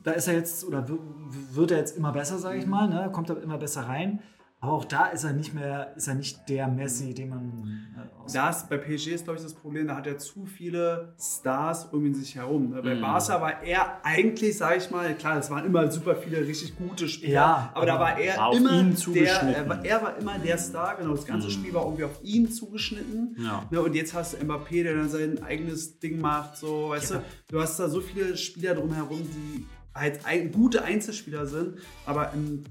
da 0.05 0.13
ist 0.13 0.29
er 0.29 0.35
jetzt, 0.35 0.65
oder 0.65 0.87
wird 0.89 1.71
er 1.71 1.79
jetzt 1.79 1.97
immer 1.97 2.13
besser, 2.13 2.39
sage 2.39 2.59
ich 2.59 2.67
mal, 2.67 2.89
ne? 2.89 3.11
kommt 3.13 3.31
er 3.31 3.43
immer 3.43 3.59
besser 3.59 3.83
rein. 3.83 4.21
Aber 4.65 4.75
auch 4.75 4.85
da 4.85 5.07
ist 5.07 5.25
er 5.25 5.33
nicht 5.33 5.55
mehr, 5.55 5.93
ist 5.97 6.07
er 6.07 6.15
nicht 6.15 6.49
der 6.49 6.69
Messi, 6.69 7.13
den 7.15 7.31
man 7.31 7.89
äh, 7.97 8.23
aus 8.23 8.33
Da 8.33 8.49
ist, 8.49 8.69
bei 8.69 8.77
PSG 8.79 9.09
ist, 9.09 9.25
glaube 9.25 9.39
ich, 9.39 9.43
das 9.43 9.55
Problem, 9.55 9.89
da 9.89 9.97
hat 9.97 10.07
er 10.07 10.19
zu 10.19 10.47
viele 10.47 11.15
Stars 11.21 11.87
um 11.87 12.15
sich 12.15 12.37
herum. 12.37 12.71
Ne? 12.71 12.81
Bei 12.81 12.95
Mhm. 12.95 13.01
Barca 13.01 13.41
war 13.41 13.61
er 13.65 13.99
eigentlich, 14.05 14.57
sage 14.57 14.77
ich 14.77 14.89
mal, 14.93 15.13
klar, 15.17 15.39
es 15.39 15.51
waren 15.51 15.67
immer 15.67 15.91
super 15.91 16.15
viele 16.15 16.47
richtig 16.47 16.77
gute 16.77 17.09
Spieler, 17.09 17.33
Ja, 17.33 17.73
aber, 17.75 17.87
da 17.87 17.99
war 17.99 18.17
er 18.21 18.37
war 18.39 18.47
auf 18.51 18.57
immer 18.57 18.71
ihn 18.79 18.91
der, 18.91 18.97
zugeschnitten. 18.97 19.49
er 19.55 19.69
war, 19.69 19.85
er 19.85 20.03
war 20.03 20.17
immer 20.17 20.39
der 20.39 20.59
Star, 20.59 20.95
genau, 20.97 21.11
das 21.17 21.27
ganze 21.27 21.49
Mhm. 21.49 21.51
Spiel 21.51 21.75
war 21.75 21.83
irgendwie 21.83 22.05
auf 22.05 22.21
ihn 22.23 22.49
zugeschnitten. 22.49 23.37
Ja. 23.41 23.67
Ne, 23.69 23.83
und 23.83 23.97
jetzt 23.97 24.15
hast 24.15 24.35
du 24.35 24.37
Mbappé, 24.47 24.85
der 24.85 24.95
dann 24.95 25.09
sein 25.09 25.43
eigenes 25.43 25.99
Ding 25.99 26.21
macht, 26.21 26.57
so, 26.57 26.91
weißt 26.91 27.11
Ja. 27.11 27.17
du, 27.19 27.25
du 27.57 27.61
hast 27.61 27.81
da 27.81 27.89
so 27.89 28.01
viele 28.01 28.37
Spieler 28.37 28.77
drumherum, 28.77 29.19
die 29.23 29.67
halt 29.93 30.25
ein, 30.25 30.53
gute 30.53 30.85
Einzelspieler 30.85 31.47
sind, 31.47 31.79
aber 32.07 32.33
im, 32.33 32.63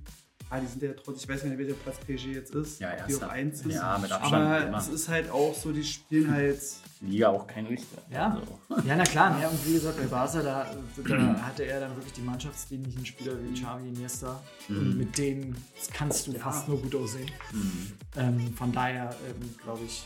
ah, 0.52 0.60
die 0.60 0.68
sind 0.68 0.84
ja 0.84 0.91
trotzdem, 0.93 1.16
ich 1.16 1.30
weiß 1.30 1.43
nicht, 1.45 1.58
welcher 1.58 1.74
Platz 1.74 1.97
PSG 1.99 2.26
jetzt 2.36 2.54
ist, 2.54 2.80
Ja, 2.80 2.91
die 2.95 3.02
auf 3.04 3.10
erster. 3.10 3.30
1 3.32 3.62
ist. 3.66 3.74
Ja, 3.74 3.97
mit 3.97 4.12
Abstand. 4.12 4.34
Aber 4.36 4.68
immer. 4.68 4.78
es 4.78 4.88
ist 4.89 5.10
halt 5.10 5.32
auch 5.32 5.56
so, 5.56 5.72
die 5.72 5.84
spielen 5.84 6.30
halt. 6.32 6.60
Liga 7.04 7.30
auch 7.30 7.47
kein 7.47 7.66
Richter. 7.66 7.99
Ja. 8.12 8.38
Also. 8.70 8.84
Ja, 8.88 8.95
na 8.95 9.04
klar, 9.04 9.36
ne? 9.39 9.49
und 9.49 9.66
wie 9.68 9.74
gesagt, 9.74 9.97
bei 9.97 10.06
Barca, 10.06 10.41
da, 10.43 10.68
da 11.08 11.41
hatte 11.41 11.64
er 11.66 11.80
dann 11.80 11.95
wirklich 11.95 12.14
die 12.14 12.22
mannschaftsdienlichen 12.22 13.04
Spieler 13.06 13.34
wie 13.41 13.60
Xavi, 13.60 13.88
Iniesta. 13.89 14.39
Und 14.70 14.91
Mhm. 14.93 14.97
mit 14.99 15.18
denen 15.18 15.56
kannst 15.93 16.28
du 16.28 16.32
Ja. 16.34 16.39
fast 16.39 16.68
nur 16.68 16.80
gut 16.82 16.93
aussehen. 16.95 17.32
Mhm. 17.52 17.91
Ähm, 18.18 18.54
von 18.56 18.72
daher, 18.72 19.16
ähm, 19.28 19.56
glaube 19.64 19.84
ich, 19.86 20.06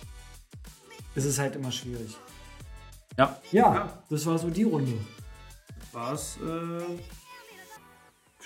ist 1.15 1.25
es 1.25 1.37
halt 1.37 1.55
immer 1.57 1.71
schwierig. 1.71 2.15
Ja. 3.17 3.39
Ja, 3.51 3.73
Ja. 3.75 4.03
das 4.09 4.25
war 4.25 4.37
so 4.37 4.49
die 4.49 4.63
Runde. 4.63 4.93
war 5.91 6.13
es 6.13 6.35
äh, 6.37 6.81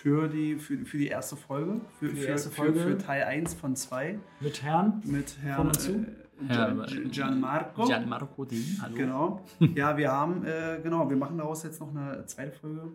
für, 0.02 0.28
die, 0.28 0.56
für, 0.58 0.78
für 0.86 0.98
die 0.98 1.08
erste 1.08 1.36
Folge. 1.36 1.82
Für, 2.00 2.08
die 2.10 2.16
für, 2.16 2.28
erste 2.28 2.50
für, 2.50 2.56
Folge. 2.56 2.80
Für, 2.80 2.98
Teil 2.98 3.24
1 3.24 3.54
von 3.56 3.76
2 3.76 4.18
Mit 4.40 4.64
Herrn. 4.64 5.02
mit 5.06 5.38
Herrn 5.42 5.70
äh, 5.70 6.48
Herr- 6.48 6.74
Gian, 6.74 6.86
Gian- 6.86 7.12
Gianmarco. 7.12 7.86
Gianmarco 7.86 8.46
Di, 8.46 8.64
hallo. 8.82 8.96
Genau. 8.96 9.46
Ja, 9.76 9.98
wir 9.98 10.12
haben, 10.12 10.46
äh, 10.46 10.80
genau, 10.82 11.10
wir 11.10 11.18
machen 11.18 11.38
daraus 11.38 11.64
jetzt 11.64 11.82
noch 11.82 11.90
eine 11.94 12.26
zweite 12.26 12.52
Folge. 12.54 12.94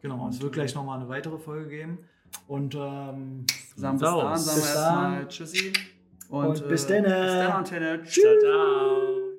Genau, 0.00 0.28
es 0.28 0.40
wird 0.40 0.52
gleich 0.52 0.74
nochmal 0.74 1.00
eine 1.00 1.08
weitere 1.08 1.38
Folge 1.38 1.68
geben. 1.68 1.98
Und 2.46 2.74
ähm, 2.74 3.44
Sagen 3.76 3.98
bis 3.98 4.08
So, 4.08 4.20
dann, 4.20 4.38
sagen 4.38 4.58
wir 4.58 4.64
erstmal 4.64 5.18
dann. 5.18 5.28
Tschüssi. 5.28 5.72
Und 6.30 6.68
bis 6.68 6.84
äh, 6.84 6.88
denne. 6.88 7.08
Bis 7.24 7.32
dann, 7.32 7.52
Antenne. 7.52 8.02
Tschüss. 8.02 8.22
Ciao, 8.22 8.38
ciao. 8.40 9.17